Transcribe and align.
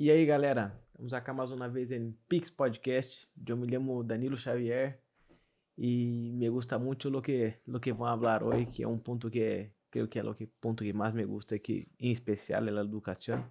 E 0.00 0.12
aí, 0.12 0.24
galera, 0.24 0.80
estamos 0.92 1.12
aqui 1.12 1.32
mais 1.32 1.50
uma 1.50 1.68
vez 1.68 1.90
em 1.90 2.12
Pix 2.28 2.50
Podcast. 2.50 3.28
Eu 3.44 3.56
me 3.56 3.68
chamo 3.68 4.04
Danilo 4.04 4.36
Xavier 4.36 5.02
e 5.76 6.30
me 6.36 6.48
gusta 6.48 6.78
muito 6.78 7.10
lo 7.10 7.20
que 7.20 7.54
lo 7.66 7.80
que 7.80 7.92
vamos 7.92 8.20
falar 8.20 8.44
hoje, 8.44 8.66
que 8.66 8.84
é 8.84 8.86
um 8.86 8.96
ponto 8.96 9.28
que 9.28 9.72
creo 9.90 10.06
que 10.06 10.20
é 10.20 10.22
o 10.22 10.36
que 10.36 10.46
ponto 10.46 10.84
que 10.84 10.92
mais 10.92 11.12
me 11.14 11.24
gusta 11.24 11.56
aqui, 11.56 11.90
em 11.98 12.12
especial 12.12 12.68
é 12.68 12.70
a 12.70 12.80
educação. 12.80 13.44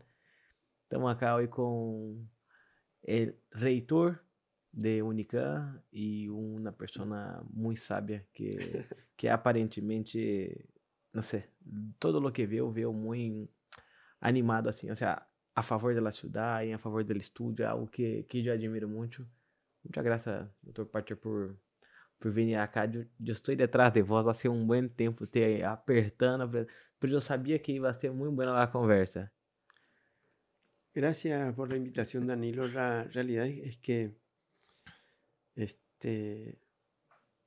Estamos 0.84 1.12
aqui 1.12 1.26
hoje 1.26 1.48
com 1.50 2.26
o 3.04 3.18
reitor 3.52 4.18
de 4.72 5.02
Unicam 5.02 5.84
e 5.92 6.30
uma 6.30 6.72
pessoa 6.72 7.46
muito 7.54 7.82
sábia 7.82 8.26
que 8.34 8.86
que 9.18 9.28
aparentemente, 9.28 10.66
não 11.14 11.22
sei, 11.22 11.44
todo 12.00 12.22
lo 12.22 12.32
que 12.32 12.48
viu, 12.48 12.72
viu 12.72 12.94
muito 12.94 13.52
animado 14.22 14.70
assim, 14.70 14.90
ou 14.90 14.96
seja, 14.96 15.22
a 15.58 15.64
favor 15.64 15.92
da 15.96 16.12
cidade, 16.12 16.72
a 16.72 16.78
favor 16.78 17.04
do 17.04 17.18
estudo, 17.18 17.64
é 17.64 17.66
algo 17.66 17.88
que, 17.88 18.22
que 18.30 18.46
eu 18.46 18.54
admiro 18.54 18.88
muito. 18.88 19.28
Muchas 19.84 20.04
graças, 20.04 20.48
doutor 20.62 20.86
Parker, 20.86 21.18
por, 21.18 21.58
por 22.20 22.32
vir 22.32 22.56
cá. 22.70 22.86
Eu, 22.86 23.08
eu 23.26 23.34
estou 23.34 23.56
detrás 23.56 23.92
de 23.92 24.04
vós 24.04 24.28
há 24.28 24.50
um 24.52 24.68
bom 24.68 24.88
tempo, 24.88 25.26
te 25.26 25.64
apertando, 25.64 26.68
porque 27.00 27.16
eu 27.16 27.20
sabia 27.20 27.58
que 27.58 27.72
ia 27.72 27.94
ser 27.94 28.12
muito 28.12 28.36
boa 28.36 28.62
a 28.62 28.68
conversa. 28.68 29.32
Gracias 30.94 31.56
por 31.56 31.70
la 31.70 31.78
invitación, 31.78 32.28
Danilo. 32.28 32.68
La 32.68 33.06
realidad 33.06 33.48
es 33.48 33.78
que 33.78 34.12
este, 35.56 36.60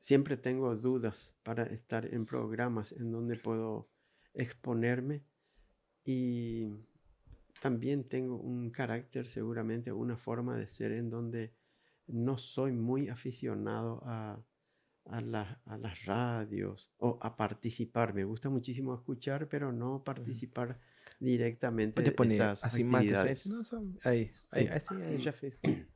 siempre 0.01 0.37
tengo 0.37 0.75
dudas 0.75 1.33
para 1.45 1.63
estar 1.67 2.13
en 2.13 2.27
programas 2.27 2.91
en 2.91 3.13
donde 3.13 3.37
puedo 3.37 3.89
exponerme 4.35 5.23
y 6.05 6.90
también 7.61 8.09
tengo 8.09 8.37
un 8.37 8.71
carácter, 8.71 9.29
seguramente 9.29 9.93
una 9.93 10.17
forma 10.17 10.57
de 10.57 10.67
ser 10.67 10.93
en 10.93 11.11
donde 11.11 11.55
no 12.07 12.37
soy 12.39 12.73
muy 12.73 13.09
aficionado 13.09 14.01
a, 14.05 14.43
a, 15.05 15.21
las 15.21 16.05
radios 16.07 16.93
o 16.97 17.19
a 17.21 17.37
participar. 17.37 18.15
Me 18.15 18.25
gusta 18.25 18.49
muchísimo 18.49 18.95
escuchar, 18.95 19.49
pero 19.49 19.73
no 19.73 20.03
participar 20.03 20.81
directamente 21.21 22.03
de 22.03 22.11
estas 22.11 22.65
así 22.65 22.83
actividades. 22.83 23.47
Más 23.47 23.73
ahí, 24.03 24.31
ahí, 24.53 24.69
ahí, 24.69 25.23
ya 25.23 25.33
fez. 25.33 25.61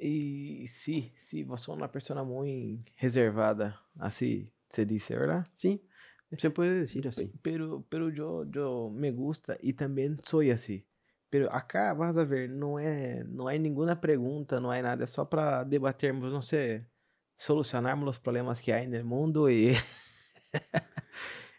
Y 0.00 0.68
sí, 0.68 1.12
sí, 1.16 1.42
vos 1.42 1.62
sos 1.62 1.76
una 1.76 1.90
persona 1.90 2.22
muy 2.22 2.84
reservada, 3.00 3.82
así 3.98 4.54
se 4.68 4.86
dice, 4.86 5.16
¿verdad? 5.16 5.44
Sí, 5.54 5.87
se 6.36 6.50
puede 6.50 6.80
decir 6.80 7.08
así. 7.08 7.32
Pero, 7.42 7.86
pero 7.88 8.10
yo, 8.10 8.44
yo 8.50 8.90
me 8.90 9.10
gusta 9.12 9.56
y 9.60 9.72
también 9.72 10.18
soy 10.24 10.50
así. 10.50 10.86
Pero 11.30 11.52
acá 11.52 11.92
vas 11.92 12.16
a 12.16 12.24
ver, 12.24 12.48
no 12.48 12.78
é, 12.78 13.22
não 13.24 13.48
há 13.48 13.58
nenhuma 13.58 13.94
pergunta, 13.94 14.60
não 14.60 14.70
há 14.70 14.80
nada, 14.80 15.04
é 15.04 15.06
só 15.06 15.26
para 15.26 15.62
debatermos, 15.62 16.32
não 16.32 16.40
sei, 16.40 16.86
solucionarmos 17.36 18.08
os 18.08 18.18
problemas 18.18 18.60
que 18.60 18.72
há 18.72 18.86
no 18.86 19.04
mundo 19.04 19.50
e, 19.50 19.74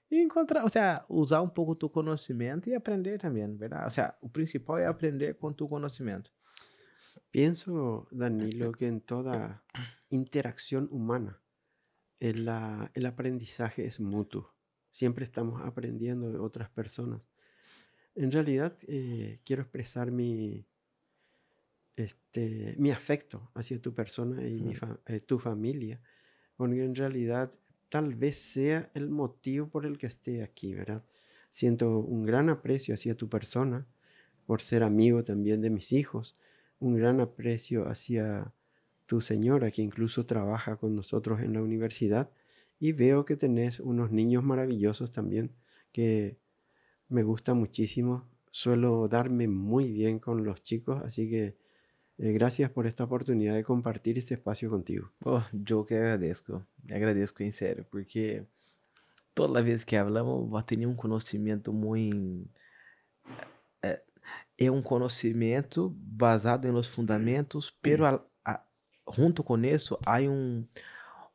e 0.10 0.18
encontrar, 0.24 0.64
ou 0.64 0.70
seja, 0.70 1.06
usar 1.08 1.42
um 1.42 1.50
pouco 1.50 1.76
do 1.76 1.88
conhecimento 1.88 2.68
e 2.68 2.74
aprender 2.74 3.20
também, 3.20 3.56
verdade? 3.56 3.86
Ou 3.86 3.92
seja, 3.92 4.16
o 4.22 4.30
principal 4.30 4.80
é 4.80 4.88
aprender 4.88 5.36
com 5.36 5.54
tu 5.54 5.68
conhecimento. 5.68 6.32
Pienso, 7.32 8.08
Danilo, 8.12 8.72
que 8.72 8.88
en 8.88 9.02
toda 9.02 9.64
interacción 10.10 10.88
humana 10.92 11.40
el, 12.20 12.46
la, 12.46 12.92
el 12.96 13.06
aprendizaje 13.06 13.86
es 13.86 14.00
mutuo. 14.00 14.56
Siempre 14.92 15.24
estamos 15.24 15.62
aprendiendo 15.64 16.32
de 16.32 16.40
otras 16.40 16.70
personas. 16.70 17.22
En 18.16 18.32
realidad, 18.32 18.78
eh, 18.88 19.40
quiero 19.46 19.62
expresar 19.62 20.12
mi, 20.12 20.66
este, 21.96 22.76
mi 22.78 22.92
afecto 22.92 23.52
hacia 23.54 23.82
tu 23.82 23.94
persona 23.94 24.48
y 24.48 24.62
mi 24.62 24.74
eh, 25.06 25.20
tu 25.20 25.40
familia, 25.40 26.02
porque 26.56 26.84
en 26.84 26.96
realidad 26.96 27.54
tal 27.90 28.16
vez 28.16 28.38
sea 28.38 28.90
el 28.94 29.10
motivo 29.10 29.68
por 29.70 29.86
el 29.86 29.98
que 29.98 30.08
esté 30.08 30.44
aquí, 30.44 30.74
¿verdad? 30.74 31.04
Siento 31.50 32.00
un 32.00 32.26
gran 32.26 32.50
aprecio 32.50 32.94
hacia 32.94 33.16
tu 33.16 33.28
persona, 33.30 33.88
por 34.46 34.62
ser 34.62 34.84
amigo 34.84 35.24
también 35.24 35.62
de 35.62 35.70
mis 35.70 35.92
hijos, 35.92 36.36
un 36.80 36.96
gran 36.96 37.20
aprecio 37.20 37.88
hacia 37.88 38.54
tu 39.06 39.22
señora, 39.22 39.72
que 39.72 39.82
incluso 39.82 40.26
trabaja 40.26 40.78
con 40.78 40.96
nosotros 40.96 41.42
en 41.42 41.54
la 41.54 41.62
universidad, 41.62 42.32
y 42.80 42.94
veo 42.94 43.26
que 43.26 43.36
tenés 43.36 43.80
unos 43.80 44.12
niños 44.12 44.44
maravillosos 44.44 45.12
también 45.12 45.52
que 45.92 46.38
me 47.10 47.24
gusta 47.24 47.54
muchísimo. 47.54 48.28
Suelo 48.52 49.08
darme 49.08 49.48
muy 49.48 49.92
bien 49.92 50.20
con 50.20 50.44
los 50.44 50.64
chicos, 50.64 51.02
así 51.04 51.30
que 51.30 51.58
eh, 52.18 52.32
gracias 52.32 52.72
por 52.72 52.88
esta 52.88 53.04
oportunidad 53.04 53.56
de 53.56 53.64
compartir 53.64 54.18
este 54.18 54.36
espacio 54.36 54.70
contigo. 54.70 55.12
Oh, 55.24 55.44
yo 55.52 55.86
que 55.86 55.98
agradezco, 55.98 56.66
agradezco 56.90 57.44
en 57.44 57.54
serio, 57.54 57.86
porque 57.90 58.46
todas 59.34 59.52
las 59.52 59.64
veces 59.64 59.86
que 59.86 59.98
hablamos 59.98 60.54
va 60.54 60.62
a 60.62 60.66
tener 60.66 60.88
un 60.88 60.96
conocimiento 60.96 61.74
muy... 61.74 62.48
É, 63.82 64.02
é 64.58 64.72
um 64.72 64.82
conhecimento 64.82 65.94
baseado 65.96 66.68
em 66.68 66.72
los 66.72 66.88
fundamentos, 66.88 67.72
pero 67.82 68.06
a, 68.06 68.22
a, 68.44 68.62
junto 69.08 69.44
com 69.44 69.58
isso 69.64 69.98
há 70.06 70.20
um 70.20 70.66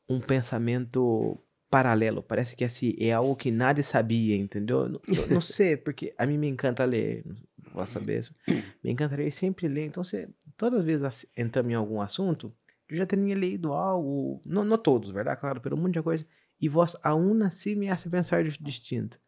um 0.08 0.20
pensamento 0.20 1.38
paralelo. 1.70 2.22
Parece 2.22 2.54
que 2.54 2.64
assim, 2.64 2.94
é 2.98 3.12
algo 3.12 3.34
que 3.34 3.50
nadie 3.50 3.82
sabia, 3.82 4.36
entendeu? 4.36 4.88
Não, 4.88 5.00
não 5.28 5.40
sei, 5.42 5.76
porque 5.76 6.14
a 6.16 6.26
mim 6.26 6.38
me 6.38 6.48
encanta 6.48 6.84
ler, 6.84 7.24
vou 7.72 7.86
saber 7.86 8.20
isso. 8.20 8.34
Me 8.82 8.90
encanta 8.90 9.16
ler, 9.16 9.32
sempre 9.32 9.66
ler. 9.66 9.86
Então, 9.86 10.04
você, 10.04 10.28
todas 10.56 10.80
as 10.80 10.86
vezes 10.86 11.26
entramos 11.36 11.72
em 11.72 11.74
algum 11.74 12.00
assunto, 12.00 12.54
eu 12.88 12.96
já 12.96 13.06
tinha 13.06 13.34
lido 13.34 13.72
algo, 13.72 14.40
não, 14.46 14.64
não 14.64 14.78
todos, 14.78 15.10
verdade? 15.10 15.40
Claro, 15.40 15.60
pelo 15.60 15.76
muita 15.76 16.02
coisa. 16.02 16.24
E 16.60 16.68
vós, 16.68 16.96
aún 17.02 17.42
assim, 17.42 17.74
me 17.74 17.88
hace 17.88 18.08
pensar 18.08 18.44
distinto. 18.44 19.18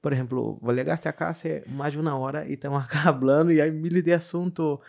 Por 0.00 0.12
exemplo, 0.12 0.58
vou 0.62 0.72
legaste 0.72 1.08
a 1.08 1.12
casa 1.12 1.62
mais 1.66 1.92
de 1.92 1.98
uma 1.98 2.16
hora 2.16 2.48
e 2.48 2.54
estamos 2.54 2.82
acá 2.82 3.02
falando 3.12 3.52
e 3.52 3.60
aí 3.60 3.70
miles 3.70 4.02
de 4.02 4.12
assunto. 4.12 4.80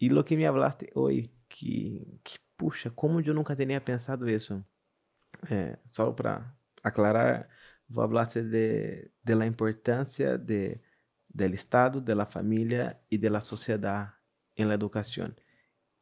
E 0.00 0.08
lo 0.08 0.24
que 0.24 0.36
me 0.36 0.44
hablaste 0.44 0.90
hoje, 0.94 1.30
que, 1.48 2.18
que 2.22 2.38
puxa, 2.56 2.90
como 2.90 3.20
eu 3.20 3.34
nunca 3.34 3.56
tinha 3.56 3.80
pensado 3.80 4.28
isso. 4.28 4.64
É, 5.50 5.78
só 5.86 6.12
para 6.12 6.54
aclarar, 6.82 7.48
vou 7.88 8.06
falar 8.08 8.26
de, 8.26 9.10
de 9.22 9.46
importância 9.46 10.38
de, 10.38 10.80
del 11.28 11.54
Estado, 11.54 12.00
de 12.00 12.14
la 12.14 12.26
família 12.26 13.00
e 13.10 13.18
de 13.18 13.28
la 13.28 13.40
sociedade 13.40 14.12
la 14.68 14.74
educação. 14.74 15.34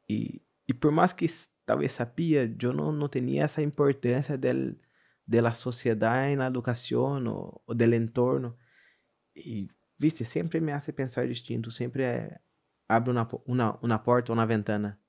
E, 0.09 0.43
e 0.69 0.75
por 0.75 0.93
mais 0.93 1.13
que 1.13 1.27
talvez 1.65 1.93
sabia, 1.93 2.55
eu 2.61 2.73
não, 2.73 2.93
não 2.93 3.09
tinha 3.09 3.45
essa 3.45 3.63
importância 3.63 4.37
del, 4.37 4.77
de 5.27 5.41
la 5.41 5.55
sociedade 5.55 6.37
na 6.37 6.47
educação 6.49 7.25
ou, 7.27 7.63
ou 7.67 7.75
entorno. 7.95 8.57
E, 9.35 9.69
viste, 9.99 10.25
sempre 10.25 10.61
me 10.61 10.73
hace 10.73 10.93
pensar 10.93 11.27
distinto, 11.27 11.71
sempre 11.71 12.03
é, 12.03 12.41
abre 12.89 13.11
uma, 13.11 13.29
uma, 13.47 13.79
uma 13.83 13.99
porta 13.99 14.33
ou 14.33 14.39
uma 14.39 14.47
ventana 14.47 15.02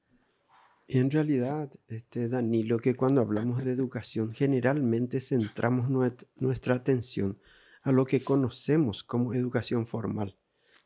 En 0.88 1.12
realidad, 1.12 1.72
este, 1.88 2.28
Danilo, 2.28 2.78
que 2.78 2.96
cuando 2.96 3.22
hablamos 3.22 3.64
de 3.64 3.72
educación, 3.72 4.34
generalmente 4.34 5.22
centramos 5.22 5.90
nuestra 6.36 6.76
atención 6.76 7.40
a 7.84 7.92
lo 7.92 8.06
que 8.06 8.22
conocemos 8.22 9.04
como 9.04 9.34
educación 9.34 9.88
formal, 9.88 10.38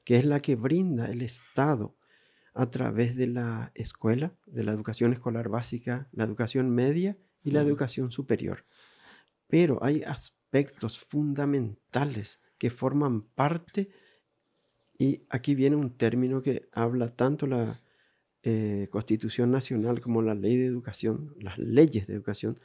que 0.03 0.17
es 0.17 0.25
la 0.25 0.39
que 0.39 0.55
brinda 0.55 1.07
el 1.07 1.21
Estado 1.21 1.95
a 2.53 2.69
través 2.69 3.15
de 3.15 3.27
la 3.27 3.71
escuela, 3.75 4.35
de 4.45 4.63
la 4.63 4.71
educación 4.71 5.13
escolar 5.13 5.49
básica, 5.49 6.09
la 6.11 6.23
educación 6.23 6.69
media 6.69 7.17
y 7.43 7.51
la 7.51 7.61
educación 7.61 8.11
superior. 8.11 8.65
Pero 9.47 9.83
hay 9.83 10.03
aspectos 10.03 10.99
fundamentales 10.99 12.41
que 12.57 12.69
forman 12.69 13.21
parte, 13.21 13.89
y 14.97 15.23
aquí 15.29 15.55
viene 15.55 15.75
un 15.75 15.97
término 15.97 16.41
que 16.41 16.67
habla 16.71 17.15
tanto 17.15 17.45
la 17.45 17.81
eh, 18.49 18.87
Constitución 18.89 19.51
Nacional 19.51 19.99
como 19.99 20.21
la 20.21 20.33
ley 20.33 20.55
de 20.55 20.67
educación, 20.67 21.35
las 21.37 21.57
leyes 21.57 22.07
de 22.07 22.13
educación, 22.13 22.57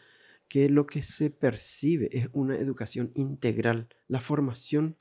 que 0.46 0.68
lo 0.68 0.86
que 0.86 1.02
se 1.02 1.28
percibe 1.28 2.08
es 2.12 2.28
una 2.32 2.56
educación 2.56 3.10
integral, 3.16 3.88
la 4.06 4.20
formación 4.20 4.96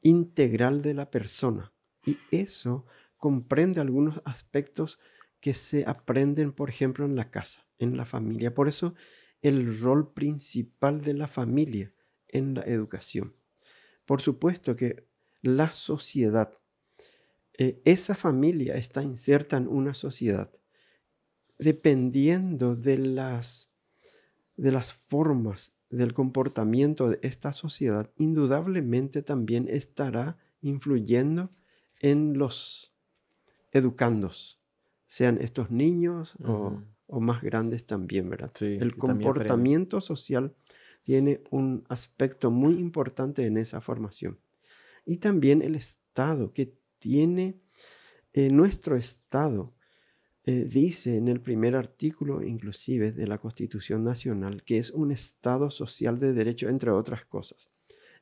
integral 0.00 0.80
de 0.80 0.94
la 0.94 1.10
persona. 1.10 1.74
Y 2.06 2.16
eso 2.30 2.86
comprende 3.18 3.82
algunos 3.82 4.22
aspectos 4.24 5.00
que 5.38 5.52
se 5.52 5.84
aprenden, 5.86 6.52
por 6.52 6.70
ejemplo, 6.70 7.04
en 7.04 7.14
la 7.14 7.28
casa, 7.28 7.66
en 7.78 7.98
la 7.98 8.06
familia. 8.06 8.54
Por 8.54 8.68
eso 8.68 8.94
el 9.42 9.78
rol 9.78 10.14
principal 10.14 11.02
de 11.02 11.12
la 11.12 11.28
familia 11.28 11.92
en 12.28 12.54
la 12.54 12.62
educación. 12.62 13.36
Por 14.06 14.22
supuesto 14.22 14.76
que 14.76 15.06
la 15.42 15.72
sociedad 15.72 16.56
eh, 17.58 17.80
esa 17.84 18.14
familia 18.14 18.76
está 18.76 19.02
inserta 19.02 19.56
en 19.56 19.68
una 19.68 19.94
sociedad 19.94 20.50
dependiendo 21.58 22.74
de 22.74 22.98
las, 22.98 23.70
de 24.56 24.72
las 24.72 24.92
formas 24.92 25.72
del 25.90 26.14
comportamiento 26.14 27.08
de 27.08 27.18
esta 27.22 27.52
sociedad, 27.52 28.10
indudablemente 28.16 29.22
también 29.22 29.68
estará 29.68 30.36
influyendo 30.60 31.50
en 32.00 32.38
los 32.38 32.92
educandos, 33.72 34.60
sean 35.06 35.40
estos 35.40 35.70
niños 35.70 36.36
o, 36.44 36.82
más 37.20 37.40
grandes 37.40 37.86
también, 37.86 38.28
¿verdad? 38.28 38.50
el 38.60 38.96
comportamiento 38.96 40.00
social 40.00 40.54
tiene 41.04 41.40
un 41.50 41.84
aspecto 41.88 42.50
muy 42.50 42.74
importante 42.74 43.46
en 43.46 43.58
esa 43.58 43.80
formación. 43.80 44.40
Y 45.04 45.18
también 45.18 45.62
el 45.62 45.76
Estado, 45.76 46.52
que 46.52 46.74
tiene 46.98 47.60
nuestro 48.50 48.96
Estado, 48.96 49.74
eh, 50.48 50.64
dice 50.64 51.16
en 51.16 51.26
el 51.26 51.40
primer 51.40 51.74
artículo 51.74 52.40
inclusive 52.40 53.10
de 53.10 53.26
la 53.26 53.38
Constitución 53.38 54.04
Nacional 54.04 54.62
que 54.62 54.78
es 54.78 54.92
un 54.92 55.10
Estado 55.10 55.70
social 55.70 56.20
de 56.20 56.32
derecho, 56.32 56.68
entre 56.68 56.92
otras 56.92 57.24
cosas. 57.24 57.72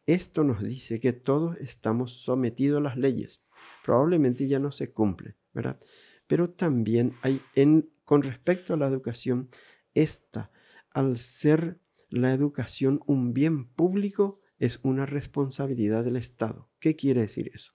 Esto 0.06 0.42
nos 0.42 0.62
dice 0.62 1.00
que 1.00 1.12
todos 1.12 1.58
estamos 1.58 2.12
sometidos 2.22 2.78
a 2.78 2.82
las 2.82 2.96
leyes. 2.96 3.42
Probablemente 3.84 4.48
ya 4.48 4.58
no 4.58 4.72
se 4.72 4.90
cumple, 4.90 5.36
¿verdad? 5.52 5.78
Pero 6.26 6.48
también 6.48 7.14
hay, 7.20 7.42
en, 7.54 7.90
con 8.04 8.22
respecto 8.22 8.72
a 8.72 8.78
la 8.78 8.88
educación, 8.88 9.50
esta, 9.92 10.50
al 10.90 11.18
ser 11.18 11.78
la 12.08 12.32
educación 12.32 13.00
un 13.06 13.34
bien 13.34 13.66
público, 13.66 14.40
es 14.58 14.80
una 14.82 15.04
responsabilidad 15.04 16.04
del 16.04 16.16
Estado. 16.16 16.70
¿Qué 16.80 16.96
quiere 16.96 17.22
decir 17.22 17.50
eso? 17.52 17.72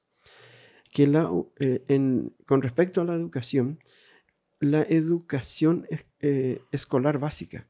Que 0.90 1.08
la, 1.08 1.32
eh, 1.60 2.30
con 2.46 2.62
respecto 2.62 3.02
a 3.02 3.06
la 3.06 3.14
educación, 3.14 3.80
la 4.60 4.82
educación 4.84 5.88
eh, 6.20 6.62
escolar 6.72 7.20
básica 7.20 7.68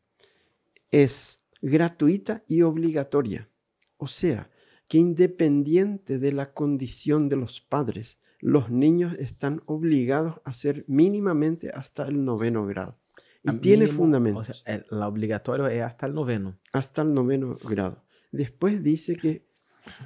es 0.92 1.46
gratuita 1.62 2.44
y 2.48 2.62
obligatoria. 2.62 3.50
O 3.98 4.08
sea, 4.08 4.50
que 4.88 4.98
independiente 4.98 6.18
de 6.18 6.32
la 6.32 6.54
condición 6.54 7.30
de 7.30 7.36
los 7.36 7.62
padres, 7.62 8.18
los 8.40 8.72
niños 8.72 9.14
están 9.20 9.62
obligados 9.66 10.42
a 10.46 10.54
ser 10.54 10.86
mínimamente 10.88 11.70
hasta 11.70 12.08
el 12.08 12.24
noveno 12.24 12.66
grado. 12.66 12.98
Y 13.44 13.54
tiene 13.58 13.88
fundamentos. 13.88 14.50
O 14.50 14.54
sea, 14.54 14.86
la 14.90 15.08
obligatorio 15.08 15.68
es 15.68 15.82
hasta 15.82 16.08
el 16.08 16.14
noveno. 16.14 16.58
Hasta 16.74 17.04
el 17.04 17.14
noveno 17.14 17.58
grado. 17.64 18.04
Después 18.32 18.84
dice 18.84 19.16
que 19.16 19.46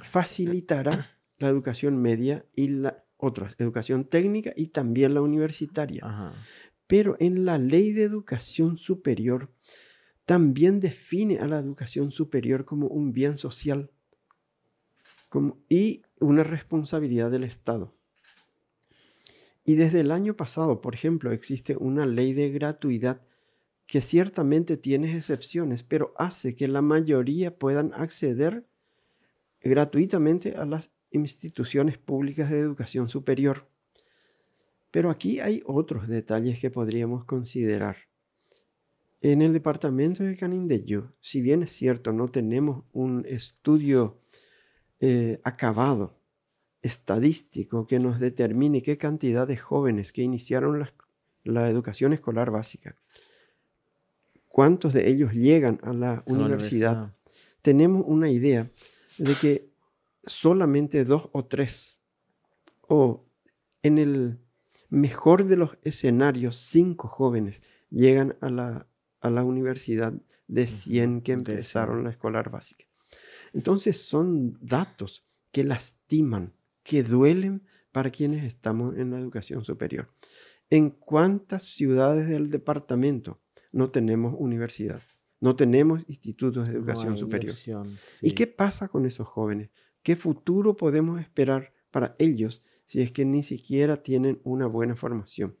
facilitará 0.02 1.13
la 1.44 1.50
educación 1.50 2.00
media 2.00 2.44
y 2.54 2.68
la 2.68 3.04
otras, 3.16 3.54
educación 3.58 4.04
técnica 4.04 4.52
y 4.56 4.68
también 4.68 5.14
la 5.14 5.22
universitaria. 5.22 6.34
Pero 6.86 7.16
en 7.20 7.44
la 7.44 7.58
ley 7.58 7.92
de 7.92 8.02
educación 8.02 8.76
superior 8.76 9.50
también 10.24 10.80
define 10.80 11.38
a 11.38 11.46
la 11.46 11.58
educación 11.58 12.10
superior 12.10 12.64
como 12.64 12.88
un 12.88 13.12
bien 13.12 13.38
social 13.38 13.90
y 15.68 16.02
una 16.20 16.44
responsabilidad 16.44 17.30
del 17.30 17.44
Estado. 17.44 17.94
Y 19.64 19.74
desde 19.74 20.00
el 20.00 20.10
año 20.10 20.36
pasado, 20.36 20.80
por 20.80 20.94
ejemplo, 20.94 21.32
existe 21.32 21.76
una 21.76 22.06
ley 22.06 22.34
de 22.34 22.50
gratuidad 22.50 23.22
que 23.86 24.00
ciertamente 24.00 24.76
tiene 24.76 25.16
excepciones, 25.16 25.82
pero 25.82 26.14
hace 26.16 26.54
que 26.54 26.68
la 26.68 26.82
mayoría 26.82 27.58
puedan 27.58 27.92
acceder 27.94 28.66
gratuitamente 29.60 30.56
a 30.56 30.64
las 30.64 30.92
instituciones 31.14 31.98
públicas 31.98 32.50
de 32.50 32.58
educación 32.58 33.08
superior. 33.08 33.66
Pero 34.90 35.10
aquí 35.10 35.40
hay 35.40 35.62
otros 35.64 36.08
detalles 36.08 36.60
que 36.60 36.70
podríamos 36.70 37.24
considerar. 37.24 37.96
En 39.20 39.40
el 39.40 39.54
departamento 39.54 40.22
de 40.22 40.36
Canindeyú, 40.36 41.12
si 41.20 41.40
bien 41.40 41.62
es 41.62 41.72
cierto, 41.72 42.12
no 42.12 42.28
tenemos 42.28 42.84
un 42.92 43.24
estudio 43.26 44.20
eh, 45.00 45.40
acabado, 45.44 46.20
estadístico, 46.82 47.86
que 47.86 47.98
nos 47.98 48.20
determine 48.20 48.82
qué 48.82 48.98
cantidad 48.98 49.48
de 49.48 49.56
jóvenes 49.56 50.12
que 50.12 50.22
iniciaron 50.22 50.86
la, 51.44 51.70
educación 51.70 52.12
escolar 52.12 52.50
básica, 52.50 52.96
cuántos 54.46 54.92
de 54.92 55.08
ellos 55.08 55.32
llegan 55.32 55.80
a 55.82 55.92
la, 55.92 56.22
universidad, 56.26 57.14
tenemos 57.62 58.04
una 58.06 58.30
idea 58.30 58.70
de 59.16 59.34
que 59.36 59.73
solamente 60.26 61.04
dos 61.04 61.28
o 61.32 61.44
tres, 61.44 62.00
o 62.82 63.24
en 63.82 63.98
el 63.98 64.38
mejor 64.88 65.44
de 65.44 65.56
los 65.56 65.76
escenarios, 65.82 66.56
cinco 66.56 67.08
jóvenes 67.08 67.62
llegan 67.90 68.36
a 68.40 68.48
la, 68.50 68.86
a 69.20 69.30
la 69.30 69.44
universidad 69.44 70.14
de 70.46 70.66
100 70.66 71.22
que 71.22 71.32
empezaron 71.32 72.04
la 72.04 72.10
escolar 72.10 72.50
básica. 72.50 72.84
Entonces 73.52 74.00
son 74.00 74.58
datos 74.60 75.26
que 75.52 75.64
lastiman, 75.64 76.52
que 76.82 77.02
duelen 77.02 77.66
para 77.92 78.10
quienes 78.10 78.44
estamos 78.44 78.96
en 78.96 79.10
la 79.10 79.18
educación 79.18 79.64
superior. 79.64 80.08
¿En 80.70 80.90
cuántas 80.90 81.62
ciudades 81.62 82.28
del 82.28 82.50
departamento 82.50 83.40
no 83.70 83.90
tenemos 83.90 84.34
universidad? 84.36 85.00
No 85.40 85.56
tenemos 85.56 86.04
institutos 86.08 86.66
de 86.66 86.74
educación 86.74 87.18
superior. 87.18 87.54
¿Y 88.22 88.32
qué 88.32 88.46
pasa 88.46 88.88
con 88.88 89.06
esos 89.06 89.28
jóvenes? 89.28 89.70
¿Qué 90.04 90.16
futuro 90.16 90.76
podemos 90.76 91.18
esperar 91.18 91.72
para 91.90 92.14
ellos 92.18 92.62
si 92.84 93.00
es 93.00 93.10
que 93.10 93.24
ni 93.24 93.42
siquiera 93.42 94.02
tienen 94.02 94.38
una 94.44 94.66
buena 94.66 94.96
formación? 94.96 95.56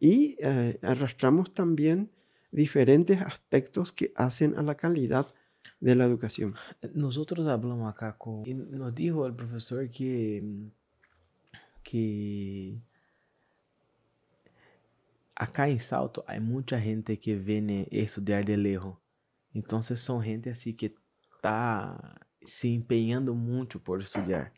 Y 0.00 0.36
eh, 0.40 0.78
arrastramos 0.80 1.52
también 1.52 2.10
diferentes 2.50 3.20
aspectos 3.20 3.92
que 3.92 4.10
hacen 4.16 4.58
a 4.58 4.62
la 4.62 4.74
calidad 4.74 5.34
de 5.80 5.94
la 5.94 6.06
educación. 6.06 6.54
Nosotros 6.94 7.46
hablamos 7.46 7.92
acá 7.92 8.16
con... 8.16 8.42
Y 8.46 8.54
nos 8.54 8.94
dijo 8.94 9.26
el 9.26 9.34
profesor 9.34 9.90
que, 9.90 10.42
que 11.82 12.80
acá 15.34 15.68
en 15.68 15.78
Salto 15.78 16.24
hay 16.26 16.40
mucha 16.40 16.80
gente 16.80 17.18
que 17.18 17.36
viene 17.36 17.86
a 17.92 17.96
estudiar 17.96 18.46
de 18.46 18.56
lejos. 18.56 18.96
Entonces 19.52 20.00
son 20.00 20.22
gente 20.22 20.48
así 20.48 20.72
que 20.72 20.94
está 21.34 22.31
se 22.44 22.68
empeñando 22.68 23.34
mucho 23.34 23.80
por 23.82 24.02
estudiar. 24.02 24.52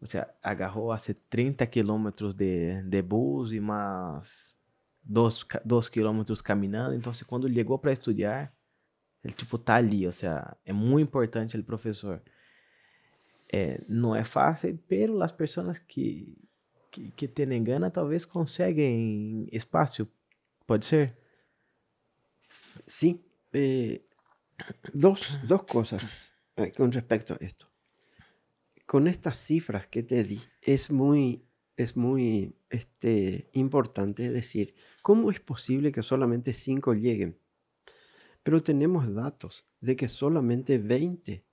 O 0.00 0.06
sea, 0.06 0.34
agarró 0.42 0.92
hace 0.92 1.14
30 1.14 1.66
kilómetros 1.66 2.36
de, 2.36 2.82
de 2.82 3.02
bus 3.02 3.52
y 3.52 3.60
más 3.60 4.58
2 5.02 5.90
kilómetros 5.90 6.42
caminando. 6.42 6.92
Entonces, 6.92 7.26
cuando 7.26 7.48
llegó 7.48 7.80
para 7.80 7.92
estudiar, 7.92 8.54
el 9.22 9.34
tipo 9.34 9.58
tá 9.58 9.76
ali, 9.76 10.06
o 10.06 10.12
sea, 10.12 10.56
é 10.64 10.72
muito 10.72 11.08
importante 11.08 11.56
o 11.56 11.64
professor. 11.64 12.22
É, 13.52 13.82
não 13.88 14.14
é 14.14 14.24
fácil, 14.24 14.78
pero 14.88 15.20
as 15.22 15.32
pessoas 15.32 15.78
que, 15.78 16.38
que, 16.90 17.10
que 17.10 17.28
têm 17.28 17.64
talvez 17.92 18.24
conseguem 18.24 19.48
espaço, 19.52 20.08
pode 20.66 20.86
ser? 20.86 21.16
Sí, 22.86 23.24
eh, 23.52 24.00
dos, 24.94 25.36
dos 25.44 25.62
con 26.76 26.92
respecto 26.92 27.34
a 27.34 27.38
esto. 27.40 27.66
Con 28.86 29.06
estas 29.06 29.36
cifras 29.36 29.86
que 29.86 30.02
te 30.02 30.24
di, 30.24 30.40
es 30.62 30.90
muy, 30.90 31.44
es 31.76 31.96
muy 31.96 32.54
este, 32.70 33.48
importante 33.52 34.30
decir, 34.30 34.74
¿cómo 35.02 35.30
es 35.30 35.40
posible 35.40 35.92
que 35.92 36.02
solamente 36.02 36.52
cinco 36.52 36.94
lleguen? 36.94 37.38
Pero 38.42 38.62
tenemos 38.62 39.14
datos 39.14 39.66
de 39.80 39.96
que 39.96 40.08
solamente 40.08 40.78
20 40.78 41.44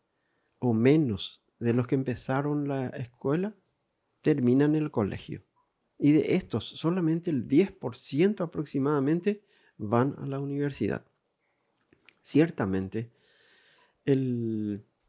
o 0.59 0.73
menos 0.73 1.43
de 1.59 1.73
los 1.73 1.87
que 1.87 1.95
empezaron 1.95 2.67
la 2.67 2.87
escuela 2.87 3.55
terminan 4.21 4.75
el 4.75 4.91
colegio. 4.91 5.43
Y 5.99 6.11
de 6.11 6.35
estos, 6.35 6.65
solamente 6.65 7.29
el 7.31 7.47
10% 7.47 8.41
aproximadamente 8.41 9.43
van 9.77 10.15
a 10.19 10.25
la 10.25 10.39
universidad. 10.39 11.05
Ciertamente, 12.21 13.11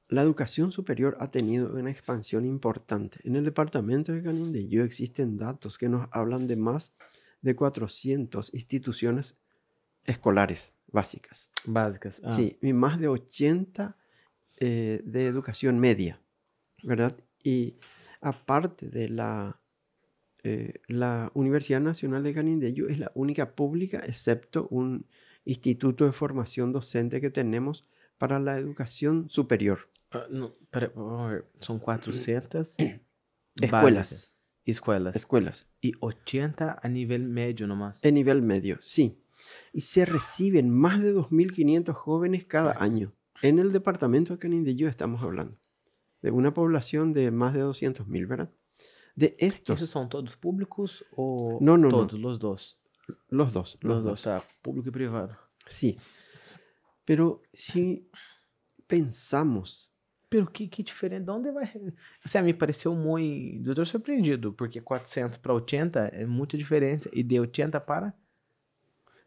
la 0.09 0.23
educación 0.23 0.73
superior 0.73 1.17
ha 1.21 1.31
tenido 1.31 1.75
una 1.75 1.91
expansión 1.91 2.47
importante. 2.47 3.19
En 3.25 3.37
el 3.37 3.45
departamento 3.45 4.13
de 4.13 4.23
Canindeyú 4.23 4.83
existen 4.83 5.37
datos 5.37 5.77
que 5.77 5.89
nos 5.89 6.09
hablan 6.13 6.47
de 6.47 6.57
más 6.57 6.95
de 7.43 7.55
400 7.55 8.53
instituciones 8.55 9.37
escolares 10.05 10.75
básicas. 10.87 11.51
Básicas. 11.65 12.23
Ah. 12.25 12.31
Sí, 12.31 12.59
y 12.63 12.73
más 12.73 12.99
de 12.99 13.09
80 13.09 13.97
eh, 14.57 15.03
de 15.05 15.27
educación 15.27 15.79
media, 15.79 16.21
¿verdad? 16.83 17.15
Y 17.43 17.77
aparte 18.23 18.89
de 18.89 19.11
la, 19.11 19.61
eh, 20.43 20.81
la 20.87 21.31
Universidad 21.35 21.81
Nacional 21.83 22.23
de 22.23 22.33
Canindeyú 22.33 22.89
es 22.89 22.99
la 22.99 23.13
única 23.15 23.55
pública, 23.55 24.03
excepto 24.07 24.69
un 24.71 25.07
instituto 25.45 26.07
de 26.07 26.13
formación 26.13 26.73
docente 26.73 27.21
que 27.21 27.31
tenemos 27.31 27.87
para 28.17 28.41
la 28.41 28.59
educación 28.59 29.29
superior. 29.31 29.91
Ah, 30.11 30.27
no, 30.31 30.55
pero, 30.71 31.45
son 31.59 31.79
400 31.79 32.77
escuelas. 33.61 34.35
Escuelas. 34.65 35.17
Escuelas. 35.17 35.71
Y 35.81 35.93
80 36.01 36.81
a 36.83 36.89
nivel 36.89 37.29
medio 37.29 37.67
nomás. 37.67 38.05
A 38.05 38.11
nivel 38.11 38.43
medio, 38.43 38.79
sí 38.81 39.23
y 39.73 39.81
se 39.81 40.05
reciben 40.05 40.71
más 40.71 41.01
de 41.01 41.15
2.500 41.15 41.93
jóvenes 41.93 42.45
cada 42.45 42.83
año. 42.83 43.13
En 43.43 43.59
el 43.59 43.73
departamento 43.73 44.33
de 44.33 44.39
Canindeyú 44.39 44.89
estamos 44.89 45.23
hablando 45.23 45.57
de 46.23 46.31
una 46.31 46.53
población 46.53 47.13
de 47.13 47.31
más 47.31 47.55
de 47.55 47.63
200.000, 47.63 48.29
¿verdad? 48.29 48.51
De 49.15 49.37
estos. 49.39 49.79
¿Esos 49.79 49.91
son 49.91 50.09
todos 50.09 50.37
públicos 50.37 51.05
o 51.17 51.59
No, 51.61 51.77
no, 51.77 51.89
no. 51.89 52.07
todos, 52.07 52.21
los 52.21 52.39
dos? 52.39 52.81
Los 53.29 53.53
dos. 53.53 53.79
Los, 53.81 54.03
dos, 54.03 54.13
o 54.13 54.23
sea, 54.23 54.43
público 54.63 54.89
y 54.89 54.93
privado. 54.93 55.37
Sí. 55.69 55.99
Pero 57.05 57.43
si 57.53 58.11
pensamos, 58.87 59.88
Pero 60.31 60.47
que, 60.47 60.69
que 60.69 60.83
diferente, 60.83 61.25
de 61.25 61.31
onde 61.31 61.51
vai... 61.51 61.65
Assim, 62.25 62.43
me 62.43 62.53
pareceu 62.53 62.95
muito... 62.95 63.71
Eu 63.71 63.75
tô 63.75 63.85
surpreendido, 63.87 64.53
porque 64.53 64.81
400 64.81 65.39
para 65.39 65.55
80 65.55 66.11
é 66.13 66.27
muita 66.27 66.57
diferença, 66.57 67.09
e 67.13 67.23
de 67.23 67.41
80 67.41 67.81
para... 67.81 68.15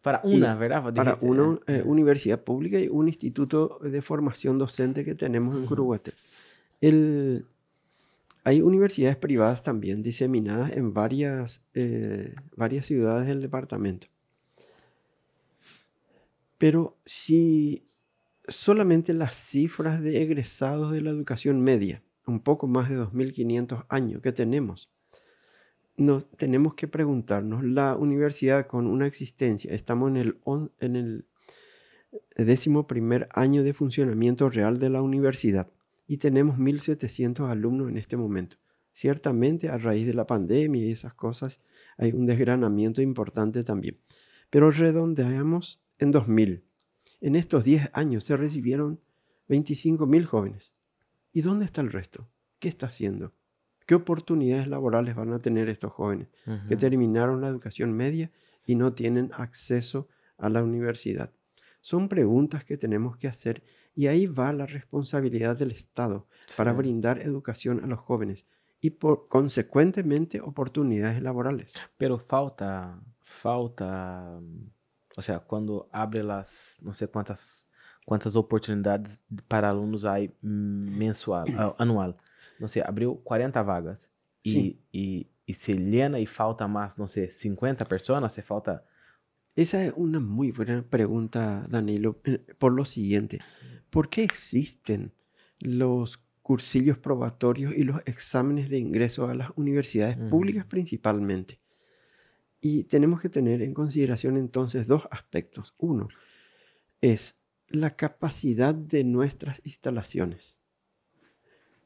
Para 0.02 0.22
Y 0.24 0.38
una, 0.38 0.56
¿verdad? 0.56 0.94
para 0.94 1.12
Dijiste, 1.12 1.26
una 1.26 1.60
eh, 1.68 1.84
universidad 1.86 2.40
pública 2.44 2.80
y 2.80 2.88
un 2.88 3.08
instituto 3.08 3.80
de 3.84 4.02
formación 4.02 4.58
docente 4.58 5.06
que 5.06 5.14
tenemos 5.14 5.56
en. 5.56 5.66
Curuguate. 5.68 6.14
El, 6.82 7.46
hay 8.44 8.62
universidades 8.62 9.18
privadas 9.18 9.62
también 9.62 10.02
diseminadas 10.02 10.72
en 10.72 10.94
varias, 10.94 11.64
eh, 11.76 12.34
varias 12.56 12.88
ciudades 12.88 13.28
del 13.28 13.42
departamento. 13.42 14.08
Pero 16.58 16.98
si 17.06 17.84
solamente 18.52 19.14
las 19.14 19.36
cifras 19.36 20.02
de 20.02 20.22
egresados 20.22 20.92
de 20.92 21.02
la 21.02 21.10
educación 21.12 21.62
media, 21.62 22.04
un 22.28 22.40
poco 22.40 22.68
más 22.68 22.90
de 22.90 22.96
2.500 22.96 23.86
años 23.90 24.22
que 24.22 24.32
tenemos, 24.32 24.90
nos 25.98 26.30
tenemos 26.32 26.76
que 26.76 26.88
preguntarnos, 26.88 27.64
la 27.64 27.96
universidad 27.96 28.68
con 28.68 28.88
una 28.88 29.06
existencia, 29.08 29.74
estamos 29.74 30.10
en 30.10 30.18
el, 30.18 30.40
on- 30.44 30.72
en 30.80 30.96
el 30.96 31.26
décimo 32.36 32.88
primer 32.88 33.28
año 33.34 33.64
de 33.64 33.74
funcionamiento 33.74 34.50
real 34.50 34.80
de 34.80 34.90
la 34.90 35.02
universidad 35.02 35.70
y 36.08 36.18
tenemos 36.18 36.58
1.700 36.58 37.50
alumnos 37.50 37.90
en 37.90 37.98
este 37.98 38.18
momento. 38.18 38.58
Ciertamente 38.94 39.70
a 39.70 39.78
raíz 39.78 40.06
de 40.06 40.14
la 40.14 40.28
pandemia 40.28 40.86
y 40.86 40.92
esas 40.92 41.14
cosas 41.14 41.62
hay 41.98 42.12
un 42.12 42.26
desgranamiento 42.26 43.02
importante 43.02 43.64
también. 43.64 43.98
Pero 44.50 44.72
redondeamos 44.72 45.82
en 46.00 46.12
2000. 46.12 46.64
En 47.22 47.36
estos 47.36 47.66
10 47.66 47.92
años 47.94 48.24
se 48.24 48.36
recibieron 48.36 49.00
25.000 49.48 50.26
jóvenes. 50.26 50.74
¿Y 51.32 51.42
dónde 51.42 51.66
está 51.66 51.82
el 51.82 51.92
resto? 51.92 52.28
¿Qué 52.58 52.68
está 52.68 52.88
haciendo? 52.88 53.32
¿Qué 53.86 53.94
oportunidades 53.94 54.68
laborales 54.68 55.16
van 55.16 55.32
a 55.32 55.40
tener 55.40 55.70
estos 55.70 55.92
jóvenes 55.92 56.30
que 56.68 56.76
terminaron 56.76 57.42
la 57.42 57.48
educación 57.48 57.94
media 57.94 58.32
y 58.66 58.76
no 58.76 58.94
tienen 58.94 59.32
acceso 59.36 60.08
a 60.38 60.50
la 60.50 60.64
universidad? 60.64 61.32
Son 61.80 62.10
preguntas 62.10 62.64
que 62.64 62.78
tenemos 62.78 63.18
que 63.18 63.28
hacer 63.28 63.64
y 63.94 64.08
ahí 64.08 64.26
va 64.26 64.52
la 64.52 64.66
responsabilidad 64.66 65.58
del 65.58 65.72
Estado 65.72 66.28
para 66.58 66.74
brindar 66.74 67.20
educación 67.20 67.84
a 67.84 67.88
los 67.88 68.00
jóvenes 68.00 68.48
y 68.80 68.92
por 68.92 69.28
consecuentemente 69.28 70.42
oportunidades 70.42 71.22
laborales. 71.22 71.74
Pero 71.98 72.18
falta, 72.18 73.00
falta, 73.24 74.42
o 75.18 75.22
sea, 75.22 75.40
cuando 75.40 75.90
abre 75.92 76.24
las, 76.24 76.78
no 76.82 76.94
sé 76.94 77.08
cuántas, 77.08 77.68
cuántas 78.06 78.36
oportunidades 78.36 79.26
para 79.48 79.70
alunos 79.70 80.06
hay 80.06 80.30
mm, 80.42 80.98
mensual, 80.98 81.46
ah, 81.58 81.76
anual. 81.78 82.16
No 82.60 82.68
sé, 82.68 82.82
abriu 82.82 83.22
40 83.24 83.62
vagas 83.64 84.12
Sí. 84.44 84.82
y, 84.92 85.28
y 85.46 85.54
se 85.54 85.76
llena 85.76 86.20
y 86.20 86.26
falta 86.26 86.68
más, 86.68 86.98
no 86.98 87.08
sé, 87.08 87.32
50 87.32 87.86
personas, 87.86 88.34
se 88.34 88.42
falta... 88.42 88.86
Esa 89.56 89.84
es 89.86 89.94
una 89.98 90.20
muy 90.20 90.52
buena 90.52 90.82
pregunta, 90.82 91.66
Danilo, 91.70 92.20
eh, 92.24 92.40
por 92.58 92.72
lo 92.72 92.86
siguiente. 92.86 93.40
¿Por 93.90 94.10
qué 94.10 94.24
existen 94.24 95.14
los 95.60 96.18
cursillos 96.42 96.98
probatorios 96.98 97.74
y 97.76 97.84
los 97.84 98.02
exámenes 98.06 98.70
de 98.70 98.80
ingreso 98.80 99.28
a 99.28 99.36
las 99.36 99.52
universidades 99.58 100.18
públicas 100.30 100.66
principalmente? 100.66 101.60
Y 102.62 102.84
tenemos 102.84 103.20
que 103.20 103.30
tener 103.30 103.62
en 103.64 103.74
consideración 103.74 104.38
entonces 104.38 104.88
dos 104.88 105.08
aspectos. 105.10 105.74
Uno 105.80 106.08
es 107.02 107.36
la 107.68 107.96
capacidad 107.96 108.76
de 108.76 109.04
nuestras 109.04 109.62
instalaciones. 109.66 110.58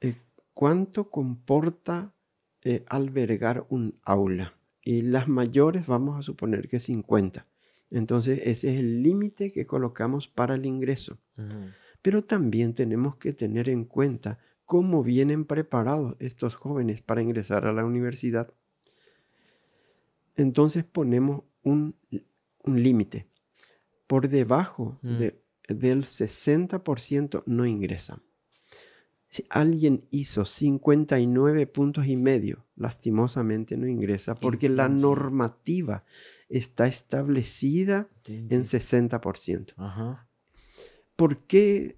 Eh, 0.02 0.18
¿Cuánto 0.54 1.10
comporta 1.10 2.14
eh, 2.62 2.84
albergar 2.88 3.66
un 3.70 3.98
aula? 4.04 4.58
Y 4.84 5.02
las 5.02 5.28
mayores 5.28 5.88
vamos 5.88 6.20
a 6.20 6.22
suponer 6.22 6.68
que 6.68 6.80
50. 6.80 7.48
Entonces 7.90 8.42
ese 8.44 8.74
es 8.74 8.80
el 8.80 9.02
límite 9.02 9.52
que 9.52 9.66
colocamos 9.66 10.28
para 10.28 10.56
el 10.56 10.66
ingreso. 10.66 11.18
Pero 12.02 12.24
también 12.24 12.74
tenemos 12.74 13.16
que 13.16 13.34
tener 13.34 13.70
en 13.70 13.86
cuenta 13.86 14.40
cómo 14.66 15.04
vienen 15.04 15.46
preparados 15.46 16.16
estos 16.20 16.56
jóvenes 16.56 17.02
para 17.02 17.22
ingresar 17.22 17.66
a 17.66 17.74
la 17.74 17.86
universidad. 17.86 18.54
Entonces 20.36 20.84
ponemos 20.84 21.44
un, 21.64 21.96
un 22.64 22.84
límite. 22.84 23.28
Por 24.08 24.30
debajo 24.30 25.00
Mm. 25.02 25.18
de- 25.18 25.42
del 25.70 26.04
60% 26.04 27.44
no 27.48 27.66
ingresan. 27.66 28.22
Si 29.30 29.46
alguien 29.50 30.06
hizo 30.12 30.46
59 30.46 31.66
puntos 31.68 32.06
y 32.08 32.16
medio, 32.16 32.66
lastimosamente 32.76 33.76
no 33.76 33.88
ingresa 33.88 34.36
porque 34.36 34.70
la 34.70 34.88
normativa 35.02 36.06
está 36.48 36.86
establecida 36.88 38.08
en 38.28 38.64
60%. 38.64 39.74
Ajá. 39.78 40.30
¿Por 41.16 41.40
qué 41.48 41.98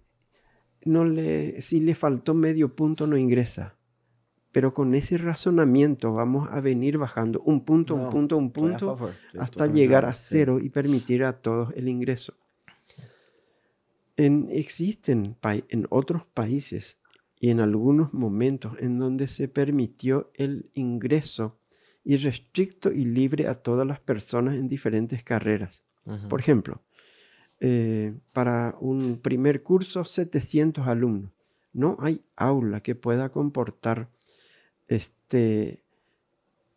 no 0.86 1.04
le, 1.06 1.62
si 1.62 1.80
le 1.82 1.94
faltó 1.96 2.34
medio 2.34 2.76
punto 2.76 3.06
no 3.08 3.18
ingresa? 3.18 3.77
Pero 4.58 4.74
con 4.74 4.96
ese 4.96 5.20
razonamiento 5.20 6.14
vamos 6.14 6.50
a 6.52 6.60
venir 6.62 6.98
bajando 6.98 7.42
un 7.42 7.64
punto, 7.64 7.94
un 7.94 8.06
No, 8.06 8.10
punto, 8.10 8.38
un 8.38 8.50
punto, 8.50 8.96
favor, 8.96 9.14
estoy 9.28 9.40
hasta 9.40 9.68
llegar 9.68 10.04
a 10.04 10.08
acuerdo, 10.08 10.20
sí. 10.20 10.28
cero 10.30 10.60
y 10.60 10.70
permitir 10.70 11.24
a 11.26 11.34
todos 11.34 11.72
el 11.76 11.88
ingreso. 11.88 12.34
En, 14.16 14.48
existen 14.50 15.38
en 15.44 15.86
otros 15.92 16.26
países 16.26 17.00
y 17.40 17.52
en 17.52 17.60
algunos 17.60 18.16
momentos 18.16 18.74
en 18.80 18.98
donde 18.98 19.28
se 19.28 19.48
permitió 19.48 20.32
el 20.34 20.72
ingreso 20.74 21.60
irrestricto 22.04 22.92
y 22.92 23.06
libre 23.06 23.46
a 23.46 23.62
todas 23.62 23.86
las 23.86 24.00
personas 24.00 24.56
en 24.56 24.68
diferentes 24.68 25.24
carreras. 25.24 25.84
Ujú. 26.04 26.30
Por 26.30 26.40
ejemplo, 26.40 26.82
eh, 27.60 28.16
para 28.34 28.76
un 28.80 29.20
primer 29.22 29.62
curso, 29.62 30.04
700 30.04 30.88
alumnos. 30.88 31.32
No 31.74 31.96
hay 32.00 32.24
aula 32.36 32.82
que 32.82 32.96
pueda 32.96 33.30
comportar, 33.30 34.10
este, 34.88 35.84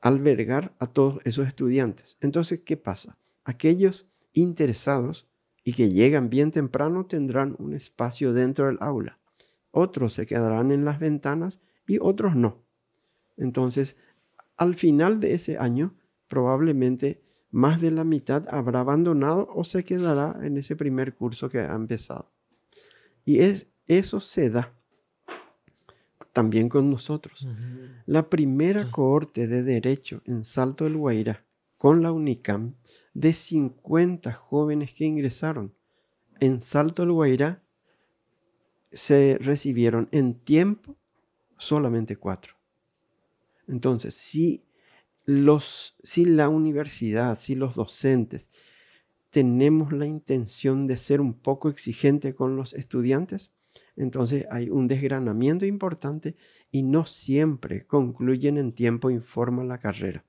albergar 0.00 0.74
a 0.78 0.86
todos 0.86 1.20
esos 1.24 1.46
estudiantes. 1.46 2.16
Entonces, 2.20 2.60
¿qué 2.60 2.76
pasa? 2.76 3.18
Aquellos 3.44 4.08
interesados 4.32 5.28
y 5.64 5.72
que 5.74 5.90
llegan 5.90 6.30
bien 6.30 6.50
temprano 6.50 7.06
tendrán 7.06 7.56
un 7.58 7.74
espacio 7.74 8.32
dentro 8.32 8.66
del 8.66 8.78
aula. 8.80 9.18
Otros 9.70 10.14
se 10.14 10.26
quedarán 10.26 10.72
en 10.72 10.84
las 10.84 10.98
ventanas 10.98 11.60
y 11.86 11.98
otros 12.00 12.34
no. 12.34 12.62
Entonces, 13.36 13.96
al 14.56 14.74
final 14.74 15.20
de 15.20 15.34
ese 15.34 15.58
año, 15.58 15.94
probablemente 16.28 17.22
más 17.50 17.80
de 17.80 17.90
la 17.90 18.04
mitad 18.04 18.46
habrá 18.50 18.80
abandonado 18.80 19.48
o 19.54 19.64
se 19.64 19.84
quedará 19.84 20.38
en 20.42 20.56
ese 20.56 20.76
primer 20.76 21.14
curso 21.14 21.48
que 21.48 21.58
ha 21.58 21.74
empezado. 21.74 22.30
Y 23.24 23.40
es, 23.40 23.68
eso 23.86 24.20
se 24.20 24.50
da 24.50 24.79
también 26.32 26.68
con 26.68 26.90
nosotros. 26.90 27.48
La 28.06 28.28
primera 28.28 28.90
cohorte 28.90 29.46
de 29.46 29.62
Derecho 29.62 30.22
en 30.24 30.44
Salto 30.44 30.84
del 30.84 30.96
Guairá 30.96 31.44
con 31.80 32.02
la 32.02 32.12
UNICAM, 32.12 32.74
de 33.14 33.32
50 33.32 34.34
jóvenes 34.34 34.92
que 34.92 35.06
ingresaron 35.06 35.74
en 36.38 36.60
Salto 36.60 37.02
del 37.02 37.12
Guairá, 37.12 37.62
se 38.92 39.38
recibieron 39.40 40.08
en 40.12 40.34
tiempo 40.34 40.96
solamente 41.56 42.16
cuatro. 42.16 42.54
Entonces, 43.66 44.14
si, 44.14 44.62
los, 45.24 45.96
si 46.02 46.26
la 46.26 46.48
universidad, 46.48 47.38
si 47.38 47.54
los 47.54 47.76
docentes 47.76 48.50
tenemos 49.30 49.92
la 49.92 50.06
intención 50.06 50.86
de 50.86 50.96
ser 50.96 51.22
un 51.22 51.34
poco 51.34 51.70
exigente 51.70 52.34
con 52.34 52.56
los 52.56 52.74
estudiantes, 52.74 53.54
entonces 53.96 54.46
hay 54.50 54.70
un 54.70 54.88
desgranamiento 54.88 55.66
importante 55.66 56.36
y 56.70 56.82
no 56.82 57.06
siempre 57.06 57.86
concluyen 57.86 58.58
en 58.58 58.72
tiempo 58.72 59.10
y 59.10 59.18
forma 59.18 59.64
la 59.64 59.78
carrera. 59.78 60.24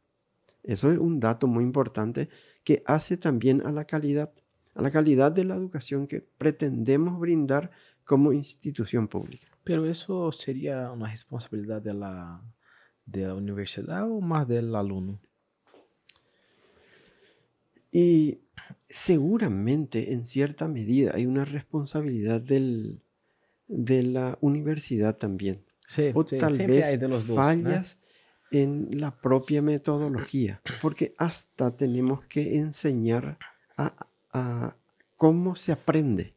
Eso 0.64 0.92
es 0.92 1.00
un 1.00 1.20
dato 1.20 1.48
muy 1.48 1.64
importante 1.64 2.30
que 2.64 2.84
hace 2.86 3.18
también 3.18 3.66
a 3.66 3.72
la 3.72 3.86
calidad, 3.86 4.32
a 4.76 4.82
la 4.82 4.92
calidad 4.92 5.32
de 5.32 5.46
la 5.46 5.56
educación 5.56 6.08
que 6.08 6.22
pretendemos 6.22 7.20
brindar 7.20 7.72
como 8.04 8.34
institución 8.34 9.08
pública. 9.08 9.48
Pero 9.64 9.86
eso 9.86 10.32
sería 10.32 10.92
una 10.92 11.10
responsabilidad 11.10 11.82
de 11.82 11.94
la, 11.94 12.42
de 13.06 13.28
la 13.28 13.36
universidad 13.36 14.10
o 14.10 14.22
más 14.22 14.48
del 14.48 14.76
alumno? 14.76 15.20
Y 17.92 18.40
seguramente 18.90 20.14
en 20.14 20.26
cierta 20.26 20.68
medida 20.68 21.12
hay 21.14 21.26
una 21.26 21.46
responsabilidad 21.46 22.42
del, 22.42 23.02
de 23.72 24.04
la 24.04 24.38
universidad 24.42 25.18
también. 25.18 25.64
Sí, 25.88 26.12
O 26.14 26.26
sí, 26.26 26.38
tal 26.38 26.58
vez 26.58 26.88
hay 26.88 26.98
de 26.98 27.08
los 27.08 27.26
dos, 27.28 27.36
fallas 27.36 28.00
en 28.52 29.00
la 29.00 29.20
propia 29.20 29.62
metodología, 29.62 30.62
porque 30.82 31.14
hasta 31.18 31.76
tenemos 31.76 32.24
que 32.26 32.58
enseñar 32.58 33.38
a, 33.78 34.08
a 34.32 34.76
cómo 35.16 35.56
se 35.56 35.72
aprende, 35.72 36.36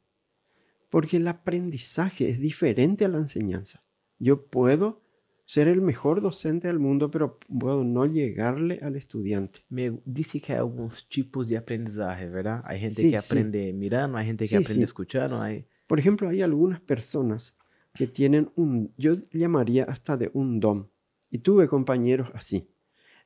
porque 0.90 1.16
el 1.16 1.26
aprendizaje 1.26 2.30
es 2.30 2.38
diferente 2.38 3.04
a 3.04 3.08
la 3.08 3.18
enseñanza. 3.18 3.82
Yo 4.18 4.46
puedo 4.46 5.02
ser 5.46 5.68
el 5.68 5.82
mejor 5.82 6.20
docente 6.20 6.68
del 6.68 6.78
mundo, 6.78 7.10
pero 7.10 7.38
puedo 7.38 7.84
no 7.84 8.06
llegarle 8.06 8.78
al 8.82 8.96
estudiante. 8.96 9.60
Me 9.68 10.00
dice 10.04 10.40
que 10.40 10.52
hay 10.52 10.58
algunos 10.58 11.08
tipos 11.08 11.48
de 11.48 11.56
aprendizaje, 11.56 12.28
¿verdad? 12.28 12.62
Hay 12.64 12.80
gente 12.80 13.10
que 13.10 13.16
aprende 13.16 13.72
mirando, 13.72 14.16
hay 14.18 14.26
gente 14.26 14.48
que 14.48 14.56
aprende 14.56 14.84
escuchando. 14.84 15.40
Hay... 15.40 15.66
Por 15.86 15.98
ejemplo, 15.98 16.28
hay 16.28 16.42
algunas 16.42 16.80
personas 16.80 17.56
que 17.94 18.06
tienen 18.06 18.50
un, 18.56 18.92
yo 18.96 19.14
llamaría 19.32 19.84
hasta 19.84 20.16
de 20.16 20.30
un 20.34 20.60
don. 20.60 20.90
Y 21.30 21.38
tuve 21.38 21.68
compañeros 21.68 22.30
así, 22.34 22.68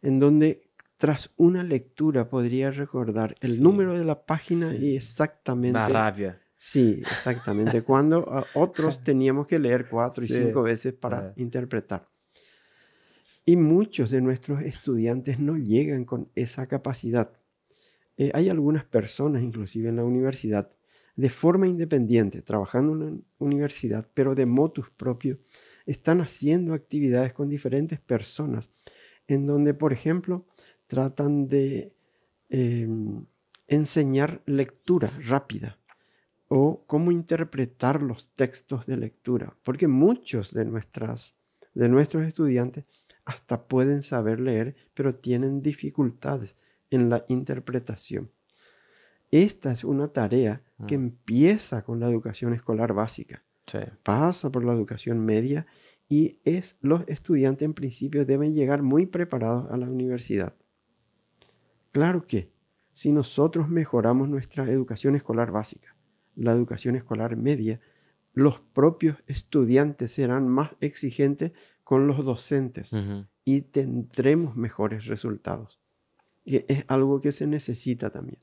en 0.02 0.18
donde 0.18 0.68
tras 0.96 1.32
una 1.36 1.62
lectura 1.62 2.28
podría 2.28 2.70
recordar 2.70 3.34
el 3.40 3.62
número 3.62 3.96
de 3.96 4.04
la 4.04 4.24
página 4.26 4.74
y 4.74 4.96
exactamente... 4.96 5.78
La 5.78 5.88
rabia. 5.88 6.40
Sí, 6.56 6.98
exactamente. 7.00 7.82
Cuando 7.82 8.44
otros 8.54 9.02
teníamos 9.04 9.46
que 9.46 9.60
leer 9.60 9.88
cuatro 9.88 10.24
y 10.24 10.28
cinco 10.28 10.62
veces 10.62 10.92
para 10.92 11.32
interpretar. 11.36 12.04
Y 13.44 13.56
muchos 13.56 14.10
de 14.10 14.20
nuestros 14.20 14.62
estudiantes 14.62 15.38
no 15.38 15.56
llegan 15.56 16.04
con 16.04 16.30
esa 16.34 16.66
capacidad. 16.66 17.30
Eh, 18.16 18.32
hay 18.34 18.48
algunas 18.48 18.84
personas, 18.84 19.42
inclusive 19.42 19.88
en 19.88 19.96
la 19.96 20.04
universidad, 20.04 20.68
de 21.18 21.30
forma 21.30 21.66
independiente, 21.66 22.42
trabajando 22.42 22.92
en 22.92 23.02
una 23.02 23.22
universidad, 23.40 24.08
pero 24.14 24.36
de 24.36 24.46
motus 24.46 24.88
propio, 24.90 25.40
están 25.84 26.20
haciendo 26.20 26.74
actividades 26.74 27.32
con 27.32 27.48
diferentes 27.48 27.98
personas, 27.98 28.68
en 29.26 29.44
donde, 29.44 29.74
por 29.74 29.92
ejemplo, 29.92 30.46
tratan 30.86 31.48
de 31.48 31.92
em, 32.50 33.26
enseñar 33.66 34.42
lectura 34.46 35.10
rápida 35.26 35.80
o 36.46 36.84
cómo 36.86 37.10
interpretar 37.10 38.00
los 38.00 38.32
textos 38.34 38.86
de 38.86 38.96
lectura, 38.96 39.56
porque 39.64 39.88
muchos 39.88 40.54
de, 40.54 40.66
nuestras, 40.66 41.34
de 41.74 41.88
nuestros 41.88 42.22
estudiantes 42.22 42.84
hasta 43.24 43.66
pueden 43.66 44.02
saber 44.02 44.38
leer, 44.38 44.76
pero 44.94 45.16
tienen 45.16 45.62
dificultades 45.62 46.54
en 46.90 47.10
la 47.10 47.24
interpretación. 47.26 48.30
Esta 49.32 49.72
es 49.72 49.82
una 49.82 50.12
tarea 50.12 50.62
que 50.86 50.96
mm. 50.96 51.02
empieza 51.02 51.82
con 51.82 52.00
la 52.00 52.08
educación 52.08 52.54
escolar 52.54 52.92
básica, 52.92 53.42
pasa 54.02 54.50
por 54.50 54.64
la 54.64 54.72
educación 54.72 55.24
media 55.24 55.66
y 56.08 56.38
es, 56.44 56.76
los 56.80 57.02
estudiantes 57.06 57.66
en 57.66 57.74
principio 57.74 58.24
deben 58.24 58.54
llegar 58.54 58.82
muy 58.82 59.06
preparados 59.06 59.70
a 59.70 59.76
la 59.76 59.86
universidad. 59.86 60.54
Claro 61.92 62.26
que 62.26 62.50
si 62.92 63.12
nosotros 63.12 63.68
mejoramos 63.68 64.28
nuestra 64.28 64.70
educación 64.70 65.16
escolar 65.16 65.50
básica, 65.50 65.94
la 66.34 66.52
educación 66.52 66.96
escolar 66.96 67.36
media, 67.36 67.80
los 68.32 68.60
propios 68.60 69.16
estudiantes 69.26 70.12
serán 70.12 70.48
más 70.48 70.70
exigentes 70.80 71.52
con 71.82 72.06
los 72.06 72.24
docentes 72.24 72.92
y 73.44 73.62
tendremos 73.62 74.56
mejores 74.56 75.06
resultados. 75.06 75.80
Y 76.44 76.64
es 76.72 76.84
algo 76.86 77.20
que 77.20 77.32
se 77.32 77.46
necesita 77.46 78.10
también. 78.10 78.38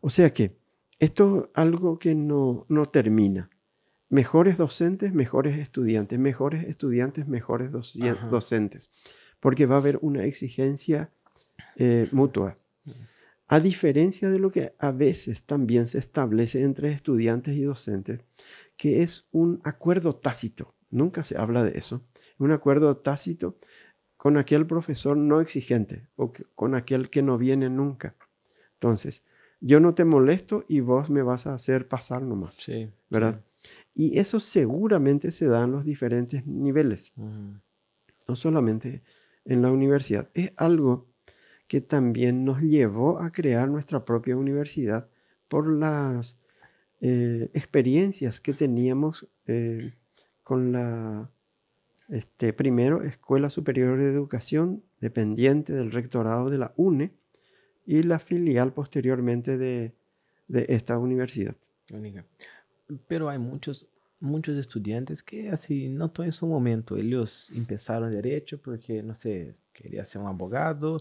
O 0.00 0.10
sea 0.10 0.32
que 0.32 0.58
esto 1.04 1.44
es 1.44 1.50
algo 1.54 1.98
que 1.98 2.14
no, 2.14 2.66
no 2.68 2.86
termina. 2.86 3.50
Mejores 4.08 4.58
docentes, 4.58 5.12
mejores 5.12 5.58
estudiantes, 5.58 6.18
mejores 6.18 6.66
estudiantes, 6.68 7.26
mejores 7.26 7.70
docentes, 7.72 8.90
porque 9.40 9.66
va 9.66 9.76
a 9.76 9.78
haber 9.78 9.98
una 10.02 10.24
exigencia 10.24 11.10
eh, 11.76 12.08
mutua. 12.12 12.56
A 13.46 13.60
diferencia 13.60 14.30
de 14.30 14.38
lo 14.38 14.50
que 14.50 14.74
a 14.78 14.92
veces 14.92 15.44
también 15.44 15.86
se 15.86 15.98
establece 15.98 16.62
entre 16.62 16.92
estudiantes 16.92 17.56
y 17.56 17.62
docentes, 17.62 18.20
que 18.76 19.02
es 19.02 19.26
un 19.32 19.60
acuerdo 19.64 20.14
tácito, 20.14 20.74
nunca 20.90 21.22
se 21.22 21.36
habla 21.36 21.62
de 21.62 21.76
eso, 21.76 22.02
un 22.38 22.52
acuerdo 22.52 22.96
tácito 22.96 23.56
con 24.16 24.38
aquel 24.38 24.66
profesor 24.66 25.16
no 25.16 25.40
exigente 25.40 26.08
o 26.16 26.32
con 26.54 26.74
aquel 26.74 27.10
que 27.10 27.22
no 27.22 27.36
viene 27.36 27.68
nunca. 27.68 28.16
Entonces, 28.74 29.24
yo 29.66 29.80
no 29.80 29.94
te 29.94 30.04
molesto 30.04 30.66
y 30.68 30.80
vos 30.80 31.08
me 31.08 31.22
vas 31.22 31.46
a 31.46 31.54
hacer 31.54 31.88
pasar 31.88 32.22
nomás, 32.22 32.56
sí, 32.56 32.90
¿verdad? 33.08 33.42
Y 33.94 34.18
eso 34.18 34.38
seguramente 34.38 35.30
se 35.30 35.46
da 35.46 35.64
en 35.64 35.72
los 35.72 35.86
diferentes 35.86 36.46
niveles, 36.46 37.14
no 37.16 38.36
solamente 38.36 39.02
en 39.46 39.62
la 39.62 39.70
universidad. 39.70 40.28
Es 40.34 40.52
algo 40.56 41.08
que 41.66 41.80
también 41.80 42.44
nos 42.44 42.60
llevó 42.60 43.20
a 43.20 43.32
crear 43.32 43.70
nuestra 43.70 44.04
propia 44.04 44.36
universidad 44.36 45.08
por 45.48 45.66
las 45.66 46.38
eh, 47.00 47.50
experiencias 47.54 48.40
que 48.40 48.52
teníamos 48.52 49.28
eh, 49.46 49.94
con 50.42 50.72
la, 50.72 51.30
este, 52.08 52.52
primero, 52.52 53.02
Escuela 53.02 53.48
Superior 53.48 53.98
de 53.98 54.12
Educación, 54.12 54.84
dependiente 55.00 55.72
del 55.72 55.90
rectorado 55.90 56.50
de 56.50 56.58
la 56.58 56.74
UNE, 56.76 57.14
y 57.86 58.02
la 58.02 58.18
filial 58.18 58.72
posteriormente 58.72 59.58
de, 59.58 59.92
de 60.48 60.66
esta 60.68 60.98
universidad. 60.98 61.54
Pero 63.06 63.28
hay 63.28 63.38
muchos, 63.38 63.86
muchos 64.20 64.56
estudiantes 64.56 65.22
que 65.22 65.50
así 65.50 65.88
no 65.88 66.10
en 66.18 66.32
su 66.32 66.46
momento. 66.46 66.96
Ellos 66.96 67.50
empezaron 67.54 68.10
derecho 68.10 68.60
porque, 68.60 69.02
no 69.02 69.14
sé, 69.14 69.54
quería 69.72 70.04
ser 70.04 70.22
un 70.22 70.28
abogado, 70.28 70.96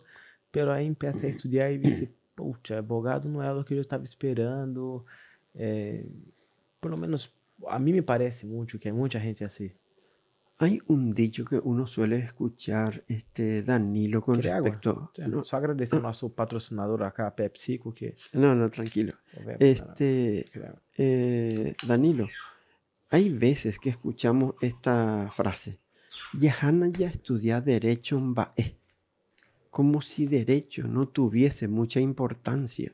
pero 0.51 0.71
aí 0.71 0.85
empieza 0.85 1.25
a 1.25 1.29
estudar 1.29 1.71
e 1.71 1.77
dice, 1.77 2.09
puxa, 2.35 2.79
abogado 2.79 3.29
não 3.29 3.41
é 3.41 3.51
o 3.51 3.63
que 3.63 3.73
eu 3.73 3.81
estava 3.81 4.03
esperando. 4.03 5.05
É, 5.55 6.03
por 6.81 6.91
lo 6.91 6.97
menos 6.97 7.31
a 7.67 7.79
mí 7.79 7.93
me 7.93 8.01
parece 8.01 8.45
mucho 8.45 8.79
que 8.79 8.89
hay 8.89 8.93
mucha 8.93 9.19
gente 9.19 9.43
así. 9.43 9.71
Hay 10.63 10.81
un 10.87 11.13
dicho 11.13 11.45
que 11.45 11.57
uno 11.57 11.85
suele 11.85 12.19
escuchar, 12.19 13.03
este 13.07 13.63
Danilo, 13.63 14.21
con 14.21 14.41
respecto. 14.41 15.11
Sí, 15.13 15.21
no, 15.27 15.43
só 15.43 15.57
agradecer 15.57 15.99
a 15.99 16.01
nosso 16.01 16.29
patrocinador 16.29 17.03
acá, 17.03 17.35
PepsiCo, 17.35 17.93
que. 17.93 18.13
No, 18.33 18.55
no, 18.55 18.69
tranquilo. 18.69 19.13
Este, 19.59 20.45
eh, 20.97 21.75
Danilo, 21.85 22.27
hay 23.09 23.29
veces 23.29 23.79
que 23.79 23.89
escuchamos 23.89 24.55
esta 24.61 25.29
frase. 25.31 25.79
Yahana 26.39 26.87
ya 26.89 27.07
estudia 27.07 27.59
Derecho 27.59 28.17
en 28.17 28.33
Bae 28.33 28.77
como 29.73 30.03
si 30.03 30.27
derecho 30.27 30.87
no 30.87 31.07
tuviese 31.07 31.67
mucha 31.67 31.99
importancia. 31.99 32.93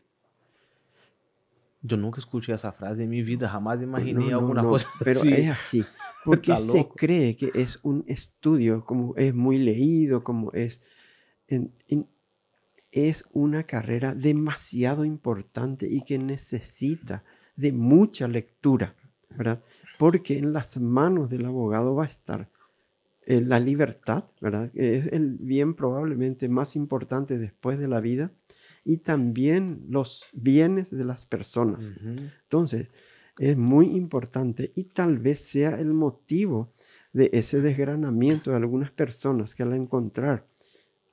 Yo 1.81 1.97
nunca 1.97 2.21
escuché 2.21 2.53
esa 2.53 2.71
frase 2.71 3.03
en 3.03 3.09
mi 3.09 3.21
vida, 3.21 3.49
jamás 3.49 3.81
imaginé 3.81 4.31
alguna 4.31 4.63
cosa 4.63 4.87
pero 5.03 5.21
es 5.21 5.49
así, 5.49 5.85
porque 6.25 6.55
se 6.57 6.87
cree 6.95 7.35
que 7.35 7.51
es 7.53 7.79
un 7.83 8.03
estudio, 8.07 8.85
como 8.85 9.15
es 9.15 9.33
muy 9.33 9.57
leído, 9.57 10.23
como 10.23 10.51
es, 10.53 10.81
es 12.91 13.25
una 13.31 13.63
carrera 13.63 14.15
demasiado 14.15 15.05
importante 15.05 15.87
y 15.87 16.01
que 16.01 16.17
necesita 16.17 17.23
de 17.55 17.71
mucha 17.71 18.27
lectura, 18.27 18.95
¿verdad? 19.29 19.61
Porque 19.97 20.37
en 20.37 20.53
las 20.53 20.79
manos 20.79 21.29
del 21.29 21.45
abogado 21.45 21.95
va 21.95 22.05
a 22.05 22.07
estar 22.07 22.49
eh, 23.25 23.41
la 23.41 23.59
libertad, 23.59 24.25
¿verdad? 24.41 24.71
Es 24.73 25.07
el 25.11 25.37
bien 25.37 25.75
probablemente 25.75 26.49
más 26.49 26.75
importante 26.75 27.37
después 27.37 27.77
de 27.77 27.87
la 27.87 27.99
vida 27.99 28.31
y 28.83 28.97
también 28.97 29.85
los 29.89 30.25
bienes 30.33 30.89
de 30.89 31.05
las 31.05 31.25
personas. 31.25 31.91
Entonces, 32.43 32.87
es 33.39 33.57
muy 33.57 33.95
importante 33.95 34.73
y 34.75 34.83
tal 34.83 35.17
vez 35.17 35.39
sea 35.39 35.79
el 35.79 35.93
motivo 35.93 36.73
de 37.13 37.29
ese 37.31 37.61
desgranamiento 37.61 38.51
de 38.51 38.57
algunas 38.57 38.91
personas 38.91 39.55
que 39.55 39.63
al 39.63 39.73
encontrar 39.73 40.45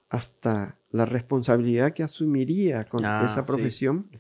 hasta 0.09 0.77
la 0.91 1.07
responsabilidad 1.07 1.95
que 1.95 2.03
asumiría 2.03 2.85
con 2.85 3.05
ah, 3.05 3.25
esa 3.25 3.45
profesión 3.45 4.11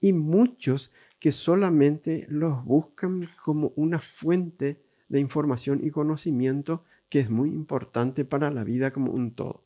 y 0.00 0.12
muchos 0.14 0.90
que 1.18 1.32
solamente 1.32 2.26
los 2.30 2.64
buscan 2.64 3.28
como 3.44 3.74
una 3.76 4.00
fuente 4.00 4.80
de 5.10 5.20
información 5.20 5.80
y 5.84 5.90
conocimiento 5.90 6.84
que 7.10 7.20
es 7.20 7.28
muy 7.28 7.50
importante 7.50 8.24
para 8.24 8.50
la 8.50 8.64
vida 8.64 8.90
como 8.90 9.12
un 9.12 9.32
todo. 9.32 9.64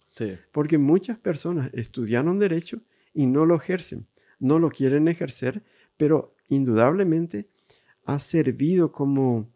Porque 0.50 0.78
muchas 0.78 1.18
personas 1.18 1.70
estudiaron 1.74 2.40
derecho 2.40 2.80
y 3.12 3.26
no 3.26 3.46
lo 3.46 3.54
ejercen, 3.54 4.08
no 4.40 4.58
lo 4.58 4.70
quieren 4.70 5.06
ejercer, 5.06 5.62
pero 5.96 6.34
indudablemente 6.48 7.48
ha 8.04 8.18
servido 8.18 8.92
como, 8.92 9.50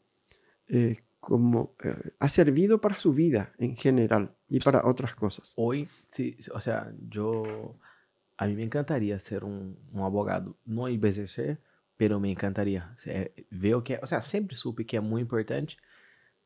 eh, 0.69 0.97
como 1.21 1.75
eh, 1.83 2.13
ha 2.19 2.29
servido 2.29 2.81
para 2.81 2.99
su 2.99 3.13
vida 3.13 3.53
en 3.59 3.77
general 3.77 4.35
y 4.49 4.61
para 4.61 4.87
otras 4.87 5.15
cosas. 5.15 5.53
Hoy, 5.57 5.89
sí, 6.07 6.37
o 6.53 6.61
sea, 6.61 6.93
yo, 7.09 7.79
a 8.37 8.47
mí 8.47 8.55
me 8.55 8.65
encantaría 8.65 9.19
ser 9.21 9.45
un, 9.45 9.79
abogado, 9.95 10.57
no 10.65 10.89
IBCC, 10.89 11.59
pero 11.97 12.21
me 12.21 12.31
encantaría. 12.31 12.95
veo 13.51 13.83
que, 13.83 13.99
o 14.03 14.07
sea, 14.07 14.23
siempre 14.23 14.57
supe 14.57 14.87
que 14.87 14.97
es 14.97 15.03
muy 15.03 15.23
importante, 15.23 15.75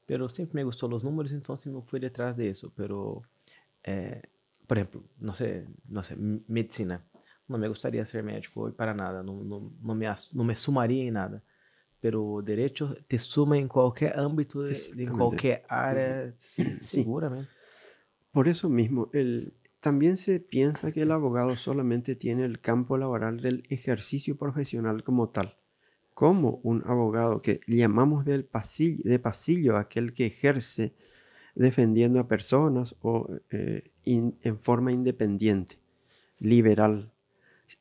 pero 0.06 0.28
siempre 0.28 0.56
me 0.56 0.64
gustó 0.64 0.88
los 0.88 1.04
números, 1.04 1.32
entonces 1.32 1.72
me 1.72 1.82
fui 1.82 2.00
detrás 2.00 2.36
de 2.36 2.50
eso. 2.50 2.72
Pero 2.74 3.22
eh, 3.84 4.22
por 4.66 4.78
ejemplo, 4.78 5.02
no 5.18 5.34
sé, 5.34 5.66
no 5.88 6.02
sé, 6.02 6.16
medicina. 6.16 7.04
No 7.48 7.58
me 7.58 7.68
gustaría 7.68 8.04
ser 8.06 8.22
médico 8.22 8.62
hoy 8.62 8.72
para 8.72 8.94
nada, 8.94 9.22
no, 9.22 9.42
no, 9.42 9.72
no, 9.82 9.94
me, 9.94 10.06
no 10.32 10.44
me 10.44 10.56
sumaría 10.56 11.04
en 11.04 11.14
nada. 11.14 11.42
Pero 12.02 12.42
derecho 12.44 12.96
te 13.06 13.16
suma 13.16 13.56
en 13.56 13.68
cualquier 13.68 14.18
ámbito, 14.18 14.62
de, 14.62 14.76
en 14.98 15.16
cualquier 15.16 15.62
área, 15.68 16.34
sí. 16.36 16.64
seguramente. 16.74 17.48
Por 18.32 18.48
eso 18.48 18.68
mismo, 18.68 19.08
el, 19.12 19.54
también 19.78 20.16
se 20.16 20.40
piensa 20.40 20.90
que 20.90 21.02
el 21.02 21.12
abogado 21.12 21.54
solamente 21.56 22.16
tiene 22.16 22.44
el 22.44 22.60
campo 22.60 22.98
laboral 22.98 23.40
del 23.40 23.62
ejercicio 23.68 24.36
profesional 24.36 25.04
como 25.04 25.28
tal, 25.28 25.56
como 26.12 26.58
un 26.64 26.82
abogado 26.86 27.40
que 27.40 27.60
llamamos 27.68 28.24
del 28.24 28.44
pasillo, 28.44 29.02
de 29.04 29.20
pasillo 29.20 29.76
aquel 29.76 30.12
que 30.12 30.26
ejerce 30.26 30.94
defendiendo 31.54 32.18
a 32.18 32.26
personas 32.26 32.96
o 33.00 33.28
eh, 33.50 33.92
en 34.04 34.58
forma 34.60 34.90
independiente, 34.90 35.78
liberal, 36.40 37.12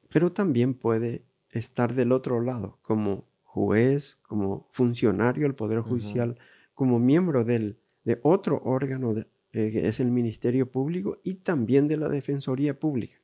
pero 0.10 0.32
también 0.32 0.76
puede 0.76 1.24
estar 1.50 1.96
del 1.96 2.12
otro 2.12 2.42
lado, 2.42 2.78
como 2.82 3.26
juez, 3.54 4.18
como 4.22 4.70
funcionario 4.72 5.44
del 5.44 5.56
Poder 5.56 5.82
Judicial, 5.82 6.38
como 6.74 7.00
miembro 7.00 7.44
del, 7.44 7.80
de 8.06 8.18
otro 8.24 8.62
órgano 8.64 9.14
eh, 9.18 9.26
que 9.52 9.88
es 9.90 10.00
el 10.00 10.10
Ministerio 10.10 10.72
Público 10.72 11.20
y 11.26 11.34
también 11.34 11.90
de 11.90 11.98
la 11.98 12.08
Defensoría 12.08 12.80
Pública. 12.80 13.18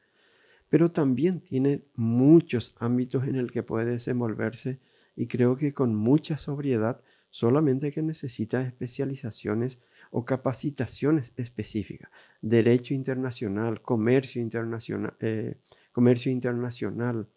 Pero 0.67 0.91
también 0.91 1.39
tiene 1.39 1.85
muchos 1.95 2.75
ámbitos 2.77 3.25
en 3.25 3.35
el 3.37 3.51
que 3.51 3.63
puede 3.63 3.85
desenvolverse 3.85 4.81
y 5.15 5.27
creo 5.27 5.55
que 5.55 5.73
con 5.73 5.95
mucha 5.95 6.37
sobriedad, 6.37 7.01
solamente 7.29 7.93
que 7.93 8.01
necesita 8.01 8.61
especializaciones 8.63 9.79
o 10.11 10.25
capacitaciones 10.25 11.31
específicas. 11.37 12.09
Derecho 12.41 12.93
internacional, 12.93 13.81
comercio 13.81 14.41
internacional, 14.41 15.13
eh, 15.21 15.55
comercio 15.93 16.33
internacional, 16.33 17.29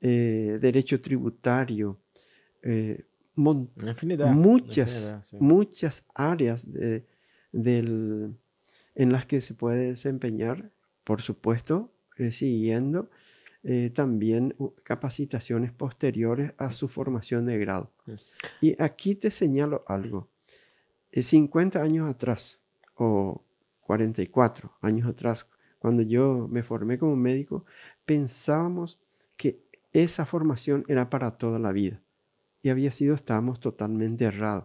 eh, 0.00 0.56
derecho 0.58 1.02
tributario, 1.02 1.98
eh, 2.64 3.04
muchas, 3.36 5.14
muchas 5.38 6.06
áreas 6.14 6.66
del, 7.52 8.34
en 8.94 9.12
las 9.12 9.26
que 9.26 9.40
se 9.40 9.54
puede 9.54 9.88
desempeñar, 9.90 10.70
por 11.04 11.20
supuesto, 11.20 11.92
siguiendo 12.30 13.10
también 13.94 14.54
capacitaciones 14.82 15.72
posteriores 15.72 16.52
a 16.58 16.70
su 16.70 16.86
formación 16.86 17.46
de 17.46 17.58
grado. 17.58 17.90
Y 18.60 18.80
aquí 18.80 19.14
te 19.14 19.30
señalo 19.30 19.84
algo. 19.88 20.28
50 21.12 21.80
años 21.80 22.10
atrás, 22.10 22.60
o 22.96 23.42
44 23.80 24.72
años 24.80 25.08
atrás, 25.08 25.46
cuando 25.78 26.02
yo 26.02 26.48
me 26.50 26.62
formé 26.62 26.98
como 26.98 27.14
médico, 27.14 27.64
pensábamos 28.04 28.98
que 29.36 29.60
esa 29.92 30.26
formación 30.26 30.84
era 30.88 31.10
para 31.10 31.32
toda 31.32 31.58
la 31.58 31.72
vida. 31.72 32.02
Y 32.64 32.70
había 32.70 32.90
sido, 32.92 33.14
estábamos 33.14 33.60
totalmente 33.60 34.24
errados. 34.24 34.64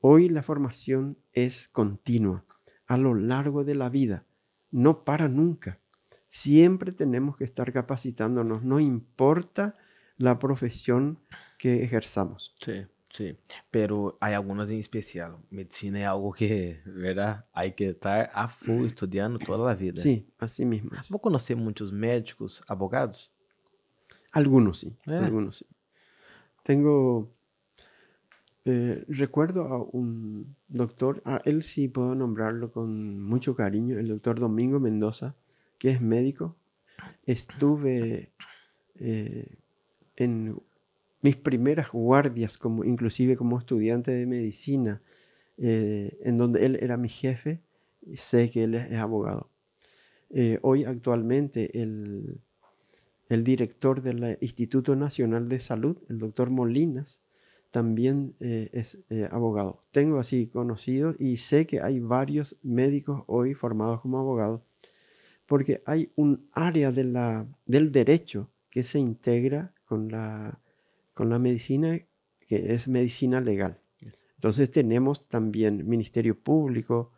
Hoy 0.00 0.28
la 0.28 0.44
formación 0.44 1.18
es 1.32 1.66
continua, 1.66 2.44
a 2.86 2.96
lo 2.96 3.16
largo 3.16 3.64
de 3.64 3.74
la 3.74 3.88
vida, 3.88 4.24
no 4.70 5.04
para 5.04 5.28
nunca. 5.28 5.80
Siempre 6.28 6.92
tenemos 6.92 7.36
que 7.36 7.42
estar 7.42 7.72
capacitándonos, 7.72 8.62
no 8.62 8.78
importa 8.78 9.76
la 10.18 10.38
profesión 10.38 11.18
que 11.58 11.82
ejerzamos. 11.82 12.54
Sí. 12.60 12.86
Sí, 13.10 13.36
pero 13.70 14.16
hay 14.20 14.34
algunas 14.34 14.70
en 14.70 14.78
especial. 14.78 15.36
Medicina 15.50 16.00
es 16.00 16.06
algo 16.06 16.32
que, 16.32 16.80
¿verdad? 16.86 17.44
Hay 17.52 17.72
que 17.72 17.90
estar 17.90 18.30
a 18.32 18.48
full 18.48 18.86
estudiando 18.86 19.38
toda 19.38 19.66
la 19.68 19.74
vida. 19.74 20.00
Sí, 20.00 20.26
así 20.38 20.64
mismo. 20.64 20.92
¿Vos 21.10 21.20
conocés 21.20 21.56
muchos 21.56 21.92
médicos, 21.92 22.62
abogados? 22.68 23.30
Algunos 24.30 24.78
sí, 24.78 24.96
eh. 25.06 25.16
algunos 25.16 25.56
sí. 25.56 25.66
Tengo, 26.62 27.28
eh, 28.64 29.04
recuerdo 29.08 29.64
a 29.64 29.82
un 29.82 30.54
doctor, 30.68 31.20
a 31.24 31.42
él 31.44 31.62
sí 31.62 31.88
puedo 31.88 32.14
nombrarlo 32.14 32.70
con 32.70 33.20
mucho 33.20 33.56
cariño, 33.56 33.98
el 33.98 34.08
doctor 34.08 34.38
Domingo 34.38 34.78
Mendoza, 34.78 35.34
que 35.78 35.90
es 35.90 36.00
médico. 36.00 36.56
Estuve 37.26 38.30
eh, 39.00 39.56
en 40.16 40.60
mis 41.20 41.36
primeras 41.36 41.90
guardias, 41.90 42.58
como, 42.58 42.84
inclusive 42.84 43.36
como 43.36 43.58
estudiante 43.58 44.12
de 44.12 44.26
medicina, 44.26 45.02
eh, 45.58 46.18
en 46.22 46.38
donde 46.38 46.64
él 46.64 46.78
era 46.80 46.96
mi 46.96 47.08
jefe, 47.08 47.60
sé 48.14 48.50
que 48.50 48.64
él 48.64 48.74
es, 48.74 48.92
abogado. 48.92 49.48
Hoy 50.62 50.84
actualmente 50.84 51.82
el, 51.82 52.40
el, 53.34 53.44
director 53.44 54.02
del 54.02 54.38
Instituto 54.40 54.96
Nacional 54.96 55.48
de 55.48 55.60
Salud, 55.60 55.96
el 56.08 56.18
doctor 56.18 56.50
Molinas, 56.50 57.22
también 57.70 58.34
eh, 58.40 58.68
es 58.72 58.98
abogado. 59.30 59.82
Tengo 59.92 60.18
así 60.18 60.46
conocidos 60.46 61.16
y 61.18 61.38
sé 61.38 61.66
que 61.66 61.80
hay 61.80 62.00
varios 62.00 62.56
médicos 62.62 63.24
hoy 63.26 63.54
formados 63.54 64.00
como 64.00 64.18
abogados, 64.18 64.60
porque 65.46 65.82
hay 65.86 66.10
un 66.16 66.48
área 66.52 66.92
de 66.92 67.04
la, 67.04 67.46
del 67.64 67.90
derecho 67.90 68.50
que 68.68 68.82
se 68.82 68.98
integra 68.98 69.74
con 69.86 70.08
la 70.10 70.58
con 71.14 71.28
la 71.30 71.38
medicina 71.38 71.98
que 72.48 72.74
es 72.74 72.88
medicina 72.88 73.40
legal. 73.40 73.78
Entonces 74.34 74.70
tenemos 74.70 75.28
también 75.28 75.88
Ministerio 75.88 76.38
Público, 76.38 77.11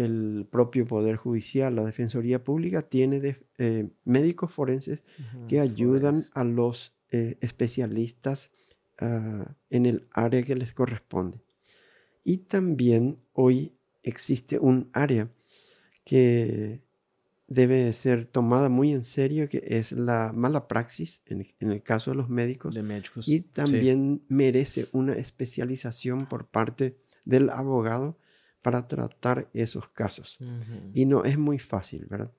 el 0.00 0.46
propio 0.50 0.86
Poder 0.86 1.16
Judicial, 1.16 1.74
la 1.74 1.84
Defensoría 1.84 2.42
Pública 2.42 2.82
tiene 2.82 3.36
eh, 3.58 3.88
médicos 4.04 4.52
forenses 4.52 5.02
que 5.48 5.60
ayudan 5.60 6.24
a 6.34 6.44
los 6.44 6.94
eh, 7.10 7.36
especialistas 7.40 8.50
ah, 8.98 9.54
en 9.68 9.86
el 9.86 10.08
área 10.12 10.42
que 10.42 10.56
les 10.56 10.72
corresponde. 10.72 11.40
Y 12.24 12.38
también 12.38 13.18
hoy 13.32 13.74
existe 14.02 14.58
un 14.58 14.90
área 14.92 15.30
que 16.04 16.82
debe 17.46 17.92
ser 17.92 18.26
tomada 18.26 18.68
muy 18.68 18.92
en 18.92 19.04
serio, 19.04 19.48
que 19.48 19.62
es 19.66 19.92
la 19.92 20.32
mala 20.32 20.68
praxis 20.68 21.22
en, 21.26 21.46
el 21.58 21.82
caso 21.82 22.12
de 22.12 22.16
los 22.16 22.28
médicos. 22.28 22.74
De 22.74 22.82
médicos. 22.82 23.28
Y 23.28 23.40
también 23.40 24.22
merece 24.28 24.86
una 24.92 25.14
especialización 25.14 26.26
por 26.28 26.46
parte 26.46 26.96
del 27.24 27.50
abogado 27.50 28.16
para 28.62 28.86
tratar 28.86 29.48
esos 29.52 29.88
casos. 29.88 30.38
Y 30.94 31.06
no 31.06 31.24
es 31.24 31.38
muy 31.38 31.58
fácil, 31.58 32.06
¿verdad? 32.06 32.30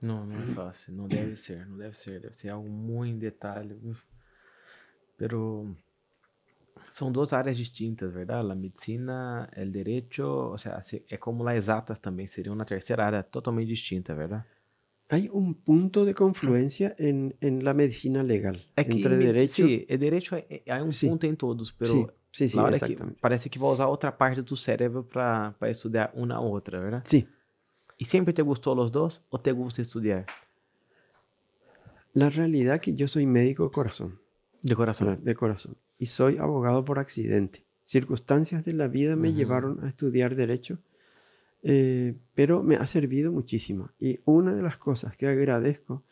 No, 0.00 0.24
no 0.24 0.38
es 0.38 0.54
fácil, 0.54 0.96
no 0.96 1.08
debe 1.08 1.36
ser, 1.36 1.66
no 1.66 1.76
debe 1.78 1.92
ser, 1.92 2.20
debe 2.20 2.32
ser 2.32 2.52
algo 2.52 2.64
muy 2.64 3.10
en 3.10 3.18
detalle. 3.18 3.76
Pero 5.16 5.66
son 6.90 7.12
dos 7.12 7.32
áreas 7.32 7.56
distintas, 7.56 8.12
¿verdad? 8.12 8.44
La 8.44 8.54
medicina, 8.54 9.50
el 9.54 9.72
derecho, 9.72 10.50
o 10.50 10.58
sea, 10.58 10.80
es 10.80 11.18
como 11.18 11.44
las 11.44 11.56
exatas 11.56 12.00
también, 12.00 12.28
sería 12.28 12.52
una 12.52 12.64
tercera 12.64 13.08
área 13.08 13.22
totalmente 13.24 13.70
distinta, 13.70 14.14
¿verdad? 14.14 14.46
Hay 15.10 15.28
un 15.32 15.54
punto 15.54 16.04
de 16.04 16.14
confluencia 16.14 16.94
en, 16.98 17.34
en 17.40 17.64
la 17.64 17.72
medicina 17.72 18.22
legal 18.22 18.62
entre 18.76 19.16
derecho. 19.16 19.66
Sí, 19.66 19.86
el 19.88 19.98
derecho 19.98 20.36
hay, 20.36 20.80
un 20.82 20.90
punto 20.90 21.26
en 21.26 21.36
todos, 21.36 21.72
pero 21.72 21.92
sí, 21.92 22.06
sí, 22.30 22.48
sí 22.48 22.58
que 22.58 22.96
parece 23.20 23.50
que 23.50 23.58
usar 23.58 23.86
otra 23.86 24.16
parte 24.16 24.40
de 24.40 24.42
tu 24.42 24.56
cerebro 24.56 25.06
para 25.06 25.54
estudiar 25.62 26.10
una 26.14 26.40
u 26.40 26.54
otra, 26.54 26.80
¿verdad? 26.80 27.02
Sí. 27.04 27.28
¿Y 27.96 28.04
siempre 28.04 28.32
te 28.32 28.42
gustó 28.42 28.74
los 28.74 28.92
dos 28.92 29.22
o 29.28 29.40
te 29.40 29.52
gusta 29.52 29.82
estudiar? 29.82 30.26
La 32.12 32.30
realidad 32.30 32.76
es 32.76 32.80
que 32.80 32.94
yo 32.94 33.08
soy 33.08 33.26
médico 33.26 33.64
de 33.64 33.70
corazón. 33.70 34.20
De 34.62 34.74
corazón. 34.74 35.18
De 35.22 35.34
corazón 35.34 35.76
y 35.98 36.06
soy 36.06 36.38
abogado 36.38 36.84
por 36.84 36.98
accidente. 36.98 37.64
Circunstancias 37.84 38.64
de 38.64 38.72
la 38.72 38.86
vida 38.86 39.16
me 39.16 39.32
llevaron 39.32 39.84
a 39.84 39.88
estudiar 39.88 40.36
derecho, 40.36 40.78
eh, 41.62 42.14
pero 42.34 42.62
me 42.62 42.76
ha 42.76 42.86
servido 42.86 43.32
muchísimo. 43.32 43.90
Y 43.98 44.20
una 44.24 44.54
de 44.54 44.62
las 44.62 44.76
cosas 44.76 45.16
que 45.16 45.26
agradezco, 45.26 46.02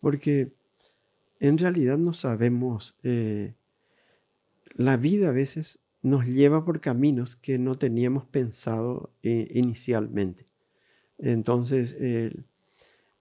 porque 0.00 0.52
en 1.38 1.56
realidad 1.56 1.98
no 1.98 2.12
sabemos, 2.12 2.96
eh, 3.02 3.54
la 4.74 4.96
vida 4.96 5.28
a 5.28 5.32
veces 5.32 5.80
nos 6.02 6.26
lleva 6.26 6.64
por 6.64 6.80
caminos 6.80 7.36
que 7.36 7.58
no 7.58 7.76
teníamos 7.76 8.24
pensado 8.26 9.12
eh, 9.22 9.48
inicialmente. 9.54 10.46
Entonces, 11.18 11.94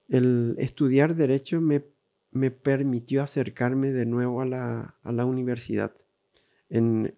el 0.07 0.55
estudiar 0.57 1.15
derecho 1.15 1.59
me, 1.59 1.83
me 2.31 2.49
permitió 2.49 3.21
acercarme 3.21 3.91
de 3.91 4.05
nuevo 4.05 4.41
a 4.41 4.45
la, 4.45 4.95
a 5.03 5.11
la 5.11 5.25
universidad 5.25 5.93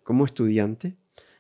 como 0.04 0.26
estudiante 0.26 0.96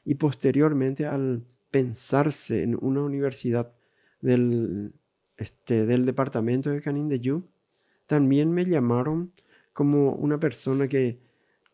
y 0.05 0.15
posteriormente 0.15 1.05
al 1.05 1.43
pensarse 1.71 2.63
en 2.63 2.77
una 2.79 3.01
universidad 3.01 3.73
del, 4.19 4.93
este, 5.37 5.85
del 5.85 6.05
departamento 6.05 6.69
de 6.69 6.81
Canin 6.81 7.09
de 7.09 7.19
Yu, 7.19 7.47
también 8.05 8.51
me 8.51 8.65
llamaron 8.65 9.31
como 9.73 10.13
una 10.13 10.39
persona 10.39 10.87
que 10.87 11.19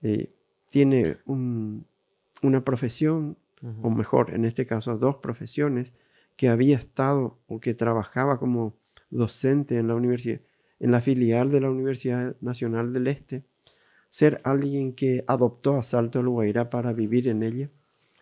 eh, 0.04 0.30
tiene 0.70 1.18
una 1.26 2.64
profesión, 2.64 3.38
o 3.82 3.90
mejor, 3.90 4.34
en 4.34 4.46
este 4.46 4.66
caso 4.66 4.98
dos 4.98 5.18
profesiones, 5.18 5.94
que 6.36 6.50
había 6.50 6.78
estado 6.78 7.34
o 7.48 7.60
que 7.60 7.74
trabajaba 7.74 8.40
como 8.40 8.76
docente 9.10 9.78
en 9.78 9.88
la 9.88 9.96
universidad, 9.96 10.42
en 10.80 10.92
la 10.92 11.02
filial 11.02 11.50
de 11.50 11.62
la 11.62 11.72
Universidad 11.72 12.36
Nacional 12.42 12.94
del 12.94 13.08
Este, 13.08 13.44
ser 14.10 14.42
alguien 14.44 14.94
que 14.94 15.24
adoptó 15.28 15.78
a 15.78 15.84
Salto 15.84 16.20
del 16.20 16.30
Guairá 16.30 16.70
para 16.70 16.94
vivir 16.94 17.28
en 17.28 17.44
ella. 17.44 17.70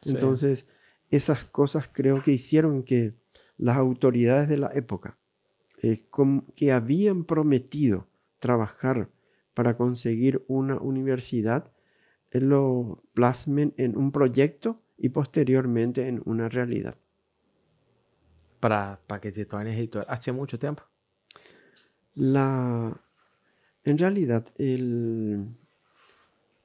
Entonces, 0.03 0.67
esas 1.09 1.43
cosas 1.43 1.89
creo 1.91 2.21
que 2.21 2.31
hicieron 2.31 2.83
que 2.83 3.13
las 3.57 3.77
autoridades 3.77 4.49
de 4.49 4.57
la 4.57 4.71
época, 4.73 5.17
eh, 5.81 6.05
que 6.55 6.71
habían 6.71 7.25
prometido 7.25 8.07
trabajar 8.39 9.09
para 9.53 9.77
conseguir 9.77 10.43
una 10.47 10.77
universidad, 10.77 11.71
lo 12.41 13.03
plasmen 13.13 13.73
en 13.77 13.95
un 13.97 14.11
proyecto 14.11 14.81
y 14.97 15.09
posteriormente 15.09 16.07
en 16.07 16.21
una 16.25 16.49
realidad. 16.49 16.97
Para, 18.59 18.99
para 19.07 19.21
que 19.21 19.31
se 19.31 19.45
torne 19.45 19.77
editor. 19.77 20.05
¿Hace 20.09 20.31
mucho 20.31 20.57
tiempo? 20.57 20.81
La, 22.13 22.99
en 23.83 23.97
realidad, 23.97 24.47
el, 24.57 25.55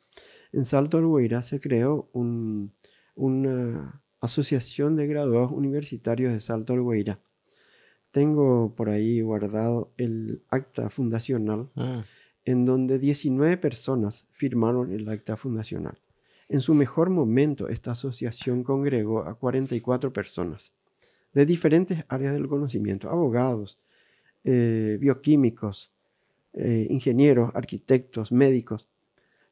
En 0.51 0.65
Salto 0.65 0.97
del 0.97 1.07
Guairá 1.07 1.41
se 1.41 1.59
creó 1.59 2.09
una 3.15 4.03
asociación 4.21 4.95
de 4.95 5.07
graduados 5.07 5.51
universitarios 5.51 6.31
de 6.31 6.39
Salto 6.39 6.73
del 6.73 6.83
Guairá. 6.83 7.19
Tengo 8.11 8.73
por 8.75 8.89
ahí 8.89 9.21
guardado 9.21 9.91
el 9.97 10.43
acta 10.49 10.89
fundacional 10.89 11.69
ah. 11.75 12.03
en 12.45 12.65
donde 12.65 12.99
19 12.99 13.57
personas 13.57 14.27
firmaron 14.31 14.91
el 14.91 15.09
acta 15.09 15.37
fundacional. 15.37 15.97
En 16.47 16.61
su 16.61 16.73
mejor 16.75 17.09
momento, 17.09 17.69
esta 17.69 17.91
asociación 17.91 18.63
congregó 18.63 19.23
a 19.23 19.35
44 19.35 20.11
personas 20.13 20.73
de 21.33 21.45
diferentes 21.45 22.03
áreas 22.09 22.33
del 22.33 22.47
conocimiento, 22.47 23.09
abogados, 23.09 23.79
eh, 24.43 24.97
bioquímicos, 24.99 25.91
eh, 26.53 26.87
ingenieros, 26.89 27.51
arquitectos, 27.55 28.31
médicos. 28.31 28.89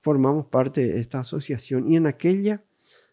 Formamos 0.02 0.46
parte 0.48 0.82
de 0.82 1.00
esta 1.00 1.22
asociación 1.22 1.90
y 1.90 1.96
en 1.96 2.06
aquella 2.06 2.64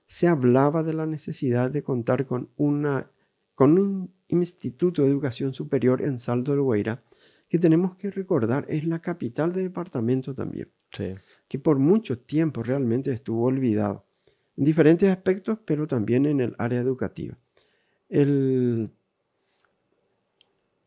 se 0.07 0.29
hablaba 0.29 0.83
de 0.83 0.95
la 0.95 1.07
necesidad 1.07 1.71
de 1.71 1.83
contar 1.83 2.27
con, 2.27 2.51
una, 2.57 3.11
con 3.55 3.79
un 3.79 4.15
instituto 4.29 5.03
de 5.03 5.09
educación 5.09 5.55
superior 5.55 6.03
en 6.03 6.19
Salto 6.19 6.53
del 6.53 6.63
Guaira, 6.63 7.03
que 7.49 7.59
tenemos 7.59 7.97
que 7.97 8.11
recordar 8.11 8.67
es 8.69 8.85
la 8.85 9.01
capital 9.01 9.53
del 9.53 9.65
departamento 9.65 10.35
también. 10.35 10.71
Sí 10.91 11.13
que 11.49 11.59
por 11.59 11.79
mucho 11.79 12.19
tiempo 12.19 12.63
realmente 12.63 13.13
estuvo 13.13 13.45
olvidado, 13.45 14.05
en 14.57 14.65
diferentes 14.65 15.09
aspectos, 15.11 15.59
pero 15.65 15.87
también 15.87 16.27
en 16.27 16.41
el 16.41 16.55
área 16.59 16.81
educativa. 16.81 17.39
El, 18.09 18.91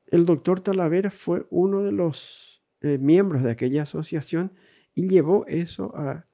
el 0.08 0.26
doctor 0.26 0.62
Talavera 0.62 1.12
fue 1.12 1.46
uno 1.50 1.84
de 1.84 1.92
los 1.92 2.64
eh, 2.82 2.98
miembros 2.98 3.44
de 3.44 3.52
aquella 3.52 3.84
asociación 3.84 4.54
y 4.96 5.08
llevó 5.08 5.46
eso 5.48 5.94
a, 5.96 6.26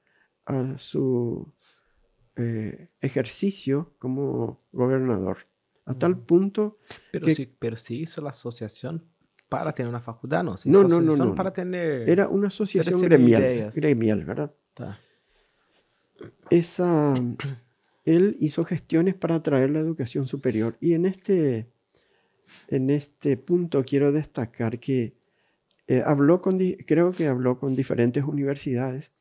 su 0.78 1.52
eh, 2.36 2.88
ejercicio 3.00 3.94
como 3.98 4.60
gobernador. 4.72 5.38
A 5.84 5.94
tal 5.94 6.18
punto. 6.18 6.78
Pero, 7.12 7.28
sí, 7.28 7.46
pero 7.58 7.76
sí 7.76 8.02
hizo 8.02 8.20
la 8.20 8.30
asociación 8.30 9.04
para 9.48 9.72
tener 9.72 9.88
una 9.88 10.00
facultad, 10.00 10.42
¿no? 10.42 10.56
no, 10.64 10.82
no, 10.84 11.00
no, 11.00 11.16
no. 11.16 11.34
para 11.34 11.52
tener... 11.52 12.08
Era 12.08 12.28
una 12.28 12.48
asociación 12.48 13.00
gremial, 13.00 13.70
gremial, 13.74 14.24
¿verdad? 14.24 14.52
Esa, 16.50 17.14
él 18.04 18.36
hizo 18.40 18.64
gestiones 18.64 19.14
para 19.14 19.42
traer 19.42 19.70
la 19.70 19.80
educación 19.80 20.26
superior 20.26 20.76
y 20.80 20.94
en 20.94 21.06
este, 21.06 21.70
en 22.68 22.90
este 22.90 23.36
punto 23.36 23.84
quiero 23.84 24.12
destacar 24.12 24.80
que 24.80 25.14
eh, 25.86 26.02
habló 26.04 26.42
con, 26.42 26.58
creo 26.86 27.12
que 27.12 27.28
habló 27.28 27.58
con 27.58 27.76
diferentes 27.76 28.24
universidades 28.24 29.12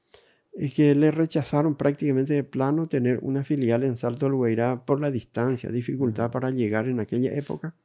y 0.57 0.69
que 0.69 0.95
le 0.95 1.11
rechazaron 1.11 1.75
prácticamente 1.75 2.33
de 2.33 2.43
plano 2.43 2.87
tener 2.87 3.19
una 3.21 3.43
filial 3.43 3.83
en 3.83 3.97
Salto 3.97 4.25
del 4.25 4.35
Guairá 4.35 4.85
por 4.85 5.01
la 5.01 5.11
distancia, 5.11 5.69
dificultad 5.69 6.31
para 6.31 6.49
llegar 6.49 6.87
en 6.87 6.99
aquella 6.99 7.33
época. 7.33 7.75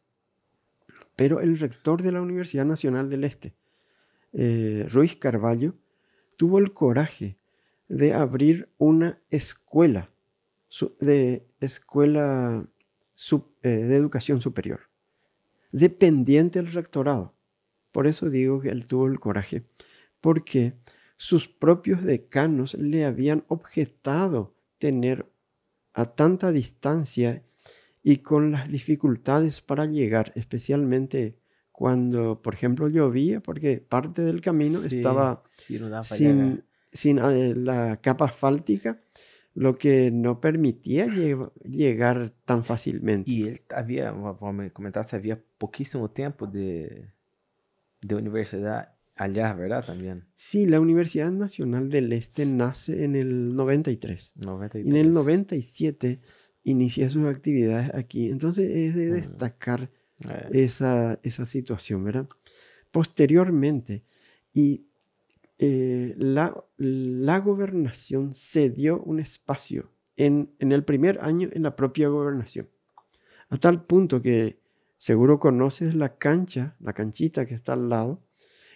Pero 1.17 1.41
el 1.41 1.59
rector 1.59 2.03
de 2.03 2.13
la 2.13 2.23
Universidad 2.23 2.65
Nacional 2.65 3.11
del 3.11 3.25
Este, 3.25 3.55
eh, 4.33 4.87
Ruiz 4.89 5.17
Carballo, 5.17 5.75
tuvo 6.37 6.59
el 6.59 6.73
coraje 6.73 7.37
de 7.89 8.15
abrir 8.15 8.69
una 8.79 9.21
escuela 9.31 10.11
de, 11.01 11.47
escuela 11.61 12.67
eh, 13.63 13.69
de 13.69 13.97
educación 13.97 14.41
superior, 14.41 14.89
dependiente 15.73 16.63
del 16.63 16.73
rectorado. 16.73 17.35
Por 17.93 18.07
eso 18.07 18.31
digo 18.31 18.61
que 18.61 18.69
él 18.69 18.87
tuvo 18.87 19.07
el 19.09 19.19
coraje, 19.19 19.65
porque 20.21 20.75
sus 21.21 21.49
propios 21.49 22.03
decanos 22.03 22.73
le 22.73 23.05
habían 23.05 23.45
objetado 23.49 24.55
tener 24.79 25.31
a 25.93 26.15
tanta 26.15 26.51
distancia 26.51 27.43
y 28.03 28.21
con 28.21 28.53
las 28.53 28.71
dificultades 28.71 29.61
para 29.61 29.85
llegar, 29.85 30.33
especialmente 30.35 31.37
cuando, 31.73 32.41
por 32.41 32.55
ejemplo, 32.55 32.89
llovía, 32.89 33.41
porque 33.41 33.85
parte 33.87 34.23
del 34.23 34.41
camino 34.41 34.83
estaba 34.83 35.43
sin, 36.05 36.65
sin 36.91 37.19
eh, 37.19 37.55
la 37.55 38.01
capa 38.01 38.25
asfáltica, 38.25 39.03
lo 39.53 39.77
que 39.77 40.11
no 40.11 40.41
permitía 40.41 41.07
llegar 41.63 42.31
tan 42.47 42.65
fácilmente. 42.65 43.31
Y 43.31 43.43
él 43.47 43.61
había, 43.69 44.11
como 44.11 44.55
me 44.55 44.73
comentaste, 44.73 45.17
había 45.17 45.39
poquísimo 45.59 46.11
tiempo 46.13 46.47
de, 46.47 47.11
de 48.01 48.15
universidad 48.15 48.95
allá, 49.21 49.53
¿verdad? 49.53 49.85
También. 49.85 50.25
Sí, 50.35 50.67
la 50.67 50.81
Universidad 50.81 51.31
Nacional 51.31 51.91
del 51.91 52.11
Este 52.13 52.47
nace 52.47 53.05
en 53.05 53.17
el 53.17 53.55
93. 53.55 54.33
93. 54.37 54.87
Y 54.87 54.89
en 54.89 54.97
el 54.97 55.13
97 55.13 56.21
inicia 56.65 57.11
sus 57.11 57.27
actividades 57.27 57.95
aquí. 57.95 58.31
Entonces 58.31 58.71
es 58.71 58.95
de 58.95 59.11
destacar 59.13 59.91
eh. 60.27 60.49
esa, 60.53 61.21
esa, 61.23 61.45
situación, 61.45 62.03
¿verdad? 62.03 62.29
Posteriormente, 62.91 64.05
y 64.55 64.87
eh, 65.59 66.15
la, 66.17 66.57
la, 66.79 67.39
gobernación 67.41 68.33
cedió 68.35 69.03
un 69.03 69.21
espacio 69.21 69.93
en, 70.17 70.55
en, 70.59 70.73
el 70.73 70.83
primer 70.83 71.21
año 71.21 71.51
en 71.53 71.63
la 71.63 71.77
propia 71.77 72.09
gobernación, 72.09 72.71
a 73.51 73.59
tal 73.59 73.85
punto 73.85 74.23
que 74.23 74.59
seguro 74.97 75.39
conoces 75.39 75.95
la 75.95 76.17
cancha, 76.17 76.77
la 76.81 76.95
canchita 76.95 77.45
que 77.45 77.55
está 77.55 77.75
al 77.75 77.91
lado, 77.91 78.23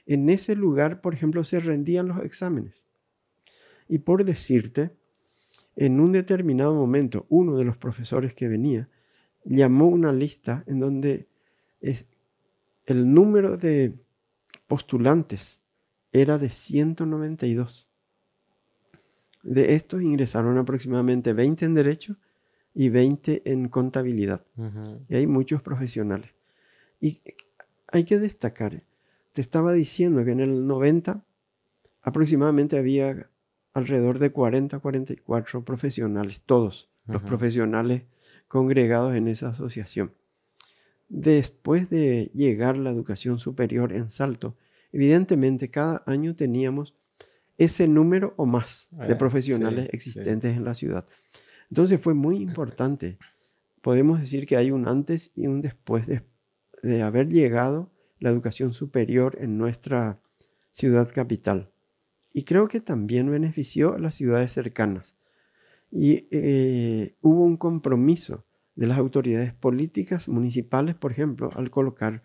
en 0.07 0.29
ese 0.31 0.55
lugar, 0.55 1.01
por 1.01 1.15
ejemplo, 1.15 1.45
se 1.45 1.61
rendían 1.61 2.09
los 2.09 2.25
exámenes. 2.25 2.87
Y 3.89 3.99
por 3.99 4.25
decirte, 4.25 4.93
en 5.77 6.01
un 6.01 6.13
determinado 6.13 6.75
momento, 6.75 7.27
uno 7.29 7.57
de 7.57 7.65
los 7.65 7.77
profesores 7.77 8.35
que 8.35 8.49
venía 8.49 8.89
llamó 9.45 9.87
una 9.87 10.13
lista 10.13 10.65
en 10.67 10.81
donde 10.81 11.29
es, 11.81 12.07
el 12.87 13.13
número 13.13 13.57
de 13.57 13.95
postulantes 14.67 15.61
era 16.13 16.39
de 16.39 16.49
192. 16.49 17.89
De 19.43 19.75
estos 19.75 20.03
ingresaron 20.03 20.57
aproximadamente 20.59 21.33
20 21.33 21.65
en 21.67 21.75
derecho 21.75 22.17
y 22.73 22.89
20 22.89 23.43
en 23.45 23.69
contabilidad. 23.69 24.45
Y 25.09 25.17
hay 25.17 25.27
muchos 25.27 25.61
profesionales. 25.61 26.31
Y 27.01 27.21
hay 27.89 28.05
que 28.05 28.19
destacar, 28.19 28.83
te 29.35 29.41
estaba 29.41 29.73
diciendo 29.73 30.25
que 30.25 30.31
en 30.31 30.39
el 30.39 30.67
90 30.67 31.25
aproximadamente 32.03 32.79
había 32.79 33.29
alrededor 33.75 34.21
de 34.21 34.31
40, 34.31 34.79
44 34.79 35.65
profesionales, 35.65 36.43
todos 36.47 36.89
los 37.07 37.21
profesionales 37.23 38.05
congregados 38.47 39.17
en 39.17 39.27
esa 39.27 39.49
asociación. 39.49 40.15
Después 41.09 41.91
de 41.91 42.31
llegar 42.33 42.77
la 42.77 42.91
educación 42.91 43.41
superior 43.41 43.93
en 43.93 44.09
Salto, 44.09 44.57
evidentemente 44.93 45.69
cada 45.69 46.05
año 46.07 46.37
teníamos 46.37 46.95
ese 47.59 47.89
número 47.89 48.35
o 48.37 48.47
más 48.47 48.89
de 48.93 49.13
eh, 49.13 49.17
profesionales 49.17 49.89
existentes 49.93 50.57
en 50.57 50.65
la 50.65 50.75
ciudad. 50.75 51.07
Entonces 51.71 52.01
fue 52.01 52.15
muy 52.15 52.37
importante. 52.37 53.19
Podemos 53.83 54.21
decir 54.21 54.47
que 54.47 54.57
hay 54.57 54.71
un 54.71 54.87
antes 54.87 55.33
y 55.35 55.49
un 55.49 55.61
después 55.61 56.07
de, 56.07 56.23
de 56.85 57.03
haber 57.03 57.29
llegado 57.29 57.91
la 58.25 58.31
educación 58.31 58.73
superior 58.73 59.37
en 59.39 59.59
nuestra 59.59 60.19
ciudad 60.73 61.07
capital 61.13 61.71
y 62.33 62.45
creo 62.45 62.69
que 62.69 62.81
también 62.81 63.31
benefició 63.31 63.95
a 63.95 63.99
las 63.99 64.15
ciudades 64.15 64.51
cercanas. 64.51 65.19
Y 65.91 66.27
eh, 66.31 67.17
hubo 67.21 67.45
un 67.45 67.59
compromiso 67.59 68.47
de 68.75 68.87
las 68.87 68.97
autoridades 68.97 69.53
políticas 69.53 70.27
municipales, 70.27 70.95
por 70.95 71.13
ejemplo, 71.13 71.51
al 71.55 71.71
colocar 71.71 72.23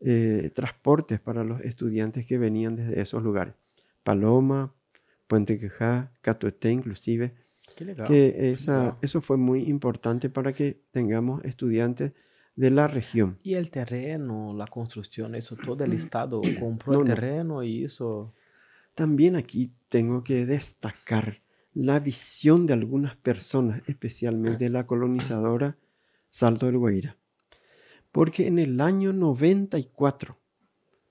eh, 0.00 0.50
transportes 0.54 1.20
para 1.20 1.44
los 1.44 1.60
estudiantes 1.60 2.24
que 2.26 2.38
venían 2.38 2.74
desde 2.74 3.02
esos 3.02 3.22
lugares. 3.22 3.54
Paloma, 4.02 4.74
Puente 5.26 5.58
Quejá, 5.58 6.12
Catuete 6.22 6.70
inclusive. 6.70 7.34
que 8.06 8.52
esa, 8.52 8.96
eso 9.02 9.20
fue 9.20 9.36
muy 9.36 9.64
importante 9.68 10.30
para 10.30 10.54
que 10.54 10.80
tengamos 10.92 11.44
estudiantes 11.44 12.12
de 12.56 12.70
la 12.70 12.88
región. 12.88 13.38
Y 13.42 13.54
el 13.54 13.70
terreno, 13.70 14.54
la 14.54 14.66
construcción, 14.66 15.34
eso 15.34 15.56
todo 15.56 15.84
el 15.84 15.92
Estado 15.94 16.40
compró 16.58 17.00
el 17.00 17.06
terreno 17.06 17.62
y 17.62 17.84
eso. 17.84 18.34
También 18.94 19.36
aquí 19.36 19.72
tengo 19.88 20.22
que 20.22 20.44
destacar 20.44 21.40
la 21.74 21.98
visión 22.00 22.66
de 22.66 22.74
algunas 22.74 23.16
personas, 23.16 23.82
especialmente 23.86 24.68
la 24.68 24.86
colonizadora 24.86 25.78
Salto 26.28 26.66
del 26.66 26.78
Guaira. 26.78 27.16
Porque 28.10 28.46
en 28.46 28.58
el 28.58 28.80
año 28.80 29.14
94, 29.14 30.38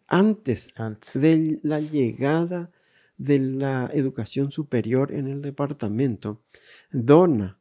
antes, 0.07 0.71
antes. 0.75 1.19
de 1.19 1.59
la 1.63 1.79
llegada 1.79 2.71
de 3.17 3.39
la 3.39 3.89
educación 3.93 4.51
superior 4.51 5.11
en 5.11 5.27
el 5.27 5.41
departamento, 5.41 6.43
dona 6.91 7.59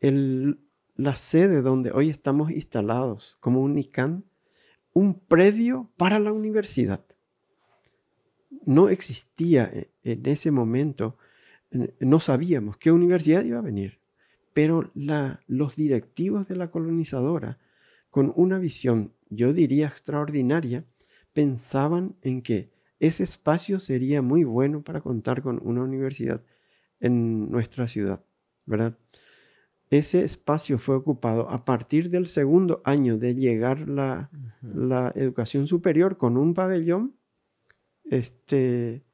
el, 0.00 0.60
la 0.96 1.14
sede 1.14 1.62
donde 1.62 1.92
hoy 1.92 2.10
estamos 2.10 2.50
instalados 2.50 3.36
como 3.40 3.60
un 3.62 3.78
ICANN, 3.78 4.24
un 4.92 5.20
predio 5.20 5.90
para 5.96 6.18
la 6.18 6.32
universidad. 6.32 7.04
No 8.64 8.88
existía 8.88 9.70
e, 9.72 9.90
en 10.02 10.26
ese 10.26 10.50
momento, 10.50 11.18
no 12.00 12.20
sabíamos 12.20 12.78
qué 12.78 12.90
universidad 12.90 13.44
iba 13.44 13.58
a 13.58 13.62
venir, 13.62 14.00
pero 14.54 14.90
los 14.94 15.76
directivos 15.76 16.48
de 16.48 16.56
la 16.56 16.70
colonizadora, 16.70 17.58
con 18.10 18.32
una 18.36 18.58
visión, 18.58 19.12
yo 19.28 19.52
diría, 19.52 19.88
extraordinaria, 19.88 20.86
pensaban 21.34 22.16
en 22.22 22.40
que 22.40 22.70
ese 22.98 23.24
espacio 23.24 23.78
sería 23.78 24.22
muy 24.22 24.44
bueno 24.44 24.82
para 24.82 25.02
contar 25.02 25.42
con 25.42 25.60
una 25.62 25.82
universidad 25.82 26.42
en 27.00 27.50
nuestra 27.50 27.86
ciudad, 27.88 28.24
¿verdad? 28.64 28.98
Ese 29.90 30.24
espacio 30.24 30.78
fue 30.78 30.96
ocupado 30.96 31.48
a 31.48 31.64
partir 31.64 32.10
del 32.10 32.26
segundo 32.26 32.82
año 32.84 33.18
de 33.18 33.34
llegar 33.34 33.88
la, 33.88 34.30
la 34.60 35.12
educación 35.14 35.66
superior 35.68 36.16
con 36.16 36.36
un 36.36 36.54
pabellón 36.54 37.14
este, 38.04 39.04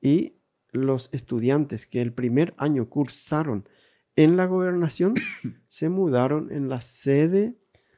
y 0.00 0.34
los 0.70 1.08
estudiantes 1.12 1.86
que 1.86 2.02
el 2.02 2.12
primer 2.12 2.54
año 2.58 2.88
cursaron 2.88 3.68
en 4.16 4.36
la 4.36 4.46
gobernación 4.46 5.14
se 5.68 5.88
mudaron 5.88 6.52
en 6.52 6.68
la 6.68 6.80
sede 6.80 7.56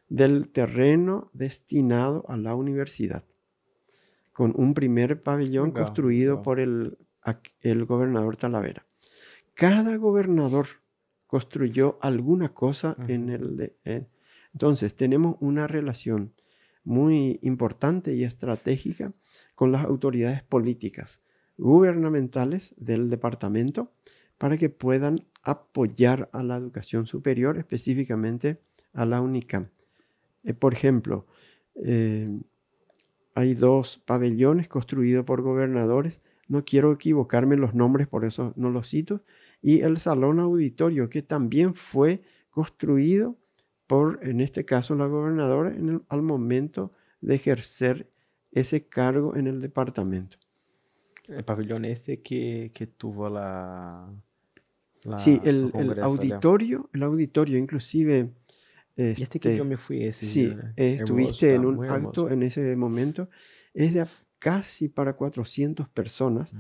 del 0.09 0.49
terreno 0.51 1.31
destinado 1.33 2.25
a 2.29 2.37
la 2.37 2.55
universidad 2.55 3.25
con 4.33 4.55
un 4.57 4.73
primer 4.73 5.23
pabellón 5.23 5.71
construido 5.71 6.41
por 6.41 6.61
el, 6.61 6.97
el 7.61 7.85
gobernador 7.85 8.39
Talavera. 8.39 8.87
Cada 9.53 9.97
gobernador 9.97 10.67
construyó 11.31 11.97
alguna 12.01 12.53
cosa 12.53 12.97
en 13.07 13.31
el... 13.31 13.57
De, 13.57 14.09
entonces, 14.53 14.97
tenemos 14.97 15.37
una 15.39 15.69
relación 15.69 16.33
muy 16.83 17.39
importante 17.43 18.15
y 18.15 18.25
estratégica 18.25 19.13
con 19.55 19.71
las 19.71 19.85
autoridades 19.85 20.43
políticas 20.43 21.23
gubernamentales 21.57 22.75
del 22.79 23.11
departamento 23.11 23.93
para 24.39 24.57
que 24.57 24.71
puedan 24.71 25.21
apoyar 25.45 26.29
a 26.33 26.43
la 26.43 26.57
educación 26.57 27.07
superior, 27.07 27.59
específicamente 27.59 28.59
a 28.93 29.07
la 29.07 29.21
UNICAM. 29.21 29.69
Eh, 30.43 30.55
por 30.55 30.73
ejemplo, 30.73 31.27
eh, 31.77 32.41
hay 33.37 33.55
dos 33.55 33.99
pabellones 34.05 34.69
construidos 34.69 35.25
por 35.25 35.43
gobernadores. 35.43 36.23
No 36.49 36.65
quiero 36.65 36.91
equivocarme 36.91 37.55
en 37.55 37.61
los 37.61 37.75
nombres, 37.75 38.09
por 38.09 38.25
eso 38.25 38.53
no 38.57 38.71
los 38.71 38.89
cito. 38.89 39.23
Y 39.63 39.81
el 39.81 39.99
salón 39.99 40.41
auditorio, 40.41 41.09
que 41.09 41.23
también 41.23 41.75
fue 41.75 42.21
construido 42.51 43.37
por, 43.87 44.21
en 44.23 44.41
este 44.41 44.65
caso, 44.65 44.95
la 44.95 45.07
gobernadora 45.07 45.71
en 45.71 46.03
al 46.09 46.23
momento 46.23 46.93
de 47.21 47.35
ejercer 47.35 48.09
ese 48.53 48.87
cargo 48.87 49.37
en 49.37 49.47
el 49.47 49.61
departamento. 49.61 50.39
El 51.29 51.45
pabellón 51.45 51.85
este 51.85 52.21
que, 52.23 52.71
que 52.75 52.87
tuvo 52.87 53.29
la... 53.29 54.09
sí, 55.19 55.41
el, 55.45 55.71
el 55.75 56.01
auditorio, 56.03 56.89
el 56.93 57.03
auditorio 57.03 57.59
inclusive 57.59 58.31
este, 58.97 59.23
este, 59.23 59.41
que 59.41 59.57
yo 59.57 59.65
me 59.65 59.77
fui 59.77 60.05
ese 60.05 60.27
Sí, 60.27 60.57
estuviste 60.77 61.55
en 61.55 61.65
un 61.65 61.85
acto 61.89 62.29
en 62.29 62.43
ese 62.43 62.77
momento. 62.77 63.31
Es 63.73 63.95
de 63.95 64.05
casi 64.39 64.89
para 64.89 65.15
400 65.15 65.89
personas. 65.89 66.53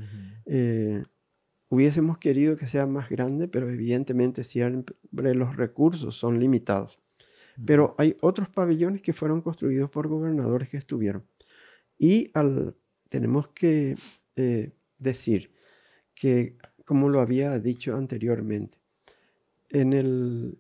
Eh, 0.46 1.04
hubiésemos 1.70 2.18
querido 2.18 2.56
que 2.56 2.66
sea 2.66 2.86
más 2.86 3.08
grande, 3.08 3.48
pero 3.48 3.70
evidentemente 3.70 4.44
siempre 4.44 4.94
los 5.34 5.56
recursos 5.56 6.16
son 6.16 6.38
limitados. 6.38 6.98
Pero 7.64 7.94
hay 7.98 8.16
otros 8.20 8.48
pabellones 8.48 9.02
que 9.02 9.12
fueron 9.12 9.40
construidos 9.40 9.90
por 9.90 10.08
gobernadores 10.08 10.68
que 10.68 10.78
estuvieron. 10.78 11.24
Y 11.98 12.30
al, 12.34 12.74
tenemos 13.08 13.48
que 13.48 13.96
eh, 14.36 14.72
decir 14.98 15.52
que, 16.14 16.56
como 16.84 17.08
lo 17.08 17.20
había 17.20 17.58
dicho 17.58 17.96
anteriormente, 17.96 18.78
en 19.68 19.92
el 19.92 20.58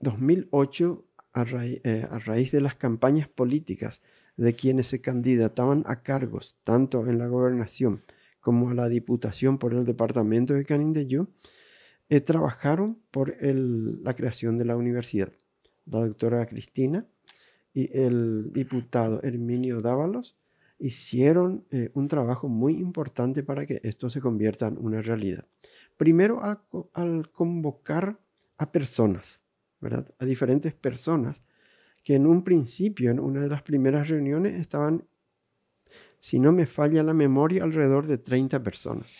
2008, 0.00 1.04
eh, 1.34 2.06
a, 2.10 2.18
raíz 2.18 2.52
de 2.52 2.60
las 2.60 2.74
campañas 2.74 3.28
políticas 3.28 4.02
de 4.36 4.54
quienes 4.54 4.86
se 4.86 5.00
candidataban 5.00 5.82
a 5.86 6.02
cargos, 6.02 6.58
tanto 6.62 7.06
en 7.08 7.18
la 7.18 7.26
gobernación 7.26 8.02
como 8.42 8.68
a 8.68 8.74
la 8.74 8.90
diputación 8.90 9.56
por 9.56 9.72
el 9.72 9.86
departamento 9.86 10.52
de 10.52 10.66
Canindeyú, 10.66 11.28
eh, 12.10 12.20
trabajaron 12.20 12.98
por 13.10 13.34
la 13.40 14.14
creación 14.14 14.58
de 14.58 14.66
la 14.66 14.76
universidad. 14.76 15.32
La 15.86 16.00
doctora 16.00 16.44
Cristina 16.44 17.06
y 17.72 17.96
el 17.98 18.52
diputado 18.52 19.22
Herminio 19.22 19.80
Dávalos 19.80 20.36
hicieron 20.78 21.64
eh, 21.70 21.90
un 21.94 22.08
trabajo 22.08 22.48
muy 22.48 22.74
importante 22.74 23.42
para 23.42 23.64
que 23.64 23.80
esto 23.82 24.10
se 24.10 24.20
convierta 24.20 24.66
en 24.66 24.76
una 24.76 25.00
realidad. 25.00 25.46
Primero, 25.96 26.42
al 26.92 27.30
convocar 27.30 28.18
a 28.58 28.70
personas 28.70 29.42
a 30.18 30.24
diferentes 30.24 30.72
personas 30.74 31.42
que 32.04 32.14
en 32.14 32.26
un 32.26 32.42
principio, 32.42 33.10
en 33.10 33.20
una 33.20 33.42
de 33.42 33.48
las 33.48 33.62
primeras 33.62 34.08
reuniones, 34.08 34.54
estaban, 34.54 35.04
si 36.22 36.38
no 36.38 36.52
me 36.52 36.66
falla 36.66 37.02
la 37.02 37.14
memoria, 37.14 37.64
alrededor 37.64 38.06
de 38.06 38.16
30 38.16 38.62
personas, 38.62 39.16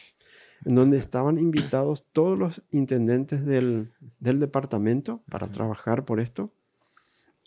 en 0.65 0.77
donde 0.77 0.99
estaban 0.99 1.37
invitados 1.37 2.07
todos 2.13 2.39
los 2.39 2.63
intendentes 2.71 3.45
del, 3.45 3.93
departamento 4.21 5.25
para 5.29 5.49
trabajar 5.49 6.05
por 6.05 6.21
esto, 6.21 6.53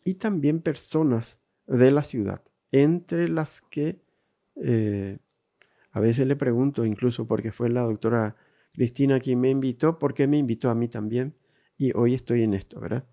y 0.04 0.16
también 0.16 0.60
personas 0.60 1.40
de 1.68 1.90
la 1.92 2.04
ciudad, 2.04 2.44
entre 2.74 3.30
las 3.30 3.62
que 3.62 4.02
eh, 4.58 5.20
a 5.92 6.02
veces 6.02 6.28
le 6.28 6.36
pregunto, 6.36 6.86
incluso 6.86 7.26
porque 7.26 7.54
fue 7.54 7.70
la 7.70 7.84
doctora 7.84 8.36
Cristina 8.74 9.22
quien 9.22 9.40
me 9.40 9.50
invitó, 9.50 9.98
¿por 9.98 10.14
qué 10.14 10.28
me 10.28 10.38
invitó 10.38 10.70
a 10.70 10.76
mí 10.76 10.90
también? 10.90 11.34
y 11.78 11.92
hoy 11.96 12.14
estoy 12.14 12.44
en 12.44 12.54
esto, 12.54 12.80
¿verdad? 12.80 13.06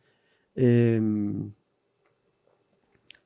Em, 0.55 1.52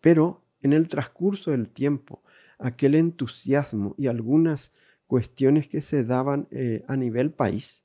pero 0.01 0.43
en 0.63 0.73
el 0.73 0.89
transcurso 0.89 1.51
del 1.51 1.69
tiempo, 1.69 2.23
aquel 2.59 2.95
entusiasmo 2.95 3.95
y 3.99 4.07
algunas 4.07 4.73
cuestiones 5.07 5.69
que 5.69 5.83
se 5.83 6.05
daban 6.05 6.49
eh, 6.51 6.85
a 6.89 6.97
nivel 6.97 7.33
país, 7.33 7.85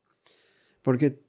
porque 0.82 1.20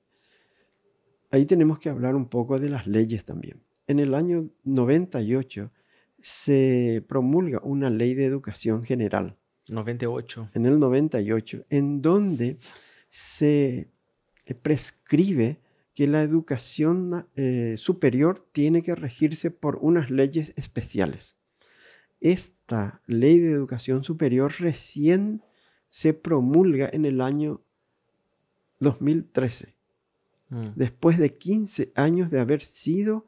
ahí 1.31 1.46
tenemos 1.46 1.78
que 1.78 1.88
hablar 1.88 2.14
un 2.14 2.28
poco 2.28 2.59
de 2.59 2.68
las 2.68 2.87
leyes 2.87 3.24
también. 3.24 3.62
En 3.87 3.98
el 3.98 4.14
año 4.14 4.48
98 4.64 5.70
se 6.20 7.05
promulga 7.09 7.61
una 7.62 7.90
ley 7.90 8.14
de 8.14 8.24
educación 8.24 8.84
general. 8.84 9.36
98. 9.68 10.51
En 10.55 10.66
el 10.66 10.78
98, 10.78 11.66
en 11.68 12.03
donde 12.03 12.59
se 13.11 13.90
prescribe 14.62 15.59
que 15.95 16.07
la 16.07 16.22
educación 16.22 17.26
eh, 17.36 17.74
superior 17.76 18.40
tiene 18.53 18.82
que 18.82 18.95
regirse 18.95 19.51
por 19.51 19.76
unas 19.76 20.11
leyes 20.11 20.53
especiales. 20.57 21.36
Esta 22.73 23.03
ley 23.07 23.39
de 23.39 23.51
educación 23.51 24.03
superior 24.03 24.51
recién 24.59 25.43
se 25.91 26.14
promulga 26.14 26.89
en 26.91 27.05
el 27.05 27.20
año 27.20 27.61
2013, 28.81 29.75
mm. 30.49 30.61
después 30.75 31.18
de 31.18 31.35
15 31.35 31.93
años 31.95 32.31
de 32.31 32.41
haber 32.41 32.62
sido, 32.62 33.27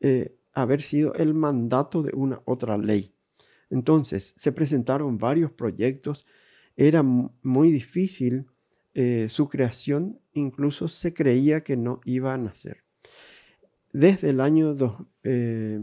eh, 0.00 0.36
haber 0.52 0.82
sido 0.82 1.14
el 1.14 1.32
mandato 1.32 2.02
de 2.02 2.10
una 2.14 2.42
otra 2.44 2.76
ley. 2.76 3.14
Entonces, 3.70 4.34
se 4.36 4.52
presentaron 4.52 5.16
varios 5.16 5.50
proyectos, 5.50 6.26
era 6.76 7.02
muy 7.02 7.72
difícil 7.72 8.44
eh, 8.92 9.26
su 9.30 9.48
creación 9.48 10.20
incluso 10.34 10.86
se 10.86 11.14
creía 11.14 11.64
que 11.64 11.78
no 11.78 12.02
iba 12.04 12.34
a 12.34 12.36
nacer. 12.36 12.84
Desde 13.90 14.28
el 14.28 14.42
año 14.42 14.74
2, 14.74 14.96
eh, 15.22 15.80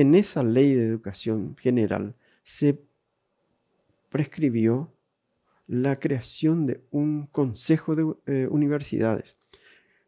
en 0.00 0.14
esa 0.14 0.42
ley 0.42 0.74
de 0.74 0.86
educación 0.86 1.56
general 1.58 2.14
se 2.42 2.80
prescribió 4.08 4.90
la 5.66 5.96
creación 5.96 6.66
de 6.66 6.80
un 6.90 7.26
consejo 7.26 7.94
de 7.94 8.14
eh, 8.26 8.48
universidades 8.50 9.36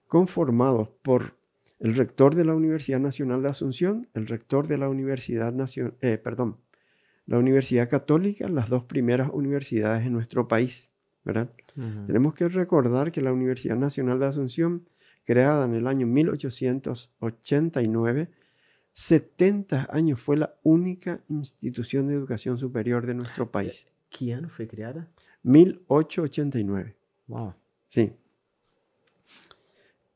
conformado 0.08 0.96
por 1.02 1.36
el 1.78 1.94
rector 1.96 2.34
de 2.34 2.44
la 2.44 2.54
Universidad 2.54 3.00
Nacional 3.00 3.42
de 3.42 3.48
Asunción, 3.48 4.08
el 4.14 4.26
rector 4.26 4.68
de 4.68 4.78
la 4.78 4.88
Universidad 4.88 5.52
Nacional, 5.52 5.94
eh, 6.00 6.18
perdón, 6.18 6.56
la 7.26 7.38
Universidad 7.38 7.88
Católica, 7.88 8.48
las 8.48 8.68
dos 8.68 8.82
primeras 8.84 9.30
universidades 9.32 10.04
en 10.06 10.12
nuestro 10.12 10.48
país, 10.48 10.90
¿verdad? 11.24 11.50
Tenemos 12.06 12.34
que 12.34 12.48
recordar 12.48 13.10
que 13.10 13.22
la 13.22 13.32
Universidad 13.32 13.76
Nacional 13.76 14.20
de 14.20 14.26
Asunción, 14.26 14.82
creada 15.24 15.64
en 15.64 15.72
el 15.74 15.86
año 15.86 16.06
1889, 16.06 18.28
70 18.92 19.88
años 19.90 20.20
fue 20.20 20.36
la 20.36 20.54
única 20.62 21.22
institución 21.28 22.08
de 22.08 22.14
educación 22.14 22.58
superior 22.58 23.06
de 23.06 23.14
nuestro 23.14 23.50
país. 23.50 23.88
¿Qué 24.10 24.34
año 24.34 24.48
fue 24.48 24.68
creada? 24.68 25.08
1889. 25.42 26.96
Wow. 27.26 27.54
Sí. 27.88 28.12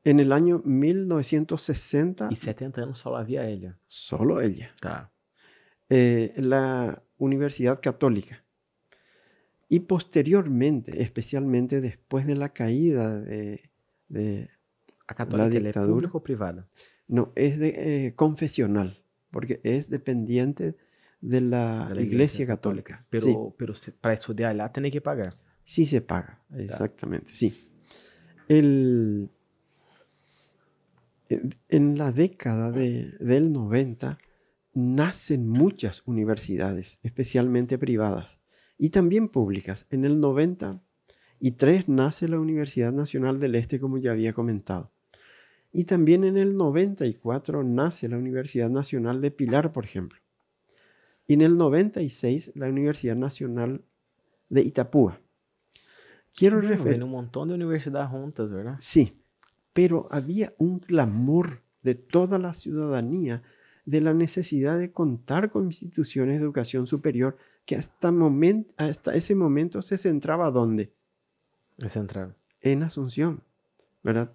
En 0.04 0.20
el 0.20 0.32
año 0.32 0.60
1960. 0.64 2.28
Y 2.30 2.36
70 2.36 2.82
años 2.82 2.98
solo 2.98 3.16
había 3.16 3.48
ella. 3.48 3.78
Solo 3.86 4.40
ella. 4.40 4.70
Eh, 5.88 6.34
la 6.36 7.02
Universidad 7.18 7.80
Católica. 7.80 8.44
Y 9.68 9.80
posteriormente, 9.80 11.02
especialmente 11.02 11.80
después 11.80 12.26
de 12.26 12.36
la 12.36 12.50
caída 12.52 13.18
de, 13.18 13.70
de 14.08 14.50
¿A 15.08 15.14
católica 15.14 15.48
La 15.48 15.60
dictadura. 15.60 16.08
pública 16.08 16.14
ou 16.18 16.22
privada? 16.22 16.68
No, 17.08 17.32
es 17.34 17.58
de 17.58 18.06
eh, 18.06 18.14
confesional, 18.14 19.02
porque 19.30 19.60
es 19.64 19.88
dependiente 19.90 20.76
de 21.20 21.40
la, 21.40 21.92
Iglesia, 21.98 22.46
Católica. 22.46 23.06
Pero, 23.10 23.24
Sí. 23.26 23.36
pero 23.56 23.74
se, 23.74 23.92
para 23.92 24.14
estudar 24.14 24.54
lá 24.54 24.70
tem 24.72 24.90
que 24.90 25.00
pagar. 25.00 25.32
Sí 25.64 25.84
se 25.86 26.00
paga, 26.00 26.42
exactamente, 26.56 27.30
sí. 27.30 27.52
El, 28.48 29.30
en- 31.28 31.54
en 31.68 31.98
la 31.98 32.12
década 32.12 32.70
de- 32.70 33.12
del 33.18 33.52
90 33.52 34.18
nacen 34.74 35.48
muchas 35.48 36.02
universidades, 36.06 36.98
especialmente 37.02 37.78
privadas 37.78 38.38
y 38.78 38.90
también 38.90 39.28
públicas. 39.28 39.86
En 39.90 40.04
el 40.04 40.20
93 40.20 41.88
nace 41.88 42.28
la 42.28 42.38
Universidad 42.38 42.92
Nacional 42.92 43.40
del 43.40 43.54
Este, 43.54 43.80
como 43.80 43.98
ya 43.98 44.12
había 44.12 44.32
comentado. 44.34 44.92
Y 45.72 45.84
también 45.84 46.24
en 46.24 46.36
el 46.36 46.56
94 46.56 47.62
nace 47.62 48.08
la 48.08 48.16
Universidad 48.16 48.70
Nacional 48.70 49.20
de 49.20 49.30
Pilar, 49.30 49.72
por 49.72 49.84
ejemplo. 49.84 50.18
Y 51.26 51.34
en 51.34 51.42
el 51.42 51.56
96 51.56 52.52
la 52.54 52.68
Universidad 52.68 53.16
Nacional 53.16 53.82
de 54.48 54.62
Itapúa. 54.62 55.20
Quiero 56.34 56.56
Bueno, 56.56 56.68
referir... 56.68 57.02
um 57.02 57.08
montão 57.08 57.46
de 57.46 57.54
universidades 57.54 58.10
juntas, 58.10 58.52
verdade? 58.52 58.76
Sí, 58.80 59.14
pero 59.72 60.06
había 60.10 60.54
un 60.58 60.78
clamor 60.78 61.62
de 61.82 61.94
toda 61.94 62.38
la 62.38 62.52
ciudadanía 62.52 63.42
de 63.86 64.00
la 64.00 64.12
necesidad 64.12 64.78
de 64.78 64.92
contar 64.92 65.50
con 65.50 65.64
instituciones 65.66 66.38
de 66.38 66.44
educación 66.44 66.86
superior 66.86 67.36
que 67.64 67.76
hasta, 67.76 68.10
ese 69.14 69.34
momento 69.34 69.80
se 69.80 69.96
centraba 69.96 70.50
¿dónde? 70.50 70.92
É 71.78 71.88
central. 71.88 72.34
En 72.60 72.82
Asunción, 72.82 73.42
¿verdad? 74.02 74.32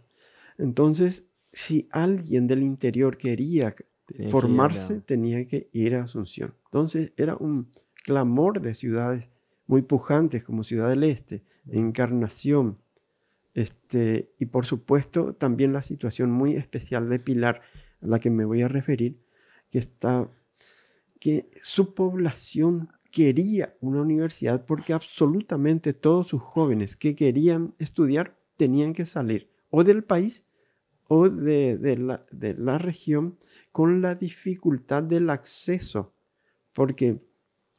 Entonces, 0.62 1.28
si 1.51 1.89
alguien 1.91 2.45
del 2.45 2.62
interior 2.62 3.18
quería 3.18 3.72
que 3.72 4.30
formarse, 4.30 5.01
tenía 5.01 5.47
que 5.47 5.70
ir 5.74 5.95
a 5.95 6.03
Asunción. 6.03 6.53
Entonces, 6.66 7.14
era 7.18 7.36
un 7.36 7.70
clamor 8.03 8.62
de 8.62 8.76
ciudades 8.76 9.30
muy 9.66 9.82
pujantes 9.82 10.43
como 10.43 10.64
Ciudad 10.64 10.89
del 10.89 11.03
Este, 11.03 11.43
Encarnación, 11.68 12.78
este, 13.55 14.32
y 14.38 14.45
por 14.45 14.66
supuesto 14.66 15.34
también 15.34 15.74
la 15.74 15.82
situación 15.82 16.32
muy 16.32 16.55
especial 16.55 17.09
de 17.09 17.20
Pilar, 17.20 17.62
a 18.01 18.07
la 18.07 18.20
que 18.20 18.30
me 18.30 18.45
voy 18.45 18.62
a 18.62 18.68
referir, 18.68 19.20
que 19.72 19.80
está, 19.80 20.30
que 21.20 21.49
su 21.62 21.95
población 21.95 22.89
quería 23.12 23.76
una 23.82 24.01
universidad 24.01 24.66
porque 24.66 24.93
absolutamente 24.93 25.93
todos 25.93 26.28
sus 26.28 26.41
jóvenes 26.41 26.95
que 26.95 27.16
querían 27.16 27.74
estudiar 27.80 28.38
tenían 28.57 28.93
que 28.93 29.05
salir 29.05 29.49
o 29.72 29.84
del 29.84 30.03
país 30.03 30.45
o 31.14 31.28
de, 31.30 31.78
de 31.78 31.97
la, 31.97 32.18
de 32.32 32.53
la 32.68 32.78
región 32.78 33.38
con 33.74 34.01
la 34.01 34.16
dificultad 34.16 35.03
del 35.03 35.30
acceso, 35.30 36.14
porque 36.74 37.20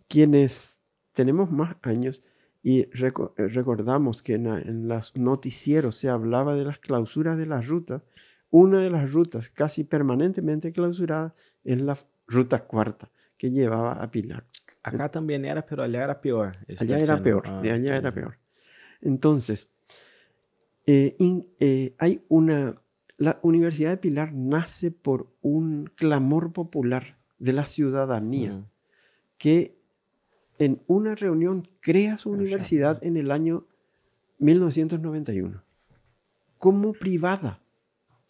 quienes 0.07 0.81
tenemos 1.15 1.51
más 1.51 1.77
años 1.81 2.23
y 2.63 2.85
reco- 2.91 3.33
recordamos 3.37 4.21
que 4.21 4.35
en, 4.35 4.47
en 4.49 4.87
los 4.87 5.17
noticieros 5.17 5.97
se 5.97 6.11
hablaba 6.11 6.55
de 6.55 6.65
las 6.67 6.79
clausuras 6.79 7.39
de 7.39 7.47
las 7.47 7.69
rutas, 7.69 8.03
una 8.51 8.79
de 8.85 8.91
las 8.91 9.11
rutas 9.17 9.49
casi 9.49 9.83
permanentemente 9.85 10.71
clausurada 10.73 11.35
es 11.65 11.81
la 11.81 11.97
ruta 12.27 12.59
cuarta 12.67 13.11
que 13.39 13.51
llevaba 13.51 13.93
a 13.95 14.11
Pilar. 14.11 14.45
Acá 14.85 15.09
também 15.09 15.43
era, 15.47 15.63
pero 15.63 15.81
allá 15.83 16.03
era. 16.03 16.21
Isso 16.69 16.83
Allá 16.83 16.99
era 16.99 17.17
peor, 17.23 17.43
ah, 17.47 17.61
de 17.63 17.71
allá 17.71 17.97
era 17.97 18.11
entendi. 18.11 18.21
peor. 18.21 18.35
Entonces, 19.01 19.59
eh, 20.87 21.15
in- 21.19 21.47
eh, 21.61 21.95
hay 21.99 22.21
una, 22.29 22.77
la 23.17 23.39
Universidad 23.43 23.91
de 23.91 23.97
Pilar 23.97 24.33
nace 24.33 24.91
por 24.91 25.29
un 25.43 25.91
clamor 25.95 26.53
popular 26.53 27.19
de 27.39 27.53
la 27.53 27.65
ciudadanía 27.65 28.65
que 29.39 29.77
en 30.59 30.81
una 30.87 31.15
reunión 31.15 31.69
crea 31.81 32.19
su 32.19 32.31
universidad 32.31 33.03
en 33.03 33.17
el 33.17 33.31
año 33.31 33.67
1991 34.39 35.63
como 36.59 36.93
privada, 36.93 37.61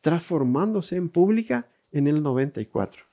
transformándose 0.00 0.96
en 0.96 1.10
pública 1.10 1.68
en 1.90 2.06
el 2.06 2.22
94. 2.22 3.04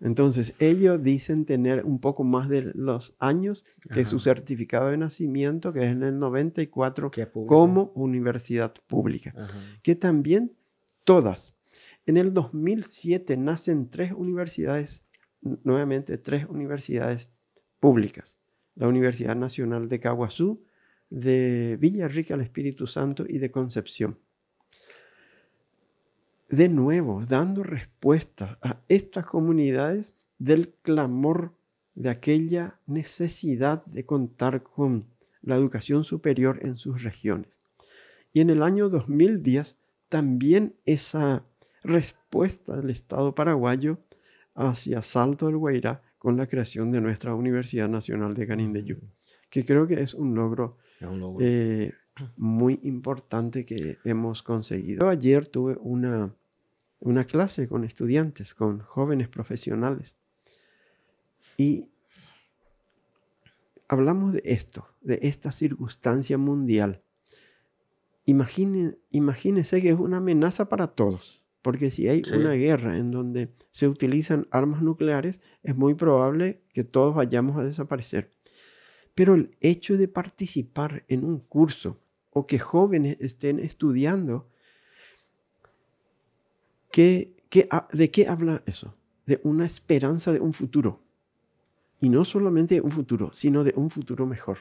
Entonces, 0.00 0.54
ellos 0.58 1.02
dicen 1.02 1.44
tener 1.44 1.84
un 1.84 1.98
poco 1.98 2.24
más 2.24 2.48
de 2.48 2.72
los 2.74 3.14
años 3.18 3.64
que 3.92 4.04
su 4.04 4.18
certificado 4.20 4.90
de 4.90 4.98
nacimiento, 4.98 5.72
que 5.72 5.80
es 5.80 5.92
en 5.92 6.02
el 6.02 6.18
94, 6.18 7.10
Que 7.10 7.22
é 7.22 7.26
pública. 7.26 7.48
como 7.48 7.92
universidad 7.94 8.74
pública 8.86 9.32
que 9.82 9.94
también 9.94 10.52
todas. 11.04 11.54
En 12.06 12.16
el 12.16 12.34
2007 12.34 13.36
nacen 13.36 13.88
tres 13.88 14.12
universidades, 14.12 15.04
nuevamente 15.40 16.18
tres 16.18 16.46
universidades 16.48 17.30
públicas. 17.80 18.38
La 18.74 18.88
Universidad 18.88 19.36
Nacional 19.36 19.88
de 19.88 20.00
Caguazú, 20.00 20.64
de 21.08 21.78
Villarrica, 21.80 22.34
el 22.34 22.40
Espíritu 22.40 22.86
Santo 22.86 23.24
y 23.28 23.38
de 23.38 23.50
Concepción. 23.50 24.18
De 26.48 26.68
nuevo, 26.68 27.24
dando 27.26 27.62
respuesta 27.62 28.58
a 28.62 28.80
estas 28.88 29.26
comunidades 29.26 30.14
del 30.38 30.74
clamor 30.82 31.52
de 31.94 32.10
aquella 32.10 32.78
necesidad 32.86 33.84
de 33.86 34.04
contar 34.04 34.62
con 34.62 35.06
la 35.42 35.56
educación 35.56 36.04
superior 36.04 36.58
en 36.62 36.76
sus 36.76 37.02
regiones. 37.02 37.58
Y 38.32 38.40
en 38.40 38.50
el 38.50 38.62
año 38.62 38.88
2010 38.88 39.76
también 40.08 40.74
esa 40.84 41.44
respuesta 41.82 42.76
del 42.76 42.90
Estado 42.90 43.34
paraguayo 43.34 43.98
hacia 44.54 45.02
Salto 45.02 45.46
del 45.46 45.56
Guairá 45.56 46.02
con 46.18 46.36
la 46.36 46.46
creación 46.46 46.90
de 46.90 47.00
nuestra 47.00 47.34
Universidad 47.34 47.88
Nacional 47.88 48.34
de 48.34 48.46
Canindeyú, 48.46 48.98
que 49.50 49.64
creo 49.64 49.86
que 49.86 50.02
es 50.02 50.14
un 50.14 50.34
logro 50.34 50.78
logo. 51.00 51.38
eh, 51.40 51.92
muy 52.36 52.80
importante 52.82 53.64
que 53.64 53.98
hemos 54.04 54.42
conseguido. 54.42 55.00
Yo 55.06 55.08
ayer 55.08 55.46
tuve 55.48 55.76
una, 55.80 56.34
una 57.00 57.24
clase 57.24 57.68
con 57.68 57.84
estudiantes, 57.84 58.54
con 58.54 58.80
jóvenes 58.80 59.28
profesionales, 59.28 60.16
y 61.56 61.88
hablamos 63.88 64.32
de 64.34 64.42
esto, 64.44 64.86
de 65.00 65.18
esta 65.22 65.52
circunstancia 65.52 66.38
mundial. 66.38 67.02
Imagine, 68.26 68.96
imagínense 69.10 69.82
que 69.82 69.90
es 69.90 69.98
una 69.98 70.16
amenaza 70.18 70.68
para 70.68 70.88
todos, 70.88 71.42
porque 71.62 71.90
si 71.90 72.08
hay 72.08 72.22
Sí. 72.24 72.34
una 72.34 72.52
guerra 72.52 72.96
en 72.96 73.10
donde 73.10 73.50
se 73.70 73.86
utilizan 73.88 74.46
armas 74.50 74.82
nucleares, 74.82 75.40
es 75.62 75.76
muy 75.76 75.94
probable 75.94 76.62
que 76.72 76.84
todos 76.84 77.14
vayamos 77.14 77.56
a 77.58 77.64
desaparecer. 77.64 78.30
Pero 79.14 79.34
el 79.34 79.56
hecho 79.60 79.96
de 79.96 80.08
participar 80.08 81.04
en 81.08 81.24
un 81.24 81.38
curso 81.38 82.00
o 82.34 82.46
que 82.46 82.58
jóvenes 82.58 83.16
estén 83.20 83.58
estudiando, 83.60 84.46
¿qué- 86.90 87.32
qué 87.48 87.68
¿de 87.92 88.10
qué 88.10 88.28
habla 88.28 88.62
eso? 88.66 88.94
De 89.24 89.40
una 89.44 89.64
esperanza 89.64 90.32
de 90.32 90.40
un 90.40 90.52
futuro. 90.52 91.00
Y 92.00 92.10
no 92.10 92.24
solamente 92.26 92.80
un 92.82 92.90
futuro, 92.90 93.30
sino 93.32 93.64
de 93.64 93.72
un 93.76 93.88
futuro 93.88 94.26
mejor. 94.26 94.58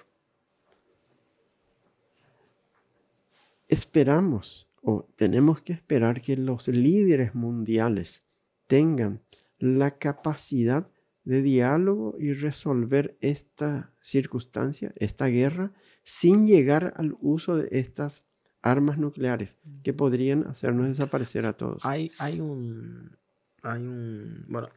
Esperamos 3.68 4.70
o 4.82 5.06
tenemos 5.16 5.62
que 5.62 5.74
esperar 5.74 6.22
que 6.22 6.38
los 6.38 6.68
líderes 6.68 7.34
mundiales 7.34 8.24
tengan 8.68 9.22
la 9.58 9.98
capacidad 9.98 10.90
de 11.24 11.42
diálogo 11.42 12.16
y 12.20 12.34
resolver 12.34 13.18
esta 13.22 13.92
circunstancia, 14.02 14.94
esta 14.96 15.28
guerra, 15.28 15.72
sin 16.04 16.46
llegar 16.46 16.94
al 16.98 17.16
uso 17.22 17.56
de 17.56 17.70
estas 17.72 18.26
armas 18.62 18.98
nucleares 18.98 19.58
que 19.84 19.94
podrían 19.94 20.48
hacernos 20.48 20.88
desaparecer 20.88 21.46
a 21.46 21.54
todos. 21.54 21.86
Hay, 21.86 22.12
hay 22.18 22.40
un, 22.40 23.18
hay 23.62 23.82
un, 23.82 24.46
bueno, 24.48 24.70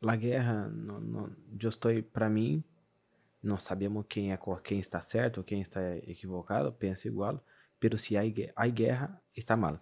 la, 0.00 0.16
guerra, 0.16 0.68
no, 0.68 1.00
no, 1.00 1.30
yo 1.56 1.68
estoy, 1.70 2.02
para 2.02 2.28
mí, 2.28 2.62
no 3.42 3.58
sabemos 3.58 4.06
quién, 4.08 4.30
es, 4.30 4.38
quién 4.62 4.80
está 4.80 5.02
certo, 5.02 5.44
quién 5.44 5.60
está 5.60 5.96
equivocado, 5.96 6.76
pienso 6.78 7.08
igual, 7.08 7.42
pero 7.78 7.98
si 7.98 8.16
hay, 8.16 8.50
hay 8.56 8.72
guerra, 8.72 9.20
está 9.34 9.56
mal. 9.56 9.80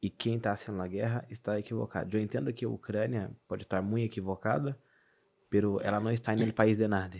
Y 0.00 0.10
quien 0.10 0.36
está 0.36 0.52
haciendo 0.52 0.82
la 0.82 0.88
guerra 0.88 1.26
está 1.30 1.56
equivocado. 1.58 2.06
Yo 2.08 2.18
entiendo 2.18 2.54
que 2.54 2.66
Ucrania 2.66 3.30
puede 3.46 3.62
estar 3.62 3.82
muy 3.82 4.02
equivocada, 4.02 4.76
pero 5.52 5.78
ela 5.82 6.00
não 6.00 6.10
está 6.10 6.34
no 6.34 6.50
país 6.50 6.78
de 6.78 6.88
nada. 6.88 7.18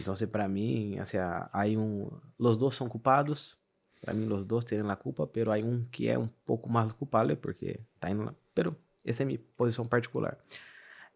Então, 0.00 0.14
para 0.26 0.48
mim, 0.48 0.98
assim, 0.98 1.16
aí 1.52 1.76
um, 1.76 2.10
os 2.36 2.56
dois 2.56 2.74
são 2.74 2.88
culpados. 2.88 3.56
Para 4.00 4.12
mim, 4.12 4.26
os 4.32 4.44
dois 4.44 4.64
têm 4.64 4.80
a 4.80 4.96
culpa, 4.96 5.28
pero 5.28 5.52
há 5.52 5.56
um 5.58 5.84
que 5.84 6.08
é 6.08 6.18
um 6.18 6.26
pouco 6.44 6.68
mais 6.68 6.90
culpado 6.90 7.36
porque 7.36 7.78
está 7.94 8.10
indo 8.10 8.24
lá. 8.24 8.34
Pero 8.52 8.76
essa 9.04 9.22
é 9.22 9.26
minha 9.26 9.38
posição 9.56 9.84
particular. 9.86 10.36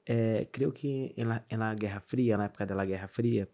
É, 0.07 0.47
creio 0.53 0.71
que 0.71 1.13
na, 1.51 1.75
Guerra 1.75 1.99
Fria, 1.99 2.37
na 2.37 2.45
época 2.45 2.65
da 2.65 2.85
Guerra 2.85 3.09
Fria, 3.09 3.49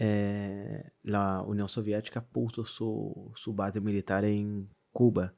é, 0.00 0.90
a 1.12 1.42
União 1.42 1.68
Soviética 1.68 2.22
puso 2.22 2.64
sua, 2.64 3.30
sua 3.36 3.52
base 3.52 3.78
militar 3.78 4.24
em 4.24 4.66
Cuba. 4.90 5.34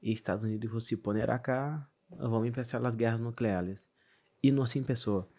E 0.00 0.10
Estados 0.10 0.42
Unidos 0.42 0.86
se 0.86 0.96
poner 0.96 1.30
acá, 1.30 1.86
vamos 2.08 2.48
empezar 2.48 2.82
as 2.86 2.94
guerras 2.94 3.20
nucleares. 3.20 3.90
E 4.42 4.50
não 4.50 4.64
se 4.64 4.78
empezou. 4.78 5.30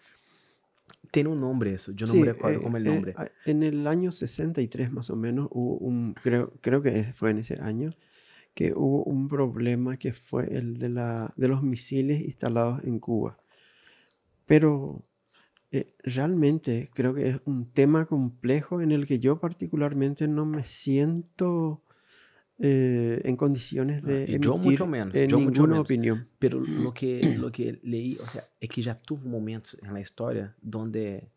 Tiene 1.11 1.29
un 1.29 1.41
nombre 1.41 1.73
eso, 1.73 1.91
yo 1.91 2.07
no 2.07 2.13
me 2.15 2.25
recuerdo 2.25 2.59
eh, 2.59 2.63
cómo 2.63 2.77
el 2.77 2.87
eh, 2.87 2.89
nombre. 2.89 3.15
en 3.45 3.63
el 3.63 3.85
año 3.85 4.11
63 4.11 4.91
más 4.91 5.09
o 5.09 5.15
menos 5.17 5.49
hubo 5.51 5.77
un, 5.77 6.13
creo, 6.13 6.53
creo 6.61 6.81
que 6.81 7.11
fue 7.13 7.31
en 7.31 7.39
ese 7.39 7.59
año, 7.61 7.93
que 8.53 8.73
hubo 8.73 9.03
un 9.03 9.27
problema 9.27 9.97
que 9.97 10.13
fue 10.13 10.45
el 10.55 10.77
de, 10.77 10.89
la, 10.89 11.33
de 11.35 11.47
los 11.49 11.63
misiles 11.63 12.21
instalados 12.21 12.83
en 12.85 12.99
Cuba. 12.99 13.37
Pero 14.45 15.05
eh, 15.71 15.95
realmente 16.03 16.89
creo 16.93 17.13
que 17.13 17.29
es 17.29 17.37
un 17.45 17.71
tema 17.71 18.05
complejo 18.05 18.81
en 18.81 18.91
el 18.91 19.05
que 19.05 19.19
yo 19.19 19.39
particularmente 19.39 20.27
no 20.27 20.45
me 20.45 20.65
siento 20.65 21.83
eh, 22.61 23.21
en 23.23 23.35
condiciones 23.35 24.03
de 24.03 24.25
ah, 24.29 24.37
yo 24.39 24.57
mucho 24.57 24.85
menos, 24.85 25.13
yo 25.13 25.37
ninguna 25.37 25.45
mucho 25.45 25.67
menos. 25.67 25.79
opinión. 25.85 26.27
Pero 26.39 26.59
lo 26.59 26.93
que, 26.93 27.35
lo 27.37 27.51
que 27.51 27.79
leí, 27.83 28.17
o 28.21 28.27
sea, 28.27 28.43
es 28.59 28.69
que 28.69 28.81
ya 28.81 28.95
tuvo 28.95 29.27
momentos 29.27 29.77
en 29.81 29.93
la 29.93 29.99
historia 29.99 30.55
donde 30.61 31.31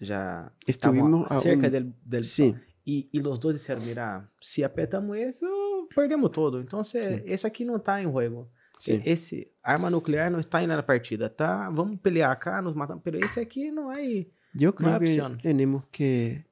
ya 0.00 0.52
estuvimos 0.66 1.28
cerca 1.42 1.70
del, 1.70 1.94
del 2.04 2.24
sí. 2.24 2.54
y, 2.84 3.08
y, 3.12 3.20
los 3.20 3.40
dos 3.40 3.54
dijeron, 3.54 3.84
mira, 3.84 4.30
si 4.40 4.62
apretamos 4.62 5.16
eso, 5.16 5.46
perdemos 5.94 6.30
todo. 6.30 6.60
Entonces, 6.60 7.06
sí. 7.06 7.22
eso 7.26 7.46
aquí 7.46 7.64
no 7.64 7.76
está 7.76 8.00
en 8.00 8.10
juego. 8.10 8.50
Sí. 8.78 9.00
Esse 9.04 9.52
arma 9.60 9.90
nuclear 9.90 10.30
não 10.30 10.38
está 10.38 10.64
na 10.64 10.80
partida, 10.82 11.28
tá? 11.28 11.68
Vamos 11.68 11.98
pelear 12.00 12.30
acá, 12.30 12.62
nos 12.62 12.76
matamos, 12.76 13.02
pero 13.02 13.18
esse 13.18 13.40
aqui 13.40 13.72
não 13.72 13.92
é. 13.92 14.26
Eu 14.58 14.72
creo 14.72 14.98
que 15.00 15.42
temos 15.42 15.82
que 15.90 16.44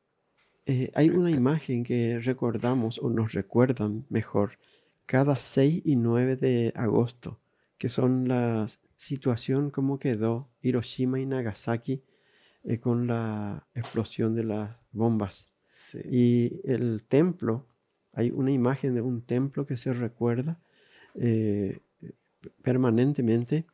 Eh, 0.69 0.91
hay 0.95 1.11
una 1.11 1.31
imagen 1.31 1.85
que 1.85 2.19
recordamos 2.19 2.99
o 2.99 3.09
nos 3.09 3.33
recuerdan 3.33 4.05
mejor 4.09 4.59
cada 5.07 5.39
6 5.39 5.83
y 5.85 5.95
9 5.95 6.35
de 6.35 6.73
agosto, 6.75 7.39
que 7.79 7.89
son 7.89 8.27
la 8.27 8.67
situación 8.97 9.71
como 9.71 10.01
quedó 10.01 10.49
Hiroshima 10.63 11.21
y 11.21 11.27
Nagasaki 11.27 12.03
eh, 12.65 12.81
con 12.81 13.07
la 13.07 13.69
explosión 13.77 14.35
de 14.35 14.43
las 14.43 14.77
bombas. 14.91 15.53
Y 16.05 16.61
el 16.65 17.05
templo, 17.07 17.69
hay 18.13 18.33
una 18.33 18.51
imagen 18.51 18.97
de 18.97 19.03
un 19.03 19.23
templo 19.23 19.67
que 19.67 19.77
se 19.77 19.93
recuerda 19.93 20.59
eh, 21.15 21.79
permanentemente 22.63 23.67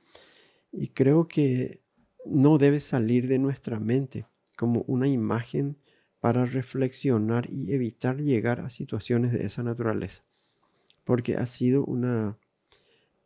y 0.72 0.88
creo 0.88 1.26
que 1.26 1.80
no 2.26 2.59
debe 2.59 2.80
salir 2.80 3.28
de 3.28 3.38
nuestra 3.38 3.80
mente 3.80 4.26
como 4.57 4.84
una 4.86 5.09
imagen 5.09 5.78
para 6.22 6.46
reflexionar 6.46 7.50
y 7.50 7.72
evitar 7.72 8.18
llegar 8.18 8.60
a 8.60 8.70
situaciones 8.70 9.32
de 9.32 9.44
esa 9.44 9.64
naturaleza. 9.64 10.22
Porque 11.02 11.34
ha 11.34 11.46
sido 11.46 11.84
una... 11.84 12.38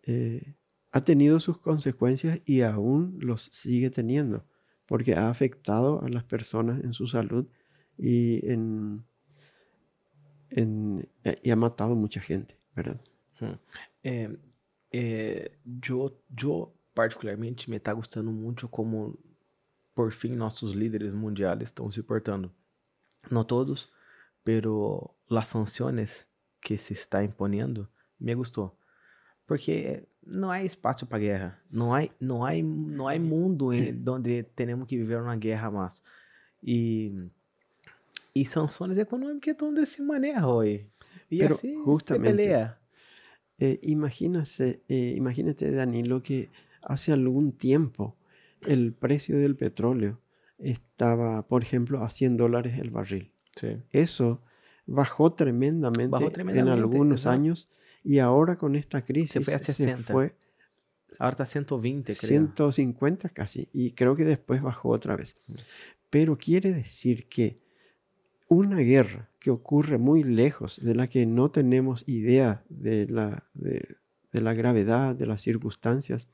Eh, 0.04 0.54
ha 0.92 1.04
tenido 1.04 1.38
sus 1.38 1.58
consecuencias 1.58 2.40
y 2.46 2.62
aún 2.62 3.18
los 3.20 3.42
sigue 3.52 3.90
teniendo, 3.90 4.46
porque 4.86 5.14
ha 5.14 5.28
afectado 5.28 6.02
a 6.02 6.08
las 6.08 6.24
personas 6.24 6.82
en 6.82 6.94
su 6.94 7.06
salud 7.06 7.46
y, 7.98 8.50
en, 8.50 9.04
en, 10.48 11.06
y 11.42 11.50
ha 11.50 11.56
matado 11.56 11.96
mucha 11.96 12.22
gente, 12.22 12.56
¿verdad? 12.74 12.98
Eh, 14.02 14.34
eh, 14.90 15.58
yo, 15.66 16.18
yo 16.30 16.72
particularmente 16.94 17.64
me 17.68 17.76
está 17.76 17.92
gustando 17.92 18.32
mucho 18.32 18.70
como 18.70 19.18
por 19.92 20.12
fin 20.12 20.38
nuestros 20.38 20.74
líderes 20.74 21.12
mundiales 21.12 21.68
están 21.68 21.92
se 21.92 22.02
portando. 22.02 22.50
No 23.30 23.44
todos, 23.44 23.92
pero 24.44 25.14
las 25.28 25.48
sanciones 25.48 26.28
que 26.60 26.78
se 26.78 26.94
está 26.94 27.22
imponiendo 27.22 27.88
me 28.18 28.34
gustó. 28.34 28.76
Porque 29.46 30.04
não 30.24 30.50
há 30.50 30.64
espaço 30.64 31.06
para 31.06 31.18
guerra. 31.18 31.60
Não 31.70 31.94
há, 31.94 32.08
não 32.20 32.44
há, 32.44 32.52
não 32.62 33.08
há 33.08 33.18
mundo 33.18 33.70
onde 34.08 34.42
temos 34.54 34.88
que 34.88 34.96
viver 34.96 35.20
uma 35.20 35.36
guerra 35.36 35.70
mais. 35.70 36.02
E, 36.62 37.28
e 38.34 38.44
sanções 38.44 38.98
econômicas 38.98 39.52
estão 39.52 39.72
dessa 39.72 40.02
maneira 40.02 40.46
hoje. 40.46 40.88
E 41.30 41.38
Pero 41.38 41.54
assim 41.54 41.84
justamente, 41.84 42.30
se 42.30 42.36
pelea. 42.36 42.78
Eh, 43.58 43.78
imagínate, 43.82 44.80
eh, 44.88 45.14
imagínate, 45.16 45.70
Danilo, 45.70 46.20
que 46.20 46.50
hace 46.82 47.12
algún 47.12 47.52
tiempo 47.52 48.14
el 48.66 48.92
precio 48.92 49.38
del 49.38 49.56
petróleo 49.56 50.18
estaba, 50.58 51.46
por 51.46 51.62
ejemplo, 51.62 52.02
a 52.02 52.10
100 52.10 52.36
dólares 52.36 52.78
el 52.78 52.90
barril. 52.90 53.32
Eso 53.90 54.42
bajó 54.86 55.32
tremendamente, 55.32 56.16
en 56.38 56.68
algunos 56.68 57.26
años 57.26 57.68
y 58.04 58.18
ahora 58.20 58.56
con 58.56 58.76
esta 58.76 59.04
crisis 59.04 59.32
se 59.32 59.40
fue 59.40 59.54
a 59.54 59.58
60. 59.58 60.12
ahora 60.12 61.30
está 61.30 61.42
a 61.42 61.46
120, 61.46 62.14
creo. 62.14 62.28
150 62.28 63.30
casi 63.30 63.68
y 63.72 63.92
creo 63.92 64.14
que 64.14 64.24
después 64.24 64.62
bajó 64.62 64.90
otra 64.90 65.16
vez. 65.16 65.36
Mm. 65.46 65.54
Pero 66.10 66.38
quiere 66.38 66.72
decir 66.72 67.28
que 67.28 67.58
una 68.48 68.78
guerra 68.78 69.28
que 69.40 69.50
ocurre 69.50 69.98
muy 69.98 70.22
lejos, 70.22 70.80
de 70.80 70.94
la 70.94 71.08
que 71.08 71.26
no 71.26 71.50
tenemos 71.50 72.04
idea 72.06 72.64
de 72.68 73.06
la, 73.08 73.48
de 73.54 74.40
la 74.40 74.54
gravedad, 74.54 75.16
de 75.16 75.26
las 75.26 75.42
circunstancias, 75.42 76.28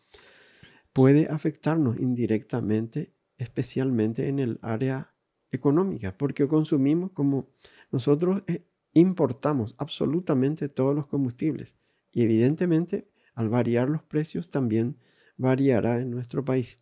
puede 0.92 1.28
afectarnos 1.28 1.98
indirectamente 1.98 3.12
especialmente 3.38 4.28
en 4.28 4.38
el 4.38 4.58
área 4.62 5.12
económica, 5.50 6.16
porque 6.16 6.48
consumimos 6.48 7.12
como 7.12 7.48
nosotros 7.90 8.42
eh, 8.46 8.64
importamos 8.94 9.74
absolutamente 9.78 10.68
todos 10.68 10.94
los 10.94 11.06
combustibles 11.06 11.76
y 12.10 12.22
evidentemente 12.22 13.08
al 13.34 13.48
variar 13.48 13.88
los 13.88 14.02
precios 14.02 14.50
también 14.50 14.96
variará 15.36 16.00
en 16.00 16.10
nuestro 16.10 16.44
país. 16.44 16.80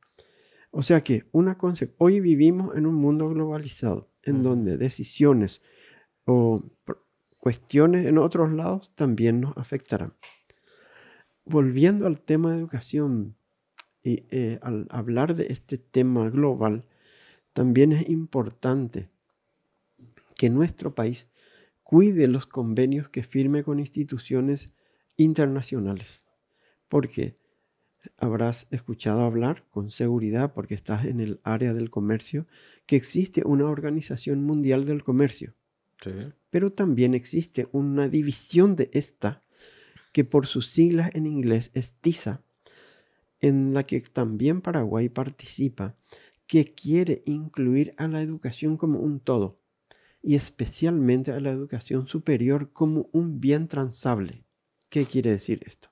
O 0.71 0.83
sea 0.83 1.03
que 1.03 1.27
una 1.33 1.59
hoy 1.99 2.21
vivimos 2.21 2.77
en 2.77 2.87
un 2.87 2.95
mundo 2.95 3.29
globalizado 3.29 4.09
en 4.23 4.43
donde 4.43 4.77
decisiones 4.77 5.63
o 6.25 6.63
cuestiones 7.39 8.07
en 8.07 8.19
otros 8.19 8.53
lados 8.53 8.93
también 8.95 9.41
nos 9.41 9.57
afectarán. 9.57 10.15
Volviendo 11.45 12.07
al 12.07 12.21
tema 12.21 12.53
de 12.53 12.59
educación 12.59 13.37
y 14.03 14.25
eh, 14.31 14.59
al 14.63 14.87
hablar 14.91 15.35
de 15.35 15.47
este 15.51 15.79
tema 15.79 16.31
global, 16.31 16.85
también 17.53 17.93
es 17.93 18.09
importante 18.09 19.09
que 20.37 20.49
nuestro 20.49 20.95
país 20.95 21.29
cuide 21.83 22.29
los 22.29 22.47
convenios 22.47 23.09
que 23.09 23.23
firme 23.23 23.63
con 23.63 23.81
instituciones 23.81 24.73
internacionales. 25.17 26.23
Porque 26.89 27.37
habrás 28.17 28.67
escuchado 28.71 29.21
hablar 29.21 29.65
con 29.71 29.91
seguridad, 29.91 30.55
porque 30.55 30.75
estás 30.75 31.05
en 31.05 31.21
el 31.21 31.41
área 31.43 31.75
del 31.75 31.91
comercio, 31.91 32.47
que 32.87 32.97
existe 32.97 33.43
una 33.45 33.67
organización 33.67 34.43
mundial 34.45 34.87
del 34.87 35.05
comercio. 35.05 35.55
Pero 36.49 36.73
también 36.73 37.15
existe 37.15 37.69
una 37.73 38.09
división 38.09 38.77
de 38.77 38.91
esta, 38.95 39.43
que 40.13 40.25
por 40.25 40.47
sus 40.47 40.71
siglas 40.71 41.11
en 41.15 41.27
inglés 41.27 41.71
es 41.75 41.97
TISA, 41.97 42.43
en 43.41 43.75
la 43.75 43.85
que 43.85 44.01
también 44.01 44.61
Paraguay 44.61 45.09
participa, 45.09 45.97
que 46.47 46.75
quiere 46.75 47.23
incluir 47.27 47.95
a 47.97 48.09
la 48.09 48.23
educación 48.23 48.77
como 48.77 48.99
un 48.99 49.21
todo 49.21 49.61
y 50.23 50.35
especialmente 50.35 51.33
a 51.33 51.41
la 51.41 51.51
educación 51.51 52.07
superior 52.09 52.73
como 52.73 53.09
un 53.13 53.41
bien 53.41 53.69
transable. 53.69 54.45
¿Qué 54.89 55.07
quiere 55.07 55.31
decir 55.31 55.63
esto? 55.67 55.89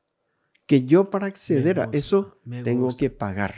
Que 0.67 0.85
yo 0.85 1.11
para 1.11 1.27
acceder 1.27 1.81
a 1.81 1.89
eso 1.93 2.39
tengo 2.65 2.95
que 2.97 3.09
pagar. 3.09 3.55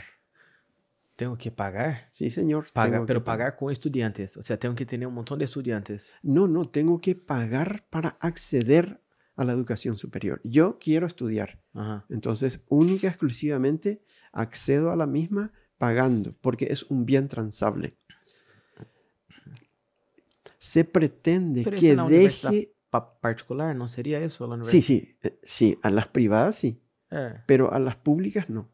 Tengo 1.15 1.37
que 1.37 1.51
pagar? 1.51 2.07
Sí, 2.11 2.29
señor. 2.29 2.67
Paga, 2.73 3.05
pero 3.05 3.23
pagar 3.23 3.55
con 3.55 3.71
estudiantes. 3.71 4.37
O 4.37 4.41
sea, 4.41 4.57
tengo 4.57 4.75
que 4.75 4.85
tener 4.85 5.07
un 5.07 5.13
montón 5.13 5.37
de 5.39 5.45
estudiantes. 5.45 6.17
No, 6.23 6.47
no, 6.47 6.65
tengo 6.65 6.99
que 7.01 7.15
pagar 7.15 7.85
para 7.89 8.17
acceder 8.19 9.01
a 9.41 9.45
la 9.45 9.53
educación 9.53 9.97
superior. 9.97 10.39
Yo 10.43 10.77
quiero 10.79 11.07
estudiar. 11.07 11.61
Ajá. 11.73 12.05
Entonces, 12.09 12.63
única 12.69 13.07
y 13.07 13.09
exclusivamente 13.09 14.01
accedo 14.31 14.91
a 14.91 14.95
la 14.95 15.05
misma 15.07 15.51
pagando, 15.77 16.33
porque 16.41 16.67
es 16.71 16.83
un 16.83 17.05
bien 17.05 17.27
transable. 17.27 17.97
Se 20.57 20.83
pretende 20.83 21.63
Pero 21.63 21.77
que 21.77 21.95
deje... 21.95 22.73
pa- 22.89 23.19
particular, 23.19 23.75
¿no 23.75 23.87
sería 23.87 24.19
eso 24.19 24.45
la 24.47 24.63
Sí, 24.63 24.81
sí, 24.81 25.17
eh, 25.23 25.39
sí, 25.43 25.77
a 25.81 25.89
las 25.89 26.07
privadas 26.07 26.55
sí, 26.55 26.79
Eh, 27.09 27.33
pero 27.47 27.73
a 27.73 27.79
las 27.79 27.95
públicas 27.95 28.49
no. 28.49 28.69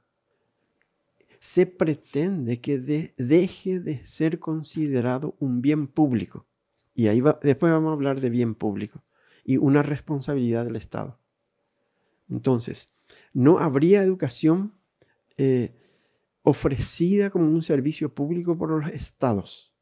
Se 1.40 1.66
pretende 1.66 2.60
que 2.60 2.78
de- 2.78 3.14
deje 3.18 3.80
de 3.80 4.04
ser 4.04 4.40
considerado 4.40 5.36
un 5.40 5.62
bien 5.62 5.88
público. 5.88 6.46
Y 6.94 7.08
ahí 7.08 7.22
va, 7.22 7.40
después 7.42 7.72
vamos 7.72 7.90
a 7.92 7.94
hablar 7.94 8.20
de 8.22 8.30
bien 8.30 8.54
público 8.56 9.04
y 9.48 9.58
una 9.58 9.82
responsabilidad 9.82 10.66
del 10.66 10.76
Estado. 10.76 11.18
Entonces, 12.30 12.94
no 13.34 13.58
habría 13.58 14.04
educación 14.04 14.74
eh, 15.38 15.74
ofrecida 16.44 17.30
como 17.30 17.46
un 17.50 17.64
servicio 17.64 18.14
público 18.14 18.58
por 18.58 18.70
los 18.70 18.92
estados. 18.94 19.74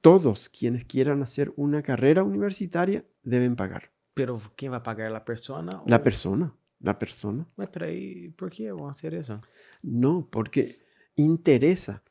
Todos 0.00 0.48
quienes 0.48 0.84
quieran 0.84 1.22
hacer 1.22 1.52
una 1.56 1.82
carrera 1.82 2.24
universitaria 2.24 3.04
deben 3.22 3.54
pagar. 3.54 3.90
Pero 4.14 4.40
¿quién 4.56 4.72
va 4.72 4.78
a 4.78 4.82
pagar? 4.82 5.12
¿La 5.12 5.24
persona? 5.24 5.82
La 5.86 6.02
persona, 6.02 6.52
la 6.80 6.98
persona. 6.98 7.46
Mas, 7.56 7.68
pero 7.70 7.86
aí, 7.86 8.28
por 8.30 8.50
que 8.50 8.72
vão 8.72 8.88
hacer 8.88 9.14
eso? 9.14 9.40
No, 9.82 10.26
porque 10.28 10.80
interesa. 11.16 12.02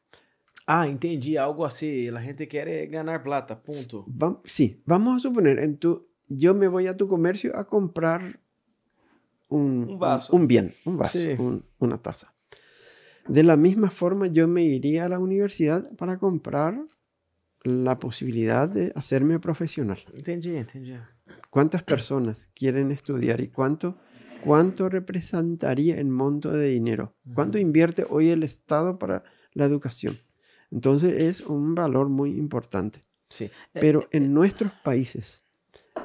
Ah, 0.66 0.88
entendi. 0.88 1.36
Algo 1.36 1.66
assim. 1.66 2.10
A 2.10 2.22
gente 2.22 2.48
quer 2.48 2.88
ganhar 2.88 3.24
plata, 3.24 3.56
ponto. 3.62 4.06
Va- 4.08 4.40
sí, 4.46 4.82
vamos 4.86 5.16
a 5.18 5.20
suponer, 5.20 5.58
en 5.60 5.78
tu, 5.78 6.08
yo 6.30 6.54
me 6.54 6.68
voy 6.68 6.88
a 6.88 6.96
tu 6.96 7.08
comercio 7.08 7.56
a 7.58 7.66
comprar 7.68 8.40
un, 9.50 9.88
Un 9.90 10.00
vaso. 10.00 10.36
un 10.36 10.48
bien, 10.48 10.74
un 10.86 10.98
vaso, 10.98 11.18
Sí. 11.20 11.30
un- 11.38 11.66
una 11.80 11.98
taza. 12.02 12.34
De 13.28 13.44
la 13.44 13.56
misma 13.58 13.90
forma, 13.90 14.28
yo 14.28 14.48
me 14.48 14.64
iría 14.64 15.06
a 15.06 15.10
la 15.10 15.20
universidad 15.20 15.90
para 15.98 16.18
comprar 16.18 16.80
la 17.64 18.00
posibilidad 18.00 18.70
de 18.70 18.92
hacerme 18.96 19.40
profesional. 19.40 20.00
Entendi, 20.16 20.56
entendi. 20.56 20.96
¿Cuántas 21.50 21.84
personas 21.84 22.50
quieren 22.56 22.92
estudiar 22.92 23.42
y 23.42 23.50
cuánto, 23.50 23.98
cuánto 24.44 24.88
representaría 24.90 26.00
en 26.00 26.10
monto 26.10 26.52
de 26.52 26.70
dinero? 26.70 27.14
¿Cuánto 27.36 27.58
invierte 27.58 28.06
hoy 28.10 28.30
el 28.30 28.44
Estado 28.44 28.98
para 28.98 29.24
la 29.54 29.66
educación? 29.66 30.18
Entonces 30.72 31.22
es 31.24 31.42
un 31.42 31.76
valor 31.76 32.10
muy 32.10 32.32
importante. 32.38 33.02
Sim. 33.30 33.50
É, 33.76 33.80
Pero 33.80 34.08
en 34.12 34.34
nuestros 34.34 34.72
países, 34.84 35.44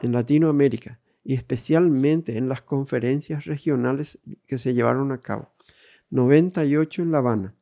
en 0.02 0.12
Latinoamérica, 0.12 1.00
y 1.22 1.34
especialmente 1.34 2.36
en 2.36 2.48
las 2.48 2.62
conferencias 2.62 3.46
regionales 3.46 4.18
que 4.46 4.58
se 4.58 4.74
llevaron 4.74 5.12
a 5.12 5.18
cabo, 5.18 5.50
98 6.10 7.02
en 7.02 7.10
La 7.10 7.18
Habana, 7.18 7.54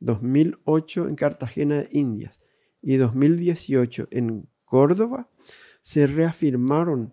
2008 0.00 1.08
en 1.08 1.14
Cartagena 1.14 1.76
de 1.82 1.88
Indias 1.92 2.40
y 2.82 2.96
2018 2.96 4.08
en 4.10 4.48
Córdoba, 4.64 5.28
se 5.82 6.06
reafirmaron 6.06 7.12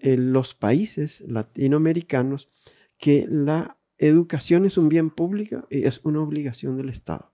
en 0.00 0.32
los 0.32 0.54
países 0.54 1.22
latinoamericanos 1.26 2.48
que 2.96 3.26
la 3.28 3.78
educación 3.98 4.64
es 4.64 4.78
un 4.78 4.88
bien 4.88 5.10
público 5.10 5.66
y 5.70 5.84
es 5.84 6.00
una 6.04 6.20
obligación 6.20 6.76
del 6.76 6.88
Estado. 6.88 7.32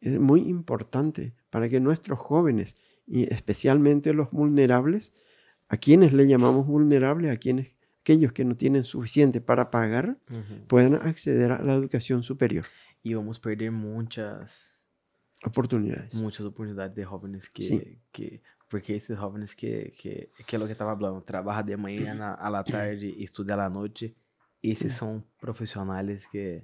Es 0.00 0.18
muy 0.18 0.40
importante 0.42 1.34
para 1.50 1.68
que 1.68 1.80
nuestros 1.80 2.18
jóvenes 2.18 2.76
y 3.06 3.32
especialmente 3.32 4.12
los 4.12 4.30
vulnerables, 4.30 5.12
a 5.68 5.76
quienes 5.76 6.12
le 6.12 6.26
llamamos 6.26 6.66
vulnerables, 6.66 7.30
a 7.30 7.36
quienes, 7.36 7.78
aquellos 8.00 8.32
que 8.32 8.44
no 8.44 8.54
tienen 8.56 8.84
suficiente 8.84 9.40
para 9.40 9.70
pagar, 9.70 10.16
Uhum. 10.30 10.66
puedan 10.66 10.94
acceder 10.94 11.52
a 11.52 11.62
la 11.62 11.74
educación 11.74 12.22
superior. 12.22 12.64
E 13.04 13.14
vamos 13.14 13.38
perder 13.38 13.70
muitas, 13.70 14.88
Oportunidades. 15.44 16.14
muitas 16.14 16.44
oportunidades 16.44 16.94
de 16.96 17.04
jovens 17.04 17.48
que, 17.48 18.00
que 18.12 18.40
porque 18.68 18.96
esses 18.96 19.16
jovens 19.16 19.54
que, 19.54 19.92
que, 19.96 20.30
que 20.46 20.56
é 20.56 20.58
o 20.58 20.62
que 20.62 20.68
eu 20.68 20.72
estava 20.72 20.94
falando, 20.96 21.22
trabalha 21.22 21.62
de 21.62 21.76
manhã, 21.76 22.34
à 22.38 22.50
la 22.50 22.62
tarde 22.64 23.06
e 23.16 23.22
estuda 23.24 23.54
à 23.54 23.56
la 23.56 23.68
noite, 23.70 24.14
esses 24.62 24.92
são 24.94 25.22
profissionais 25.40 26.26
que 26.26 26.62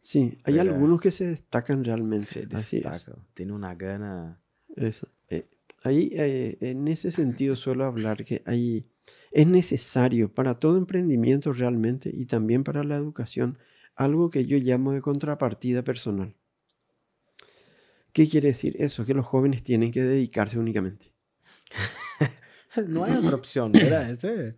Sí, 0.00 0.38
hay 0.44 0.54
¿Verdad? 0.54 0.72
algunos 0.74 1.00
que 1.00 1.10
se 1.10 1.26
destacan 1.26 1.82
realmente. 1.82 2.26
se 2.26 2.46
destacam, 2.46 3.16
têm 3.34 3.50
uma 3.50 3.74
gana. 3.74 4.38
Eso. 4.76 5.08
Ahí, 5.82 6.10
eh, 6.14 6.56
en 6.60 6.88
ese 6.88 7.10
sentido, 7.10 7.54
suelo 7.56 7.84
hablar 7.84 8.24
que 8.24 8.42
ahí 8.46 8.86
es 9.30 9.46
necesario 9.46 10.32
para 10.32 10.58
todo 10.58 10.78
emprendimiento 10.78 11.52
realmente 11.52 12.10
y 12.12 12.26
también 12.26 12.64
para 12.64 12.82
la 12.82 12.96
educación 12.96 13.58
algo 13.94 14.30
que 14.30 14.46
yo 14.46 14.58
llamo 14.58 14.92
de 14.92 15.00
contrapartida 15.00 15.82
personal. 15.82 16.34
¿Qué 18.12 18.26
quiere 18.28 18.48
decir 18.48 18.76
eso? 18.78 19.04
Que 19.04 19.14
los 19.14 19.26
jóvenes 19.26 19.62
tienen 19.62 19.92
que 19.92 20.02
dedicarse 20.02 20.58
únicamente. 20.58 21.12
Não 22.88 23.06
era? 23.06 24.10
Esse 24.10 24.28
é... 24.28 24.54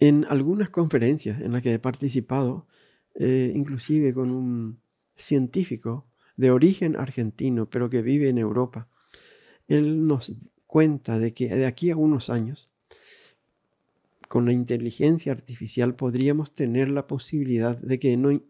En 0.00 0.26
algunas 0.28 0.70
conferencias 0.70 1.40
en 1.40 1.52
las 1.52 1.62
que 1.62 1.74
he 1.74 1.78
participado, 1.78 2.66
eh, 3.14 3.52
inclusive 3.54 4.12
con 4.12 4.30
un 4.30 4.80
científico 5.16 6.06
de 6.36 6.50
origen 6.50 6.96
argentino, 6.96 7.70
pero 7.70 7.88
que 7.88 8.02
vive 8.02 8.28
en 8.28 8.38
Europa, 8.38 8.88
él 9.68 10.06
nos 10.06 10.34
cuenta 10.66 11.18
de 11.18 11.32
que 11.34 11.48
de 11.48 11.66
aquí 11.66 11.90
a 11.90 11.96
unos 11.96 12.30
años, 12.30 12.70
con 14.28 14.46
la 14.46 14.52
inteligencia 14.52 15.32
artificial, 15.32 15.94
podríamos 15.94 16.54
tener 16.54 16.88
la 16.88 17.06
posibilidad 17.06 17.76
de 17.78 17.98
que 17.98 18.16
no- 18.16 18.42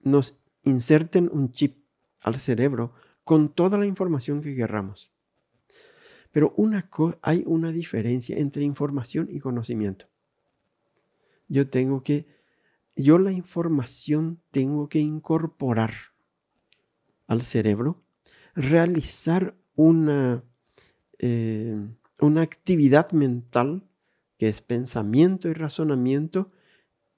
nos 0.00 0.38
inserten 0.64 1.28
un 1.32 1.52
chip 1.52 1.84
al 2.22 2.38
cerebro 2.38 2.92
con 3.24 3.52
toda 3.52 3.76
la 3.78 3.86
información 3.86 4.40
que 4.40 4.54
querramos. 4.54 5.12
Pero 6.32 6.54
hay 7.22 7.42
una 7.46 7.72
diferencia 7.72 8.36
entre 8.38 8.64
información 8.64 9.28
y 9.30 9.40
conocimiento. 9.40 10.06
Yo 11.48 11.68
tengo 11.68 12.02
que, 12.02 12.26
yo 12.94 13.18
la 13.18 13.32
información 13.32 14.40
tengo 14.50 14.88
que 14.88 15.00
incorporar 15.00 15.92
al 17.26 17.42
cerebro, 17.42 18.02
realizar 18.54 19.56
una, 19.80 20.44
eh, 21.18 21.88
una 22.20 22.42
actividad 22.42 23.12
mental 23.12 23.82
que 24.36 24.48
es 24.48 24.60
pensamiento 24.60 25.48
y 25.48 25.54
razonamiento 25.54 26.50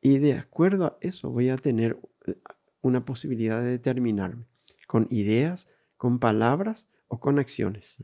y 0.00 0.18
de 0.18 0.34
acuerdo 0.34 0.84
a 0.84 0.98
eso 1.00 1.30
voy 1.30 1.48
a 1.48 1.56
tener 1.56 1.98
eh, 2.26 2.36
una 2.80 3.04
posibilidad 3.04 3.60
de 3.60 3.70
determinarme 3.70 4.46
con 4.86 5.08
ideas, 5.10 5.68
con 5.96 6.20
palabras 6.20 6.88
o 7.08 7.18
con 7.18 7.40
acciones. 7.40 7.96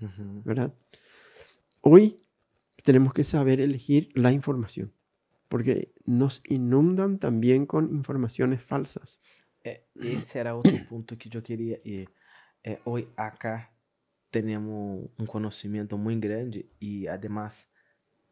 ¿verdad? 0.45 0.75
Hoy 1.81 2.19
tenemos 2.83 3.13
que 3.13 3.23
saber 3.23 3.61
elegir 3.61 4.11
la 4.15 4.33
información, 4.33 4.93
porque 5.49 5.93
nos 6.05 6.43
inundan 6.49 7.19
también 7.19 7.65
con 7.67 7.91
informaciones 7.95 8.63
falsas. 8.63 9.21
É, 9.65 9.83
esse 9.97 10.39
era 10.39 10.55
outro 10.55 10.79
ponto 10.89 11.17
que 11.17 11.29
eu 11.37 11.43
queria 11.43 11.81
ir. 11.85 12.09
É, 12.65 12.79
hoje 12.85 13.09
acá 13.17 13.69
temos 14.31 15.11
um 15.19 15.27
conhecimento 15.27 15.97
muito 15.97 16.21
grande 16.21 16.69
e, 16.81 17.09
además, 17.09 17.69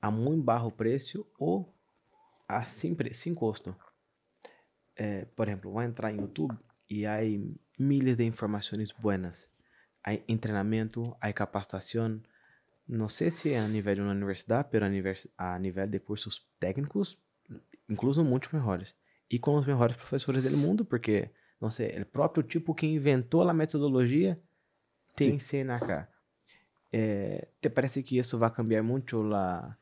a 0.01 0.11
muito 0.11 0.43
baixo 0.43 0.71
preço 0.71 1.27
ou 1.39 1.75
a 2.49 2.65
sem, 2.65 2.95
pre- 2.95 3.15
sem 3.15 3.35
custo. 3.35 3.75
É, 4.95 5.25
por 5.25 5.49
exemplo, 5.49 5.73
vai 5.73 5.87
entrar 5.87 6.13
em 6.13 6.21
YouTube 6.21 6.57
e 6.89 7.07
há 7.07 7.19
milhares 7.79 8.17
de 8.17 8.25
informações 8.25 8.93
boas. 8.93 9.51
Há 10.05 10.17
treinamento, 10.39 11.17
há 11.21 11.33
capacitação. 11.33 12.21
Não 12.89 13.09
sei 13.09 13.31
se 13.31 13.53
é 13.53 13.59
a 13.59 13.67
nível 13.67 13.95
de 13.97 14.01
uma 14.01 14.13
universidade, 14.13 14.69
mas 14.73 14.83
a 14.83 14.89
nível, 14.89 15.15
a 15.37 15.59
nível 15.59 15.87
de 15.87 15.99
cursos 15.99 16.47
técnicos, 16.61 17.19
incluso 17.89 18.25
muito 18.25 18.49
melhores. 18.55 18.95
E 19.29 19.39
com 19.39 19.57
os 19.57 19.67
melhores 19.67 19.97
professores 19.97 20.45
do 20.45 20.57
mundo, 20.57 20.85
porque, 20.85 21.31
não 21.61 21.69
sei, 21.69 22.01
o 22.01 22.07
próprio 22.07 22.45
tipo 22.45 22.75
que 22.75 22.87
inventou 22.87 23.43
a 23.43 23.53
metodologia 23.53 24.41
tem 25.17 25.39
cena 25.39 25.77
acá. 25.77 26.09
É, 26.93 27.49
te 27.61 27.69
parece 27.69 28.03
que 28.03 28.19
isso 28.19 28.39
vai 28.39 28.51
cambiar 28.53 28.83
muito 28.83 29.23
la, 29.23 29.77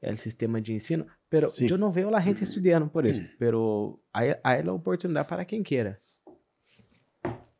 el 0.00 0.16
sistema 0.18 0.60
de 0.60 0.72
ensino? 0.72 1.06
Pero 1.28 1.48
Sim. 1.48 1.66
eu 1.68 1.76
não 1.78 1.90
vejo 1.90 2.14
a 2.14 2.20
gente 2.20 2.44
estudando 2.44 2.88
por 2.88 3.04
isso. 3.04 3.20
Pero 3.38 3.98
hay, 4.12 4.36
hay 4.44 4.62
la 4.62 4.72
oportunidade 4.72 5.26
para 5.28 5.44
quem 5.44 5.62
queira. 5.62 6.00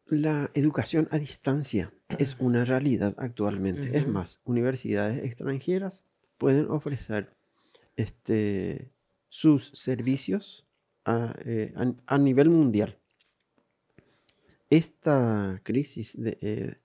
La 0.08 0.50
educación 0.54 1.08
a 1.10 1.18
distancia 1.18 1.92
es 2.18 2.36
una 2.38 2.64
realidad 2.64 3.12
actualmente. 3.18 3.96
Es 3.96 4.04
Ujú. 4.04 4.12
más, 4.12 4.40
universidades 4.44 5.24
extranjeras 5.24 6.04
pueden 6.38 6.70
ofrecer 6.70 7.34
este, 7.96 8.92
sus 9.28 9.70
servicios 9.74 10.64
a, 11.04 11.34
eh, 11.44 11.72
a- 11.76 12.14
a 12.14 12.18
nivel 12.18 12.50
mundial. 12.50 12.96
esta 14.68 15.60
crisis 15.62 16.20
de, 16.20 16.38
eh, 16.40 16.76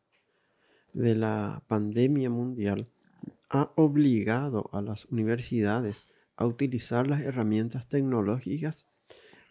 de 0.93 1.15
la 1.15 1.63
pandemia 1.67 2.29
mundial 2.29 2.87
ha 3.49 3.71
obligado 3.75 4.69
a 4.73 4.81
las 4.81 5.05
universidades 5.05 6.05
a 6.37 6.45
utilizar 6.45 7.07
las 7.07 7.21
herramientas 7.21 7.87
tecnológicas 7.87 8.85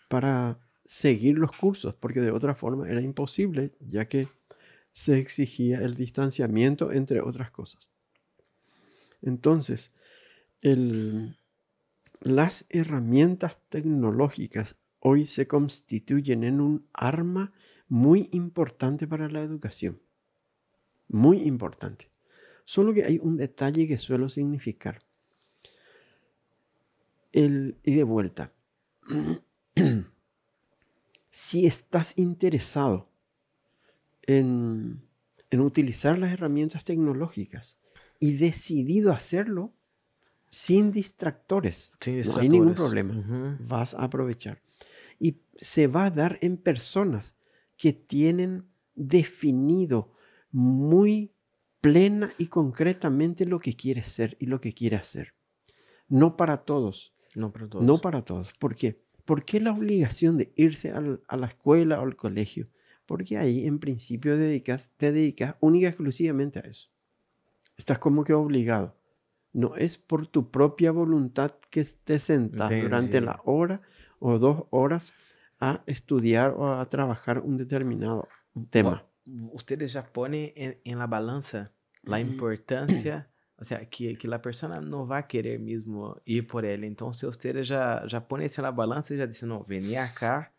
para 0.08 0.58
seguir 0.84 1.38
los 1.38 1.52
cursos, 1.52 1.94
porque 1.94 2.20
de 2.20 2.30
otra 2.30 2.54
forma 2.54 2.88
era 2.88 3.00
imposible, 3.00 3.72
ya 3.80 4.08
que 4.08 4.28
se 4.92 5.18
exigía 5.18 5.78
el 5.78 5.94
distanciamiento, 5.94 6.92
entre 6.92 7.20
otras 7.20 7.50
cosas. 7.50 7.90
Entonces, 9.22 9.92
las 12.20 12.66
herramientas 12.70 13.60
tecnológicas 13.68 14.76
hoy 14.98 15.26
se 15.26 15.46
constituyen 15.46 16.44
en 16.44 16.60
un 16.60 16.86
arma 16.92 17.52
muy 17.88 18.28
importante 18.32 19.06
para 19.06 19.28
la 19.28 19.42
educación. 19.42 20.00
Muy 21.10 21.38
importante. 21.42 22.08
Solo 22.64 22.94
que 22.94 23.04
hay 23.04 23.18
un 23.20 23.36
detalle 23.36 23.86
que 23.86 23.98
suelo 23.98 24.28
significar. 24.28 25.02
El, 27.32 27.76
y 27.84 27.94
de 27.94 28.04
vuelta. 28.04 28.52
si 31.30 31.66
estás 31.66 32.16
interesado 32.16 33.08
en, 34.22 35.02
utilizar 35.52 36.18
las 36.18 36.32
herramientas 36.32 36.84
tecnológicas 36.84 37.76
y 38.20 38.32
decidido 38.32 39.12
hacerlo 39.12 39.72
sin 40.48 40.92
distractores, 40.92 41.92
no 42.06 42.36
hay 42.36 42.48
ningún 42.48 42.74
problema, 42.74 43.58
vas 43.60 43.94
a 43.94 44.04
aprovechar. 44.04 44.60
Y 45.18 45.38
se 45.56 45.86
va 45.86 46.06
a 46.06 46.10
dar 46.10 46.38
en 46.40 46.56
personas 46.56 47.36
que 47.76 47.92
tienen 47.92 48.66
definido 48.94 50.12
muy 50.52 51.32
plena 51.80 52.30
y 52.38 52.46
concretamente 52.46 53.46
lo 53.46 53.58
que 53.58 53.74
quiere 53.74 54.02
ser 54.02 54.36
y 54.40 54.46
lo 54.46 54.60
que 54.60 54.72
quiere 54.72 54.96
hacer. 54.96 55.34
No 56.08 56.36
para 56.36 56.58
todos. 56.58 57.14
No 57.34 57.52
para 57.52 57.68
todos. 57.68 57.86
No 57.86 58.00
para 58.00 58.22
todos. 58.22 58.52
¿Por 58.54 58.74
qué? 58.74 59.02
¿Por 59.24 59.44
qué 59.44 59.60
la 59.60 59.72
obligación 59.72 60.36
de 60.36 60.52
irse 60.56 60.90
a 60.92 61.36
la 61.36 61.46
escuela 61.46 62.00
o 62.00 62.02
al 62.02 62.16
colegio? 62.16 62.68
Porque 63.06 63.38
ahí 63.38 63.66
en 63.66 63.78
principio 63.78 64.36
dedicas, 64.36 64.90
te 64.96 65.12
dedicas 65.12 65.56
única 65.60 65.86
y 65.86 65.88
exclusivamente 65.88 66.58
a 66.58 66.62
eso. 66.62 66.88
Estás 67.76 67.98
como 67.98 68.24
que 68.24 68.32
obligado. 68.32 68.96
No 69.52 69.76
es 69.76 69.98
por 69.98 70.26
tu 70.26 70.50
propia 70.50 70.92
voluntad 70.92 71.54
que 71.70 71.80
estés 71.80 72.24
sentado 72.24 72.70
durante 72.70 73.20
la 73.20 73.40
hora 73.44 73.82
o 74.18 74.38
dos 74.38 74.64
horas 74.70 75.12
a 75.58 75.80
estudiar 75.86 76.54
o 76.56 76.72
a 76.72 76.88
trabajar 76.88 77.40
un 77.40 77.56
determinado 77.56 78.28
tema. 78.70 79.09
Ustedes 79.52 79.92
ya 79.92 80.02
ponen 80.02 80.52
en 80.56 80.98
la 80.98 81.06
balanza 81.06 81.72
la 82.02 82.18
importancia 82.18 83.30
o 83.60 83.64
sea, 83.64 83.84
que, 83.84 84.16
que 84.16 84.32
a 84.32 84.38
pessoa 84.38 84.80
não 84.80 85.06
vai 85.06 85.22
querer 85.22 85.58
mesmo 85.58 86.16
ir 86.26 86.42
por 86.42 86.64
ela. 86.64 86.86
Então, 86.86 87.12
se 87.12 87.26
você 87.26 87.62
já, 87.62 88.06
já 88.06 88.20
põe 88.20 88.44
isso 88.46 88.62
na 88.62 88.72
balança 88.72 89.14
e 89.14 89.18
já 89.18 89.26
disse, 89.26 89.44
não, 89.44 89.62
vem 89.62 89.92
cá, 90.14 90.50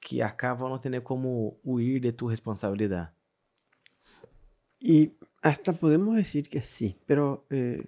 que 0.00 0.20
acá 0.20 0.52
vão 0.52 0.78
ter 0.78 1.00
como 1.00 1.58
huir 1.64 2.00
de 2.00 2.12
tu 2.12 2.26
responsabilidade. 2.26 3.10
E 4.80 5.16
hasta 5.42 5.72
podemos 5.72 6.16
dizer 6.16 6.48
que 6.48 6.60
sim, 6.60 6.94
pero 7.06 7.46
eh, 7.50 7.86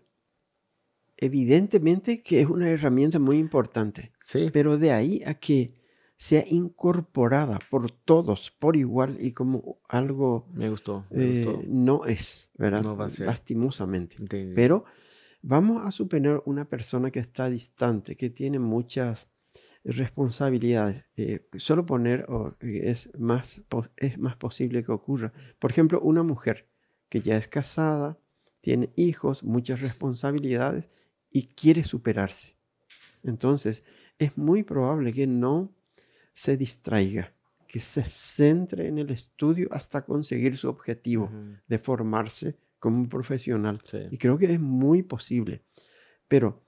evidentemente 1.18 2.16
que 2.22 2.38
é 2.38 2.46
uma 2.46 2.70
herramienta 2.70 3.18
muito 3.18 3.44
importante. 3.44 4.12
Sí. 4.22 4.50
Pero 4.50 4.78
de 4.78 4.90
aí 4.90 5.22
a 5.26 5.34
que 5.34 5.74
sea 6.16 6.44
incorporada 6.48 7.58
por 7.70 7.90
todos 7.90 8.50
por 8.50 8.76
igual 8.76 9.18
y 9.20 9.32
como 9.32 9.78
algo 9.88 10.48
me 10.54 10.70
gustó, 10.70 11.04
eh, 11.10 11.64
no 11.68 12.06
es, 12.06 12.50
¿verdad? 12.56 12.82
No 12.82 12.96
va 12.96 13.06
a 13.06 13.10
ser. 13.10 13.26
Lastimosamente. 13.26 14.16
Pero 14.54 14.84
vamos 15.42 15.86
a 15.86 15.90
suponer 15.90 16.42
una 16.46 16.64
persona 16.64 17.10
que 17.10 17.20
está 17.20 17.50
distante, 17.50 18.16
que 18.16 18.30
tiene 18.30 18.58
muchas 18.58 19.28
responsabilidades. 19.84 21.06
Eh, 21.16 21.46
solo 21.58 21.86
poner 21.86 22.26
es, 22.60 23.10
más, 23.18 23.62
es 23.96 24.18
más 24.18 24.36
posible 24.36 24.84
que 24.84 24.92
ocurra. 24.92 25.32
Por 25.58 25.70
ejemplo, 25.70 26.00
una 26.00 26.22
mujer 26.22 26.68
que 27.08 27.20
ya 27.20 27.36
es 27.36 27.46
casada, 27.46 28.18
tiene 28.60 28.90
hijos, 28.96 29.44
muchas 29.44 29.80
responsabilidades 29.80 30.90
y 31.30 31.48
quiere 31.48 31.84
superarse. 31.84 32.56
Entonces, 33.22 33.84
es 34.18 34.36
muy 34.38 34.62
probable 34.62 35.12
que 35.12 35.26
no 35.26 35.75
se 36.36 36.54
distraiga, 36.58 37.32
que 37.66 37.80
se 37.80 38.04
centre 38.04 38.86
en 38.86 38.98
el 38.98 39.08
estudio 39.08 39.68
hasta 39.70 40.04
conseguir 40.04 40.54
su 40.58 40.68
objetivo 40.68 41.30
de 41.66 41.78
formarse 41.78 42.58
como 42.78 42.98
un 42.98 43.08
profesional. 43.08 43.80
Y 44.10 44.18
creo 44.18 44.36
que 44.36 44.52
es 44.52 44.60
muy 44.60 45.02
posible. 45.02 45.62
Pero 46.28 46.62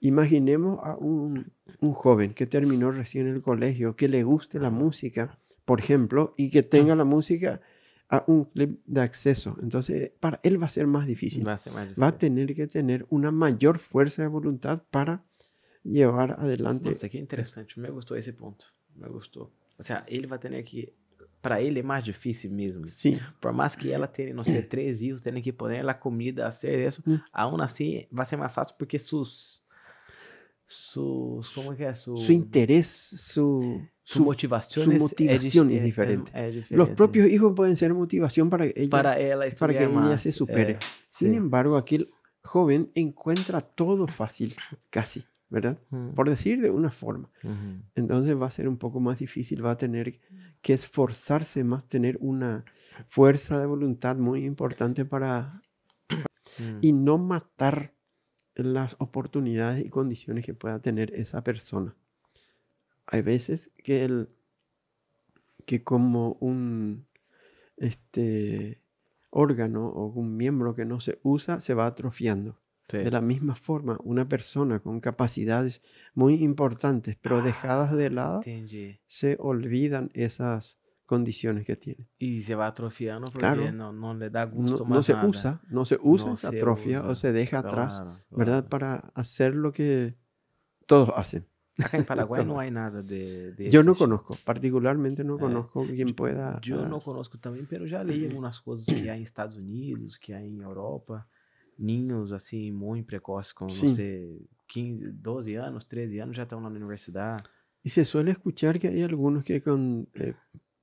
imaginemos 0.00 0.80
a 0.82 0.96
un, 0.96 1.52
joven 1.92 2.32
que 2.32 2.46
terminó 2.46 2.92
recién 2.92 3.28
el 3.28 3.42
colegio, 3.42 3.94
que 3.94 4.08
le 4.08 4.22
guste 4.22 4.58
la 4.58 4.70
música, 4.70 5.38
por 5.66 5.80
ejemplo, 5.80 6.32
y 6.38 6.48
que 6.48 6.62
tenga 6.62 6.96
la 6.96 7.04
música 7.04 7.60
a 8.08 8.24
un 8.26 8.44
clip 8.44 8.80
de 8.86 9.02
acceso. 9.02 9.58
Entonces, 9.60 10.12
para 10.18 10.40
él 10.42 10.60
va 10.60 10.64
a 10.64 10.70
ser 10.70 10.86
más 10.86 11.06
difícil. 11.06 11.46
Va 11.46 11.56
a, 11.56 12.00
va 12.00 12.06
a 12.06 12.16
tener 12.16 12.54
que 12.54 12.66
tener 12.68 13.04
una 13.10 13.30
mayor 13.30 13.80
fuerza 13.80 14.22
de 14.22 14.28
voluntad 14.28 14.82
para 14.90 15.22
llevar 15.84 16.36
adelante. 16.38 16.88
Nossa, 16.88 17.10
que 17.10 17.18
interesante. 17.18 17.74
Me 17.76 17.90
gustó 17.90 18.16
ese 18.16 18.32
punto. 18.32 18.64
Me 18.94 19.08
gostou. 19.08 19.52
Ou 19.78 19.84
seja, 19.84 20.04
ele 20.06 20.26
vai 20.26 20.38
ter 20.38 20.62
que. 20.62 20.92
Para 21.42 21.62
ele 21.62 21.80
é 21.80 21.82
mais 21.82 22.04
difícil 22.04 22.50
mesmo. 22.50 22.86
Sim. 22.86 23.18
Por 23.40 23.52
mais 23.52 23.74
que 23.74 23.90
ela 23.90 24.06
tenha, 24.06 24.34
não 24.34 24.44
sei, 24.44 24.60
três 24.62 24.98
filhos, 24.98 25.22
tenha 25.22 25.40
que 25.40 25.52
poner 25.52 25.88
a 25.88 25.94
comida, 25.94 26.44
fazer 26.44 26.86
isso, 26.86 27.02
hum. 27.06 27.18
aún 27.32 27.60
assim 27.62 28.06
vai 28.10 28.26
ser 28.26 28.36
mais 28.36 28.52
fácil 28.52 28.76
porque 28.78 28.98
sus. 28.98 29.60
Sus. 30.66 31.52
Como 31.52 31.74
que 31.74 31.82
é? 31.82 31.94
Su, 31.94 32.16
su 32.16 32.32
interesse, 32.32 33.16
su. 33.16 33.80
Su 34.10 34.24
motivação, 34.24 34.82
su 34.82 34.90
motivación 34.90 35.70
es, 35.70 35.76
es, 35.76 35.84
diferente. 35.84 36.32
Es, 36.34 36.48
es, 36.48 36.54
diferente. 36.54 36.76
Los 36.76 36.90
propios 36.90 37.28
hijos 37.28 37.52
pueden 37.54 37.76
ser 37.76 37.94
motivación 37.94 38.50
para 38.50 38.64
ella, 38.64 38.90
para, 38.90 39.16
ela 39.16 39.46
para 39.56 39.72
que 39.72 39.86
más. 39.86 40.06
ella 40.06 40.18
se 40.18 40.32
supere. 40.32 40.72
Eh, 40.72 40.78
Sin 41.06 41.30
sí. 41.30 41.36
embargo, 41.36 41.76
aquel 41.76 42.08
joven 42.42 42.90
encuentra 42.96 43.60
todo 43.60 44.08
fácil, 44.08 44.56
casi. 44.90 45.24
¿Verdad? 45.50 45.78
Por 46.14 46.30
decir 46.30 46.60
de 46.60 46.70
una 46.70 46.90
forma. 46.90 47.28
Entonces 47.94 48.40
va 48.40 48.46
a 48.46 48.50
ser 48.50 48.68
un 48.68 48.78
poco 48.78 49.00
más 49.00 49.18
difícil, 49.18 49.64
va 49.64 49.72
a 49.72 49.76
tener 49.76 50.20
que 50.62 50.72
esforzarse 50.72 51.64
más, 51.64 51.86
tener 51.86 52.16
una 52.20 52.64
fuerza 53.08 53.58
de 53.58 53.66
voluntad 53.66 54.16
muy 54.16 54.44
importante 54.44 55.04
para... 55.04 55.62
Y 56.80 56.92
no 56.92 57.16
matar 57.16 57.94
las 58.54 58.96
oportunidades 58.98 59.84
y 59.84 59.88
condiciones 59.88 60.44
que 60.44 60.52
pueda 60.52 60.80
tener 60.80 61.14
esa 61.14 61.42
persona. 61.42 61.94
Hay 63.06 63.22
veces 63.22 63.72
que 63.78 64.04
el 64.04 64.28
que 65.64 65.82
como 65.84 66.36
un 66.40 67.06
este 67.76 68.82
órgano 69.30 69.86
o 69.86 70.06
un 70.06 70.36
miembro 70.36 70.74
que 70.74 70.84
no 70.84 71.00
se 71.00 71.18
usa 71.22 71.60
se 71.60 71.74
va 71.74 71.86
atrofiando. 71.86 72.59
De 72.98 73.10
la 73.10 73.20
misma 73.20 73.54
forma, 73.54 73.98
una 74.02 74.28
persona 74.28 74.80
con 74.80 75.00
capacidades 75.00 75.82
muy 76.14 76.42
importantes, 76.42 77.16
pero 77.20 77.38
ah, 77.38 77.42
dejadas 77.42 77.94
de 77.96 78.10
lado, 78.10 78.40
se 79.06 79.36
olvidan 79.38 80.10
esas 80.14 80.78
condiciones 81.10 81.66
que 81.66 81.74
tiene. 81.74 82.08
Y 82.18 82.42
se 82.42 82.54
va 82.54 82.68
atrofiando 82.68 83.30
porque 83.32 83.72
no, 83.72 83.92
no, 83.92 84.14
le 84.14 84.30
da 84.30 84.44
gusto 84.44 84.84
más 84.84 84.96
no 84.96 85.02
se 85.02 85.12
nada. 85.12 85.26
usa, 85.26 85.60
no 85.68 85.84
se 85.84 85.98
usa, 86.00 86.36
se 86.36 86.46
atrofia 86.46 87.02
o 87.02 87.16
se 87.16 87.32
deja 87.32 87.58
atrás, 87.58 88.04
¿verdad? 88.30 88.68
Para 88.68 89.10
hacer 89.14 89.54
lo 89.56 89.72
que 89.72 90.14
todos 90.86 91.10
hacen. 91.16 91.46
Acá 91.78 91.96
en 91.96 92.04
Paraguay 92.06 92.44
no 92.44 92.60
hay 92.60 92.70
nada 92.70 93.02
de, 93.02 93.52
de 93.52 93.70
Yo 93.70 93.82
no 93.82 93.94
conozco, 93.94 94.36
particularmente 94.44 95.24
no 95.24 95.36
eh, 95.36 95.40
conozco 95.40 95.84
quien 95.84 96.14
pueda. 96.14 96.60
Yo 96.62 96.86
no 96.86 97.00
conozco 97.00 97.38
también, 97.38 97.66
pero 97.68 97.86
ya 97.86 98.04
leí 98.04 98.26
algunas 98.30 98.60
cosas 98.60 98.86
que 98.86 99.10
hay 99.10 99.18
en 99.18 99.24
Estados 99.24 99.56
Unidos, 99.56 100.18
que 100.18 100.34
hay 100.34 100.48
en 100.48 100.60
Europa. 100.60 101.26
Ninhos 101.80 102.32
assim 102.32 102.70
muito 102.70 103.06
precoces, 103.06 103.52
como 103.52 103.70
Sim. 103.70 103.88
você 103.88 104.38
15, 104.68 105.12
12 105.12 105.54
anos, 105.56 105.84
13 105.84 106.20
anos 106.20 106.36
já 106.36 106.44
estão 106.44 106.60
na 106.60 106.68
universidade. 106.68 107.42
E 107.84 107.88
se 107.88 108.04
suele 108.04 108.32
escuchar 108.32 108.78
que 108.78 108.88
hay 108.88 109.02
algunos 109.02 109.44
que 109.44 109.60
con 109.62 110.06
eh, 110.14 110.34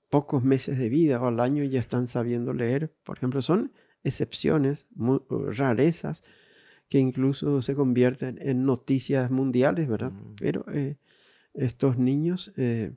pocos 0.10 0.44
meses 0.44 0.78
de 0.78 0.90
vida 0.90 1.22
o 1.22 1.28
al 1.28 1.40
año 1.40 1.64
ya 1.64 1.80
están 1.80 2.08
sabiendo 2.08 2.54
leer. 2.54 2.92
Por 3.04 3.18
ejemplo, 3.18 3.42
son 3.42 3.72
excepciones, 4.04 4.88
muy, 4.96 5.20
rarezas, 5.30 6.24
que 6.90 7.00
incluso 7.00 7.62
se 7.62 7.76
convierten 7.76 8.40
en 8.42 8.66
noticias 8.66 9.30
mundiales, 9.30 9.88
¿verdad? 9.88 10.12
Mm. 10.12 10.36
Pero 10.40 10.66
eh, 10.74 10.98
estos 11.54 11.98
niños 11.98 12.54
eh, 12.58 12.94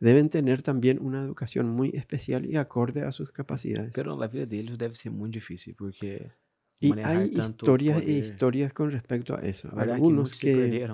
deben 0.00 0.28
tener 0.28 0.62
también 0.62 0.98
una 1.00 1.22
educación 1.22 1.70
muy 1.70 1.90
especial 1.94 2.44
y 2.44 2.56
acorde 2.56 3.02
a 3.02 3.12
sus 3.12 3.30
capacidades. 3.30 3.92
Pero 3.94 4.16
la 4.18 4.26
vida 4.26 4.46
de 4.46 4.58
ellos 4.58 4.76
debe 4.76 4.94
ser 4.94 5.12
muy 5.12 5.30
difícil 5.30 5.74
porque 5.76 6.32
y 6.80 6.98
hay 7.00 7.32
historias 7.34 8.02
e 8.02 8.12
historias 8.12 8.72
con 8.72 8.90
respecto 8.90 9.36
a 9.36 9.40
eso. 9.40 9.70
Algunos 9.76 10.38
que, 10.38 10.88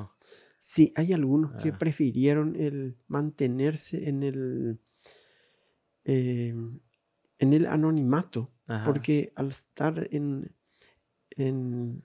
sí, 0.59 0.93
hay 0.97 1.13
algunos 1.13 1.53
que 1.63 1.71
ah. 1.71 1.79
prefirieron 1.79 2.57
el 2.57 2.97
mantenerse 3.09 4.09
en 4.09 4.23
el 4.23 4.79
eh, 6.05 6.55
en 7.39 7.53
el 7.53 7.67
anonimato, 7.67 8.51
Ajá. 8.67 8.85
porque 8.85 9.33
al 9.35 9.49
estar 9.49 10.09
en, 10.11 10.53
en, 11.31 12.03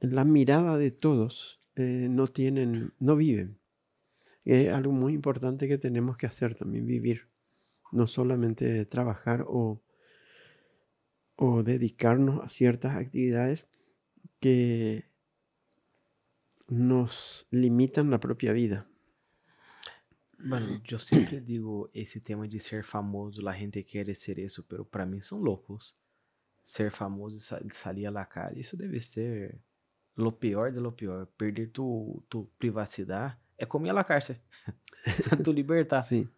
en 0.00 0.14
la 0.14 0.24
mirada 0.24 0.76
de 0.76 0.90
todos, 0.90 1.60
eh, 1.76 2.08
no 2.10 2.28
tienen, 2.28 2.92
no 2.98 3.16
viven. 3.16 3.58
Es 4.44 4.72
algo 4.72 4.92
muy 4.92 5.14
importante 5.14 5.68
que 5.68 5.78
tenemos 5.78 6.16
que 6.16 6.26
hacer 6.26 6.54
también, 6.54 6.86
vivir. 6.86 7.28
No 7.92 8.06
solamente 8.06 8.86
trabajar 8.86 9.44
o, 9.48 9.80
o 11.40 11.62
dedicarnos 11.62 12.44
a 12.44 12.48
ciertas 12.50 12.94
actividades 12.94 13.66
que 14.40 15.06
nos 16.68 17.46
limitan 17.50 18.10
la 18.10 18.18
propia 18.20 18.52
vida. 18.52 18.86
Mano, 20.38 20.80
eu 20.90 20.98
sempre 20.98 21.40
digo 21.40 21.90
esse 21.94 22.20
tema 22.20 22.46
de 22.46 22.58
ser 22.60 22.84
famoso, 22.84 23.46
a 23.48 23.52
gente 23.52 23.82
quer 23.82 24.14
ser 24.14 24.38
isso, 24.38 24.62
pero 24.64 24.84
para 24.84 25.06
mim 25.06 25.20
são 25.20 25.38
loucos. 25.40 25.96
Ser 26.62 26.90
famoso 26.90 27.38
e 27.38 27.40
sa- 27.40 27.60
salir 27.72 28.06
a 28.06 28.10
la 28.10 28.24
cara, 28.26 28.58
isso 28.58 28.76
deve 28.76 29.00
ser 29.00 29.58
lo 30.16 30.32
pior 30.32 30.72
de 30.72 30.80
lo 30.80 30.92
pior. 30.92 31.26
Perder 31.38 31.68
tu, 31.72 32.22
tu 32.28 32.48
privacidade 32.58 33.36
é 33.56 33.64
como 33.66 33.86
ir 33.86 33.90
a 33.90 33.94
la 33.94 34.04
cárcel. 34.04 34.36
tu 35.44 35.52
libertar. 35.52 36.02
Sí. 36.02 36.28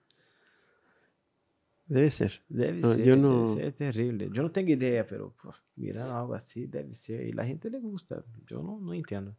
Debe 1.92 2.10
ser. 2.10 2.42
Deve 2.48 2.80
ser, 2.80 2.98
yo 3.04 3.14
deve 3.16 3.16
no- 3.16 3.46
ser 3.46 3.72
terrível. 3.72 4.30
Eu 4.34 4.42
não 4.42 4.48
tenho 4.50 4.70
ideia, 4.70 5.04
pero 5.04 5.34
pô, 5.42 5.52
mirando 5.76 6.12
algo 6.12 6.32
assim 6.32 6.66
deve 6.66 6.94
ser. 6.94 7.28
E 7.28 7.38
a 7.38 7.44
gente 7.44 7.68
le 7.68 7.78
gusta. 7.78 8.24
Eu 8.50 8.62
não, 8.62 8.80
não 8.80 8.94
entendo. 8.94 9.36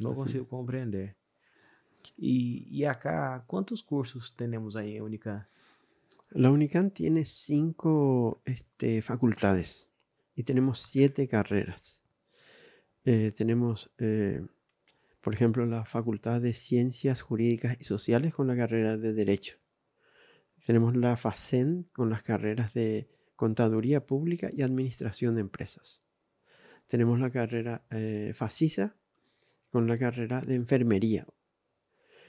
Não 0.00 0.10
Assim. 0.12 0.22
consigo 0.22 0.44
compreender. 0.44 1.16
E, 2.18 2.66
e 2.80 2.84
acá, 2.84 3.42
quantos 3.46 3.80
cursos 3.80 4.30
temos 4.30 4.76
aí 4.76 4.96
em 4.96 5.00
Unica? 5.00 5.48
La 6.32 6.50
UNICAN 6.50 6.90
tiene 6.90 7.24
cinco 7.24 8.42
este, 8.44 9.00
facultades 9.00 9.88
y 10.36 10.42
tenemos 10.42 10.80
siete 10.80 11.26
carreras. 11.28 12.02
Eh, 13.06 13.32
tenemos, 13.36 13.90
eh, 13.98 14.44
por 15.22 15.32
ejemplo, 15.32 15.64
la 15.64 15.84
Facultad 15.84 16.40
de 16.42 16.52
Ciencias 16.52 17.22
Jurídicas 17.22 17.76
y 17.80 17.84
Sociales 17.84 18.34
con 18.34 18.48
la 18.48 18.56
carrera 18.56 18.96
de 18.98 19.12
Derecho. 19.14 19.56
Tenemos 20.64 20.96
la 20.96 21.16
FACEN 21.16 21.86
con 21.92 22.08
las 22.10 22.22
carreras 22.22 22.72
de 22.72 23.08
Contaduría 23.36 24.06
Pública 24.06 24.50
y 24.52 24.62
Administración 24.62 25.34
de 25.34 25.42
Empresas. 25.42 26.02
Tenemos 26.86 27.20
la 27.20 27.30
carrera 27.30 27.84
eh, 27.90 28.32
FACISA 28.34 28.96
con 29.70 29.86
la 29.86 29.98
carrera 29.98 30.40
de 30.40 30.54
Enfermería 30.54 31.26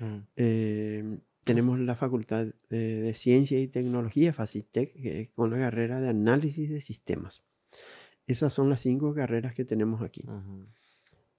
Hum. 0.01 0.25
eh, 0.36 1.19
tenemos 1.45 1.79
la 1.79 1.95
Facultad 1.95 2.47
de, 2.69 3.01
de 3.01 3.13
Ciencia 3.13 3.57
y 3.61 3.69
Tecnología, 3.69 4.33
FACITEC, 4.33 4.91
que- 4.93 5.31
con 5.33 5.51
la 5.51 5.57
carrera 5.57 6.01
de 6.01 6.09
Análisis 6.09 6.69
de 6.69 6.81
Sistemas. 6.81 7.45
Esas 8.27 8.51
son 8.51 8.69
las 8.69 8.81
cinco 8.81 9.13
carreras 9.13 9.53
que 9.53 9.63
tenemos 9.63 10.01
aquí. 10.01 10.25
Uhum. 10.27 10.65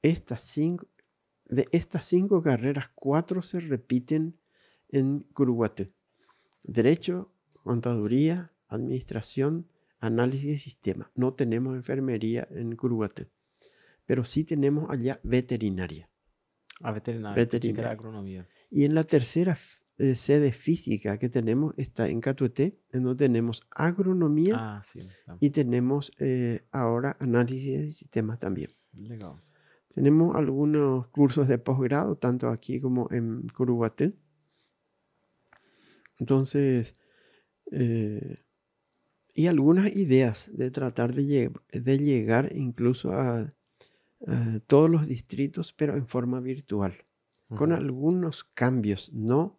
Estas 0.01 0.41
cinco, 0.41 0.87
de 1.45 1.69
estas 1.71 2.05
cinco 2.07 2.43
carreras, 2.43 2.89
cuatro 2.95 3.43
se 3.43 3.61
repiten 3.61 4.39
en 4.89 5.21
Curuguaté. 5.35 5.93
Derecho, 6.67 7.33
Contaduría, 7.63 8.53
Administración, 8.69 9.67
Análisis 10.01 10.49
de 10.49 10.59
Sistemas. 10.59 11.09
No 11.15 11.35
tenemos 11.35 11.75
enfermería 11.77 12.47
en 12.51 12.77
Curuguaté, 12.77 13.29
pero 14.05 14.25
sí 14.25 14.45
tenemos 14.45 14.91
allá 14.91 15.21
veterinaria. 15.23 16.09
A 16.83 16.93
que 17.01 17.11
era 17.13 17.33
Veterinária. 17.33 17.91
agronomia. 17.91 18.47
Y 18.71 18.85
en 18.85 18.95
la 18.95 19.05
tercera 19.05 19.57
eh, 19.99 20.15
sede 20.15 20.53
física 20.53 21.19
que 21.19 21.31
tenemos 21.31 21.73
está 21.79 22.09
en 22.09 22.21
Catuete, 22.21 22.79
en 22.93 23.05
donde 23.05 23.25
tenemos 23.25 23.63
agronomía 23.71 24.55
Ah. 24.59 24.83
Tá. 25.25 25.39
y 25.41 25.51
tenemos 25.51 26.13
eh, 26.19 26.67
ahora 26.71 27.17
análisis 27.19 27.81
de 27.81 27.91
sistemas 27.91 28.39
también. 28.39 28.71
Legal. 28.93 29.41
Tenemos 29.95 30.37
algunos 30.37 31.07
cursos 31.09 31.49
de 31.49 31.57
posgrado, 31.57 32.17
tanto 32.17 32.51
aquí 32.51 32.81
como 32.81 33.09
en 33.11 33.49
Curuguaté. 33.49 34.13
Entonces, 36.19 36.97
eh, 37.73 38.45
y 39.35 39.47
algunas 39.49 39.95
ideas 39.95 40.51
de 40.53 40.71
tratar 40.71 41.15
de, 41.15 41.53
de 41.73 41.99
llegar 41.99 42.53
incluso 42.57 43.13
a, 43.13 43.55
a 44.27 44.61
todos 44.67 44.91
los 44.91 45.09
distritos, 45.09 45.73
pero 45.73 45.97
en 45.97 46.07
forma 46.07 46.41
virtual 46.41 46.95
con 47.55 47.73
algunos 47.73 48.45
cambios, 48.45 49.13
no 49.15 49.59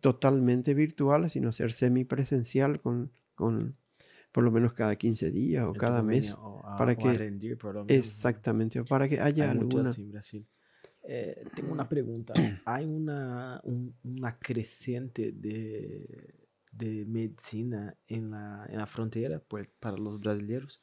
totalmente 0.00 0.74
virtual, 0.74 1.30
sino 1.30 1.50
hacer 1.50 1.72
semipresencial 1.72 2.80
con, 2.80 3.12
con 3.34 3.76
por 4.32 4.44
lo 4.44 4.50
menos 4.50 4.74
cada 4.74 4.96
15 4.96 5.30
días 5.30 5.66
o 5.66 5.74
cada 5.76 6.02
mes, 6.02 6.32
a- 6.34 6.76
para 6.76 6.92
o 6.94 6.98
que- 6.98 7.08
exactamente, 7.88 8.80
o 8.80 8.84
para 8.84 9.08
que 9.08 9.20
haya 9.20 9.50
Hay 9.50 9.58
alguna... 9.58 9.90
Brasil. 10.12 10.46
Eh, 11.04 11.44
tengo 11.54 11.72
una 11.72 11.88
pregunta. 11.88 12.32
¿Hay 12.64 12.84
una, 12.86 13.60
un- 13.64 13.94
una 14.04 14.38
creciente 14.38 15.32
de, 15.32 16.48
de 16.72 17.04
medicina 17.06 17.96
en 18.06 18.30
la, 18.30 18.66
en 18.68 18.78
la 18.78 18.86
frontera 18.86 19.40
por- 19.40 19.68
para 19.80 19.96
los 19.96 20.18
brasileños? 20.20 20.80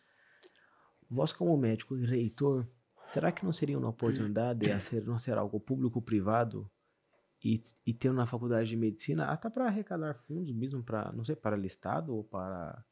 Vos 1.10 1.34
como 1.34 1.58
médico 1.58 1.98
y 1.98 2.06
reitor, 2.06 2.68
será 3.04 3.34
que 3.34 3.44
no 3.46 3.52
sería 3.54 3.78
una 3.78 3.90
oportunidad 3.90 4.56
de 4.56 4.72
hacer, 4.72 5.06
no 5.06 5.18
ser 5.18 5.38
algo 5.40 5.60
público-privado 5.60 6.70
e, 7.44 7.60
e 7.86 7.94
ter 7.94 8.10
uma 8.12 8.28
faculdade 8.28 8.70
de 8.70 8.76
medicina 8.78 9.32
até 9.32 9.50
para 9.50 9.66
arrecadar 9.68 10.14
fundos 10.16 10.54
mesmo 10.54 10.84
para, 10.84 11.12
não 11.14 11.24
sei, 11.26 11.36
para 11.36 11.58
o 11.58 11.66
estado 11.66 12.16
ou 12.16 12.24
para 12.24 12.86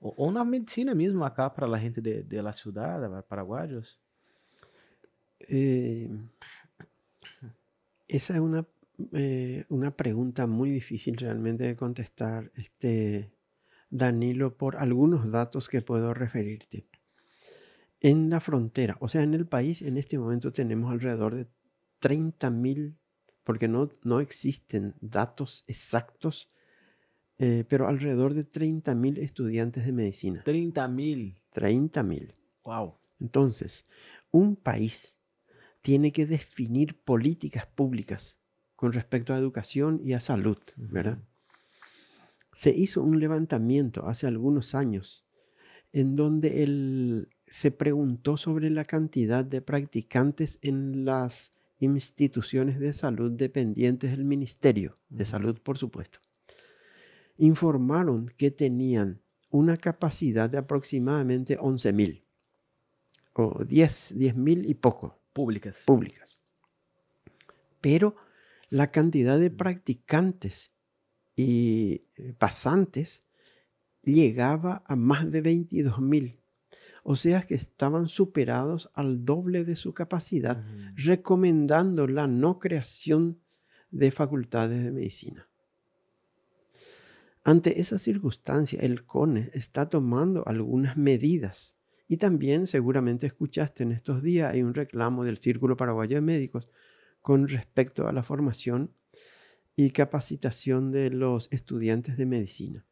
ou, 0.00 0.14
ou 0.16 0.32
na 0.32 0.44
medicina 0.44 0.94
mesmo 0.94 1.24
acá 1.24 1.50
para 1.50 1.66
a 1.66 1.78
gente 1.78 2.00
de, 2.00 2.22
de 2.22 2.40
la 2.40 2.52
ciudad, 2.52 3.00
para 3.00 3.22
paraguayos? 3.22 4.00
Eh, 5.40 6.08
esa 8.08 8.34
es 8.34 8.40
una, 8.40 8.66
eh, 9.12 9.64
una 9.68 9.96
pregunta 9.96 10.46
muy 10.46 10.70
difícil 10.70 11.16
realmente 11.16 11.64
de 11.64 11.76
contestar, 11.76 12.50
este, 12.56 13.30
Danilo, 13.90 14.56
por 14.56 14.76
algunos 14.76 15.30
datos 15.30 15.68
que 15.68 15.82
puedo 15.82 16.14
referirte. 16.14 16.86
En 18.00 18.30
la 18.30 18.40
frontera, 18.40 18.96
o 19.00 19.08
sea, 19.08 19.22
en 19.22 19.34
el 19.34 19.46
país, 19.46 19.82
en 19.82 19.98
este 19.98 20.18
momento 20.18 20.52
tenemos 20.52 20.92
alrededor 20.92 21.34
de 21.34 21.48
30.000, 22.00 22.96
porque 23.44 23.68
no, 23.68 23.90
no 24.04 24.20
existen 24.20 24.94
datos 25.00 25.64
exactos, 25.66 26.50
eh, 27.38 27.64
pero 27.68 27.88
alrededor 27.88 28.34
de 28.34 28.44
30.000 28.44 29.18
estudiantes 29.18 29.84
de 29.84 29.92
medicina. 29.92 30.42
30 30.44 30.88
mil. 30.88 31.40
30.000. 31.52 32.34
Wow. 32.64 32.94
Entonces, 33.20 33.84
un 34.30 34.56
país 34.56 35.17
tiene 35.82 36.12
que 36.12 36.26
definir 36.26 36.96
políticas 36.96 37.66
públicas 37.66 38.38
con 38.76 38.92
respecto 38.92 39.32
a 39.34 39.38
educación 39.38 40.00
y 40.04 40.12
a 40.12 40.20
salud, 40.20 40.58
¿verdad? 40.76 41.18
Se 42.52 42.70
hizo 42.70 43.02
un 43.02 43.20
levantamiento 43.20 44.06
hace 44.08 44.26
algunos 44.26 44.74
años 44.74 45.24
en 45.92 46.16
donde 46.16 46.62
el- 46.62 47.28
se 47.46 47.70
preguntó 47.70 48.36
sobre 48.36 48.70
la 48.70 48.84
cantidad 48.84 49.44
de 49.44 49.62
practicantes 49.62 50.58
en 50.62 51.04
las 51.04 51.52
instituciones 51.80 52.78
de 52.78 52.92
salud 52.92 53.30
dependientes 53.32 54.10
del 54.10 54.24
Ministerio 54.24 54.98
de. 55.08 55.24
Salud, 55.24 55.58
por 55.60 55.78
supuesto. 55.78 56.20
Informaron 57.38 58.32
que 58.36 58.50
tenían 58.50 59.20
una 59.50 59.76
capacidad 59.76 60.50
de 60.50 60.58
aproximadamente 60.58 61.56
11.000 61.58 62.24
o 63.32 63.64
10 63.64 64.12
10.000 64.16 64.68
y 64.68 64.74
poco 64.74 65.17
Públicas. 65.32 65.84
públicas. 65.86 66.38
Pero 67.80 68.16
la 68.70 68.90
cantidad 68.90 69.38
de 69.38 69.50
practicantes 69.50 70.72
y 71.36 72.02
eh, 72.16 72.34
pasantes 72.36 73.22
llegaba 74.02 74.82
a 74.86 74.96
más 74.96 75.30
de 75.30 75.42
22.000. 75.42 76.38
O 77.04 77.16
sea 77.16 77.42
que 77.42 77.54
estaban 77.54 78.08
superados 78.08 78.90
al 78.92 79.24
doble 79.24 79.64
de 79.64 79.76
su 79.76 79.94
capacidad, 79.94 80.62
recomendando 80.94 82.06
la 82.06 82.26
no 82.26 82.58
creación 82.58 83.40
de 83.90 84.10
facultades 84.10 84.84
de 84.84 84.90
medicina. 84.90 85.48
Ante 87.44 87.80
esa 87.80 87.98
circunstancia, 87.98 88.78
el 88.80 89.06
CONES 89.06 89.50
está 89.54 89.88
tomando 89.88 90.46
algunas 90.46 90.98
medidas. 90.98 91.77
Y 92.08 92.16
también 92.16 92.66
seguramente 92.66 93.26
escuchaste 93.26 93.82
en 93.82 93.92
estos 93.92 94.22
días, 94.22 94.52
hay 94.52 94.62
un 94.62 94.72
reclamo 94.74 95.24
del 95.24 95.36
Círculo 95.38 95.76
Paraguayo 95.76 96.16
de 96.16 96.22
Médicos 96.22 96.68
con 97.20 97.46
respecto 97.48 98.08
a 98.08 98.12
la 98.12 98.22
formación 98.22 98.90
y 99.76 99.90
capacitación 99.90 100.90
de 100.90 101.10
los 101.10 101.48
estudiantes 101.52 102.16
de 102.16 102.24
medicina. 102.26 102.84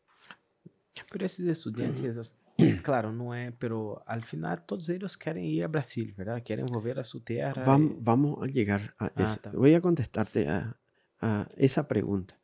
Pero 1.10 1.24
esses 1.24 1.46
estudantes, 1.46 2.02
eles- 2.04 2.34
claro, 2.82 3.12
não 3.12 3.32
é, 3.34 3.52
pero 3.58 4.02
al 4.06 4.22
final 4.22 4.64
todos 4.66 4.88
eles 4.88 5.16
querem 5.16 5.44
ir 5.44 5.62
a 5.64 5.68
Brasil, 5.68 6.14
¿verdad? 6.16 6.42
Querem 6.42 6.66
volver 6.66 6.98
a 6.98 7.04
su 7.04 7.20
tierra. 7.20 7.64
Vam- 7.66 7.92
y- 7.92 7.98
vamos 8.00 8.42
a 8.42 8.46
llegar 8.46 8.94
a 8.98 9.06
Ah, 9.14 9.22
eso. 9.24 9.40
Voy 9.52 9.74
a 9.74 9.80
contestarte 9.80 10.48
a, 10.48 10.76
a 11.20 11.48
esa 11.56 11.86
pregunta. 11.86 12.38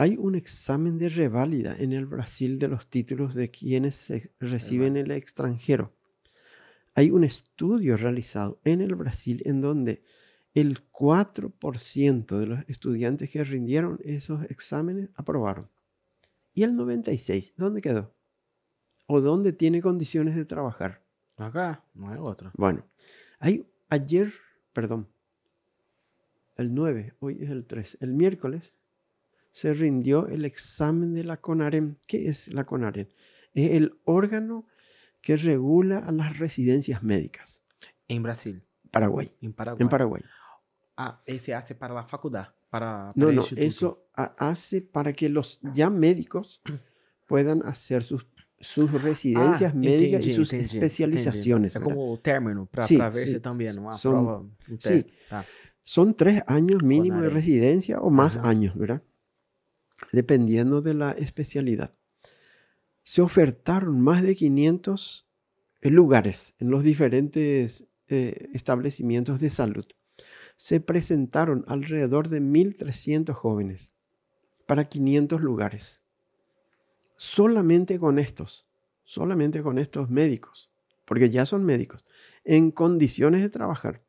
Hay 0.00 0.16
un 0.16 0.34
examen 0.34 0.96
de 0.96 1.10
reválida 1.10 1.76
en 1.78 1.92
el 1.92 2.06
Brasil 2.06 2.58
de 2.58 2.68
los 2.68 2.88
títulos 2.88 3.34
de 3.34 3.50
quienes 3.50 3.96
se 3.96 4.32
reciben 4.40 4.96
en 4.96 5.04
el 5.04 5.10
extranjero. 5.10 5.92
Hay 6.94 7.10
un 7.10 7.22
estudio 7.22 7.98
realizado 7.98 8.62
en 8.64 8.80
el 8.80 8.94
Brasil 8.94 9.42
en 9.44 9.60
donde 9.60 10.02
el 10.54 10.78
4% 10.90 12.38
de 12.38 12.46
los 12.46 12.60
estudiantes 12.66 13.28
que 13.28 13.44
rindieron 13.44 14.00
esos 14.02 14.42
exámenes 14.44 15.10
aprobaron. 15.16 15.68
¿Y 16.54 16.62
el 16.62 16.72
96%? 16.72 17.52
¿Dónde 17.58 17.82
quedó? 17.82 18.14
¿O 19.06 19.20
dónde 19.20 19.52
tiene 19.52 19.82
condiciones 19.82 20.34
de 20.34 20.46
trabajar? 20.46 21.02
Acá, 21.36 21.84
no 21.92 22.08
hay 22.08 22.16
otro. 22.18 22.52
Bueno, 22.54 22.86
hay 23.38 23.66
ayer, 23.90 24.32
perdón, 24.72 25.08
el 26.56 26.72
9, 26.72 27.16
hoy 27.18 27.42
es 27.42 27.50
el 27.50 27.66
3, 27.66 27.98
el 28.00 28.14
miércoles 28.14 28.72
se 29.50 29.74
rindió 29.74 30.26
el 30.28 30.44
examen 30.44 31.14
de 31.14 31.24
la 31.24 31.36
CONAREM. 31.38 31.96
¿Qué 32.06 32.28
es 32.28 32.48
la 32.52 32.64
CONAREM? 32.64 33.08
Es 33.54 33.70
el 33.72 33.94
órgano 34.04 34.66
que 35.20 35.36
regula 35.36 35.98
a 35.98 36.12
las 36.12 36.38
residencias 36.38 37.02
médicas. 37.02 37.62
En 38.08 38.22
Brasil. 38.22 38.62
Paraguay. 38.90 39.32
En 39.40 39.52
Paraguay. 39.52 39.82
En 39.82 39.88
Paraguay. 39.88 40.22
Ah, 40.96 41.22
ese 41.26 41.54
hace 41.54 41.74
para 41.74 41.94
la 41.94 42.04
facultad. 42.04 42.48
Para, 42.70 43.12
No, 43.16 43.26
para 43.26 43.32
no, 43.36 43.40
instituto. 43.42 43.66
eso 43.66 44.06
ha- 44.14 44.34
hace 44.38 44.80
para 44.82 45.12
que 45.12 45.28
los 45.28 45.60
ya 45.74 45.90
médicos 45.90 46.62
puedan 47.26 47.62
hacer 47.66 48.02
sus, 48.04 48.26
sus 48.60 48.90
residencias 49.02 49.72
Ah, 49.72 49.76
médicas 49.76 50.20
entendi, 50.20 50.30
y 50.30 50.34
sus 50.34 50.52
entendi, 50.52 50.76
especializaciones. 50.76 51.74
entendi. 51.74 51.88
¿verdad? 51.88 52.00
como 52.04 52.18
término, 52.20 52.66
para 52.66 52.86
Sí, 52.86 52.96
ver 52.96 53.14
sí, 53.14 53.28
se 53.30 53.40
também, 53.40 53.68
uma 53.78 53.92
son- 53.94 54.12
prova, 54.12 54.38
um 54.40 54.78
sí. 54.78 54.88
teste. 54.88 55.12
Tá. 55.28 55.44
Son 55.82 56.14
tres 56.14 56.42
años 56.46 56.82
mínimo 56.82 57.20
de 57.22 57.30
residencia 57.30 57.98
o 58.00 58.10
más 58.10 58.36
Ajá. 58.36 58.48
años, 58.50 58.76
¿verdad? 58.76 59.02
Dependiendo 60.12 60.82
de 60.82 60.94
la 60.94 61.12
especialidad. 61.12 61.92
Se 63.02 63.22
ofertaron 63.22 64.00
más 64.00 64.22
de 64.22 64.34
500 64.34 65.26
lugares 65.82 66.54
en 66.58 66.70
los 66.70 66.84
diferentes 66.84 67.86
eh, 68.08 68.48
establecimientos 68.52 69.40
de 69.40 69.50
salud. 69.50 69.86
Se 70.56 70.80
presentaron 70.80 71.64
alrededor 71.68 72.28
de 72.28 72.40
1.300 72.40 73.32
jóvenes 73.32 73.92
para 74.66 74.88
500 74.88 75.40
lugares. 75.40 76.02
Solamente 77.16 77.98
con 77.98 78.18
estos, 78.18 78.66
solamente 79.04 79.62
con 79.62 79.78
estos 79.78 80.10
médicos, 80.10 80.70
porque 81.04 81.30
ya 81.30 81.46
son 81.46 81.64
médicos, 81.64 82.04
en 82.44 82.70
condiciones 82.70 83.42
de 83.42 83.48
trabajar 83.48 84.02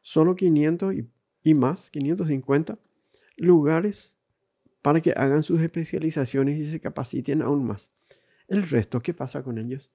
solo 0.00 0.36
500 0.36 0.94
y, 0.94 1.08
y 1.42 1.54
más, 1.54 1.90
550 1.90 2.78
lugares 3.36 4.16
para 4.82 5.00
que 5.00 5.12
hagan 5.16 5.42
sus 5.42 5.60
especializaciones 5.60 6.58
y 6.58 6.64
se 6.70 6.80
capaciten 6.80 7.42
aún 7.42 7.64
más. 7.66 7.90
El 8.48 8.68
resto, 8.68 9.00
¿qué 9.00 9.12
pasa 9.14 9.42
con 9.42 9.58
ellos? 9.58 9.90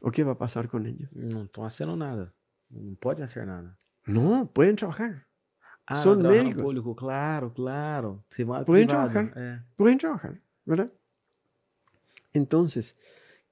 ¿O 0.00 0.10
qué 0.10 0.24
va 0.24 0.32
a 0.32 0.38
pasar 0.38 0.68
con 0.68 0.86
ellos? 0.86 1.10
Não 1.12 1.44
estão 1.44 1.64
fazendo 1.64 1.96
nada. 1.96 2.32
Não 2.70 2.94
pode 2.96 3.20
fazer 3.20 3.44
nada. 3.46 3.76
No, 4.06 4.46
pueden 4.52 4.76
trabajar, 4.76 5.26
Ah, 5.86 5.96
Son 6.02 6.22
no 6.22 6.28
médicos. 6.30 6.62
público, 6.62 6.94
claro, 6.94 7.52
claro. 7.52 8.24
Se 8.30 8.44
Pueden 8.46 8.64
privado, 8.86 8.86
trabajar. 9.10 9.32
é. 9.36 9.62
pueden 9.76 9.98
trabajar, 9.98 10.40
¿verdad? 10.64 10.90
Entonces, 12.32 12.96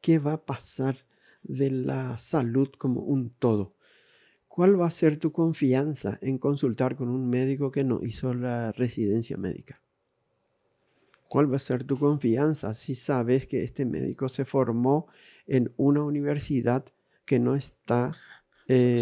¿qué 0.01 0.19
va 0.19 0.35
a 0.35 0.45
pasar 0.47 0.97
de 1.43 1.71
la 1.71 2.17
salud 2.19 2.69
como 2.79 3.01
un 3.01 3.31
todo? 3.31 3.75
¿Cuál 4.47 4.81
va 4.81 4.87
a 4.87 4.91
ser 4.91 5.17
tu 5.19 5.33
confianza 5.33 6.19
en 6.21 6.39
consultar 6.39 6.97
con 6.97 7.09
un 7.09 7.29
médico 7.29 7.71
que 7.71 7.85
no 7.85 8.05
hizo 8.05 8.35
la 8.35 8.73
residencia 8.73 9.37
médica? 9.37 9.81
¿Cuál 11.29 11.51
va 11.51 11.57
a 11.57 11.59
ser 11.59 11.85
tu 11.85 11.99
confianza 11.99 12.73
si 12.73 12.95
sabes 12.95 13.47
que 13.47 13.63
este 13.63 13.85
médico 13.85 14.29
se 14.29 14.45
formó 14.45 15.07
en 15.47 15.71
una 15.77 16.03
universidad 16.03 16.85
que 17.25 17.39
no 17.39 17.55
está... 17.55 18.13
Só- 18.13 18.19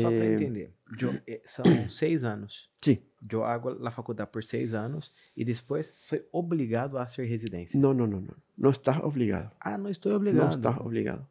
Só 0.03 0.11
para 0.11 0.25
eh, 0.27 0.33
entender. 0.35 0.71
Eu, 1.03 1.11
eh, 1.27 1.43
são 1.45 1.65
seis 1.89 2.23
anos. 2.23 2.71
sí, 2.81 3.03
Eu 3.29 3.43
hago 3.45 3.71
a 3.85 3.91
faculdade 3.91 4.31
por 4.31 4.45
seis 4.45 4.73
anos 4.75 5.13
e 5.37 5.45
depois 5.45 5.93
sou 5.99 6.19
obrigado 6.31 6.97
a 6.99 7.07
fazer 7.09 7.25
residência. 7.27 7.81
no, 7.81 7.93
no, 7.93 8.07
no, 8.07 8.21
no, 8.21 8.35
no 8.57 8.71
estás 8.71 8.99
obligado. 9.03 9.51
Ah, 9.61 9.77
não 9.77 9.91
estou 9.91 10.11
No 10.13 10.17
obrigado. 10.19 10.51
estás 10.51 10.77
obligado. 10.79 11.27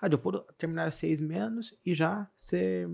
Ah, 0.00 0.08
eu 0.10 0.18
posso 0.18 0.44
terminar 0.58 0.90
seis 0.92 1.20
menos 1.20 1.78
e 1.86 1.94
já 1.94 2.28
ser... 2.34 2.88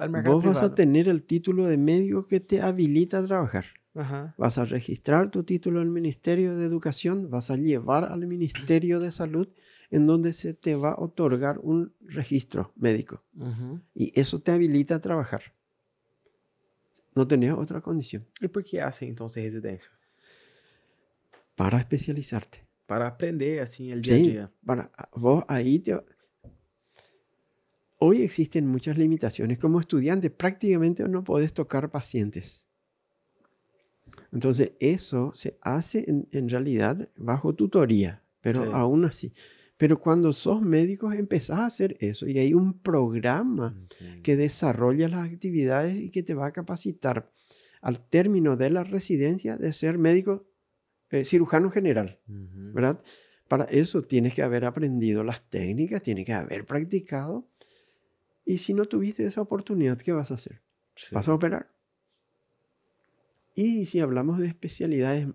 al 0.00 0.08
mercado 0.08 0.34
vos 0.36 0.44
vas 0.44 0.56
a 0.56 0.60
privado. 0.60 0.74
tener 0.74 1.08
el 1.08 1.22
título 1.22 1.66
de 1.66 1.76
médico 1.76 2.26
que 2.26 2.40
te 2.40 2.60
habilita 2.62 3.18
a 3.18 3.24
trabajar. 3.26 3.66
Ajá. 3.94 4.34
Vas 4.38 4.58
a 4.58 4.64
registrar 4.64 5.30
tu 5.30 5.42
título 5.44 5.80
al 5.80 5.88
Ministerio 5.90 6.56
de 6.56 6.64
Educación, 6.66 7.30
vas 7.30 7.50
a 7.50 7.56
llevar 7.56 8.04
al 8.04 8.26
Ministerio 8.26 9.00
de 9.00 9.10
Salud 9.10 9.48
en 9.90 10.06
donde 10.06 10.32
se 10.34 10.54
te 10.54 10.74
va 10.76 10.90
a 10.92 11.00
otorgar 11.00 11.58
un 11.60 11.92
registro 12.00 12.72
médico 12.76 13.22
y 13.94 14.12
eso 14.20 14.40
te 14.40 14.52
habilita 14.52 14.96
a 14.96 15.00
trabajar. 15.00 15.42
No 17.14 17.26
tenés 17.26 17.52
otra 17.52 17.80
condición 17.80 18.24
E 18.40 18.48
por 18.48 18.62
que 18.62 18.80
assim, 18.80 19.08
então, 19.08 19.28
ser 19.28 19.42
residência? 19.42 19.90
para 21.56 21.78
especializarte. 21.80 22.62
Para 22.86 23.08
aprender, 23.08 23.58
assim, 23.60 23.92
o 23.92 24.00
dia 24.00 24.14
a 24.14 24.18
Sí, 24.18 24.22
dia. 24.22 24.52
para 24.64 24.90
vos 25.12 25.42
ahí 25.48 25.80
te... 25.80 25.98
Hoy 27.98 28.22
existen 28.22 28.64
muchas 28.68 28.96
limitaciones. 28.96 29.58
Como 29.58 29.80
estudiante 29.80 30.30
prácticamente 30.30 31.02
no 31.08 31.24
podés 31.24 31.52
tocar 31.52 31.90
pacientes. 31.90 32.64
Entonces 34.32 34.72
eso 34.80 35.32
se 35.34 35.56
hace 35.62 36.04
en, 36.08 36.28
en 36.32 36.48
realidad 36.48 37.08
bajo 37.16 37.54
tutoría, 37.54 38.22
pero 38.40 38.64
Sí. 38.64 38.70
aún 38.72 39.04
así. 39.04 39.32
Pero 39.76 40.00
cuando 40.00 40.32
sos 40.32 40.60
médico 40.60 41.12
empezás 41.12 41.58
a 41.60 41.66
hacer 41.66 41.96
eso 42.00 42.26
y 42.26 42.36
hay 42.38 42.52
un 42.52 42.78
programa 42.80 43.76
que 44.22 44.36
desarrolla 44.36 45.08
las 45.08 45.30
actividades 45.30 45.98
y 45.98 46.10
que 46.10 46.22
te 46.24 46.34
va 46.34 46.46
a 46.46 46.52
capacitar 46.52 47.30
al 47.80 48.00
término 48.08 48.56
de 48.56 48.70
la 48.70 48.82
residencia 48.82 49.56
de 49.56 49.72
ser 49.72 49.96
médico 49.98 50.46
eh, 51.10 51.24
cirujano 51.24 51.70
general. 51.70 52.18
¿verdad? 52.26 53.00
Para 53.46 53.64
eso 53.64 54.02
tienes 54.02 54.34
que 54.34 54.42
haber 54.42 54.64
aprendido 54.64 55.22
las 55.24 55.48
técnicas, 55.48 56.02
tienes 56.02 56.26
que 56.26 56.32
haber 56.34 56.66
practicado. 56.66 57.48
Y 58.44 58.58
si 58.58 58.74
no 58.74 58.84
tuviste 58.86 59.24
esa 59.24 59.40
oportunidad, 59.42 59.96
¿qué 59.98 60.12
vas 60.12 60.30
a 60.32 60.34
hacer? 60.34 60.60
Sim. 60.96 61.10
Vas 61.12 61.28
a 61.28 61.34
operar. 61.34 61.68
Y 63.58 63.86
si 63.86 63.98
hablamos 63.98 64.38
de 64.38 64.46
especialidades, 64.46 65.26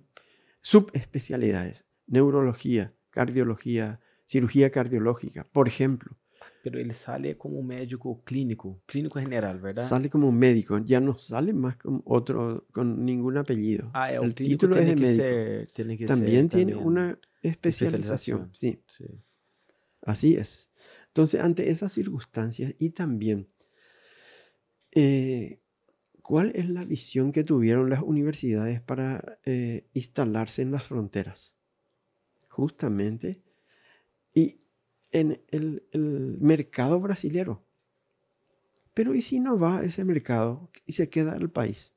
subespecialidades, 0.61 1.83
neurología, 2.07 2.93
cardiología, 3.09 3.99
cirugía 4.25 4.69
cardiológica, 4.71 5.43
por 5.51 5.67
ejemplo, 5.67 6.15
Pero 6.63 6.79
ele 6.79 6.93
sale 6.93 7.35
como 7.37 7.61
médico 7.61 8.23
clínico, 8.23 8.81
clínico 8.85 9.19
general, 9.19 9.59
verdade? 9.59 9.87
sale 9.89 10.09
como 10.09 10.31
médico, 10.31 10.77
ya 10.77 11.01
no 11.01 11.17
sale 11.17 11.51
más 11.51 11.75
con 11.75 12.01
otro, 12.05 12.65
con 12.71 13.03
ningún 13.03 13.35
apellido. 13.37 13.91
Ah, 13.93 14.09
El 14.13 14.33
clínico 14.33 14.67
título 14.67 14.75
es 14.79 14.85
tem 14.85 14.89
de 14.91 14.95
que 14.95 15.03
médico. 15.03 15.23
ser, 15.23 15.71
tem 15.73 15.97
que 15.97 16.07
También 16.07 16.47
ser 16.47 16.49
tiene 16.49 16.73
também, 16.73 16.85
una 16.87 17.19
especialización, 17.41 18.51
especialización. 18.51 18.55
sí. 18.55 18.79
sim. 18.87 19.21
Así 20.05 20.35
es. 20.37 20.71
Entonces, 21.07 21.41
ante 21.41 21.69
esas 21.69 21.91
circunstancias 21.91 22.73
y 22.79 22.91
también, 22.91 23.47
eh, 24.91 25.59
¿cuál 26.23 26.51
es 26.55 26.67
la 26.67 26.83
visión 26.83 27.31
que 27.31 27.43
tuvieron 27.43 27.91
las 27.91 28.01
universidades 28.01 28.81
para 28.81 29.37
eh, 29.45 29.85
instalarse 29.93 30.63
en 30.63 30.71
las 30.71 30.87
fronteras? 30.87 31.55
Justamente, 32.49 33.43
y 34.33 34.59
en 35.11 35.39
el, 35.49 35.83
el 35.91 36.37
mercado 36.39 36.99
brasilero. 36.99 37.63
Pero 38.95 39.13
¿y 39.13 39.21
si 39.21 39.39
no 39.39 39.59
va 39.59 39.79
a 39.79 39.83
ese 39.83 40.03
mercado 40.03 40.69
y 40.87 40.93
se 40.93 41.09
queda 41.09 41.35
el 41.35 41.51
país? 41.51 41.95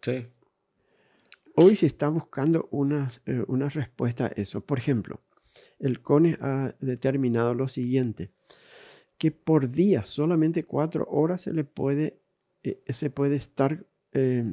Sim. 0.00 0.26
Hoy 1.58 1.74
se 1.74 1.86
está 1.86 2.08
buscando 2.08 2.68
unas, 2.70 3.22
eh, 3.24 3.42
una 3.48 3.68
respuesta 3.70 4.26
a 4.26 4.32
eso. 4.36 4.60
Por 4.60 4.78
ejemplo, 4.78 5.22
el 5.78 6.02
CONE 6.02 6.36
ha 6.40 6.74
determinado 6.80 7.54
lo 7.54 7.66
siguiente, 7.66 8.30
que 9.16 9.30
por 9.30 9.68
día, 9.68 10.04
solamente 10.04 10.64
cuatro 10.64 11.06
horas, 11.08 11.42
se 11.42 11.54
le 11.54 11.64
puede, 11.64 12.20
eh, 12.66 12.92
se 12.92 13.10
puede 13.10 13.36
estar 13.36 13.86
eh, 14.12 14.44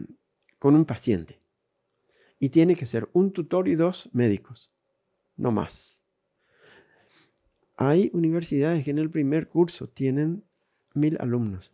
con 0.60 0.76
un 0.76 0.86
paciente. 0.86 1.40
Y 2.40 2.50
tiene 2.50 2.76
que 2.76 2.86
ser 2.86 3.10
un 3.14 3.32
tutor 3.32 3.68
y 3.68 3.76
dos 3.76 4.10
médicos, 4.14 4.72
no 5.38 5.52
más. 5.52 6.02
Hay 7.78 8.12
universidades 8.14 8.84
que 8.84 8.92
en 8.92 9.00
el 9.00 9.10
primer 9.10 9.48
curso 9.48 9.88
tienen 9.88 10.44
mil 10.94 11.18
alumnos. 11.20 11.72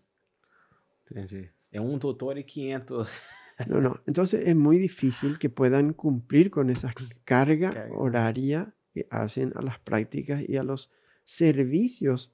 Entendi. 1.10 1.50
É 1.72 1.82
um 1.82 1.98
doutor 1.98 2.38
e 2.38 2.44
500. 2.44 3.40
No, 3.68 3.82
no. 3.82 4.00
Entonces 4.08 4.48
es 4.48 4.56
muy 4.56 4.78
difícil 4.78 5.38
que 5.38 5.50
puedan 5.50 5.92
cumplir 5.94 6.50
con 6.50 6.70
esa 6.70 6.94
carga 7.26 7.74
Carga. 7.74 7.94
horaria 7.94 8.74
que 8.94 9.06
hacen 9.12 9.52
a 9.56 9.62
las 9.62 9.80
prácticas 9.80 10.42
y 10.48 10.56
a 10.56 10.64
los 10.64 10.92
servicios 11.26 12.34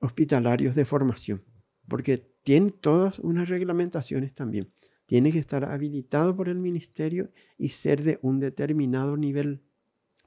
hospitalarios 0.00 0.74
de 0.74 0.84
formación, 0.84 1.44
porque 1.86 2.34
tienen 2.50 2.72
todas 2.72 3.20
unas 3.20 3.48
reglamentaciones 3.48 4.34
también. 4.34 4.72
tiene 5.06 5.30
que 5.30 5.38
estar 5.38 5.64
habilitado 5.64 6.34
por 6.34 6.48
el 6.48 6.58
ministerio 6.58 7.30
y 7.56 7.68
ser 7.68 8.02
de 8.02 8.18
un 8.22 8.40
determinado 8.40 9.16
nivel 9.16 9.62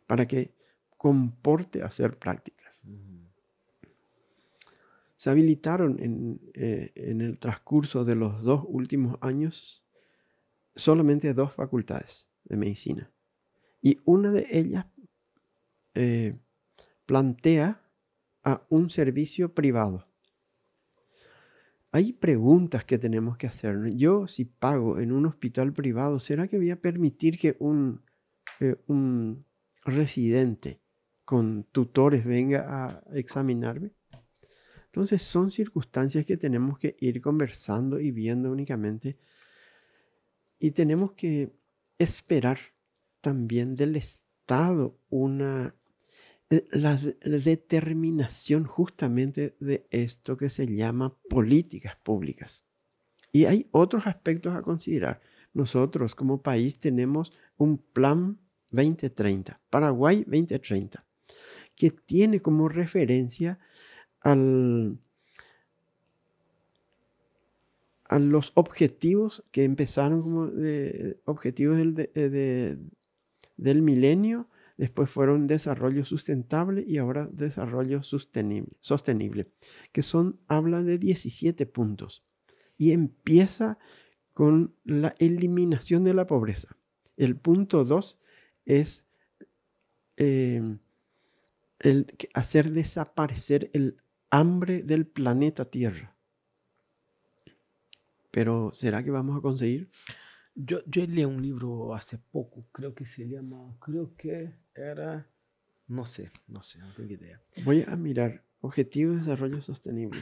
para 0.07 0.25
que 0.25 0.53
comporte 0.95 1.83
hacer 1.83 2.17
prácticas. 2.17 2.81
Se 5.17 5.29
habilitaron 5.29 6.01
en, 6.01 6.39
eh, 6.53 6.93
en 6.95 7.19
el 7.19 7.39
transcurso 7.39 8.05
de 8.05 8.15
los 8.15 8.43
dos 8.43 8.63
últimos 8.69 9.17
años 9.19 9.83
solamente 10.77 11.33
dos 11.33 11.51
facultades 11.51 12.29
de 12.45 12.55
medicina. 12.55 13.11
Y 13.81 13.99
una 14.05 14.31
de 14.31 14.47
ellas 14.49 14.85
eh, 15.93 16.39
plantea 17.05 17.81
a 18.45 18.65
un 18.69 18.89
servicio 18.89 19.53
privado. 19.53 20.07
Hay 21.95 22.11
preguntas 22.11 22.85
que 22.85 22.97
tenemos 22.97 23.37
que 23.37 23.45
hacer. 23.45 23.93
Yo 23.95 24.25
si 24.25 24.45
pago 24.45 24.99
en 24.99 25.11
un 25.11 25.27
hospital 25.27 25.73
privado, 25.73 26.19
¿será 26.19 26.47
que 26.47 26.57
voy 26.57 26.71
a 26.71 26.81
permitir 26.81 27.37
que 27.37 27.55
un, 27.59 28.01
eh, 28.59 28.77
un 28.87 29.45
residente 29.85 30.81
con 31.23 31.65
tutores 31.65 32.25
venga 32.25 32.65
a 32.67 33.03
examinarme? 33.13 33.91
Entonces 34.85 35.21
son 35.21 35.51
circunstancias 35.51 36.25
que 36.25 36.35
tenemos 36.35 36.79
que 36.79 36.95
ir 36.99 37.21
conversando 37.21 37.99
y 37.99 38.09
viendo 38.09 38.51
únicamente. 38.51 39.19
Y 40.57 40.71
tenemos 40.71 41.11
que 41.11 41.55
esperar 41.99 42.57
también 43.21 43.75
del 43.75 43.97
Estado 43.97 44.97
una 45.09 45.75
eh, 46.53 46.67
la, 46.71 46.99
determinación 47.23 48.65
justamente 48.65 49.55
de 49.59 49.87
esto 49.89 50.37
que 50.37 50.51
se 50.51 50.67
llama 50.67 51.17
políticas 51.27 51.95
públicas. 51.95 52.63
Y 53.31 53.45
hay 53.45 53.67
otros 53.71 54.05
aspectos 54.05 54.53
a 54.53 54.61
considerar. 54.61 55.19
Nosotros 55.53 56.13
como 56.13 56.43
país 56.43 56.77
tenemos 56.77 57.33
un 57.57 57.79
plan 57.79 58.37
2030, 58.69 59.59
Paraguay 59.71 60.17
2030, 60.27 61.03
que 61.75 61.89
tiene 61.89 62.39
como 62.39 62.69
referencia 62.69 63.57
al, 64.21 64.99
a 68.05 68.19
los 68.19 68.51
objetivos 68.53 69.43
que 69.51 69.63
empezaron 69.63 70.21
como 70.21 70.47
de, 70.47 71.19
objetivos 71.25 71.77
del, 71.77 72.91
del 73.57 73.81
milenio 73.81 74.47
después 74.77 75.09
fueron 75.09 75.47
desarrollo 75.47 76.05
sustentable 76.05 76.83
y 76.87 76.97
ahora 76.97 77.27
desarrollo 77.31 78.03
sostenible, 78.03 78.71
sostenible 78.79 79.51
que 79.91 80.01
son, 80.01 80.39
habla 80.47 80.81
de 80.81 80.97
17 80.97 81.65
puntos 81.65 82.25
y 82.77 82.91
empieza 82.91 83.77
con 84.33 84.75
la 84.83 85.15
eliminación 85.19 86.03
de 86.03 86.13
la 86.13 86.27
pobreza. 86.27 86.75
El 87.17 87.35
punto 87.37 87.85
2 87.85 88.19
es 88.65 89.05
em, 90.17 90.79
el 91.79 92.07
hacer 92.33 92.71
desaparecer 92.71 93.69
el 93.73 93.97
hambre 94.29 94.81
del 94.81 95.05
planeta 95.05 95.65
Tierra. 95.65 96.17
Pero 98.31 98.71
¿será 98.73 99.03
que 99.03 99.11
vamos 99.11 99.37
a 99.37 99.41
conseguir? 99.41 99.91
Yo, 100.55 100.79
yo 100.87 101.05
leí 101.05 101.25
un 101.25 101.41
libro 101.41 101.93
hace 101.93 102.17
poco, 102.17 102.67
creo 102.71 102.95
que 102.95 103.05
se 103.05 103.27
llama, 103.27 103.77
creo 103.79 104.15
que 104.15 104.55
era, 104.75 105.27
no 105.87 106.05
sé, 106.05 106.31
no 106.47 106.63
sé, 106.63 106.79
no 106.79 106.93
tengo 106.93 107.13
idea. 107.13 107.41
Voy 107.63 107.83
a 107.87 107.95
mirar, 107.95 108.43
Objetivo 108.61 109.11
de 109.11 109.17
Desarrollo 109.17 109.61
Sostenible. 109.61 110.21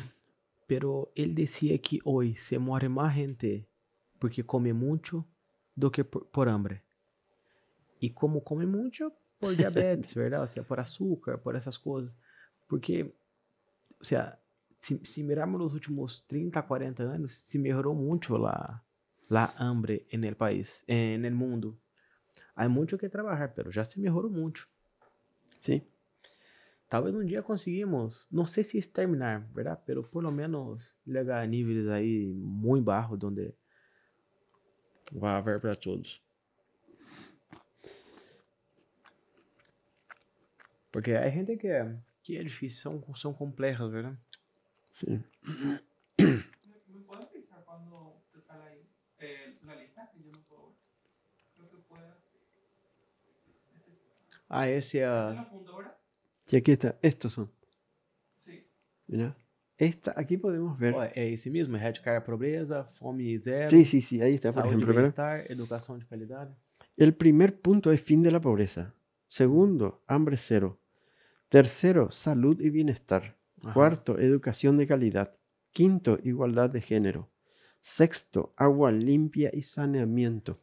Pero 0.66 1.12
él 1.16 1.36
decía 1.36 1.78
que 1.80 2.00
hoy 2.04 2.36
se 2.36 2.58
muere 2.58 2.90
más 2.90 3.14
gente 3.14 3.68
porque 4.18 4.44
come 4.44 4.74
mucho 4.74 5.28
do 5.76 5.92
que 5.92 6.04
por, 6.04 6.50
hambre. 6.50 6.84
Y 8.00 8.12
como 8.12 8.44
come 8.44 8.66
mucho, 8.66 9.14
por 9.40 9.56
diabetes, 9.58 10.16
¿verdad? 10.16 10.44
O 10.44 10.48
sea, 10.48 10.64
por 10.64 10.80
azúcar, 10.80 11.42
por 11.42 11.56
esas 11.56 11.78
cosas. 11.78 12.12
Porque, 12.68 13.14
o 14.00 14.04
sea, 14.04 14.40
si, 14.78 14.98
si 15.06 15.24
miramos 15.24 15.62
los 15.62 15.74
últimos 15.74 16.26
30, 16.28 16.66
40 16.66 17.12
años, 17.12 17.34
se 17.46 17.60
mejoró 17.60 17.94
mucho 17.94 18.38
la, 18.38 18.84
la 19.28 19.54
hambre 19.58 20.08
en 20.10 20.24
el 20.24 20.36
país, 20.36 20.84
en 20.88 21.26
el 21.26 21.36
mundo. 21.36 21.78
Hay 22.62 22.70
mucho 22.70 22.96
que 22.96 23.10
trabajar, 23.10 23.56
pero 23.56 23.72
ya 23.72 23.84
se 23.84 24.00
mejoró 24.00 24.30
mucho. 24.30 24.68
Sí. 25.58 25.84
Tal 26.88 27.06
vez 27.06 27.16
un 27.16 27.26
día 27.26 27.42
conseguimos, 27.42 28.28
no 28.30 28.46
sé 28.46 28.64
si 28.64 28.78
es 28.78 28.94
terminar, 28.94 29.48
¿verdad? 29.52 29.82
Pero 29.84 30.08
por 30.08 30.22
lo 30.22 30.32
menos 30.32 30.96
llegar 31.04 31.42
a 31.42 31.48
niveles 31.48 31.90
ahí 31.90 32.32
muy 32.36 32.80
bajos 32.80 33.18
donde 33.18 33.56
va 35.12 35.34
a 35.34 35.38
haber 35.38 35.60
para 35.60 35.74
todos. 35.74 36.22
Porque 40.92 41.18
hay 41.18 41.32
gente 41.32 41.58
que, 41.58 41.96
que 42.24 42.38
es 42.38 42.44
difícil, 42.44 42.78
son, 42.78 43.04
son 43.16 43.34
complejas, 43.34 43.90
¿verdad? 43.90 44.20
Sí. 44.92 45.20
Ah, 54.54 54.68
esse 54.68 55.00
é. 55.00 55.08
Sí, 56.46 56.58
aquí 56.58 56.72
está. 56.72 56.98
Estos 57.02 57.32
son. 57.32 57.50
Sí. 58.44 58.68
Mira. 59.08 59.38
Esta, 59.78 60.14
aquí 60.18 60.36
podemos 60.36 60.78
ver. 60.78 60.94
Oh, 60.94 61.02
é 61.02 61.30
esse 61.30 61.50
mesmo? 61.50 61.78
Erradicar 61.78 62.18
a 62.18 62.22
pobreza, 62.22 62.84
fome 62.84 63.40
zero. 63.40 63.70
Sí, 63.70 63.86
sí, 63.86 64.02
sí. 64.02 64.22
Ahí 64.22 64.36
está, 64.36 64.52
por 64.52 64.68
ejemplo. 64.68 64.94
bienestar, 64.94 65.50
educación 65.50 66.00
de 66.00 66.06
calidad. 66.06 66.56
El 66.98 67.16
primer 67.16 67.62
punto 67.62 67.94
es 67.94 68.02
fin 68.02 68.22
de 68.22 68.32
la 68.32 68.42
pobreza. 68.42 68.94
Segundo, 69.30 70.04
hambre 70.06 70.36
cero. 70.36 70.78
Tercero, 71.48 72.12
salud 72.12 72.60
y 72.60 72.70
bienestar. 72.70 73.38
Ajá. 73.64 73.74
Cuarto, 73.74 74.20
educación 74.20 74.78
de 74.78 74.86
calidad. 74.86 75.34
Quinto, 75.72 76.20
igualdad 76.24 76.70
de 76.70 76.82
género. 76.82 77.30
Sexto, 77.80 78.54
agua 78.58 78.92
limpia 78.92 79.50
y 79.54 79.62
saneamiento. 79.62 80.60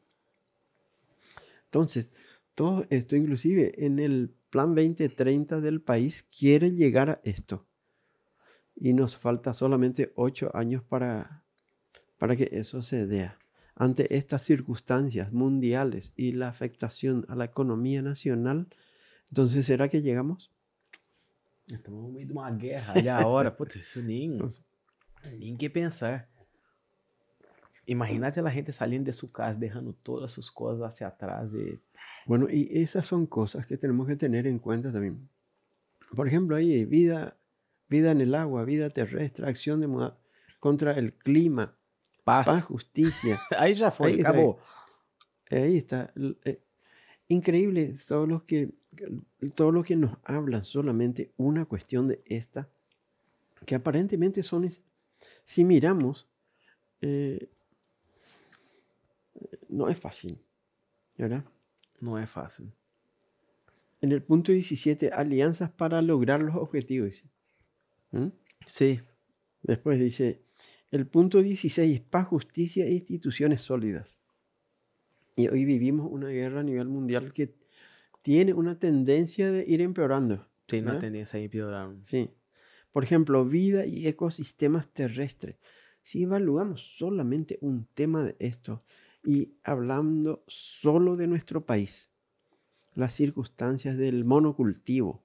Entonces, 1.64 2.10
todo 2.58 2.86
esto, 2.90 3.14
inclusive 3.14 3.86
en 3.86 4.00
el 4.00 4.34
plan 4.50 4.74
2030 4.74 5.60
del 5.60 5.80
país, 5.80 6.24
quiere 6.24 6.72
llegar 6.72 7.08
a 7.08 7.20
esto. 7.22 7.68
Y 8.74 8.94
nos 8.94 9.16
falta 9.16 9.54
solamente 9.54 10.12
ocho 10.16 10.50
años 10.54 10.82
para, 10.82 11.44
para 12.18 12.34
que 12.34 12.48
eso 12.50 12.82
se 12.82 13.06
dé. 13.06 13.30
Ante 13.76 14.16
estas 14.16 14.42
circunstancias 14.42 15.32
mundiales 15.32 16.12
y 16.16 16.32
la 16.32 16.48
afectación 16.48 17.24
a 17.28 17.36
la 17.36 17.44
economía 17.44 18.02
nacional, 18.02 18.66
entonces, 19.28 19.64
¿será 19.64 19.88
que 19.88 20.02
llegamos? 20.02 20.50
Estamos 21.68 22.06
en 22.06 22.12
medio 22.12 22.26
de 22.26 22.32
una 22.32 22.50
guerra 22.50 23.00
ya 23.00 23.18
ahora. 23.18 23.56
Putz, 23.56 23.76
eso 23.76 24.02
ni, 24.02 24.26
ni 25.38 25.56
que 25.56 25.70
pensar. 25.70 26.28
Imagínate 27.86 28.40
a 28.40 28.42
la 28.42 28.50
gente 28.50 28.72
saliendo 28.72 29.06
de 29.06 29.12
su 29.12 29.30
casa, 29.30 29.56
dejando 29.56 29.92
todas 29.92 30.32
sus 30.32 30.50
cosas 30.50 30.92
hacia 30.92 31.06
atrás 31.06 31.52
bueno, 32.28 32.46
y 32.50 32.68
esas 32.78 33.06
son 33.06 33.24
cosas 33.24 33.66
que 33.66 33.78
tenemos 33.78 34.06
que 34.06 34.14
tener 34.14 34.46
en 34.46 34.58
cuenta 34.58 34.92
también. 34.92 35.30
Por 36.14 36.28
ejemplo, 36.28 36.56
hay 36.56 36.84
vida, 36.84 37.38
vida 37.88 38.10
en 38.10 38.20
el 38.20 38.34
agua, 38.34 38.66
vida 38.66 38.90
terrestre, 38.90 39.48
acción 39.48 39.80
de 39.80 40.12
contra 40.60 40.92
el 40.92 41.14
clima, 41.14 41.74
paz, 42.24 42.66
justicia. 42.66 43.40
ahí 43.58 43.74
ya 43.74 43.90
fue, 43.90 44.08
ahí 44.08 44.20
acabó. 44.20 44.58
ahí 45.50 45.78
está. 45.78 46.12
Eh, 46.44 46.60
increíble 47.28 47.94
todo 48.06 48.26
lo 48.26 48.44
que 48.44 48.74
todo 49.54 49.72
lo 49.72 49.82
que 49.82 49.96
nos 49.96 50.18
hablan 50.22 50.64
solamente 50.64 51.32
una 51.38 51.64
cuestión 51.64 52.08
de 52.08 52.20
esta 52.26 52.68
que 53.64 53.74
aparentemente 53.74 54.42
son 54.42 54.68
si 55.44 55.64
miramos 55.64 56.28
eh, 57.00 57.48
no 59.68 59.88
es 59.88 59.98
fácil 59.98 60.38
¿verdad? 61.16 61.44
No 62.00 62.18
es 62.18 62.30
fácil. 62.30 62.72
En 64.00 64.12
el 64.12 64.22
punto 64.22 64.52
17, 64.52 65.10
alianzas 65.10 65.70
para 65.70 66.00
lograr 66.02 66.40
los 66.40 66.54
objetivos. 66.56 67.24
¿Mm? 68.12 68.28
Sí. 68.66 69.00
Después 69.62 69.98
dice, 69.98 70.42
el 70.90 71.06
punto 71.06 71.42
16, 71.42 72.00
paz, 72.00 72.28
justicia 72.28 72.86
e 72.86 72.92
instituciones 72.92 73.60
sólidas. 73.60 74.18
Y 75.36 75.48
hoy 75.48 75.64
vivimos 75.64 76.08
una 76.10 76.28
guerra 76.28 76.60
a 76.60 76.64
nivel 76.64 76.88
mundial 76.88 77.32
que 77.32 77.54
tiene 78.22 78.54
una 78.54 78.78
tendencia 78.78 79.50
de 79.50 79.64
ir 79.66 79.80
empeorando. 79.80 80.48
Sí, 80.68 80.80
una 80.80 80.98
tendencia 80.98 81.38
a 81.38 81.42
empeorar. 81.42 81.94
Sí. 82.02 82.30
Por 82.92 83.04
ejemplo, 83.04 83.44
vida 83.44 83.86
y 83.86 84.06
ecosistemas 84.06 84.88
terrestres. 84.92 85.56
Si 86.02 86.22
evaluamos 86.22 86.96
solamente 86.96 87.58
un 87.60 87.86
tema 87.94 88.22
de 88.22 88.36
esto, 88.38 88.82
y 89.28 89.52
hablando 89.62 90.42
solo 90.46 91.14
de 91.14 91.26
nuestro 91.26 91.66
país, 91.66 92.10
las 92.94 93.12
circunstancias 93.12 93.98
del 93.98 94.24
monocultivo. 94.24 95.22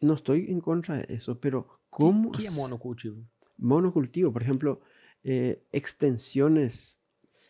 No 0.00 0.14
estoy 0.14 0.46
en 0.48 0.62
contra 0.62 0.96
de 0.96 1.14
eso, 1.14 1.38
pero 1.38 1.82
¿cómo? 1.90 2.32
¿Qué, 2.32 2.44
es 2.44 2.56
monocultivo? 2.56 3.22
Monocultivo, 3.58 4.32
por 4.32 4.42
ejemplo, 4.42 4.80
eh, 5.24 5.62
extensiones 5.72 7.02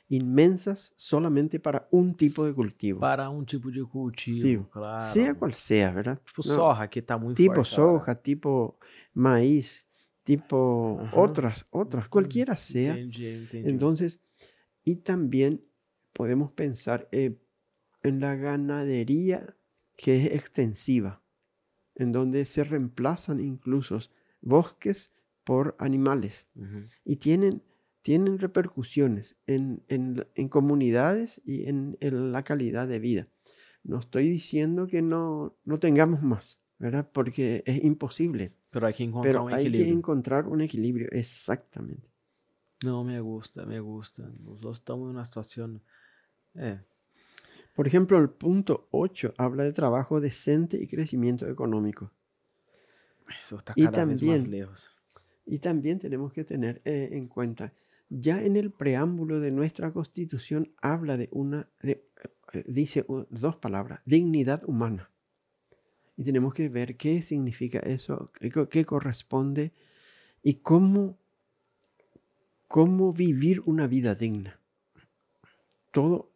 inmensas 0.08 0.94
solamente 0.96 1.60
para 1.60 1.86
un 1.92 2.16
tipo 2.16 2.44
de 2.44 2.52
cultivo. 2.52 2.98
Para 2.98 3.30
um 3.30 3.44
tipo 3.44 3.70
de 3.70 3.84
cultivo, 3.84 4.42
Sí, 4.42 4.58
claro. 4.68 5.00
Sea 5.00 5.32
cual 5.32 5.54
sea, 5.54 5.92
¿verdad? 5.92 6.20
Tipo 6.26 6.42
No, 6.44 6.54
soja, 6.56 6.90
que 6.90 7.02
tá 7.02 7.16
muito 7.16 7.36
tipo 7.36 7.64
soja, 7.64 8.16
tipo 8.16 8.80
maíz, 9.14 9.86
tipo 10.24 10.98
Ajá. 11.00 11.16
otras, 11.20 11.66
otras, 11.70 12.08
cualquiera 12.08 12.56
sea. 12.56 12.94
Entendi, 12.94 13.26
entendi. 13.28 13.70
Entonces, 13.70 14.20
y 14.84 14.96
también 14.96 15.64
podemos 16.12 16.52
pensar 16.52 17.08
eh, 17.12 17.38
en 18.02 18.20
la 18.20 18.34
ganadería 18.36 19.56
que 19.96 20.26
es 20.26 20.32
extensiva, 20.32 21.22
en 21.94 22.12
donde 22.12 22.44
se 22.44 22.64
reemplazan 22.64 23.40
incluso 23.40 23.98
bosques 24.40 25.12
por 25.44 25.76
animales 25.78 26.48
y 27.04 27.16
tienen, 27.16 27.62
tienen 28.02 28.38
repercusiones 28.38 29.36
en, 29.46 29.82
en 29.88 30.48
comunidades 30.48 31.40
y 31.44 31.68
en, 31.68 31.96
en 32.00 32.32
la 32.32 32.42
calidad 32.42 32.88
de 32.88 32.98
vida. 32.98 33.28
No 33.84 33.98
estoy 33.98 34.28
diciendo 34.28 34.86
que 34.86 35.02
no, 35.02 35.56
no 35.64 35.78
tengamos 35.78 36.22
más, 36.22 36.60
¿verdad? 36.78 37.08
Porque 37.12 37.62
es 37.66 37.82
imposible, 37.82 38.52
Pero 38.70 38.86
hay 38.86 38.94
que 38.94 39.04
encontrar 39.04 39.32
pero 39.32 39.44
um 39.44 39.52
hay 39.52 39.70
que 39.70 39.88
encontrar 39.88 40.46
un 40.46 40.60
equilibrio, 40.60 41.08
exactamente. 41.10 42.11
Não, 42.84 43.04
me 43.04 43.20
gusta, 43.20 43.64
me 43.66 43.80
gusta. 43.80 44.32
Nós 44.40 44.76
estamos 44.78 45.08
em 45.08 45.12
uma 45.12 45.24
situação... 45.24 45.80
É, 46.54 46.78
Por 47.74 47.86
ejemplo, 47.86 48.18
el 48.18 48.28
punto 48.28 48.86
8 48.90 49.32
habla 49.38 49.64
de 49.64 49.72
trabajo 49.72 50.20
decente 50.20 50.76
y 50.76 50.86
crecimiento 50.86 51.46
económico. 51.48 52.10
isso 53.38 53.56
está 53.56 53.72
cada 53.74 54.04
vez 54.04 54.20
mais 54.20 54.42
também- 54.42 54.50
lejos. 54.50 54.90
Y 55.46 55.58
también 55.58 55.98
tenemos 55.98 56.32
que 56.32 56.44
tener 56.44 56.82
eh, 56.84 57.08
en 57.12 57.28
cuenta, 57.28 57.72
ya 58.10 58.42
en 58.42 58.56
el 58.56 58.70
preámbulo 58.70 59.40
de 59.40 59.50
nuestra 59.50 59.90
constitución 59.92 60.72
habla 60.82 61.16
de 61.16 61.28
una, 61.32 61.66
de, 61.82 62.04
eh, 62.52 62.64
dice 62.66 63.06
dos 63.30 63.56
palabras, 63.56 64.00
dignidad 64.04 64.62
humana. 64.66 65.10
Y 66.16 66.24
tenemos 66.24 66.52
que 66.52 66.68
ver 66.68 66.96
qué 66.96 67.22
significa 67.22 67.78
eso, 67.80 68.30
qué, 68.34 68.50
qué 68.68 68.84
corresponde 68.84 69.72
y 70.42 70.56
cómo, 70.60 71.18
cómo 72.72 73.12
vivir 73.12 73.60
una 73.66 73.86
vida 73.86 74.14
digna. 74.14 74.58
Todo, 75.90 76.32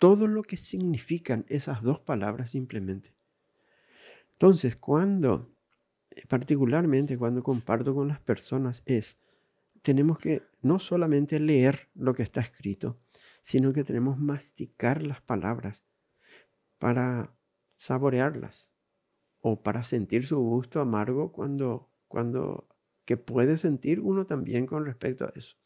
todo 0.00 0.26
lo 0.26 0.42
que 0.42 0.56
significan 0.56 1.46
esas 1.48 1.82
dos 1.82 2.00
palabras 2.00 2.50
simplemente. 2.50 3.14
Entonces, 4.32 4.74
cuando 4.74 5.54
particularmente 6.26 7.16
cuando 7.16 7.44
comparto 7.44 7.94
con 7.94 8.08
las 8.08 8.18
personas 8.18 8.82
es, 8.86 9.18
tenemos 9.82 10.18
que 10.18 10.42
no 10.62 10.80
solamente 10.80 11.38
leer 11.38 11.88
lo 11.94 12.12
que 12.12 12.24
está 12.24 12.40
escrito, 12.40 12.98
sino 13.40 13.72
que 13.72 13.84
tenemos 13.84 14.16
que 14.16 14.22
masticar 14.24 15.00
las 15.04 15.20
palabras 15.20 15.84
para 16.80 17.36
saborearlas 17.76 18.72
o 19.40 19.62
para 19.62 19.84
sentir 19.84 20.26
su 20.26 20.40
gusto 20.40 20.80
amargo 20.80 21.30
cuando, 21.30 21.88
cuando, 22.08 22.66
que 23.04 23.16
puede 23.16 23.56
sentir 23.56 24.00
uno 24.00 24.26
también 24.26 24.66
con 24.66 24.84
respecto 24.84 25.24
a 25.24 25.32
eso. 25.34 25.56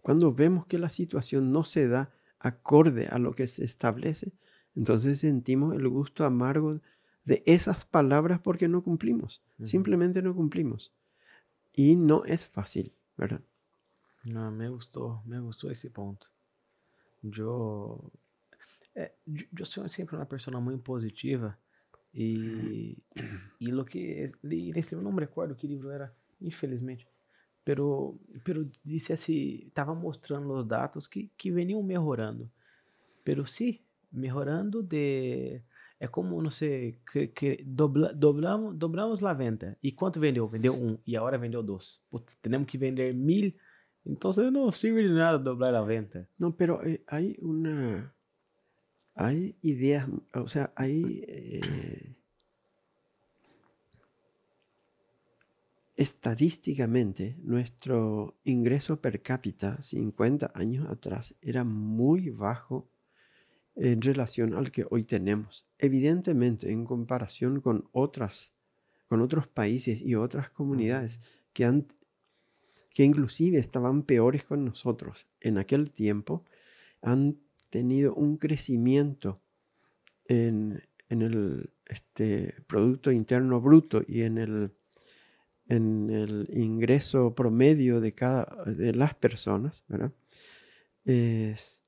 Cuando 0.00 0.32
vemos 0.32 0.66
que 0.66 0.78
la 0.78 0.88
situación 0.88 1.52
no 1.52 1.64
se 1.64 1.86
da 1.88 2.12
acorde 2.38 3.06
a 3.06 3.18
lo 3.18 3.32
que 3.32 3.46
se 3.46 3.64
establece, 3.64 4.32
entonces 4.74 5.20
sentimos 5.20 5.74
el 5.74 5.88
gusto 5.88 6.24
amargo 6.24 6.80
de 7.24 7.42
esas 7.46 7.84
palabras 7.84 8.40
porque 8.40 8.66
no 8.68 8.82
cumplimos. 8.82 9.42
Simplemente 9.62 10.22
no 10.22 10.34
cumplimos. 10.34 10.92
Y 11.72 11.94
no 11.96 12.24
es 12.24 12.46
fácil, 12.46 12.92
¿verdad? 13.16 13.42
Não, 14.24 14.50
me 14.50 14.68
gostou, 14.68 15.20
me 15.24 15.38
gostou 15.40 15.70
esse 15.70 15.90
ponto. 15.90 16.30
Eu, 17.22 18.10
é, 18.94 19.12
eu- 19.26 19.46
eu 19.58 19.64
sou 19.64 19.88
sempre 19.88 20.16
uma 20.16 20.26
pessoa 20.26 20.60
muito 20.60 20.82
positiva 20.82 21.56
e 22.14 22.96
e 23.60 23.70
lo 23.70 23.84
que 23.84 24.30
li 24.42 24.72
nesse 24.72 24.94
livro 24.94 25.04
não 25.04 25.12
me 25.12 25.20
recordo 25.20 25.54
que 25.54 25.66
livro 25.66 25.90
era, 25.90 26.14
infelizmente. 26.40 27.06
Pero, 27.64 28.18
pero 28.44 28.68
disse 28.84 29.12
assim, 29.12 29.64
estava 29.66 29.94
mostrando 29.94 30.52
os 30.52 30.66
dados 30.66 31.06
que 31.06 31.30
que 31.36 31.50
veniam 31.50 31.82
melhorando. 31.82 32.50
Pero 33.24 33.46
sim, 33.46 33.80
melhorando 34.12 34.82
de 34.82 35.62
é 36.00 36.08
como 36.08 36.42
não 36.42 36.50
sei 36.50 36.98
que, 37.10 37.28
que 37.28 37.62
dobla, 37.64 38.12
dobramos 38.12 38.76
dobramos 38.76 39.22
a 39.22 39.32
venda. 39.32 39.78
E 39.82 39.92
quanto 39.92 40.18
vendeu? 40.20 40.48
Vendeu 40.48 40.74
um 40.74 40.98
e 41.06 41.16
agora 41.16 41.38
vendeu 41.38 41.62
dois. 41.62 42.00
Putz, 42.10 42.34
temos 42.36 42.66
que 42.66 42.76
vender 42.76 43.14
mil. 43.14 43.54
Então 44.04 44.32
não 44.50 44.72
sirve 44.72 45.04
de 45.04 45.14
nada 45.14 45.38
doblar 45.38 45.74
a 45.74 45.82
venda. 45.82 46.28
No, 46.38 46.52
pero 46.52 46.82
eh, 46.82 47.02
hay 47.06 47.36
una... 47.40 48.12
Hay 49.14 49.56
ideas, 49.62 50.08
o 50.34 50.48
sea, 50.48 50.72
hay... 50.76 51.24
eh, 51.28 52.16
estadísticamente, 56.02 57.36
nuestro 57.42 58.36
ingreso 58.44 59.00
per 59.00 59.22
cápita 59.22 59.80
50 59.80 60.50
años 60.54 60.88
atrás 60.90 61.34
era 61.40 61.64
muy 61.64 62.30
bajo 62.30 62.88
en 63.76 64.02
relación 64.02 64.54
al 64.54 64.70
que 64.70 64.86
hoy 64.90 65.04
tenemos. 65.04 65.66
Evidentemente, 65.78 66.70
en 66.70 66.84
comparación 66.84 67.60
con 67.60 67.88
otras, 67.92 68.52
con 69.08 69.20
otros 69.20 69.46
países 69.46 70.02
y 70.02 70.14
otras 70.14 70.50
comunidades 70.50 71.20
que 71.52 71.64
han, 71.64 71.86
que 72.90 73.04
inclusive 73.04 73.58
estaban 73.58 74.02
peores 74.02 74.44
con 74.44 74.64
nosotros 74.64 75.28
en 75.40 75.58
aquel 75.58 75.90
tiempo, 75.92 76.44
han 77.00 77.38
tenido 77.72 78.14
un 78.14 78.36
crecimiento 78.36 79.40
en, 80.28 80.82
en 81.08 81.22
el 81.22 81.70
este, 81.86 82.54
Producto 82.68 83.10
Interno 83.10 83.60
Bruto 83.60 84.02
y 84.06 84.22
en 84.22 84.36
el, 84.38 84.72
en 85.68 86.10
el 86.10 86.48
ingreso 86.52 87.34
promedio 87.34 88.00
de, 88.00 88.12
cada, 88.14 88.44
de 88.66 88.92
las 88.94 89.14
personas, 89.14 89.84
¿verdad? 89.88 90.12
Es- 91.04 91.82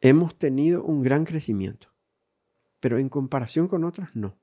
hemos 0.00 0.38
tenido 0.38 0.84
un 0.84 1.02
gran 1.02 1.24
crecimiento, 1.24 1.88
pero 2.80 2.98
en 2.98 3.08
comparación 3.08 3.68
con 3.68 3.84
otros 3.84 4.08
no. 4.14 4.38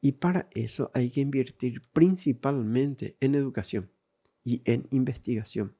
Y 0.00 0.12
para 0.12 0.48
eso 0.52 0.90
hay 0.94 1.10
que 1.10 1.20
invertir 1.20 1.82
principalmente 1.92 3.16
en 3.20 3.34
educación 3.34 3.90
y 4.44 4.62
en 4.64 4.86
investigación. 4.90 5.74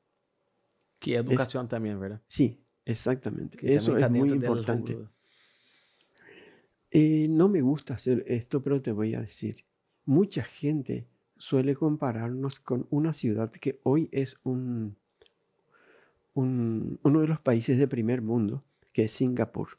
que 1.01 1.15
é 1.15 1.19
educação 1.19 1.67
também 1.67 1.97
verdade 1.99 2.23
Sí, 2.29 2.62
exactamente. 2.85 3.59
que 3.59 3.75
Eso 3.75 3.97
es 3.97 4.09
muy 4.11 4.29
importante. 4.31 4.93
Eh, 6.91 7.27
no 7.29 7.49
me 7.49 7.63
gusta 7.63 7.95
hacer 7.95 8.25
esto, 8.27 8.63
pero 8.63 8.83
te 8.83 8.93
voy 8.93 9.15
a 9.15 9.21
decir. 9.21 9.65
Mucha 10.05 10.45
gente 10.45 11.07
suele 11.39 11.75
compararnos 11.75 12.61
con 12.61 12.87
una 12.91 13.13
ciudad 13.13 13.51
que 13.51 13.81
hoy 13.83 14.09
es 14.13 14.39
un, 14.45 14.97
un- 16.35 16.99
uno 17.03 17.21
de 17.21 17.29
los 17.29 17.41
países 17.41 17.79
de 17.79 17.89
primer 17.89 18.23
mundo, 18.23 18.65
que 18.93 19.05
es 19.05 19.13
Singapur. 19.13 19.79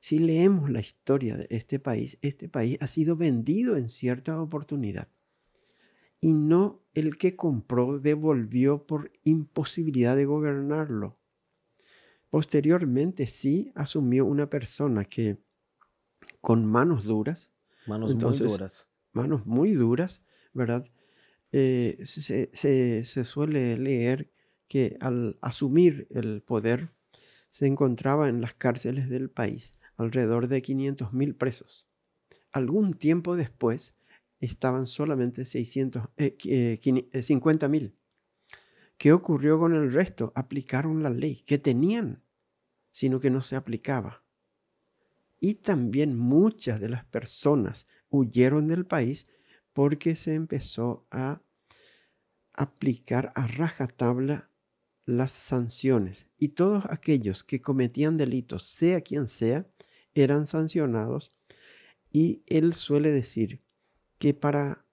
Si 0.00 0.18
leemos 0.18 0.70
la 0.70 0.80
historia 0.80 1.36
de 1.36 1.46
este 1.50 1.78
país, 1.78 2.18
este 2.22 2.48
país 2.48 2.78
ha 2.80 2.86
sido 2.86 3.16
vendido 3.16 3.76
en 3.76 3.88
cierta 3.88 4.40
oportunidad. 4.40 5.08
Y 6.20 6.34
no 6.34 6.80
el 6.94 7.18
que 7.18 7.36
compró 7.36 7.98
devolvió 7.98 8.84
por 8.86 9.12
imposibilidad 9.24 10.16
de 10.16 10.24
gobernarlo. 10.24 11.16
Posteriormente 12.30 13.26
sí 13.26 13.72
asumió 13.74 14.24
una 14.26 14.48
persona 14.50 15.04
que 15.04 15.38
con 16.40 16.66
manos 16.66 17.04
duras, 17.04 17.50
manos 17.86 18.12
Entonces, 18.12 18.42
muito 18.42 18.52
duras 18.52 18.88
manos 19.12 19.46
muy 19.46 19.72
duras, 19.72 20.22
¿verdad? 20.52 20.86
Eh, 21.52 21.98
se, 22.04 22.50
se- 22.52 23.04
se 23.04 23.24
suele 23.24 23.78
leer 23.78 24.30
que 24.68 24.96
al 25.00 25.38
asumir 25.40 26.06
el 26.10 26.42
poder 26.42 26.90
se 27.50 27.66
encontraba 27.66 28.28
en 28.28 28.40
las 28.42 28.54
cárceles 28.54 29.08
del 29.08 29.30
país 29.30 29.74
alrededor 29.96 30.48
de 30.48 30.60
500.000 30.60 31.34
presos. 31.34 31.88
Algún 32.52 32.94
tiempo 32.94 33.36
después 33.36 33.94
estaban 34.40 34.86
solamente 34.86 35.44
600, 35.46 36.08
eh, 36.18 36.36
eh, 36.44 36.78
eh, 37.12 37.22
50.000. 37.22 37.94
¿Qué 38.98 39.12
ocurrió 39.12 39.58
con 39.58 39.74
el 39.74 39.92
resto? 39.92 40.32
Aplicaron 40.34 41.02
la 41.02 41.10
ley 41.10 41.42
que 41.46 41.58
tenían, 41.58 42.22
sino 42.90 43.20
que 43.20 43.30
no 43.30 43.42
se 43.42 43.56
aplicaba. 43.56 44.24
Y 45.38 45.56
también 45.56 46.16
muchas 46.16 46.80
de 46.80 46.88
las 46.88 47.04
personas 47.04 47.86
huyeron 48.08 48.68
del 48.68 48.86
país 48.86 49.28
porque 49.72 50.16
se 50.16 50.34
empezó 50.34 51.06
a 51.10 51.42
aplicar 52.54 53.32
a 53.34 53.46
rajatabla 53.46 54.50
las 55.04 55.30
sanciones. 55.30 56.28
Y 56.38 56.48
todos 56.48 56.84
aquellos 56.88 57.44
que 57.44 57.60
cometían 57.60 58.16
delitos, 58.16 58.62
sea 58.62 59.02
quien 59.02 59.28
sea, 59.28 59.66
eran 60.14 60.46
sancionados. 60.46 61.34
Y 62.10 62.42
él 62.46 62.72
suele 62.72 63.12
decir 63.12 63.62
que 64.18 64.32
para 64.32 64.86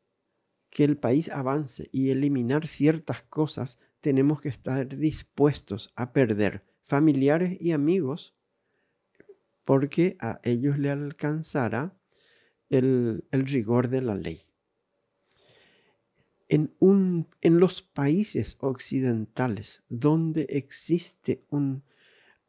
que 0.70 0.84
el 0.84 0.98
país 0.98 1.30
avance 1.30 1.88
y 1.92 2.10
eliminar 2.10 2.68
ciertas 2.68 3.24
cosas, 3.24 3.80
tenemos 4.04 4.42
que 4.42 4.50
estar 4.50 4.98
dispuestos 4.98 5.94
a 5.96 6.12
perder 6.12 6.66
familiares 6.84 7.58
y 7.62 7.72
amigos 7.72 8.36
porque 9.64 10.18
a 10.20 10.42
ellos 10.44 10.78
le 10.78 10.90
alcanzará 10.90 11.96
el, 12.70 13.24
rigor 13.32 13.88
de 13.88 14.02
la 14.02 14.16
ley. 14.16 14.42
En, 16.50 16.74
un, 16.80 17.30
en, 17.40 17.62
los 17.62 17.82
países 17.82 18.58
occidentales 18.60 19.84
donde 19.88 20.48
existe 20.50 21.46
un, 21.50 21.84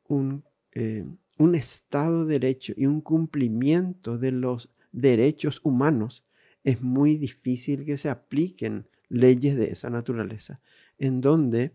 un, 0.08 0.42
eh, 0.72 1.06
un, 1.38 1.54
Estado 1.54 2.24
de 2.24 2.32
Derecho 2.40 2.74
y 2.76 2.86
un 2.86 3.00
cumplimiento 3.00 4.18
de 4.18 4.32
los 4.32 4.70
derechos 4.90 5.60
humanos, 5.62 6.26
es 6.64 6.82
muy 6.82 7.16
difícil 7.16 7.84
que 7.84 7.96
se 7.96 8.08
apliquen 8.08 8.88
leyes 9.08 9.54
de 9.54 9.70
esa 9.70 9.88
naturaleza, 9.88 10.60
en 10.98 11.20
donde 11.20 11.74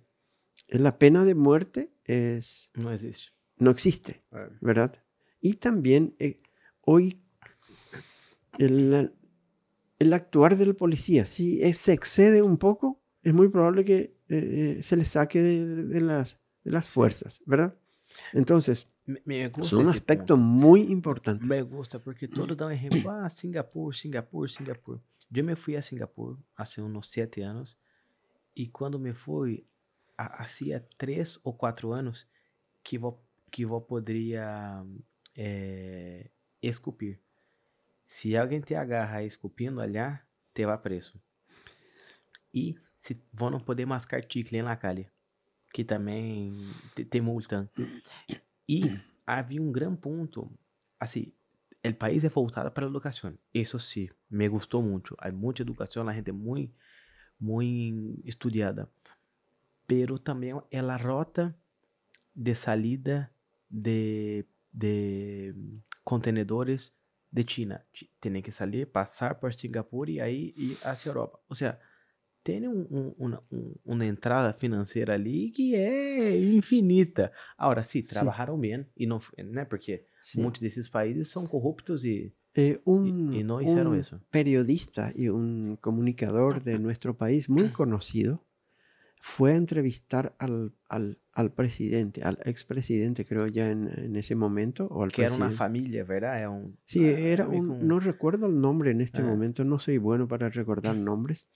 la 0.67 0.97
pena 0.97 1.25
de 1.25 1.35
muerte 1.35 1.91
es, 2.03 2.71
no 2.75 2.91
existe, 2.91 3.31
no 3.57 3.71
existe 3.71 4.23
¿verdad? 4.61 5.03
Y 5.41 5.53
también 5.53 6.15
eh, 6.19 6.41
hoy 6.81 7.21
el, 8.57 9.13
el, 9.99 10.13
actuar 10.13 10.57
del 10.57 10.75
policía, 10.75 11.25
si 11.25 11.61
se 11.73 11.93
excede 11.93 12.41
un 12.41 12.57
poco, 12.57 13.01
es 13.23 13.33
muy 13.33 13.47
probable 13.47 13.85
que 13.85 14.19
eh, 14.29 14.77
eh, 14.77 14.83
se 14.83 14.97
le 14.97 15.05
saque 15.05 15.41
de, 15.41 16.01
las, 16.01 16.39
de 16.63 16.71
las 16.71 16.89
fuerzas, 16.89 17.41
¿verdad? 17.45 17.75
Entonces, 18.33 18.85
me, 19.05 19.45
es 19.45 19.73
un 19.73 19.87
aspecto 19.87 20.35
muy 20.35 20.81
importante. 20.81 21.47
Me 21.47 21.61
gusta 21.61 21.99
porque 21.99 22.27
todos 22.27 22.57
dan 22.57 22.71
ejemplo, 22.71 23.11
ah, 23.11 23.29
Singapur, 23.29 23.95
Singapur, 23.95 24.49
Singapur. 24.49 25.01
Yo 25.29 25.43
me 25.43 25.55
fui 25.55 25.75
a 25.75 25.81
Singapur 25.81 26.39
hace 26.55 26.81
unos 26.81 27.07
siete 27.07 27.45
años 27.45 27.79
y 28.59 28.67
cuando 28.71 28.99
me 28.99 29.13
fui, 29.13 29.65
hacía 30.17 30.85
tres 30.97 31.39
o 31.43 31.55
cuatro 31.55 31.93
años 31.93 32.27
que 32.83 32.97
yo, 32.99 33.23
que 33.49 33.61
yo 33.61 33.87
podría 33.87 34.83
é, 35.33 36.29
esculpir. 36.61 37.21
Se 38.05 38.35
alguém 38.35 38.61
te 38.61 38.75
agarra 38.75 39.23
esculpindo 39.23 39.79
allá, 39.79 40.27
te 40.53 40.65
vai 40.65 40.77
preso. 40.77 41.21
E 42.53 42.75
se 42.97 43.23
vão 43.31 43.49
não 43.49 43.61
poder 43.61 43.85
mascar 43.85 44.21
chicle 44.29 44.61
na 44.61 44.75
calle, 44.75 45.09
que 45.73 45.85
também 45.85 46.51
te, 46.93 47.05
te 47.05 47.21
multam. 47.21 47.69
E 48.67 48.99
havia 49.25 49.61
um 49.61 49.71
grande 49.71 50.01
ponto, 50.01 50.51
assim, 50.99 51.31
o 51.81 51.93
país 51.93 52.25
é 52.25 52.29
voltado 52.29 52.69
para 52.71 52.85
a 52.85 52.89
educação. 52.89 53.37
Isso 53.53 53.79
sim, 53.79 54.09
me 54.29 54.49
gostou 54.49 54.83
muito. 54.83 55.15
Há 55.17 55.31
muita 55.31 55.61
educação, 55.61 56.05
a 56.09 56.13
gente 56.13 56.29
é 56.29 56.33
muito, 56.33 56.73
muito 57.39 58.21
estudada. 58.25 58.89
Pero 59.87 60.19
também 60.19 60.51
é 60.69 60.79
a 60.79 60.97
rota 60.97 61.55
de 62.35 62.55
salida 62.55 63.31
de 63.69 64.45
de 64.71 65.55
contenedores 66.03 66.95
de 67.31 67.43
China. 67.43 67.85
Tienen 68.19 68.43
que 68.43 68.51
salir, 68.51 68.91
pasar 68.91 69.39
por 69.39 69.53
Singapur 69.53 70.09
y 70.09 70.19
ahí 70.19 70.53
ir 70.55 70.77
hacia 70.83 71.09
Europa. 71.09 71.39
O 71.47 71.55
sea, 71.55 71.79
tem 72.43 72.67
um, 72.67 72.87
um, 72.89 73.15
uma, 73.17 73.43
um, 73.51 73.75
uma, 73.85 74.05
entrada 74.05 74.53
financeira 74.53 75.13
ali 75.13 75.51
que 75.51 75.75
é 75.75 76.37
infinita. 76.39 77.31
Agora, 77.57 77.83
sim, 77.83 78.01
trabalharam 78.01 78.55
sim. 78.55 78.61
bem, 78.61 78.87
e 78.95 79.05
não, 79.05 79.21
né, 79.37 79.65
porque 79.65 80.05
sim. 80.23 80.41
muitos 80.41 80.61
desses 80.61 80.87
países 80.87 81.29
são 81.29 81.45
corruptos 81.45 82.05
e, 82.05 82.33
eh, 82.59 83.99
isso. 83.99 84.19
periodista 84.31 85.11
e 85.15 85.29
um 85.29 85.77
comunicador 85.81 86.59
de 86.59 86.77
nosso 86.77 87.13
país 87.13 87.47
muito 87.47 87.73
conhecido 87.73 88.39
fue 89.21 89.51
a 89.51 89.57
entrevistar 89.57 90.33
al, 90.39 90.71
al, 90.87 91.19
al 91.33 91.51
presidente, 91.51 92.23
al 92.23 92.39
expresidente, 92.45 93.25
creo 93.25 93.47
ya 93.47 93.69
en, 93.69 93.89
en, 93.97 94.15
ese 94.15 94.35
momento. 94.35 94.87
O 94.87 95.03
al 95.03 95.11
que 95.11 95.23
era 95.23 95.33
una 95.33 95.51
familia, 95.51 96.05
¿verdad? 96.05 96.49
un, 96.49 96.77
sí, 96.85 97.05
ah, 97.05 97.19
era 97.19 97.47
un, 97.47 97.85
no 97.85 97.99
recuerdo 97.99 98.47
el 98.47 98.59
nombre 98.59 98.91
en 98.91 99.01
este 99.01 99.21
ah. 99.21 99.25
momento, 99.25 99.63
no 99.65 99.77
soy 99.77 99.97
bueno 99.97 100.27
para 100.27 100.49
recordar 100.49 100.95
nombres. 100.95 101.47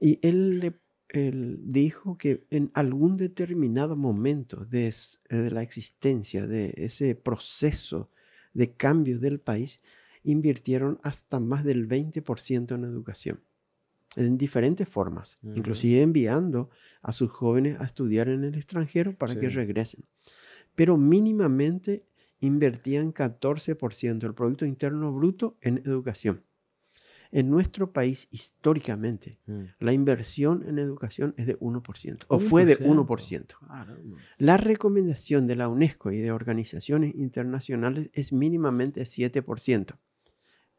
Y 0.00 0.18
él, 0.26 0.80
él 1.08 1.60
dijo 1.62 2.18
que 2.18 2.44
en 2.50 2.70
algún 2.74 3.16
determinado 3.16 3.96
momento 3.96 4.64
de, 4.64 4.92
de 5.28 5.50
la 5.50 5.62
existencia 5.62 6.46
de 6.46 6.74
ese 6.76 7.14
proceso 7.14 8.10
de 8.52 8.72
cambio 8.72 9.20
del 9.20 9.38
país, 9.38 9.80
invirtieron 10.22 10.98
hasta 11.02 11.40
más 11.40 11.64
del 11.64 11.88
20% 11.88 12.74
en 12.74 12.84
educación 12.84 13.40
en 14.16 14.38
diferentes 14.38 14.88
formas, 14.88 15.38
inclusive 15.42 16.02
enviando 16.02 16.70
a 17.02 17.12
sus 17.12 17.30
jóvenes 17.30 17.80
a 17.80 17.84
estudiar 17.84 18.28
en 18.28 18.44
el 18.44 18.54
extranjero 18.54 19.16
para 19.16 19.36
que 19.36 19.48
regresen. 19.48 20.04
Pero 20.74 20.96
mínimamente 20.96 22.04
invertían 22.40 23.12
14% 23.12 24.18
del 24.18 24.34
Producto 24.34 24.64
Interno 24.64 25.12
Bruto 25.12 25.56
en 25.60 25.78
educación. 25.78 26.42
En 27.32 27.48
nuestro 27.48 27.92
país, 27.92 28.26
históricamente, 28.32 29.38
mm. 29.46 29.62
la 29.78 29.92
inversión 29.92 30.64
en 30.66 30.80
educación 30.80 31.32
es 31.36 31.46
de 31.46 31.56
1%, 31.60 32.24
o 32.26 32.40
fue 32.40 32.64
de 32.64 32.80
1%. 32.80 33.44
La 34.38 34.56
recomendación 34.56 35.46
de 35.46 35.54
la 35.54 35.68
UNESCO 35.68 36.10
y 36.10 36.18
de 36.18 36.32
organizaciones 36.32 37.14
internacionales 37.14 38.10
es 38.14 38.32
mínimamente 38.32 39.02
7%, 39.02 39.96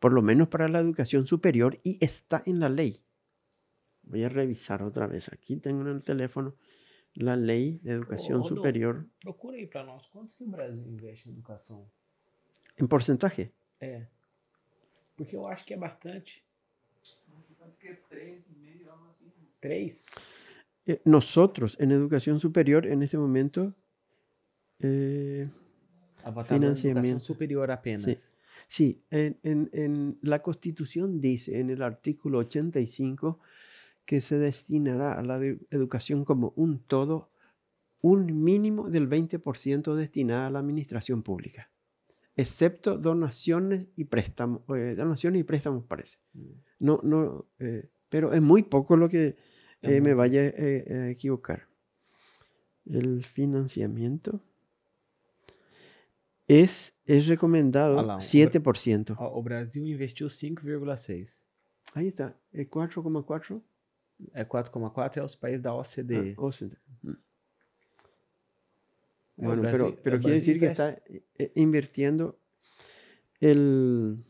por 0.02 0.14
lo 0.14 0.24
menos 0.24 0.48
para 0.48 0.68
la 0.68 0.80
educación 0.80 1.28
superior, 1.28 1.80
y 1.84 2.04
está 2.04 2.42
en 2.48 2.60
la 2.60 2.70
ley. 2.70 3.04
Voy 4.02 4.24
a 4.24 4.30
revisar 4.30 4.82
otra 4.82 5.06
vez. 5.06 5.32
Aquí 5.32 5.58
tengo 5.58 5.82
en 5.82 5.90
el 5.90 6.02
teléfono 6.02 6.56
la 7.14 7.36
lei 7.36 7.80
de 7.84 7.92
educação 7.92 8.44
superior. 8.44 9.06
Procura 9.22 9.58
aí 9.58 9.68
para 9.68 9.84
nós. 9.84 10.08
Quanto 10.08 10.36
que 10.36 10.44
o 10.44 10.48
Brasil 10.48 10.84
investe 10.88 11.30
em 11.30 11.34
educação? 11.34 11.88
Em 12.80 12.88
porcentagem? 12.88 13.52
É. 13.80 14.08
Porque 15.16 15.36
eu 15.36 15.46
acho 15.48 15.64
que 15.64 15.76
é 15.76 15.78
bastante. 15.78 16.44
Nossa, 17.30 17.72
que 17.80 17.88
é 17.88 17.96
3,5, 18.10 18.90
algo 18.90 19.08
assim. 19.12 19.32
3? 19.62 20.04
Eh, 20.88 21.02
nosotros, 21.06 21.78
en 21.80 21.92
educación 21.92 22.40
superior, 22.40 22.88
en 22.88 23.04
este 23.04 23.20
momento, 23.20 23.76
eh, 24.80 25.48
financiamiento. 26.48 27.24
superior 27.24 27.70
apenas. 27.70 28.04
Sí, 28.04 28.41
sí 28.72 29.04
en, 29.10 29.38
en, 29.44 29.70
en, 29.74 30.18
la 30.22 30.42
Constitución 30.42 31.20
dice 31.20 31.60
en 31.60 31.70
el 31.70 31.82
artículo 31.82 32.38
85 32.38 33.38
que 34.06 34.22
se 34.22 34.38
destinará 34.38 35.20
a 35.20 35.24
la 35.24 35.40
educación 35.70 36.24
como 36.24 36.54
un 36.56 36.80
todo 36.80 37.32
un 38.00 38.44
mínimo 38.46 38.90
del 38.90 39.10
20% 39.10 39.94
destinada 39.94 40.48
a 40.48 40.50
la 40.50 40.60
administración 40.60 41.22
pública, 41.22 41.70
excepto 42.38 42.98
donaciones 42.98 43.90
y 43.98 44.06
préstamos, 44.06 44.62
eh, 44.70 44.96
donaciones 44.96 45.42
y 45.42 45.44
préstamos 45.44 45.84
parece. 45.86 46.20
Mm. 46.34 46.52
No, 46.80 47.02
no, 47.04 47.48
eh, 47.60 47.90
pero 48.08 48.32
es 48.32 48.42
muy 48.42 48.64
poco 48.64 48.96
lo 48.96 49.10
que 49.10 49.36
eh, 49.82 50.00
me 50.00 50.14
vaya 50.14 50.44
a 50.44 51.10
equivocar. 51.10 51.68
El 52.86 53.26
financiamiento 53.26 54.42
es, 56.52 56.94
es 57.06 57.28
recomendado 57.28 57.98
7%. 58.20 59.16
O 59.18 59.42
Brasil 59.42 59.88
investiu 59.88 60.28
5,6. 60.28 61.46
Ahí 61.94 62.08
está, 62.08 62.36
4,4 62.54 63.62
é 64.34 64.46
4,4 64.46 65.18
é 65.18 65.24
os 65.24 65.36
países 65.36 65.62
da 65.62 65.74
OCDE. 65.74 66.36
Ah, 66.38 66.42
OCDE. 66.42 66.78
Hum. 67.04 67.16
Bueno, 69.38 69.62
Brasil, 69.62 69.86
pero, 69.86 70.02
pero 70.04 70.20
quiere 70.20 70.36
decir 70.36 70.60
que 70.60 70.68
está 70.68 70.90
eh, 71.40 71.52
invirtiendo 71.56 72.38
el... 73.40 74.24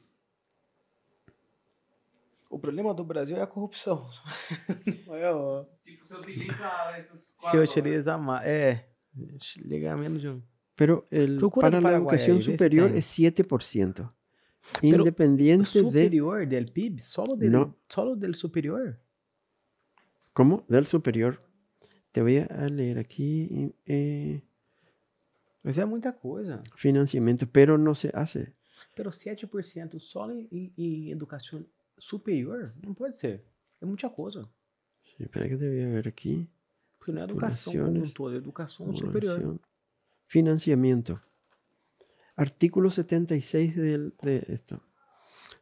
O 2.50 2.60
problema 2.60 2.94
do 2.94 3.04
Brasil 3.04 3.38
é 3.38 3.42
a 3.42 3.48
corrupção. 3.48 4.10
é 5.10 5.32
o... 5.32 5.66
Tipo, 5.84 6.06
você 6.06 6.16
utiliza 6.16 7.00
esses 7.00 7.34
quatro... 7.34 7.66
Se 7.66 7.80
utiliza 7.80 8.18
mais, 8.18 8.48
é, 8.48 8.90
liga 9.58 9.96
menos 9.98 10.22
de 10.22 10.30
um. 10.30 10.42
Pero 10.82 11.08
el, 11.12 11.40
para 11.54 11.80
la 11.80 11.96
educación 11.96 12.42
superior 12.42 12.90
es 12.96 13.20
7%. 13.20 14.12
Independiente 14.82 15.66
superior 15.66 16.40
de... 16.40 16.48
del 16.48 16.72
PIB? 16.72 17.02
Solo 17.02 17.36
del, 17.36 17.52
no. 17.52 17.78
solo 17.88 18.16
del 18.16 18.34
superior? 18.34 19.00
¿Cómo? 20.34 20.66
Del 20.68 20.88
superior. 20.88 21.40
Te 22.12 22.24
voy 22.24 22.38
a 22.38 22.68
leer 22.68 22.98
aquí. 22.98 23.72
Eh, 23.86 24.42
Mas 25.64 25.78
é 25.78 25.86
muita 25.86 26.12
coisa. 26.12 26.64
Financiamento, 26.76 27.46
pero 27.46 27.78
não 27.78 27.94
se 27.94 28.10
hace. 28.12 28.52
Pero 28.96 29.12
7% 29.12 30.00
só 30.00 30.32
em, 30.32 30.74
em 30.76 31.12
educação 31.12 31.64
superior? 31.96 32.74
Não 32.84 32.96
pode 32.96 33.20
ser. 33.20 33.46
É 33.80 33.86
muita 33.86 34.10
coisa. 34.10 34.50
Sí, 35.04 35.22
espera 35.22 35.48
que 35.48 35.58
te 35.58 35.70
voy 35.70 35.84
a 35.84 35.90
ver 35.90 36.08
aqui. 36.08 36.50
Porque 36.98 37.12
não 37.12 37.22
é 37.22 37.26
educação 37.26 37.72
como 37.72 38.00
um 38.00 38.10
todo, 38.10 38.36
educação 38.36 38.92
superior. 38.96 39.60
Financiamento. 40.32 41.20
Artículo 42.38 42.90
76 42.90 43.76
de, 43.76 44.12
de 44.22 44.46
esto. 44.48 44.82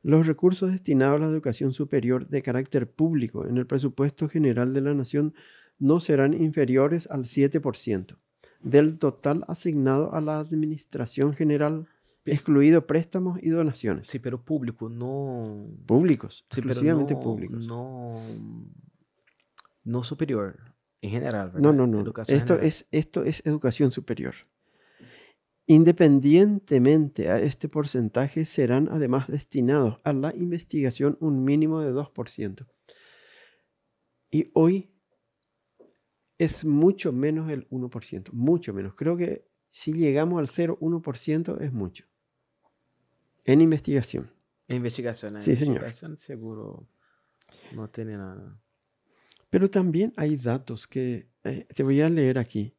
Los 0.03 0.27
recursos 0.27 0.71
destinados 0.71 1.19
a 1.19 1.23
la 1.25 1.31
educación 1.31 1.71
superior 1.71 2.27
de 2.27 2.43
carácter 2.43 2.87
público 2.87 3.47
en 3.47 3.57
el 3.57 3.65
presupuesto 3.65 4.29
general 4.29 4.71
de 4.75 4.81
la 4.81 4.93
Nación 4.93 5.33
no 5.79 5.99
serán 5.99 6.35
inferiores 6.35 7.07
al 7.09 7.21
7% 7.23 8.17
del 8.61 8.99
total 8.99 9.43
asignado 9.47 10.13
a 10.13 10.21
la 10.21 10.37
Administración 10.37 11.33
General, 11.33 11.87
excluido 12.25 12.85
préstamos 12.85 13.39
y 13.41 13.49
donaciones. 13.49 14.05
Sí, 14.05 14.19
pero 14.19 14.45
público, 14.45 14.87
no. 14.87 15.65
Públicos, 15.87 16.45
Sí, 16.51 16.59
exclusivamente 16.59 17.15
no, 17.15 17.19
públicos. 17.21 17.65
No, 17.65 18.21
no 19.83 20.03
superior, 20.03 20.59
en 21.01 21.09
general, 21.09 21.47
¿verdad? 21.47 21.59
No, 21.59 21.73
no, 21.73 21.87
no. 21.87 22.01
Educación 22.01 22.37
Esto 22.37 22.53
general. 22.53 22.67
es, 22.67 22.87
esto 22.91 23.23
es 23.23 23.43
educación 23.47 23.89
superior. 23.89 24.35
Independientemente 25.71 27.29
a 27.29 27.39
este 27.39 27.69
porcentaje, 27.69 28.43
serán 28.45 28.89
además 28.89 29.27
destinados 29.27 29.99
a 30.03 30.13
la 30.13 30.33
investigación 30.33 31.15
un 31.19 31.43
mínimo 31.43 31.79
de 31.81 31.93
2%. 31.93 32.65
Y 34.31 34.49
hoy 34.55 34.91
es 36.39 36.65
mucho 36.65 37.13
menos 37.13 37.51
el 37.51 37.69
1%, 37.69 38.31
mucho 38.31 38.73
menos. 38.73 38.95
Creo 38.95 39.15
que 39.15 39.47
si 39.69 39.93
llegamos 39.93 40.39
al 40.39 40.47
0,1% 40.47 41.61
es 41.61 41.71
mucho. 41.71 42.05
En 43.45 43.61
investigación. 43.61 44.33
Investigación, 44.69 45.37
¿eh? 45.37 45.39
Sí, 45.39 45.55
señor. 45.55 45.75
Investigación 45.75 46.17
seguro 46.17 46.89
no 47.75 47.91
tiene 47.91 48.17
nada. 48.17 48.59
Pero 49.51 49.69
también 49.69 50.13
hay 50.17 50.35
datos 50.35 50.87
que 50.87 51.29
eh, 51.43 51.67
te 51.71 51.83
voy 51.83 52.01
a 52.01 52.09
leer 52.09 52.39
aquí. 52.39 52.75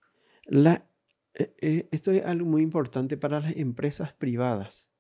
La, 0.47 0.90
esto 1.35 2.11
es 2.11 2.25
algo 2.25 2.47
muy 2.47 2.63
importante 2.63 3.17
para 3.17 3.41
las 3.41 3.57
empresas 3.57 4.13
privadas, 4.13 4.91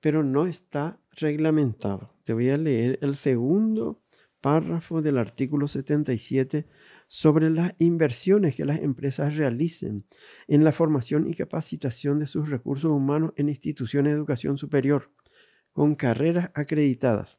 pero 0.00 0.22
no 0.22 0.46
está 0.46 1.00
reglamentado. 1.12 2.12
Te 2.24 2.32
voy 2.32 2.50
a 2.50 2.56
leer 2.56 2.98
el 3.02 3.14
segundo 3.14 4.02
párrafo 4.40 5.00
del 5.00 5.18
artículo 5.18 5.68
77 5.68 6.66
sobre 7.06 7.48
las 7.48 7.74
inversiones 7.78 8.56
que 8.56 8.64
las 8.64 8.80
empresas 8.80 9.36
realicen 9.36 10.04
en 10.48 10.64
la 10.64 10.72
formación 10.72 11.28
y 11.28 11.34
capacitación 11.34 12.18
de 12.18 12.26
sus 12.26 12.50
recursos 12.50 12.90
humanos 12.90 13.32
en 13.36 13.48
instituciones 13.48 14.12
de 14.12 14.16
educación 14.16 14.58
superior 14.58 15.10
con 15.72 15.94
carreras 15.94 16.50
acreditadas, 16.54 17.38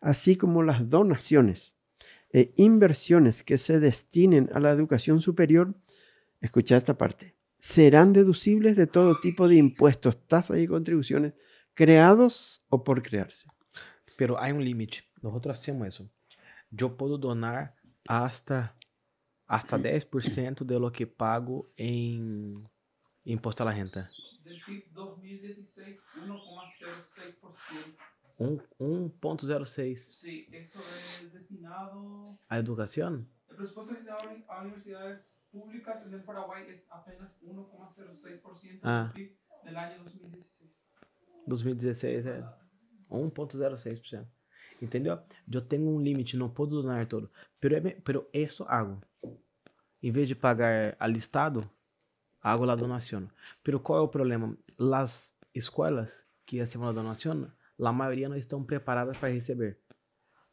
así 0.00 0.36
como 0.36 0.62
las 0.62 0.88
donaciones 0.88 1.74
e 2.32 2.52
inversiones 2.56 3.42
que 3.42 3.58
se 3.58 3.80
destinen 3.80 4.48
a 4.52 4.60
la 4.60 4.70
educación 4.70 5.20
superior, 5.20 5.74
escucha 6.40 6.76
esta 6.76 6.96
parte, 6.96 7.33
serán 7.58 8.12
deducibles 8.12 8.76
de 8.76 8.86
todo 8.86 9.18
tipo 9.20 9.48
de 9.48 9.56
impuestos, 9.56 10.26
tasas 10.26 10.58
y 10.58 10.66
contribuciones 10.66 11.34
creados 11.74 12.62
o 12.68 12.84
por 12.84 13.02
crearse. 13.02 13.48
Pero 14.16 14.40
hay 14.40 14.52
un 14.52 14.64
límite. 14.64 15.04
Nosotros 15.22 15.58
hacemos 15.58 15.88
eso. 15.88 16.08
Yo 16.70 16.96
puedo 16.96 17.18
donar 17.18 17.74
hasta, 18.06 18.76
hasta 19.46 19.78
10% 19.78 20.64
de 20.64 20.78
lo 20.78 20.92
que 20.92 21.06
pago 21.06 21.72
en 21.76 22.54
impuesto 23.24 23.62
a 23.62 23.66
la 23.66 23.72
renta. 23.72 24.08
Del 24.44 24.60
PIB 24.66 24.92
2016, 24.92 25.98
1,06%. 26.26 27.96
Um- 28.36 28.58
1.06 28.78 29.98
Sí, 30.12 30.46
eso 30.50 30.80
es 31.22 31.32
destinado. 31.32 32.38
a 32.48 32.58
educación. 32.58 33.28
El 33.54 33.58
presupuesto 33.58 33.92
destinado 33.92 34.20
a 34.48 34.62
universidades 34.62 35.46
públicas 35.52 36.04
en 36.04 36.14
el 36.14 36.24
Paraguay 36.24 36.64
es 36.68 36.84
apenas 36.90 37.40
1,06% 37.40 38.80
Ah. 38.82 39.12
del 39.64 39.76
año 39.76 40.02
2016. 40.02 40.72
2016 41.46 42.26
é 42.26 42.44
1.06%. 43.08 44.26
Entendeu? 44.82 45.20
Eu 45.50 45.60
tenho 45.62 45.88
um 45.88 46.00
limite, 46.00 46.36
não 46.36 46.50
posso 46.50 46.82
donar 46.82 47.06
todo. 47.06 47.30
Pero, 47.60 47.76
pero 48.02 48.28
isso 48.32 48.64
hago. 48.68 49.00
Em 50.02 50.10
vez 50.10 50.26
de 50.26 50.34
pagar 50.34 50.96
al 50.98 51.14
Estado, 51.14 51.70
hago 52.42 52.66
la 52.66 52.74
donación. 52.74 53.30
Pero 53.62 53.78
qual 53.80 54.00
é 54.00 54.02
o 54.02 54.08
problema? 54.08 54.56
Las 54.76 55.36
escolas 55.54 56.26
que 56.44 56.60
hacen 56.60 56.80
la 56.80 56.92
donación, 56.92 57.54
la 57.78 57.92
mayoría 57.92 58.28
não 58.28 58.36
estão 58.36 58.64
preparadas 58.64 59.16
para 59.16 59.32
receber. 59.32 59.78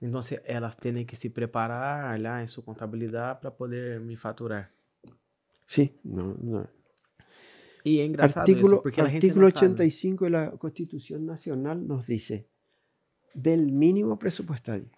Então, 0.02 0.19
elas 0.45 0.76
têm 0.76 1.06
que 1.06 1.15
se 1.15 1.30
preparar 1.30 2.19
lá 2.19 2.41
em 2.41 2.48
sua 2.48 2.64
contabilidade 2.64 3.40
para 3.40 3.52
poder 3.52 3.99
me 3.99 4.15
faturar. 4.15 4.72
Sí, 5.68 5.99
no. 6.03 6.68
E 7.86 8.02
engraçado 8.02 8.41
Artículo, 8.41 8.76
isso, 8.76 8.84
porque 8.84 9.02
a 9.02 9.06
gente 9.06 9.28
artículo 9.28 9.45
não 9.45 9.52
sabe. 9.52 9.65
85 9.65 10.26
de 10.26 10.32
la 10.32 10.52
Constitución 10.52 11.26
Nacional 11.26 11.88
nos 11.88 12.07
dice, 12.07 12.48
del 13.34 13.72
mínimo 13.72 14.18
presupuestario, 14.18 14.90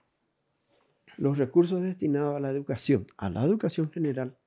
los 1.18 1.38
recursos 1.38 1.82
destinados 1.82 2.36
a 2.36 2.40
la 2.40 2.52
educación, 2.52 3.06
a 3.18 3.30
la 3.30 3.44
educación 3.44 3.92
general 3.92 4.38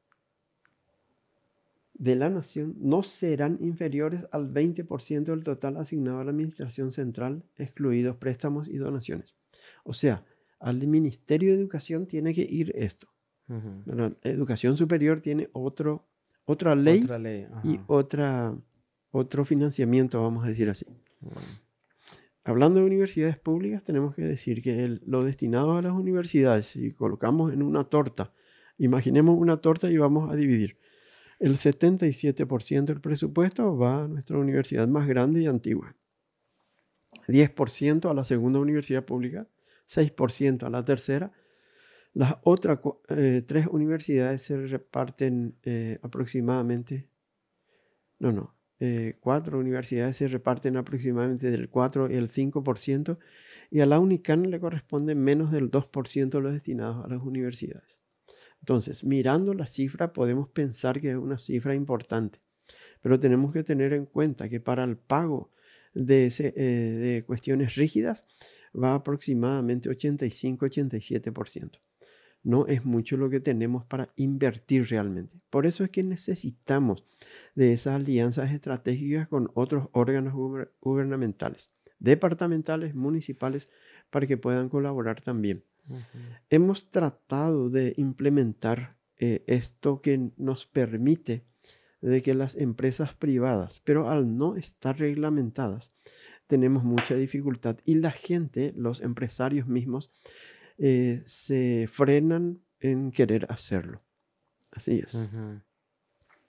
de 1.94 2.14
la 2.14 2.28
nación, 2.28 2.74
no 2.78 3.02
serán 3.02 3.58
inferiores 3.60 4.24
al 4.32 4.52
20% 4.52 5.24
del 5.24 5.44
total 5.44 5.78
asignado 5.78 6.20
a 6.20 6.24
la 6.24 6.30
Administración 6.30 6.92
Central, 6.92 7.42
excluidos 7.56 8.16
préstamos 8.16 8.68
y 8.68 8.76
donaciones. 8.76 9.34
O 9.84 9.94
sea, 9.94 10.24
al 10.68 10.86
Ministerio 10.86 11.52
de 11.54 11.60
Educación 11.60 12.06
tiene 12.06 12.34
que 12.34 12.42
ir 12.42 12.72
esto. 12.76 13.08
¿verdad? 13.86 14.16
Educación 14.24 14.76
superior 14.76 15.20
tiene 15.20 15.48
otro, 15.52 16.04
otra 16.44 16.74
ley 16.74 17.00
y 17.64 17.78
otra, 17.86 18.56
otro 19.12 19.44
financiamiento, 19.44 20.20
vamos 20.22 20.44
a 20.44 20.48
decir 20.48 20.68
así. 20.68 20.84
Hablando 22.44 22.80
de 22.80 22.86
universidades 22.86 23.38
públicas, 23.38 23.82
tenemos 23.84 24.14
que 24.14 24.22
decir 24.22 24.62
que 24.62 24.84
el- 24.84 25.02
lo 25.06 25.24
destinado 25.24 25.76
a 25.76 25.82
las 25.82 25.92
universidades, 25.92 26.66
si 26.66 26.92
colocamos 26.92 27.52
en 27.52 27.62
una 27.62 27.84
torta, 27.84 28.32
imaginemos 28.78 29.36
una 29.38 29.56
torta 29.58 29.90
y 29.90 29.96
vamos 29.98 30.30
a 30.32 30.36
dividir. 30.36 30.76
El 31.38 31.56
77% 31.56 32.92
del 32.92 33.00
presupuesto 33.00 33.76
va 33.76 34.04
a 34.04 34.08
nuestra 34.08 34.38
universidad 34.38 34.88
más 34.88 35.06
grande 35.06 35.42
y 35.42 35.46
antigua. 35.46 35.94
10% 37.28 38.10
a 38.10 38.14
la 38.14 38.24
segunda 38.24 38.58
universidad 38.60 39.04
pública, 39.04 39.46
6% 39.86 40.66
a 40.66 40.70
la 40.70 40.84
tercera. 40.84 41.32
Las 42.12 42.36
otras 42.42 42.80
eh, 43.10 43.42
tres 43.46 43.66
universidades 43.66 44.42
se 44.42 44.56
reparten 44.66 45.58
eh, 45.64 45.98
aproximadamente, 46.02 47.08
no, 48.18 48.32
no, 48.32 48.56
eh, 48.80 49.18
cuatro 49.20 49.58
universidades 49.58 50.16
se 50.16 50.28
reparten 50.28 50.76
aproximadamente 50.76 51.50
del 51.50 51.68
4 51.68 52.10
y 52.10 52.14
el 52.14 52.28
5%, 52.28 53.18
y 53.70 53.80
a 53.80 53.86
la 53.86 53.98
UNICAN 53.98 54.50
le 54.50 54.60
corresponde 54.60 55.14
menos 55.14 55.50
del 55.50 55.70
2% 55.70 56.30
de 56.30 56.40
los 56.40 56.52
destinados 56.54 57.04
a 57.04 57.08
las 57.08 57.22
universidades. 57.22 58.00
Entonces, 58.60 59.04
mirando 59.04 59.52
la 59.52 59.66
cifra, 59.66 60.12
podemos 60.14 60.48
pensar 60.48 61.00
que 61.00 61.10
es 61.10 61.16
una 61.16 61.36
cifra 61.36 61.74
importante, 61.74 62.40
pero 63.02 63.20
tenemos 63.20 63.52
que 63.52 63.62
tener 63.62 63.92
en 63.92 64.06
cuenta 64.06 64.48
que 64.48 64.60
para 64.60 64.84
el 64.84 64.96
pago 64.96 65.52
de 65.92 67.24
cuestiones 67.26 67.74
rígidas 67.74 68.26
va 68.80 68.94
aproximadamente 68.94 69.88
85-87%. 69.90 71.80
No 72.42 72.66
es 72.68 72.84
mucho 72.84 73.16
lo 73.16 73.28
que 73.28 73.40
tenemos 73.40 73.84
para 73.84 74.12
invertir 74.16 74.86
realmente. 74.88 75.40
Por 75.50 75.66
eso 75.66 75.82
es 75.82 75.90
que 75.90 76.02
necesitamos 76.04 77.02
de 77.56 77.72
esas 77.72 77.96
alianzas 77.96 78.52
estratégicas 78.52 79.26
con 79.28 79.50
otros 79.54 79.88
órganos 79.92 80.32
guber- 80.34 80.70
gubernamentales, 80.80 81.70
departamentales, 81.98 82.94
municipales, 82.94 83.68
para 84.10 84.26
que 84.28 84.36
puedan 84.36 84.68
colaborar 84.68 85.20
también. 85.22 85.64
Hemos 86.50 86.88
tratado 86.88 87.68
de 87.70 87.94
implementar 87.96 88.96
eh, 89.18 89.42
esto 89.46 90.00
que 90.02 90.30
nos 90.36 90.66
permite 90.66 91.42
de 92.00 92.22
que 92.22 92.34
las 92.34 92.54
empresas 92.56 93.14
privadas, 93.14 93.80
pero 93.84 94.08
al 94.10 94.36
no 94.36 94.56
estar 94.56 94.98
reglamentadas, 94.98 95.92
tenemos 96.46 96.84
mucha 96.84 97.14
dificultad 97.14 97.76
y 97.84 97.96
la 97.96 98.10
gente, 98.10 98.72
los 98.76 99.00
empresarios 99.00 99.66
mismos, 99.66 100.10
eh, 100.78 101.22
se 101.26 101.88
frenan 101.90 102.60
en 102.80 103.10
querer 103.10 103.46
hacerlo. 103.50 104.02
Así 104.72 105.00
es. 105.04 105.14
Uhum. 105.14 105.60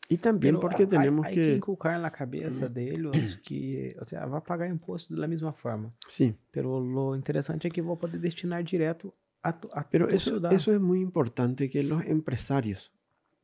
Y 0.10 0.18
también 0.18 0.56
Pero 0.56 0.62
porque 0.62 0.84
hay- 0.84 0.90
tenemos 0.90 1.26
hay 1.26 1.36
que 1.36 1.42
que... 1.42 1.56
inculcar 1.56 2.00
na 2.00 2.12
cabeça 2.12 2.70
deles 2.70 3.38
que, 3.44 3.96
o 4.00 4.06
sea, 4.06 4.26
vai 4.26 4.40
pagar 4.42 4.70
imposto 4.70 5.16
da 5.16 5.28
mesma 5.28 5.52
forma. 5.52 5.92
Sí, 6.08 6.34
Pero 6.52 6.80
lo 6.80 7.16
interessante 7.16 7.68
é 7.68 7.72
que 7.72 7.82
vou 7.82 7.98
poder 7.98 8.20
destinar 8.20 8.64
direto 8.64 9.14
a, 9.44 9.52
tu, 9.52 9.68
a 9.74 9.84
pero 9.84 10.08
tu 10.08 10.16
eso, 10.16 10.30
ciudad. 10.32 10.52
eso 10.54 10.72
es 10.74 10.80
muy 10.80 11.00
importante 11.02 11.70
que 11.70 11.84
los 11.84 12.04
empresarios, 12.06 12.92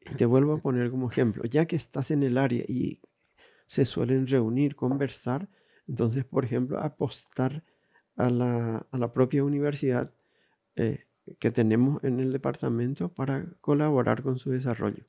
y 0.09 0.15
te 0.15 0.25
vuelvo 0.25 0.53
a 0.53 0.57
poner 0.61 0.89
como 0.89 1.09
ejemplo, 1.09 1.43
ya 1.43 1.65
que 1.65 1.75
estás 1.75 2.11
en 2.11 2.23
el 2.23 2.37
área 2.37 2.63
y 2.67 2.99
se 3.67 3.83
suelen 3.83 4.25
reunir, 4.27 4.75
conversar, 4.75 5.49
entonces, 5.87 6.25
por 6.25 6.45
ejemplo, 6.45 6.79
apostar 6.79 7.63
a 8.15 8.29
la, 8.29 8.85
a 8.91 8.97
la 8.97 9.13
propia 9.13 9.43
universidad 9.43 10.11
eh, 10.75 11.05
que 11.39 11.51
tenemos 11.51 12.03
en 12.03 12.19
el 12.19 12.31
departamento 12.31 13.09
para 13.09 13.45
colaborar 13.61 14.21
con 14.23 14.37
su 14.37 14.51
desarrollo. 14.51 15.03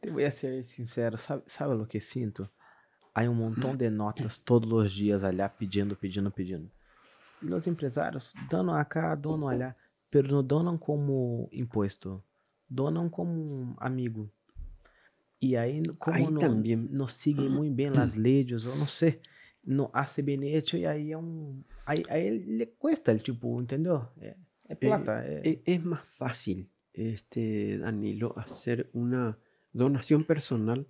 Te 0.00 0.10
voy 0.10 0.24
a 0.24 0.30
ser 0.30 0.64
sincero, 0.64 1.18
sabe, 1.18 1.42
sabe 1.46 1.74
o 1.74 1.86
que 1.86 2.00
sinto? 2.00 2.50
Há 3.14 3.22
um 3.22 3.34
montão 3.34 3.74
de 3.76 3.90
notas 3.90 4.38
todos 4.38 4.72
os 4.72 4.92
dias 4.92 5.24
allá 5.24 5.48
pedindo, 5.48 5.96
pedindo, 5.96 6.30
pedindo. 6.30 6.70
E 7.42 7.52
os 7.52 7.66
empresários 7.66 8.32
dando 8.50 8.72
acá, 8.72 9.14
dando 9.14 9.48
allá, 9.48 9.76
pero 10.10 10.28
não 10.28 10.42
donam 10.42 10.78
como 10.78 11.48
imposto. 11.52 12.22
donam 12.68 13.08
como 13.08 13.74
amigo. 13.78 14.30
E 15.40 15.56
aí, 15.56 15.82
como 15.98 16.16
Ahí 16.16 16.30
não, 16.30 16.40
también. 16.40 16.88
não 16.90 17.06
seguem 17.08 17.48
muito 17.50 17.74
bem 17.74 17.88
as 17.88 18.14
leis, 18.14 18.64
ou 18.64 18.76
não 18.76 18.86
não 19.66 19.90
hace 19.92 20.22
bem 20.22 20.42
hecho, 20.44 20.76
e 20.76 20.86
aí 20.86 21.12
é 21.12 21.18
um. 21.18 21.62
Aí, 21.84 22.02
aí 22.08 22.30
le 22.38 22.66
cuesta, 22.78 23.10
el 23.12 23.20
tipo, 23.22 23.60
entendeu? 23.60 24.08
É, 24.20 24.36
é 24.68 24.74
plata. 24.74 25.12
é- 25.24 25.42
E- 25.44 25.62
Es 25.66 25.84
más 25.84 26.04
fácil, 26.16 26.68
este, 26.94 27.78
Danilo, 27.78 28.32
hacer 28.38 28.88
una 28.92 29.38
donación 29.72 30.24
personal 30.24 30.86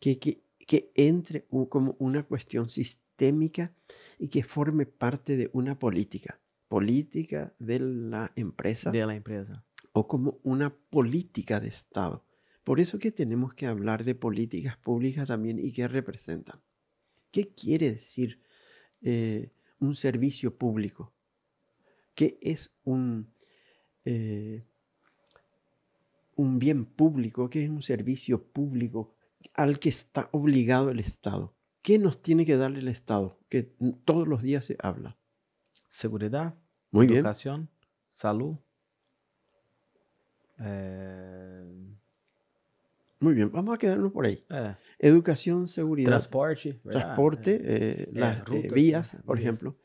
que, 0.00 0.18
que, 0.18 0.42
que 0.66 0.90
entre 0.94 1.46
como 1.68 1.96
una 1.98 2.22
cuestión 2.24 2.68
sistémica 2.68 3.72
y 4.18 4.28
que 4.28 4.42
forme 4.42 4.84
parte 4.86 5.36
de 5.36 5.48
una 5.52 5.78
política, 5.78 6.38
política 6.68 7.54
de 7.58 7.78
la 7.80 8.32
empresa 8.36 8.90
dela 8.90 9.14
empresa. 9.14 9.64
o 9.92 10.06
como 10.06 10.38
una 10.42 10.70
política 10.90 11.60
de 11.60 11.68
Estado. 11.68 12.24
Por 12.64 12.80
eso 12.80 12.98
que 12.98 13.12
tenemos 13.12 13.54
que 13.54 13.66
hablar 13.66 14.04
de 14.04 14.14
políticas 14.14 14.76
públicas 14.76 15.28
también 15.28 15.58
y 15.58 15.72
qué 15.72 15.86
representan. 15.88 16.60
¿Qué 17.30 17.48
quiere 17.48 17.92
decir 17.92 18.40
eh, 19.02 19.50
un 19.78 19.94
servicio 19.94 20.56
público? 20.56 21.12
¿Qué 22.14 22.38
es 22.40 22.74
un, 22.84 23.32
eh, 24.04 24.64
un 26.34 26.58
bien 26.58 26.86
público? 26.86 27.50
¿Qué 27.50 27.64
es 27.64 27.70
un 27.70 27.82
servicio 27.82 28.42
público 28.42 29.14
al 29.54 29.78
que 29.78 29.90
está 29.90 30.28
obligado 30.32 30.90
el 30.90 31.00
Estado? 31.00 31.54
¿Qué 31.82 31.98
nos 31.98 32.22
tiene 32.22 32.44
que 32.44 32.56
dar 32.56 32.72
el 32.72 32.88
Estado? 32.88 33.38
Que 33.48 33.62
todos 34.04 34.26
los 34.26 34.42
días 34.42 34.64
se 34.64 34.76
habla. 34.80 35.16
Seguridade, 35.88 36.52
Muy 36.90 37.06
bien. 37.06 37.18
educação, 37.18 37.68
saúde. 38.08 38.58
Muy 43.18 43.34
bien. 43.34 43.50
Vamos 43.50 43.74
a 43.74 43.78
quedarnos 43.78 44.12
por 44.12 44.26
ahí. 44.26 44.40
é, 44.50 44.76
Educación, 44.98 45.68
seguridad. 45.68 46.10
transporte, 46.10 46.74
transporte, 46.90 47.60
eh, 47.62 48.08
las 48.12 48.40
eh, 48.40 48.44
rutas, 48.44 48.72
vías, 48.72 49.14
eh, 49.14 49.18
por 49.24 49.38
vías. 49.38 49.48
ejemplo. 49.48 49.76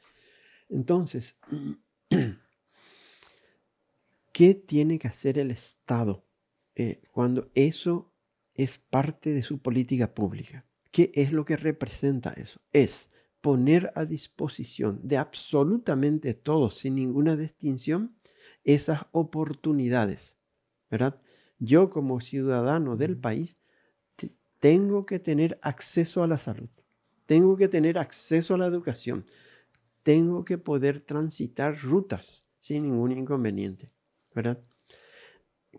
Entonces, 0.69 1.37
¿qué 4.33 4.55
tiene 4.55 4.99
que 4.99 5.07
hacer 5.07 5.37
el 5.37 5.51
Estado 5.51 6.25
eh, 6.75 7.01
cuando 7.11 7.49
eso 7.55 8.13
es 8.53 8.77
parte 8.77 9.31
de 9.31 9.41
su 9.41 9.59
política 9.59 10.13
pública? 10.13 10.65
¿Qué 10.91 11.11
es 11.15 11.31
lo 11.31 11.45
que 11.45 11.55
representa 11.55 12.31
eso? 12.33 12.59
Es 12.73 13.09
poner 13.39 13.91
a 13.95 14.05
disposición 14.05 14.99
de 15.03 15.17
absolutamente 15.17 16.33
todos, 16.33 16.77
sin 16.77 16.95
ninguna 16.95 17.35
distinción, 17.35 18.15
esas 18.63 19.05
oportunidades, 19.11 20.37
¿verdad? 20.89 21.19
Yo 21.63 21.91
como 21.91 22.19
ciudadano 22.21 22.97
del 22.97 23.15
país 23.17 23.59
te- 24.15 24.33
tengo 24.59 25.05
que 25.05 25.19
tener 25.19 25.59
acceso 25.61 26.23
a 26.23 26.27
la 26.27 26.39
salud, 26.39 26.69
tengo 27.27 27.55
que 27.55 27.67
tener 27.67 27.99
acceso 27.99 28.55
a 28.55 28.57
la 28.57 28.65
educación, 28.65 29.25
tengo 30.01 30.43
que 30.43 30.57
poder 30.57 31.01
transitar 31.01 31.79
rutas 31.79 32.43
sin 32.59 32.83
ningún 32.83 33.11
inconveniente, 33.11 33.91
¿verdad? 34.33 34.59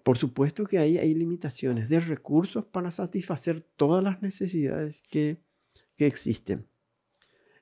Por 0.05 0.19
supuesto 0.19 0.65
que 0.65 0.79
ahí 0.79 0.99
hay 0.99 1.15
limitaciones 1.15 1.89
de 1.89 1.99
recursos 1.99 2.65
para 2.65 2.93
satisfacer 2.93 3.61
todas 3.61 4.05
las 4.05 4.23
necesidades 4.23 5.03
que, 5.11 5.39
que 5.97 6.07
existen. 6.07 6.69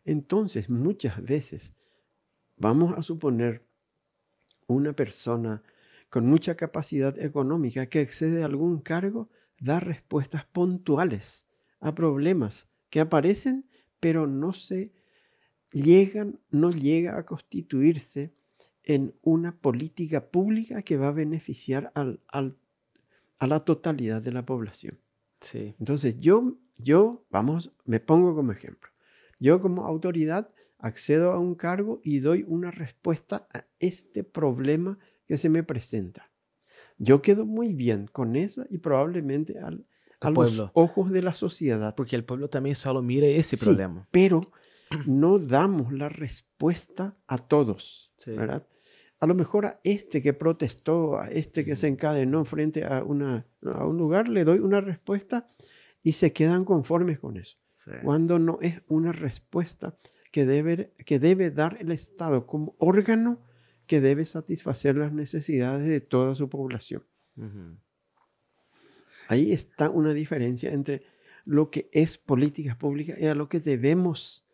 Entonces, 0.05 0.69
muchas 0.69 1.23
veces, 1.23 1.75
vamos 2.59 2.97
a 2.99 3.03
suponer 3.03 3.65
una 4.67 4.93
persona 4.95 5.63
con 6.11 6.27
mucha 6.27 6.57
capacidad 6.57 7.19
económica 7.19 7.87
que 7.87 8.01
excede 8.01 8.43
a 8.43 8.47
algún 8.47 8.81
cargo, 8.81 9.31
da 9.61 9.81
respuestas 9.81 10.45
puntuales 10.45 11.47
a 11.81 11.95
problemas 11.95 12.69
que 12.91 13.01
aparecen, 13.01 13.67
pero 14.01 14.27
no 14.27 14.53
se 14.53 14.93
llegan, 15.73 16.41
no 16.51 16.71
llega 16.71 17.17
a 17.19 17.25
constituirse 17.25 18.33
en 18.83 19.15
una 19.23 19.57
política 19.57 20.31
pública 20.31 20.83
que 20.83 20.97
va 20.97 21.09
a 21.09 21.13
beneficiar 21.13 21.93
al- 21.95 22.21
al- 22.29 22.57
a 23.39 23.47
la 23.47 23.61
totalidad 23.65 24.21
de 24.21 24.33
la 24.33 24.45
población. 24.45 24.99
Entonces 25.79 26.19
yo, 26.21 26.59
yo, 26.77 27.25
vamos, 27.31 27.73
me 27.85 28.01
pongo 28.01 28.35
como 28.35 28.53
ejemplo. 28.53 28.91
Yo 29.39 29.61
como 29.61 29.87
autoridad 29.87 30.51
accedo 30.79 31.33
a 31.33 31.39
un 31.39 31.55
cargo 31.55 32.01
y 32.03 32.19
doy 32.21 32.45
una 32.49 32.71
respuesta 32.71 33.47
a 33.55 33.65
este 33.79 34.25
problema 34.25 34.99
que 35.31 35.37
se 35.37 35.49
me 35.49 35.63
presenta. 35.63 36.29
Yo 36.99 37.23
quedo 37.23 37.47
muy 37.47 37.73
bien 37.73 38.09
con 38.11 38.35
eso 38.35 38.65
y 38.69 38.79
probablemente 38.79 39.61
al- 39.61 39.87
a 40.21 40.27
El 40.29 40.35
los 40.35 40.51
pueblo. 40.51 40.71
ojos 40.75 41.13
de 41.13 41.23
la 41.23 41.33
sociedad. 41.33 41.95
Porque 41.95 42.17
o 42.19 42.27
povo 42.27 42.49
também 42.49 42.75
só 42.75 42.91
mira 43.01 43.29
esse 43.29 43.57
Sí, 43.57 43.65
problema. 43.65 44.09
Pero 44.11 44.41
no 45.07 45.39
damos 45.39 45.93
la 45.93 46.09
respuesta 46.09 47.15
a 47.29 47.39
todos, 47.39 48.11
Sí. 48.19 48.33
¿verdad? 48.33 48.67
A 49.21 49.27
lo 49.27 49.35
mejor 49.35 49.67
a 49.67 49.81
este 49.85 50.21
que 50.21 50.33
protestó, 50.33 51.21
a 51.21 51.29
este 51.31 51.65
que 51.65 51.77
se 51.77 51.87
encadenó 51.87 52.45
frente 52.45 52.85
a, 52.85 53.05
una, 53.05 53.47
a 53.65 53.87
un 53.87 53.97
lugar, 53.97 54.29
le 54.29 54.43
doy 54.45 54.59
una 54.59 54.81
respuesta 54.81 55.49
y 56.03 56.13
se 56.13 56.33
quedan 56.33 56.65
conformes 56.65 57.21
con 57.21 57.37
eso. 57.37 57.57
Cuando 58.03 58.39
no 58.39 58.59
es 58.61 58.83
una 58.89 59.13
respuesta 59.13 59.95
que 60.33 60.45
debe, 60.45 60.93
que 61.07 61.19
debe 61.19 61.51
dar 61.51 61.77
el 61.81 61.93
Estado 61.93 62.47
como 62.47 62.75
órgano 62.79 63.39
que 63.91 64.01
debe 64.01 64.25
satisfacer 64.25 64.97
las 64.97 65.13
necesidades 65.13 65.85
de 65.85 66.01
toda 66.01 66.37
su 66.37 66.49
población. 66.49 67.03
Uhum. 67.35 67.77
Ahí 69.27 69.51
está 69.51 69.91
una 69.91 70.13
diferencia 70.15 70.71
entre 70.71 71.03
lo 71.45 71.73
que 71.73 71.91
es 71.91 72.17
política 72.17 72.79
pública 72.79 73.17
y 73.19 73.27
a 73.27 73.35
lo 73.35 73.49
que 73.49 73.59
debemos 73.59 74.47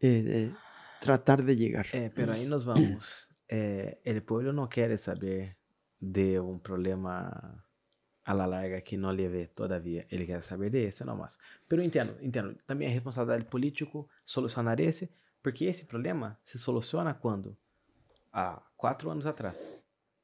eh, 0.00 0.22
de 0.22 0.52
tratar 0.98 1.44
de 1.44 1.54
llegar. 1.54 1.86
É, 1.92 2.10
pero 2.10 2.32
aí 2.32 2.46
nós 2.46 2.64
vamos. 2.64 3.28
É, 3.48 3.98
el 4.04 4.24
pueblo 4.24 4.52
não 4.52 4.66
quer 4.66 4.98
saber 4.98 5.56
de 6.00 6.40
um 6.40 6.58
problema 6.58 7.64
a 8.24 8.34
la 8.34 8.46
larga 8.46 8.80
que 8.80 8.96
não 8.96 9.12
lhe 9.12 9.28
vê 9.28 9.46
todavia. 9.46 10.04
Ele 10.10 10.26
quer 10.26 10.42
saber 10.42 10.70
desse 10.70 11.04
nomás. 11.04 11.38
Pero 11.68 11.80
entendo, 11.80 12.16
entendo. 12.20 12.56
Também 12.66 12.88
é 12.88 12.90
responsabilidade 12.90 13.44
político 13.48 14.08
solucionar 14.24 14.80
esse, 14.80 15.12
porque 15.40 15.66
esse 15.66 15.84
problema 15.84 16.36
se 16.42 16.58
soluciona 16.58 17.14
quando? 17.14 17.56
Há 18.32 18.60
quatro 18.80 19.10
anos 19.10 19.26
atrás. 19.26 19.58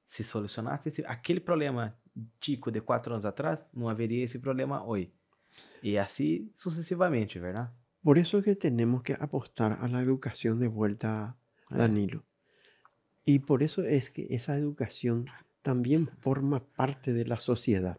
Se 0.06 0.22
solucionasse 0.24 0.88
esse, 0.88 1.04
aquele 1.06 1.40
problema 1.40 1.94
tico 2.40 2.70
de 2.70 2.80
quatro 2.80 3.12
anos 3.12 3.24
atrás, 3.26 3.66
não 3.72 3.88
haveria 3.88 4.24
esse 4.24 4.38
problema 4.38 4.82
hoje. 4.84 5.12
E 5.82 5.98
assim 5.98 6.50
sucessivamente, 6.54 7.38
verdade? 7.38 7.70
Por 8.02 8.18
eso 8.18 8.38
es 8.38 8.44
que 8.44 8.54
tenemos 8.54 9.02
que 9.02 9.14
apostar 9.14 9.72
a 9.82 9.88
la 9.88 10.00
educación 10.00 10.58
de 10.58 10.68
vuelta. 10.68 11.36
Danilo. 11.68 12.22
Y 13.24 13.40
por 13.40 13.62
eso 13.62 13.82
es 13.82 14.08
que 14.10 14.28
esa 14.30 14.56
educación 14.56 15.26
también 15.62 16.06
forma 16.20 16.60
parte 16.76 17.12
de 17.12 17.24
la 17.24 17.38
sociedad. 17.38 17.98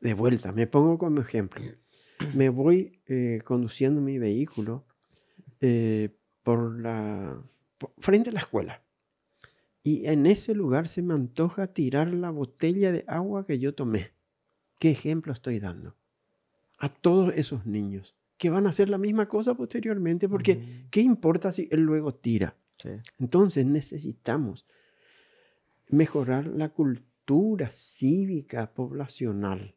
De 0.00 0.12
vuelta, 0.12 0.52
me 0.52 0.66
pongo 0.66 0.98
como 0.98 1.20
ejemplo. 1.22 1.62
Me 2.34 2.50
voy 2.50 3.00
eh, 3.06 3.40
conduciendo 3.44 4.02
mi 4.02 4.18
vehículo 4.18 4.84
eh, 5.60 6.10
por 6.42 6.78
la, 6.78 7.42
por- 7.78 7.94
frente 7.98 8.28
a 8.28 8.32
la 8.34 8.40
escuela. 8.40 8.83
Y 9.84 10.06
en 10.06 10.24
ese 10.24 10.54
lugar 10.54 10.88
se 10.88 11.02
me 11.02 11.12
antoja 11.12 11.66
tirar 11.66 12.12
la 12.12 12.30
botella 12.30 12.90
de 12.90 13.04
agua 13.06 13.46
que 13.46 13.58
yo 13.58 13.74
tomé. 13.74 14.12
¿Qué 14.78 14.90
ejemplo 14.90 15.32
estoy 15.32 15.60
dando? 15.60 15.94
A 16.78 16.88
todos 16.88 17.34
esos 17.36 17.66
niños 17.66 18.16
que 18.38 18.48
van 18.50 18.66
a 18.66 18.70
hacer 18.70 18.88
la 18.88 18.98
misma 18.98 19.28
cosa 19.28 19.54
posteriormente, 19.54 20.28
porque. 20.28 20.86
¿qué 20.90 21.00
importa 21.00 21.52
si 21.52 21.68
él 21.70 21.82
luego 21.82 22.14
tira? 22.14 22.56
Entonces 23.18 23.64
necesitamos 23.66 24.66
mejorar 25.88 26.46
la 26.46 26.70
cultura 26.70 27.70
cívica 27.70 28.72
poblacional, 28.72 29.76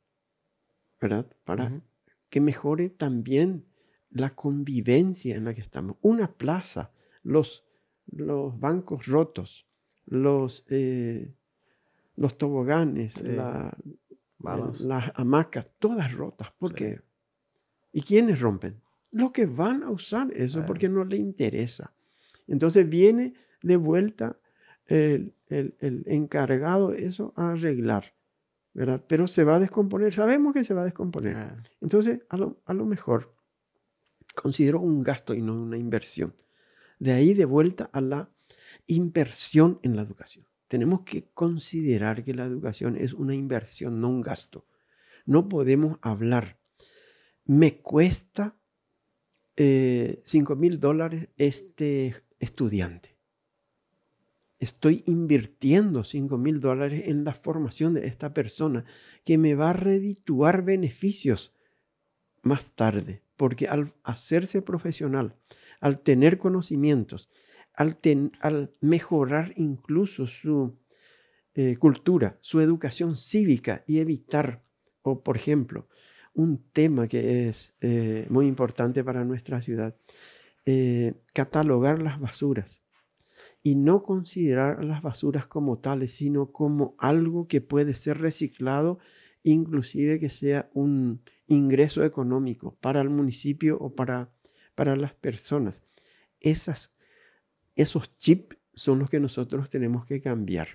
¿verdad? 0.99 1.27
Para 1.43 1.81
que 2.29 2.41
mejore 2.41 2.89
también 2.89 3.65
la 4.09 4.35
convivencia 4.35 5.35
en 5.35 5.45
la 5.45 5.53
que 5.53 5.61
estamos. 5.61 5.97
Una 6.01 6.33
plaza, 6.33 6.91
los, 7.23 7.65
los 8.07 8.57
bancos 8.59 9.05
rotos, 9.05 9.66
los, 10.07 10.65
eh, 10.69 11.31
los 12.15 12.37
toboganes, 12.37 13.13
Sí. 13.13 13.27
la- 13.27 13.75
Balas. 14.39 14.81
las 14.81 15.11
hamacas, 15.15 15.73
todas 15.79 16.13
rotas. 16.13 16.51
¿Por 16.57 16.71
Sí. 16.71 16.75
qué? 16.75 17.01
¿Y 17.93 18.01
quiénes 18.01 18.39
rompen? 18.39 18.81
Los 19.11 19.31
que 19.31 19.45
van 19.45 19.83
a 19.83 19.89
usar 19.89 20.31
eso 20.33 20.65
porque 20.65 20.89
no 20.89 21.03
le 21.05 21.17
interesa. 21.17 21.93
Entonces 22.47 22.87
viene 22.87 23.33
de 23.63 23.75
vuelta 23.77 24.37
el, 24.85 25.33
el- 25.49 25.75
el 25.79 26.03
encargado 26.05 26.93
eso 26.93 27.33
a 27.35 27.51
arreglar, 27.51 28.13
¿verdad? 28.73 29.03
Pero 29.07 29.27
se 29.27 29.43
va 29.43 29.55
a 29.55 29.59
descomponer, 29.59 30.13
sabemos 30.13 30.53
que 30.53 30.63
se 30.63 30.73
va 30.73 30.81
a 30.81 30.85
descomponer. 30.85 31.35
É. 31.35 31.49
Entonces, 31.81 32.21
a 32.29 32.37
lo, 32.37 32.61
a 32.65 32.73
lo 32.73 32.85
mejor 32.85 33.33
considero 34.35 34.79
un 34.79 35.01
gasto 35.03 35.33
y 35.33 35.41
no 35.41 35.53
una 35.61 35.77
inversión. 35.77 36.33
De 36.99 37.11
ahí 37.11 37.33
de 37.33 37.45
vuelta 37.45 37.89
a 37.91 38.01
la 38.01 38.29
inversión 38.85 39.79
en 39.83 39.95
la 39.95 40.03
educación. 40.03 40.45
tenemos 40.67 41.01
que 41.01 41.29
considerar 41.33 42.25
que 42.25 42.33
la 42.33 42.43
educación 42.45 42.97
es 42.97 43.13
una 43.13 43.33
inversión, 43.33 44.01
no 44.01 44.09
un 44.09 44.21
gasto. 44.21 44.65
No 45.25 45.47
podemos 45.47 45.97
hablar, 46.01 46.59
me 47.45 47.77
cuesta 47.77 48.57
eh, 49.55 50.21
5 50.23 50.55
mil 50.55 50.79
dólares 50.79 51.29
este 51.37 52.15
estudiante. 52.39 53.17
Estoy 54.59 55.03
invirtiendo 55.05 56.03
5 56.03 56.37
mil 56.37 56.59
dólares 56.59 57.03
en 57.05 57.23
la 57.23 57.33
formación 57.33 57.93
de 57.93 58.07
esta 58.07 58.33
persona 58.33 58.85
que 59.23 59.37
me 59.37 59.55
va 59.55 59.69
a 59.69 59.73
redituar 59.73 60.63
beneficios 60.63 61.53
más 62.41 62.71
tarde, 62.71 63.21
porque 63.35 63.67
al 63.67 63.93
hacerse 64.03 64.61
profesional, 64.61 65.35
al 65.79 65.99
tener 65.99 66.37
conocimientos, 66.37 67.29
al, 67.77 68.71
mejorar 68.81 69.53
incluso 69.55 70.27
su 70.27 70.75
eh, 71.53 71.77
cultura, 71.77 72.37
su 72.41 72.59
educación 72.59 73.17
cívica 73.17 73.83
y 73.87 73.99
evitar, 73.99 74.63
o 75.03 75.21
por 75.23 75.37
ejemplo, 75.37 75.87
un 76.33 76.63
tema 76.73 77.07
que 77.07 77.47
es 77.47 77.75
eh, 77.81 78.25
muy 78.29 78.47
importante 78.47 79.03
para 79.03 79.23
nuestra 79.23 79.61
ciudad, 79.61 79.95
eh, 80.65 81.13
catalogar 81.33 82.01
las 82.01 82.19
basuras 82.19 82.81
y 83.63 83.75
no 83.75 84.03
considerar 84.03 84.83
las 84.83 85.01
basuras 85.01 85.45
como 85.45 85.77
tales, 85.77 86.13
sino 86.13 86.51
como 86.51 86.95
algo 86.97 87.47
que 87.47 87.61
puede 87.61 87.93
ser 87.93 88.19
reciclado, 88.19 88.97
inclusive 89.43 90.19
que 90.19 90.29
sea 90.29 90.69
un 90.73 91.21
ingreso 91.47 92.03
económico 92.03 92.75
para 92.81 93.01
el 93.01 93.09
municipio 93.09 93.77
o 93.79 93.93
para, 93.93 94.31
para 94.75 94.95
las 94.95 95.13
personas. 95.13 95.83
Esas 96.39 96.96
esos 97.77 98.15
chips 98.17 98.57
son 98.73 98.99
los 98.99 99.09
que 99.09 99.19
nosotros 99.19 99.69
tenemos 99.69 100.05
que 100.05 100.21
cambiar, 100.21 100.67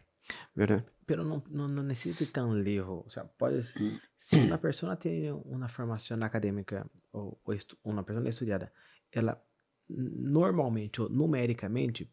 ¿verdad? 0.55 0.87
Pero 1.05 1.25
no, 1.25 1.45
no, 1.51 1.69
no 1.69 1.83
necesito 1.83 2.25
ir 2.25 2.33
tan 2.33 2.65
lejos. 2.65 3.05
O 3.07 3.11
sea, 3.11 3.25
puedes, 3.25 3.75
si 4.17 4.41
una 4.41 4.61
persona 4.61 4.99
tiene 4.99 5.33
una 5.33 5.69
formación 5.69 6.23
académica 6.23 6.87
o, 7.11 7.41
o 7.45 7.55
una 7.83 8.05
persona 8.05 8.31
estudiada, 8.31 8.73
ela 9.11 9.45
normalmente 9.89 11.03
ou 11.03 11.09
numericamente, 11.09 12.11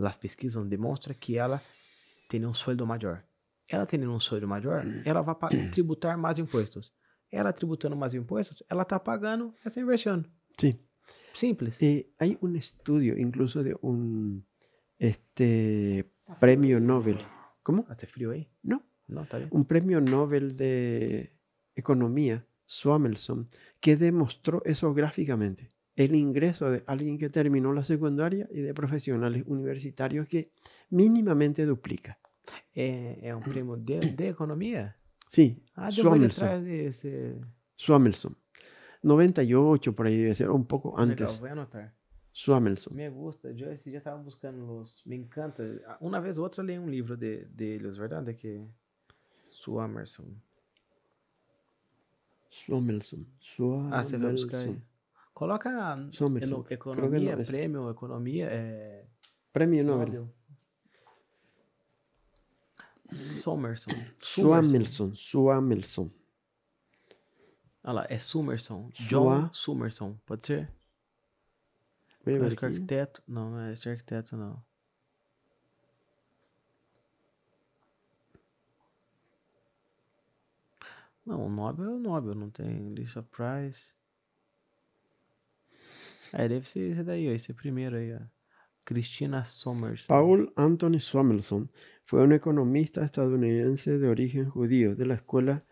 as 0.00 0.16
pesquisas 0.16 0.64
demonstram 0.66 1.14
que 1.14 1.36
ela 1.36 1.60
tem 2.28 2.44
um 2.46 2.54
sueldo 2.54 2.86
maior. 2.86 3.24
Ela 3.68 3.84
tendo 3.84 4.10
um 4.10 4.20
sueldo 4.20 4.48
maior, 4.48 4.84
ela 5.04 5.20
vai 5.20 5.68
tributar 5.70 6.16
mais 6.16 6.38
impostos. 6.38 6.92
Ela 7.30 7.52
tributando 7.52 7.94
mais 7.94 8.14
impostos, 8.14 8.62
ela 8.70 8.82
está 8.82 8.98
pagando 8.98 9.54
essa 9.64 9.80
inversão. 9.80 10.24
Sim. 10.58 10.78
Simples. 11.32 11.80
Eh, 11.82 12.10
hay 12.18 12.36
un 12.40 12.56
estudio 12.56 13.16
incluso 13.16 13.62
de 13.62 13.76
un 13.80 14.44
este, 14.98 16.10
premio 16.40 16.80
Nobel. 16.80 17.18
¿Cómo? 17.62 17.86
¿Hace 17.88 18.06
frío 18.06 18.32
ahí? 18.32 18.48
No. 18.62 18.84
No, 19.06 19.22
está 19.22 19.38
bien. 19.38 19.48
Un 19.52 19.64
premio 19.64 20.00
Nobel 20.00 20.56
de 20.56 21.32
Economía, 21.74 22.44
Swamelson, 22.66 23.48
que 23.80 23.96
demostró 23.96 24.62
eso 24.64 24.92
gráficamente. 24.92 25.72
El 25.96 26.14
ingreso 26.14 26.70
de 26.70 26.84
alguien 26.86 27.18
que 27.18 27.28
terminó 27.30 27.72
la 27.72 27.82
secundaria 27.82 28.48
y 28.52 28.60
de 28.60 28.74
profesionales 28.74 29.44
universitarios 29.46 30.28
que 30.28 30.52
mínimamente 30.90 31.64
duplica. 31.64 32.18
Eh, 32.74 33.18
¿Es 33.22 33.34
un 33.34 33.42
premio 33.42 33.76
de, 33.76 34.00
de 34.16 34.28
economía? 34.28 34.96
Sí, 35.26 35.62
Ah, 35.74 35.90
de 35.90 36.86
ese... 36.86 37.36
Swamelson. 37.76 38.36
98 39.02 39.92
por 39.94 40.06
ahí 40.06 40.16
debe 40.16 40.34
ser, 40.34 40.50
un 40.50 40.66
poco 40.66 40.90
Legal, 40.90 41.10
antes. 41.10 41.40
voy 41.40 41.48
a 41.48 41.52
anotar. 41.52 41.94
Swamelson. 42.32 42.94
Me 42.94 43.08
gusta, 43.08 43.50
yo 43.50 43.70
esse 43.70 43.90
dia 43.90 43.98
estava 43.98 44.16
buscando 44.22 44.64
los, 44.64 45.02
me 45.06 45.16
encanta. 45.16 45.64
Uma 46.00 46.20
vez 46.20 46.38
ou 46.38 46.44
outra 46.44 46.62
leio 46.62 46.82
um 46.82 46.88
livro 46.88 47.16
de, 47.16 47.44
deles, 47.46 47.96
verdade? 47.96 48.34
Que 48.34 48.64
Swamerson. 49.42 50.26
Swamelson. 52.50 53.24
Ah, 53.90 54.02
você 54.02 54.16
vai 54.16 54.32
buscar 54.32 54.58
aí. 54.58 54.80
Coloca 55.34 55.70
que 56.66 56.74
economia, 56.74 57.36
no 57.36 57.44
prêmio, 57.44 57.90
economia, 57.90 58.46
é... 58.50 59.04
Premio 59.52 59.84
Nobel. 59.84 60.06
Nobel. 60.06 60.34
Somerson. 63.10 63.92
Swamelson. 64.20 65.14
Swamelson. 65.14 66.10
Olha 67.88 68.00
lá, 68.00 68.06
é 68.10 68.18
Sumerson. 68.18 68.90
Sua- 68.92 69.08
John 69.46 69.50
Sumerson, 69.50 70.14
pode 70.26 70.44
ser? 70.44 70.70
Ver 72.22 72.44
acho 72.44 72.54
que 72.54 72.64
é 72.66 72.68
arquiteto. 72.68 73.22
Não, 73.26 73.50
não 73.52 73.60
é 73.60 73.72
esse 73.72 73.88
arquiteto, 73.88 74.36
não. 74.36 74.62
Não, 81.24 81.46
o 81.46 81.48
Nobel 81.48 81.86
é 81.86 81.88
o 81.94 81.98
Nobel, 81.98 82.34
não 82.34 82.50
tem 82.50 82.92
Lisa 82.92 83.22
Price. 83.22 83.94
É, 86.34 86.46
deve 86.46 86.68
ser 86.68 86.90
esse 86.90 87.02
daí, 87.02 87.26
ó, 87.26 87.32
esse 87.32 87.54
primeiro 87.54 87.96
aí, 87.96 88.14
ó. 88.14 88.20
Christina 88.84 89.44
Somers. 89.44 90.06
Paul 90.06 90.52
Anthony 90.56 91.00
Swamelson 91.00 91.70
fue 92.04 92.22
un 92.22 92.32
economista 92.32 93.02
estadounidense 93.02 93.98
de 93.98 94.08
origen 94.08 94.50
judío 94.50 94.94
de 94.94 95.06
la 95.06 95.14
escuela 95.14 95.64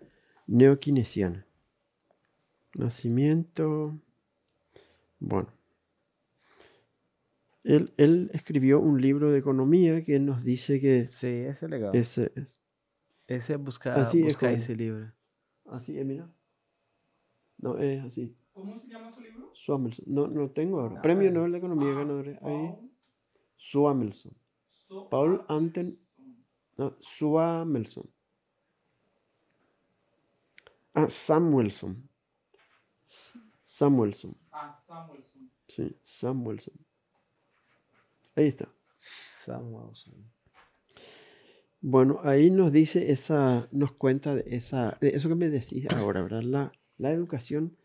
neoquinesiana. 0.47 1.46
Nacimiento. 2.77 3.99
Bueno. 5.19 5.49
Él, 7.65 7.93
él 7.97 8.31
escribió 8.33 8.79
un 8.81 9.01
libro 9.01 9.31
de 9.33 9.39
economía 9.39 10.05
que 10.05 10.21
nos 10.21 10.45
dice 10.45 10.81
que 10.81 11.05
Sí, 11.05 11.27
esse 11.27 11.67
é 11.67 11.69
legal. 11.69 11.97
ese 11.97 12.31
es. 12.37 12.59
Esse 13.27 13.55
é 13.55 13.57
buscar, 13.57 13.99
Así 13.99 14.19
es 14.21 14.25
buscar 14.27 14.51
como- 14.51 14.57
esse 14.57 14.77
livro. 14.77 15.13
Así 15.65 15.99
es, 15.99 16.07
mira. 16.07 16.31
No, 17.59 17.77
es 17.79 18.05
así. 18.05 18.37
¿Cómo 18.53 18.79
se 18.79 18.87
llama 18.87 19.13
su 19.13 19.21
libro? 19.21 19.51
Swamelson. 19.53 20.05
No, 20.07 20.29
no 20.29 20.51
tengo 20.51 20.81
ahora. 20.81 20.99
Ah, 20.99 21.03
Premio. 21.03 21.33
Nobel 21.33 21.53
de 21.53 21.59
Economía 21.59 21.89
Ah, 21.91 21.95
ganador. 21.95 22.29
Ahí. 22.29 22.37
Paul 22.41 22.91
Swamelson. 23.57 24.33
So- 24.87 25.09
Paul 25.09 25.45
Anton. 25.49 25.99
No, 26.77 26.95
Swamelson. 27.01 28.09
Ah, 30.95 31.09
Samuelson. 31.09 32.09
Samuelson. 33.65 34.37
Ah, 34.53 34.77
Samuelson. 34.79 35.51
Sí, 35.69 35.97
Samuelson. 36.03 36.75
Ahí 38.35 38.47
está. 38.47 38.69
Samuelson. 39.01 40.15
Bueno, 41.81 42.21
ahí 42.25 42.51
nos 42.51 42.73
dice 42.73 43.11
esa, 43.13 43.69
nos 43.71 43.93
cuenta 43.93 44.35
de 44.35 44.45
esa, 44.47 44.97
de 45.01 45.11
eso 45.11 45.29
que 45.29 45.35
me 45.35 45.49
decís 45.49 45.87
ahora, 45.91 46.23
¿verdad? 46.23 46.43
La, 46.43 46.73
la 46.99 47.13
educación, 47.13 47.77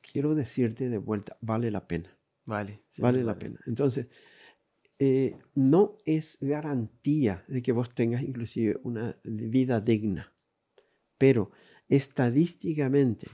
quiero 0.00 0.34
decirte 0.34 0.88
de 0.88 0.98
vuelta, 0.98 1.36
vale 1.40 1.70
la 1.70 1.86
pena. 1.86 2.18
Vale. 2.44 2.80
vale 2.96 3.22
la 3.22 3.38
pena. 3.38 3.60
Entonces, 3.66 4.08
eh, 4.98 5.36
no 5.54 5.98
es 6.06 6.38
garantía 6.40 7.44
de 7.46 7.62
que 7.62 7.72
vos 7.72 7.94
tengas 7.94 8.22
inclusive 8.22 8.80
una 8.82 9.16
vida 9.22 9.80
digna, 9.82 10.32
pero 11.18 11.50
estadísticamente, 11.90 13.28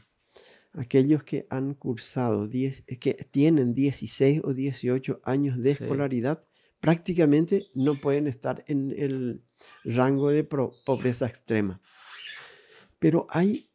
aquellos 0.75 1.23
que 1.25 1.47
han 1.51 1.75
cursado 1.75 2.47
10, 2.47 2.85
eh, 2.87 2.99
que 2.99 3.15
tienen 3.31 3.75
16 3.75 4.41
o 4.45 4.53
18 4.55 5.21
años 5.25 5.57
de 5.63 5.75
Sí. 5.75 5.83
escolaridad, 5.85 6.47
prácticamente 6.81 7.67
no 7.75 7.95
pueden 7.95 8.27
estar 8.27 8.65
en 8.67 8.91
el 8.97 9.43
rango 9.85 10.31
de 10.31 10.45
pro- 10.45 10.73
pobreza 10.85 11.27
extrema. 11.27 11.81
Pero 12.99 13.27
hay 13.31 13.69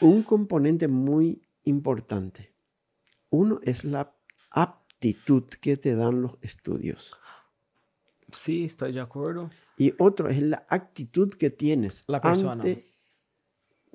un 0.00 0.22
componente 0.22 0.88
muy 0.88 1.42
importante. 1.64 2.52
Uno 3.30 3.60
es 3.62 3.84
la 3.84 4.12
aptitud 4.50 5.44
que 5.60 5.76
te 5.76 5.94
dan 5.94 6.22
los 6.22 6.38
estudios. 6.42 7.14
Sim, 8.32 8.64
estou 8.64 8.90
de 8.90 9.00
acordo. 9.00 9.50
Y 9.76 9.92
otro 9.98 10.28
es 10.28 10.40
la 10.42 10.64
actitud 10.68 11.30
que 11.34 11.50
tienes 11.50 12.04
La 12.06 12.20
persona. 12.20 12.52
ante 12.52 12.89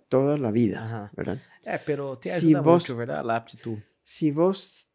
toda 0.10 0.38
la 0.38 0.52
vida, 0.52 0.84
Ajá. 0.84 1.12
¿verdad? 1.16 1.38
É, 1.64 1.78
pero 1.78 2.18
te 2.18 2.30
Se 2.30 2.36
ajuda 2.38 2.62
vos- 2.62 2.84
muito, 2.90 2.98
verdade? 2.98 3.30
A 3.30 3.36
aptitude. 3.36 3.84
Si 4.04 4.32
vos 4.32 4.88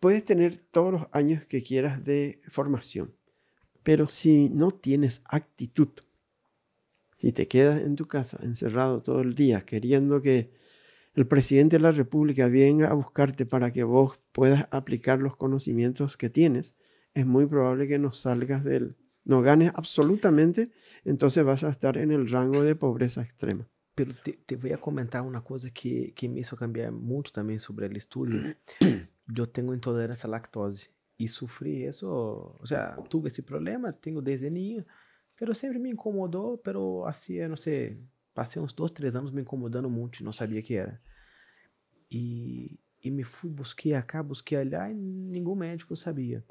puedes 0.00 0.24
tener 0.24 0.56
todos 0.70 0.92
los 0.92 1.02
años 1.12 1.44
que 1.46 1.62
quieras 1.62 2.04
de 2.04 2.40
formación, 2.48 3.14
pero 3.82 4.06
si 4.08 4.48
no 4.50 4.70
tienes 4.70 5.22
actitud, 5.24 5.88
si 7.14 7.32
te 7.32 7.46
quedas 7.48 7.80
en 7.80 7.96
tu 7.96 8.06
casa 8.06 8.38
encerrado 8.42 9.02
todo 9.02 9.20
el 9.20 9.34
día 9.34 9.64
queriendo 9.64 10.20
que 10.20 10.50
el 11.14 11.26
presidente 11.26 11.76
de 11.76 11.82
la 11.82 11.92
República 11.92 12.48
venga 12.48 12.88
a 12.90 12.94
buscarte 12.94 13.46
para 13.46 13.72
que 13.72 13.84
vos 13.84 14.18
puedas 14.32 14.66
aplicar 14.72 15.20
los 15.20 15.36
conocimientos 15.36 16.16
que 16.16 16.28
tienes, 16.28 16.74
es 17.14 17.24
muy 17.24 17.46
probable 17.46 17.86
que 17.86 18.00
no 18.00 18.10
salgas 18.10 18.64
del, 18.64 18.96
no 19.24 19.40
ganes 19.40 19.70
absolutamente, 19.76 20.70
entonces 21.04 21.44
vas 21.44 21.62
a 21.62 21.70
estar 21.70 21.96
en 21.98 22.10
el 22.10 22.28
rango 22.28 22.64
de 22.64 22.74
pobreza 22.74 23.22
extrema. 23.22 23.68
Pero 23.94 24.12
te, 24.12 24.32
te 24.32 24.56
vou 24.56 24.76
comentar 24.78 25.22
uma 25.22 25.40
coisa 25.40 25.70
que, 25.70 26.12
que 26.12 26.28
me 26.28 26.40
hizo 26.40 26.56
cambiar 26.56 26.90
muito 26.90 27.32
também 27.32 27.58
sobre 27.58 27.86
o 27.86 27.96
estudo. 27.96 28.36
Eu 29.36 29.46
tenho 29.52 29.74
intolerância 29.74 30.26
à 30.26 30.30
lactose. 30.30 30.90
y 31.16 31.28
sufrí 31.28 31.84
eso, 31.84 32.56
o 32.60 32.66
sea, 32.66 32.96
tuve 33.08 33.28
ese 33.28 33.42
problema, 33.42 33.92
tengo 33.92 34.20
desde 34.20 34.50
niño, 34.50 34.84
pero 35.36 35.54
siempre 35.54 35.78
me 35.78 35.90
incomodó, 35.90 36.60
pero 36.62 37.06
hacía, 37.06 37.48
no 37.48 37.56
sé, 37.56 37.98
pasé 38.32 38.60
uns 38.60 38.74
dois, 38.74 38.92
três 38.92 39.14
anos 39.14 39.32
me 39.32 39.42
incomodando 39.42 39.88
muito, 39.88 40.24
não 40.24 40.32
sabia 40.32 40.60
o 40.60 40.62
que 40.62 40.74
era. 40.74 41.00
E, 42.10 42.78
e 43.02 43.10
me 43.10 43.24
fui, 43.24 43.50
busquei 43.50 44.00
cá, 44.02 44.22
busquei 44.22 44.58
allá 44.58 44.90
e 44.90 44.94
nenhum 44.94 45.54
médico 45.54 45.96
sabia. 45.96 46.44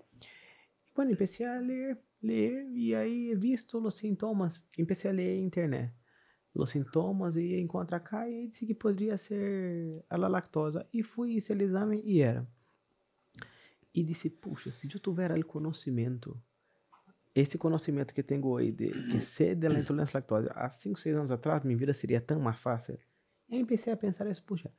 E 0.87 0.91
quando 0.93 1.13
comecei 1.13 1.45
a 1.45 1.59
ler, 1.59 1.97
ler, 2.21 2.69
e 2.71 2.95
aí 2.95 3.35
visto 3.35 3.77
os 3.79 3.95
sintomas, 3.95 4.61
comecei 4.75 5.09
a 5.11 5.13
ler 5.13 5.39
internet. 5.41 5.93
Os 6.53 6.69
sintomas 6.69 7.35
e 7.35 7.59
encontrar 7.59 7.99
cá 7.99 8.29
e 8.29 8.47
disse 8.47 8.65
que 8.65 8.75
poderia 8.75 9.17
ser 9.17 10.03
a 10.09 10.15
lactosa. 10.15 10.87
E 10.93 11.01
fui 11.01 11.37
esse 11.37 11.51
exame 11.53 12.01
e 12.03 12.21
era. 12.21 12.47
E 13.93 14.03
disse, 14.03 14.29
puxa, 14.29 14.71
se 14.71 14.87
eu 14.91 14.99
tiver 14.99 15.31
o 15.31 15.45
conhecimento 15.45 16.39
esse 17.35 17.57
conhecimento 17.57 18.13
que 18.13 18.21
tenho 18.21 18.45
hoje, 18.45 18.71
de, 18.71 18.91
que 18.91 19.19
sei 19.19 19.55
da 19.55 19.67
intolerância 19.67 20.17
lactose, 20.17 20.49
há 20.53 20.69
5, 20.69 20.99
6 20.99 21.15
anos 21.15 21.31
atrás, 21.31 21.63
minha 21.63 21.77
vida 21.77 21.93
seria 21.93 22.21
tão 22.21 22.39
mais 22.39 22.59
fácil. 22.59 22.97
E 23.49 23.55
aí 23.55 23.63
comecei 23.63 23.91
a 23.91 23.97
pensar 23.97 24.29
isso, 24.29 24.43
puxa, 24.43 24.71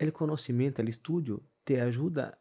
o 0.00 0.12
conhecimento, 0.12 0.80
o 0.80 0.88
estudo, 0.88 1.44
te 1.64 1.76
ajuda 1.80 2.38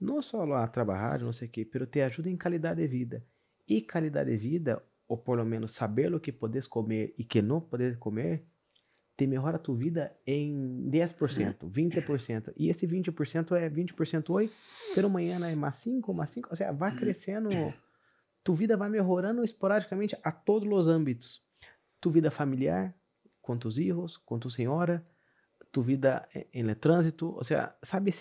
não 0.00 0.22
só 0.22 0.42
a 0.54 0.68
trabalhar, 0.68 1.20
não 1.20 1.32
sei 1.32 1.48
o 1.48 1.50
quê, 1.50 1.68
mas 1.72 1.88
te 1.88 2.00
ajuda 2.00 2.30
em 2.30 2.36
qualidade 2.36 2.80
de 2.80 2.86
vida. 2.86 3.26
E 3.66 3.82
qualidade 3.82 4.30
de 4.30 4.36
vida, 4.36 4.82
ou 5.08 5.16
pelo 5.16 5.44
menos 5.44 5.72
saber 5.72 6.12
o 6.14 6.20
que 6.20 6.32
podes 6.32 6.66
comer 6.66 7.14
e 7.18 7.24
que 7.24 7.40
não 7.40 7.60
podes 7.60 7.96
comer, 7.96 8.44
te 9.16 9.26
melhora 9.26 9.56
a 9.56 9.58
tua 9.58 9.74
vida 9.74 10.14
em 10.26 10.88
10%, 10.90 11.70
20%. 11.70 12.52
E 12.56 12.68
esse 12.68 12.86
20% 12.86 13.56
é 13.56 13.70
20% 13.70 14.30
hoje, 14.30 14.52
pelo 14.94 15.08
amanhã 15.08 15.38
é 15.46 15.54
mais 15.54 15.76
5, 15.76 16.12
mais 16.12 16.30
5, 16.30 16.50
ou 16.50 16.56
seja, 16.56 16.72
vai 16.72 16.94
crescendo 16.94 17.48
tu 18.46 18.54
vida 18.54 18.76
vai 18.76 18.88
melhorando 18.88 19.42
esporadicamente 19.42 20.16
a 20.22 20.30
todos 20.30 20.68
os 20.70 20.86
âmbitos. 20.86 21.42
Tu 22.00 22.08
vida 22.10 22.30
familiar, 22.30 22.94
com 23.42 23.58
tus 23.58 23.76
hijos, 23.76 24.16
com 24.18 24.38
tu 24.38 24.48
senhora, 24.48 25.04
tu 25.72 25.82
vida 25.82 26.28
em 26.52 26.72
trânsito, 26.74 27.34
ou 27.34 27.42
seja, 27.42 27.74
sabe, 27.82 28.14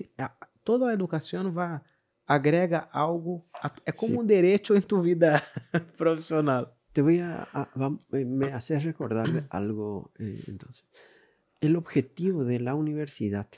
toda 0.63 0.89
a 0.89 0.93
educação 0.93 1.51
vai 1.51 1.79
agrega 2.27 2.89
algo, 2.91 3.47
a, 3.53 3.71
é 3.85 3.91
como 3.91 4.13
sí. 4.13 4.19
um 4.19 4.25
direito 4.25 4.75
em 4.75 4.81
tu 4.81 4.99
vida 4.99 5.39
profissional. 5.95 6.74
Te 6.95 7.01
voy 7.01 7.19
a, 7.19 7.45
a, 7.51 7.69
a 7.75 7.97
me 8.09 8.53
hacer 8.53 8.85
recordar 8.85 9.27
algo 9.49 10.13
eh, 10.17 10.41
entonces. 10.47 10.85
El 11.59 11.75
objetivo 11.75 12.45
de 12.45 12.61
la 12.61 12.73
universidad 12.73 13.49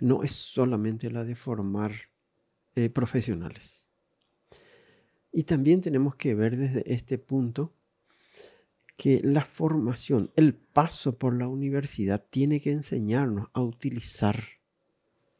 no 0.00 0.24
es 0.24 0.32
solamente 0.32 1.08
la 1.08 1.22
de 1.22 1.36
formar 1.36 1.92
eh, 2.74 2.90
profesionales. 2.90 3.86
Y 5.30 5.44
también 5.44 5.82
tenemos 5.82 6.16
que 6.16 6.34
ver 6.34 6.56
desde 6.56 6.92
este 6.92 7.16
punto 7.16 7.74
que 8.96 9.20
la 9.22 9.42
formación, 9.42 10.32
el 10.34 10.52
paso 10.52 11.16
por 11.16 11.34
la 11.38 11.46
universidad 11.46 12.26
tiene 12.28 12.60
que 12.60 12.72
enseñarnos 12.72 13.50
a 13.52 13.60
utilizar 13.60 14.42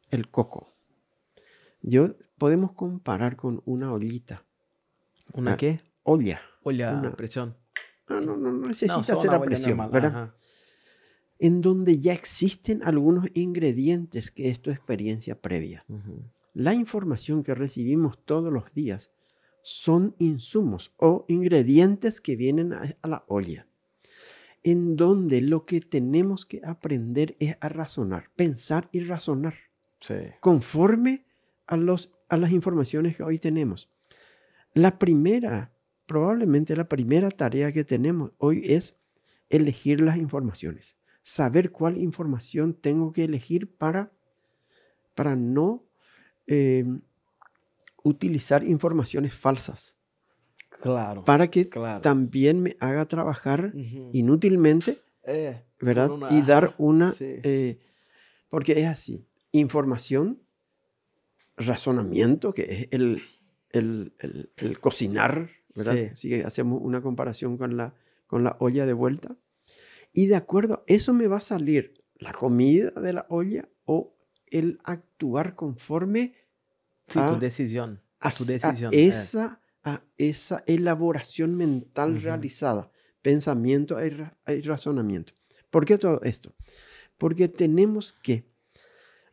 el 0.09 0.29
coco. 0.29 0.69
Yo 1.81 2.15
podemos 2.37 2.71
comparar 2.71 3.35
con 3.35 3.61
una 3.65 3.91
ollita. 3.91 4.45
¿Una 5.33 5.57
qué? 5.57 5.81
Olla. 6.03 6.39
Olla 6.63 6.93
una 6.93 7.15
presión. 7.15 7.55
No, 8.09 8.19
no, 8.19 8.37
no, 8.37 8.67
necesita 8.67 8.99
hacer 8.99 9.31
a 9.31 9.41
presión, 9.41 9.77
¿verdad? 9.91 10.33
En 11.39 11.61
donde 11.61 11.99
ya 11.99 12.13
existen 12.13 12.83
algunos 12.83 13.27
ingredientes 13.33 14.31
que 14.31 14.49
es 14.49 14.61
tu 14.61 14.71
experiencia 14.71 15.39
previa. 15.41 15.85
La 16.53 16.73
información 16.73 17.43
que 17.43 17.55
recibimos 17.55 18.23
todos 18.23 18.51
los 18.53 18.73
días 18.73 19.11
son 19.63 20.15
insumos 20.19 20.93
o 20.97 21.25
ingredientes 21.27 22.21
que 22.21 22.35
vienen 22.35 22.73
a, 22.73 22.95
la 23.07 23.23
olla, 23.27 23.65
en 24.61 24.95
donde 24.95 25.41
lo 25.41 25.65
que 25.65 25.81
tenemos 25.81 26.45
que 26.45 26.61
aprender 26.63 27.35
es 27.39 27.55
a 27.61 27.69
razonar, 27.69 28.29
pensar 28.35 28.89
y 28.91 28.99
razonar, 28.99 29.55
conforme 30.41 31.25
a, 31.65 31.77
los, 31.77 32.11
a 32.27 32.37
las 32.37 32.51
informaciones 32.51 33.15
que 33.17 33.23
hoy 33.23 33.39
tenemos. 33.39 33.89
La 34.73 34.99
primera, 34.99 35.72
probablemente 36.05 36.75
la 36.75 36.89
primera 36.89 37.29
tarea 37.29 37.71
que 37.71 37.83
tenemos 37.83 38.31
hoy 38.37 38.61
es 38.65 38.97
elegir 39.49 40.01
las 40.01 40.17
informaciones, 40.17 40.97
saber 41.21 41.71
cuál 41.71 41.97
información 41.97 42.73
tengo 42.73 43.11
que 43.13 43.23
elegir 43.23 43.75
para, 43.75 44.11
para 45.15 45.35
no... 45.35 45.85
Eh, 46.47 46.85
utilizar 48.03 48.63
informaciones 48.63 49.33
falsas. 49.33 49.97
Claro. 50.81 51.23
Para 51.23 51.49
que 51.49 51.65
también 52.01 52.61
me 52.61 52.75
haga 52.79 53.05
trabajar 53.05 53.71
inútilmente, 54.11 55.01
eh, 55.25 55.63
¿verdad? 55.79 56.11
y 56.29 56.41
dar 56.41 56.75
una... 56.77 57.13
Eh, 57.19 57.79
porque 58.49 58.81
es 58.81 58.87
así, 58.87 59.25
información, 59.51 60.43
razonamiento, 61.57 62.53
que 62.53 62.63
es 62.63 62.87
el, 62.91 63.23
el, 63.69 64.13
el, 64.57 64.79
cocinar, 64.79 65.49
¿verdad? 65.75 66.11
Así 66.13 66.29
que 66.29 66.43
hacemos 66.43 66.79
una 66.81 67.01
comparación 67.01 67.57
con 67.57 67.77
la, 67.77 67.93
con 68.27 68.43
la 68.43 68.55
olla 68.59 68.85
de 68.85 68.93
vuelta. 68.93 69.35
Y 70.11 70.27
de 70.27 70.35
acuerdo, 70.35 70.83
eso 70.87 71.13
me 71.13 71.27
va 71.27 71.37
a 71.37 71.41
salir 71.41 71.93
la 72.15 72.31
comida 72.31 72.91
de 72.91 73.13
la 73.13 73.25
olla 73.29 73.67
o 73.85 74.15
el 74.47 74.79
actuar 74.83 75.55
conforme 75.55 76.35
Sí, 77.07 77.19
tu 77.19 77.39
decisión. 77.39 78.01
A, 78.19 78.31
tu 78.31 78.45
decisión. 78.45 78.93
Eh. 78.93 79.07
esa, 79.07 79.59
a 79.83 80.01
esa 80.17 80.63
elaboración 80.65 81.55
mental 81.55 82.21
realizada, 82.21 82.91
pensamiento 83.21 83.97
y, 84.03 84.61
razonamiento. 84.61 85.33
¿Por 85.69 85.85
qué 85.85 85.97
todo 85.97 86.21
esto? 86.23 86.53
Porque 87.17 87.47
tenemos 87.47 88.13
que 88.13 88.45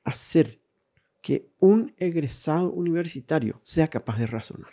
hacer 0.04 0.60
que 1.22 1.50
un 1.58 1.94
egresado 1.98 2.70
universitario 2.72 3.60
sea 3.62 3.88
capaz 3.88 4.18
de 4.18 4.26
razonar. 4.26 4.72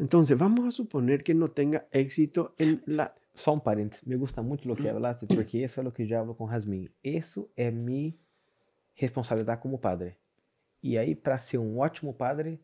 Entonces, 0.00 0.38
vamos 0.38 0.66
a 0.66 0.70
suponer 0.70 1.22
que 1.22 1.34
no 1.34 1.48
tenga 1.48 1.86
éxito 1.90 2.54
en 2.56 2.82
la... 2.86 3.14
Son 3.34 3.60
parentes, 3.60 4.06
me 4.06 4.16
gusta 4.16 4.40
mucho 4.40 4.66
lo 4.66 4.74
que 4.74 4.88
hablaste, 4.88 5.26
porque 5.26 5.62
eso 5.62 5.82
es 5.82 5.84
lo 5.84 5.92
que 5.92 6.06
yo 6.06 6.18
hablo 6.18 6.34
con 6.34 6.48
Jasmine. 6.48 6.90
Eso 7.02 7.50
es 7.54 7.72
mi 7.72 8.18
responsabilidad 8.96 9.60
como 9.60 9.78
padre. 9.78 10.16
E 10.82 10.96
aí, 10.96 11.14
para 11.14 11.38
ser 11.38 11.60
um 11.60 11.78
ótimo 11.78 12.16
padre, 12.16 12.58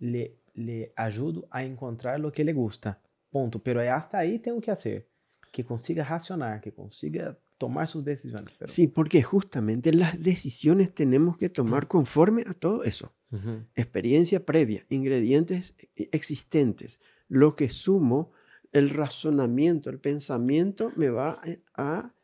le, 0.00 0.36
le 0.52 0.92
ajudo 0.96 1.46
a 1.50 1.64
encontrar 1.64 2.24
o 2.24 2.32
que 2.32 2.42
ele 2.42 2.52
gusta. 2.52 2.98
Ponto. 3.30 3.60
Pero 3.60 3.80
hasta 3.80 4.18
aí 4.18 4.40
tenho 4.40 4.60
que 4.60 4.72
fazer. 4.72 5.06
Que 5.52 5.62
consiga 5.62 6.02
racionar, 6.02 6.60
que 6.60 6.72
consiga 6.72 7.38
tomar 7.60 7.86
sus 7.88 8.02
decisiones. 8.06 8.54
Pero... 8.58 8.72
Sí, 8.72 8.86
porque 8.86 9.22
justamente 9.22 9.92
las 9.92 10.18
decisiones 10.18 10.94
tenemos 10.94 11.36
que 11.36 11.50
tomar 11.50 11.88
conforme 11.88 12.42
a 12.46 12.54
todo 12.54 12.84
eso. 12.84 13.12
Uh 13.30 13.36
-huh. 13.36 13.66
Experiencia 13.74 14.46
previa, 14.46 14.86
ingredientes 14.88 15.74
existentes, 15.94 17.00
lo 17.28 17.54
que 17.56 17.68
sumo, 17.68 18.32
el 18.72 18.88
razonamiento, 18.88 19.90
el 19.90 19.98
pensamiento 19.98 20.90
me 20.96 21.10
va 21.10 21.38
a, 21.74 22.14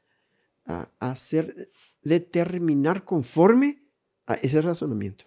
a, 0.65 0.89
a 1.01 1.11
hacer 1.11 1.71
determinar 2.03 3.05
conforme 3.05 3.83
a 4.27 4.35
ese 4.37 4.63
razonamiento. 4.63 5.27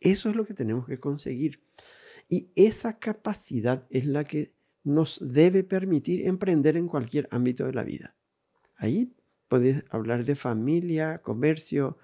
Eso 0.00 0.30
es 0.30 0.34
lo 0.34 0.44
que 0.44 0.54
tenemos 0.54 0.84
que 0.84 0.98
conseguir. 0.98 1.62
Y 2.28 2.48
esa 2.56 2.98
capacidad 2.98 3.86
es 3.88 4.04
la 4.04 4.24
que 4.24 4.52
nos 4.82 5.20
debe 5.22 5.62
permitir 5.62 6.26
emprender 6.26 6.76
en 6.76 6.88
cualquier 6.88 7.28
ámbito 7.30 7.64
de 7.66 7.72
la 7.72 7.84
vida. 7.84 8.16
Ahí 8.74 9.14
puedes 9.48 9.84
hablar 9.90 10.24
de 10.24 10.34
familia, 10.34 11.18
comercio, 11.18 11.98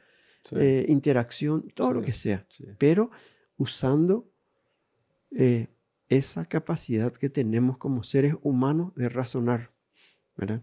eh, 0.52 0.86
interacción, 0.88 1.68
todo 1.74 1.92
lo 1.92 2.02
que 2.02 2.12
sea, 2.12 2.46
pero 2.78 3.10
usando 3.56 4.30
eh, 5.30 5.68
esa 6.08 6.44
capacidad 6.44 7.12
que 7.12 7.30
tenemos 7.30 7.78
como 7.78 8.02
seres 8.02 8.34
humanos 8.42 8.94
de 8.94 9.08
razonar, 9.08 9.70
¿verdad? 10.36 10.62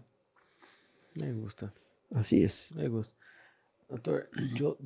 Me 1.14 1.32
gusta. 1.32 1.72
Así 2.14 2.42
es. 2.42 2.72
Me 2.72 2.88
gusta. 2.88 3.17
Doutor, 3.88 4.28
eu, 4.60 4.76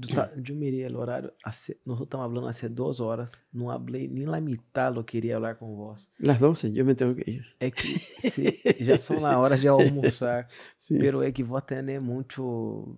eu 0.47 0.55
mirei 0.55 0.87
o 0.87 0.97
horário, 0.97 1.33
nós 1.45 1.69
estamos 1.69 2.09
falando 2.09 2.47
há 2.47 2.69
duas 2.69 3.01
horas, 3.01 3.43
não 3.53 3.66
falei 3.66 4.07
nem 4.07 4.27
la 4.27 4.41
mitad 4.41 4.95
lo 4.95 5.03
que 5.03 5.19
queria 5.19 5.35
falar 5.35 5.57
com 5.57 5.74
vós. 5.74 6.09
Las 6.20 6.39
12, 6.39 6.79
eu 6.79 6.85
me 6.85 6.95
tenho 6.95 7.12
que 7.16 7.29
ir. 7.29 7.45
É 7.59 7.69
que 7.73 7.99
sí, 8.31 8.61
já 8.79 8.97
são 8.99 9.19
na 9.19 9.37
hora 9.41 9.57
de 9.59 9.66
almoçar, 9.66 10.47
sí. 10.79 10.97
pero 11.01 11.20
é 11.20 11.33
que 11.33 11.43
vos 11.43 11.62
tener 11.65 12.01
muito, 12.01 12.97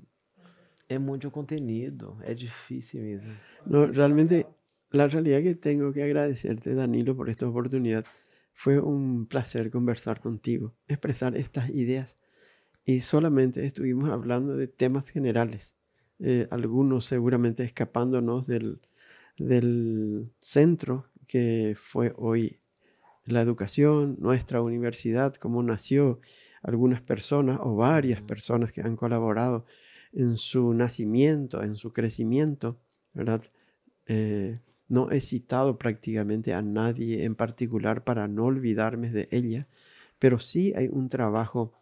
é 0.90 0.98
muito 0.98 1.30
contenido, 1.30 2.18
é 2.22 2.34
difícil 2.34 3.00
mesmo. 3.00 3.32
No, 3.64 3.90
realmente, 3.90 4.46
la 4.90 5.06
realidad 5.06 5.42
que 5.42 5.54
tengo 5.54 5.90
que 5.90 6.02
agradecerte, 6.02 6.74
Danilo, 6.74 7.16
por 7.16 7.30
esta 7.30 7.48
oportunidad. 7.48 8.04
Fue 8.52 8.78
un 8.78 9.26
placer 9.26 9.70
conversar 9.70 10.20
contigo, 10.20 10.74
expresar 10.86 11.34
estas 11.34 11.70
ideas 11.70 12.18
y 12.84 13.00
solamente 13.00 13.64
estuvimos 13.64 14.10
hablando 14.10 14.54
de 14.54 14.68
temas 14.68 15.08
generales 15.08 15.74
eh, 16.20 16.46
algunos 16.50 17.04
seguramente 17.04 17.64
escapándonos 17.64 18.46
del, 18.46 18.80
del 19.38 20.30
centro 20.40 21.06
que 21.26 21.74
fue 21.76 22.12
hoy 22.16 22.60
la 23.24 23.40
educación, 23.40 24.16
nuestra 24.20 24.60
universidad, 24.60 25.34
cómo 25.34 25.62
nació, 25.62 26.20
algunas 26.62 27.00
personas 27.00 27.58
o 27.62 27.76
varias 27.76 28.20
personas 28.22 28.72
que 28.72 28.80
han 28.80 28.96
colaborado 28.96 29.66
en 30.12 30.36
su 30.36 30.72
nacimiento, 30.74 31.62
en 31.62 31.76
su 31.76 31.92
crecimiento, 31.92 32.78
¿verdad? 33.12 33.42
Eh, 34.06 34.60
no 34.88 35.10
he 35.10 35.20
citado 35.20 35.78
prácticamente 35.78 36.52
a 36.54 36.62
nadie 36.62 37.24
en 37.24 37.34
particular 37.34 38.04
para 38.04 38.28
no 38.28 38.44
olvidarme 38.44 39.10
de 39.10 39.28
ella, 39.30 39.66
pero 40.18 40.38
sí 40.38 40.72
hay 40.76 40.88
un 40.88 41.08
trabajo 41.08 41.72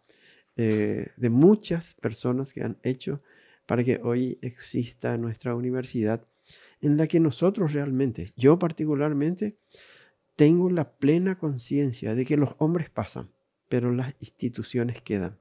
eh, 0.55 1.11
de 1.17 1.29
muchas 1.29 1.93
personas 1.93 2.53
que 2.53 2.63
han 2.63 2.77
hecho 2.83 3.21
para 3.65 3.83
que 3.83 3.99
hoy 4.03 4.37
exista 4.41 5.17
nuestra 5.17 5.55
universidad 5.55 6.25
en 6.81 6.97
la 6.97 7.07
que 7.07 7.19
nosotros 7.19 7.73
realmente, 7.73 8.31
yo 8.35 8.59
particularmente, 8.59 9.55
tengo 10.35 10.69
la 10.69 10.91
plena 10.91 11.37
conciencia 11.37 12.15
de 12.15 12.25
que 12.25 12.37
los 12.37 12.55
hombres 12.57 12.89
pasan, 12.89 13.29
pero 13.69 13.91
las 13.91 14.15
instituciones 14.19 15.01
quedan. 15.01 15.37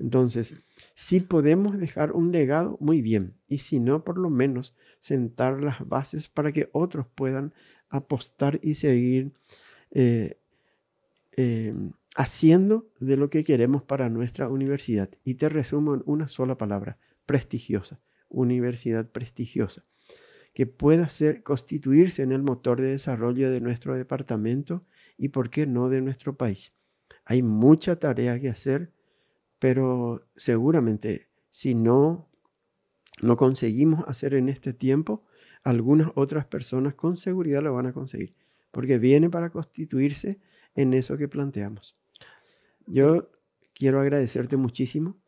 Entonces, 0.00 0.56
si 0.94 1.20
podemos 1.20 1.78
dejar 1.78 2.10
un 2.10 2.32
legado, 2.32 2.76
muy 2.80 3.02
bien. 3.02 3.34
Y 3.46 3.58
si 3.58 3.78
no, 3.78 4.02
por 4.02 4.18
lo 4.18 4.28
menos 4.28 4.74
sentar 4.98 5.62
las 5.62 5.86
bases 5.88 6.26
para 6.26 6.50
que 6.50 6.68
otros 6.72 7.06
puedan 7.14 7.54
apostar 7.88 8.58
y 8.64 8.74
seguir 8.74 9.32
eh, 9.92 10.38
em, 11.36 11.92
haciendo 12.16 12.88
de 12.98 13.16
lo 13.16 13.30
que 13.30 13.44
queremos 13.44 13.82
para 13.82 14.08
nuestra 14.08 14.48
universidad. 14.48 15.08
Y 15.24 15.34
te 15.34 15.48
resumo 15.48 15.94
en 15.94 16.02
una 16.04 16.26
sola 16.26 16.58
palabra, 16.58 16.98
prestigiosa, 17.30 18.00
universidad 18.28 19.08
prestigiosa, 19.08 19.84
que 20.52 20.66
pueda 20.66 21.08
ser, 21.08 21.44
constituirse 21.44 22.24
en 22.24 22.32
el 22.32 22.42
motor 22.42 22.80
de 22.80 22.88
desarrollo 22.88 23.52
de 23.52 23.60
nuestro 23.60 23.94
departamento 23.94 24.84
y, 25.16 25.28
por 25.28 25.48
qué 25.48 25.64
no, 25.64 25.88
de 25.88 26.00
nuestro 26.00 26.36
país. 26.36 26.74
Hay 27.24 27.42
mucha 27.42 28.00
tarea 28.00 28.40
que 28.40 28.48
hacer, 28.48 28.92
pero 29.60 30.26
seguramente 30.34 31.28
si 31.50 31.76
no 31.76 32.28
lo 33.20 33.36
conseguimos 33.36 34.02
hacer 34.08 34.34
en 34.34 34.48
este 34.48 34.72
tiempo, 34.72 35.24
algunas 35.62 36.10
otras 36.16 36.46
personas 36.46 36.96
con 36.96 37.16
seguridad 37.16 37.62
lo 37.62 37.74
van 37.74 37.86
a 37.86 37.92
conseguir, 37.92 38.34
porque 38.72 38.98
viene 38.98 39.30
para 39.30 39.50
constituirse 39.50 40.40
en 40.74 40.94
eso 40.94 41.16
que 41.16 41.28
planteamos. 41.28 41.96
Yo 42.88 43.30
quiero 43.72 44.00
agradecerte 44.00 44.56
muchísimo, 44.56 45.20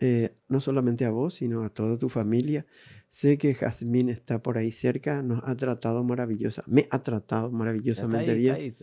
eh, 0.00 0.34
no 0.48 0.60
solamente 0.60 1.04
a 1.04 1.10
vos, 1.10 1.34
sino 1.34 1.62
a 1.62 1.68
toda 1.68 1.98
tu 1.98 2.08
familia. 2.08 2.64
Sé 3.08 3.36
que 3.38 3.54
Jazmín 3.54 4.08
está 4.08 4.42
por 4.42 4.56
ahí 4.56 4.70
cerca, 4.70 5.20
nos 5.20 5.42
ha 5.44 5.54
tratado 5.56 6.02
maravillosa, 6.02 6.62
me 6.66 6.88
ha 6.90 7.02
tratado 7.02 7.50
maravillosamente 7.50 8.34
bien. 8.34 8.74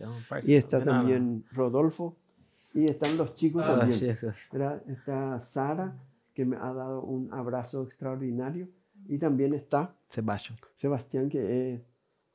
y 0.44 0.54
está 0.54 0.82
también 0.82 1.44
Rodolfo, 1.50 2.16
y 2.72 2.86
están 2.86 3.16
los 3.16 3.34
chicos 3.34 3.64
ah, 3.66 3.78
también. 3.80 4.16
Está, 4.86 5.40
Sara, 5.40 5.96
que 6.34 6.44
me 6.44 6.56
ha 6.56 6.72
dado 6.72 7.02
un 7.02 7.32
abrazo 7.32 7.82
extraordinario. 7.82 8.68
Y 9.08 9.18
también 9.18 9.54
está 9.54 9.96
Sebastián, 10.08 10.58
Sebastián 10.74 11.28
que 11.28 11.74
es 11.74 11.80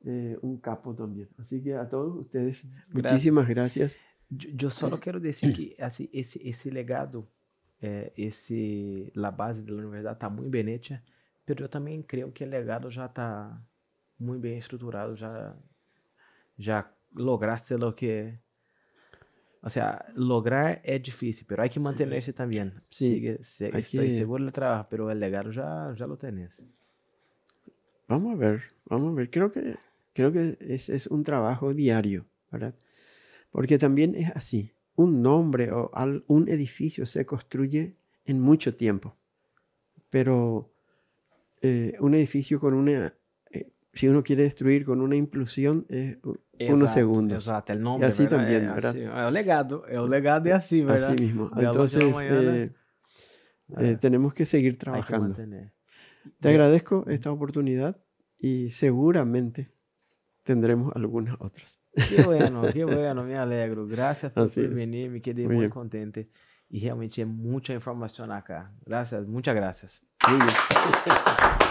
eh, 0.04 0.38
un 0.42 0.58
capo 0.58 0.94
también. 0.94 1.28
Así 1.38 1.62
que 1.62 1.74
a 1.74 1.88
todos 1.88 2.16
ustedes, 2.16 2.66
muchísimas 2.90 3.48
gracias. 3.48 3.98
Yo, 4.28 4.70
solo 4.70 4.98
quiero 4.98 5.20
decir 5.20 5.54
que 5.54 5.82
así, 5.82 6.10
ese, 6.12 6.40
ese 6.46 6.72
legado, 6.72 7.28
eh, 7.84 8.12
esse, 8.16 9.10
la 9.14 9.30
base 9.30 9.62
de 9.62 9.72
la 9.72 9.78
universidad 9.78 10.12
está 10.14 10.28
muy 10.28 10.48
bien 10.48 10.68
hecha, 10.68 11.02
pero 11.44 11.60
yo 11.60 11.70
también 11.70 12.02
creo 12.02 12.32
que 12.32 12.44
el 12.44 12.50
legado 12.50 12.88
ya 12.88 13.06
está 13.06 13.62
muy 14.18 14.38
bien 14.38 14.56
estructurado, 14.56 15.14
ya, 15.14 15.54
ya 16.56 16.90
lograste 17.12 17.76
lo 17.76 17.94
que 17.94 18.40
o 19.66 19.70
sea, 19.70 20.04
lograr 20.14 20.82
es 20.84 21.02
difícil, 21.02 21.46
pero 21.48 21.62
hay 21.62 21.70
que 21.70 21.80
mantenerse 21.80 22.34
también. 22.34 22.82
Sí, 22.90 23.26
estoy 23.38 24.10
seguro 24.10 24.44
del 24.44 24.52
trabajo, 24.52 24.86
pero 24.90 25.10
el 25.10 25.18
legado 25.18 25.50
ya, 25.52 25.94
ya 25.96 26.06
lo 26.06 26.18
tenés. 26.18 26.62
Vamos 28.06 28.34
a 28.34 28.36
ver, 28.36 28.62
vamos 28.84 29.12
a 29.12 29.16
ver. 29.16 29.30
Creo 29.30 29.50
que, 29.50 29.76
creo 30.12 30.30
que 30.32 30.58
es, 30.60 30.90
es 30.90 31.06
un 31.06 31.24
trabajo 31.24 31.72
diario, 31.72 32.26
¿verdad? 32.52 32.74
Porque 33.50 33.78
también 33.78 34.14
es 34.14 34.30
así. 34.34 34.73
Un 34.96 35.22
nombre 35.22 35.72
o 35.72 35.90
un 36.28 36.48
edificio 36.48 37.06
se 37.06 37.26
construye 37.26 37.96
en 38.24 38.40
mucho 38.40 38.74
tiempo, 38.74 39.16
pero 40.08 40.72
eh, 41.60 41.96
un 42.00 42.14
edificio 42.14 42.60
con 42.60 42.74
una 42.74 43.14
si 43.94 44.08
uno 44.08 44.22
quiere 44.22 44.42
destruir 44.42 44.84
con 44.84 45.00
una 45.00 45.16
implosión, 45.16 45.86
es 45.88 46.18
unos 46.70 46.92
segundos. 46.92 47.46
Exacto, 47.46 47.72
el 47.72 47.80
nombre. 47.80 48.06
Y 48.06 48.08
así 48.08 48.26
también, 48.26 48.66
¿verdad? 48.74 48.96
el 49.28 49.34
legado, 49.34 49.86
el 49.86 50.10
legado 50.10 50.48
es 50.48 50.54
así, 50.54 50.82
¿verdad? 50.82 51.12
Así 51.12 51.24
mismo. 51.24 51.50
Entonces, 51.56 52.04
eh, 52.24 52.72
eh, 53.78 53.96
tenemos 54.00 54.34
que 54.34 54.46
seguir 54.46 54.76
trabajando. 54.76 55.36
Te 56.40 56.48
agradezco 56.48 57.04
esta 57.08 57.30
oportunidad 57.30 57.96
y 58.38 58.70
seguramente 58.70 59.70
tendremos 60.44 60.94
algunas 60.94 61.36
otras. 61.40 61.80
Qué 62.08 62.22
bueno, 62.22 62.62
qué 62.72 62.84
bueno, 62.84 63.24
me 63.24 63.36
alegro. 63.36 63.86
Gracias 63.86 64.32
por 64.32 64.48
venir, 64.54 65.10
me 65.10 65.20
quedé 65.20 65.46
muy, 65.46 65.56
muy 65.56 65.68
contente. 65.68 66.30
Y 66.68 66.80
realmente 66.80 67.22
es 67.22 67.28
mucha 67.28 67.72
información 67.72 68.30
acá. 68.32 68.72
Gracias, 68.84 69.26
muchas 69.26 69.54
gracias. 69.54 70.06
Muy 70.28 70.38
bien. 70.38 71.63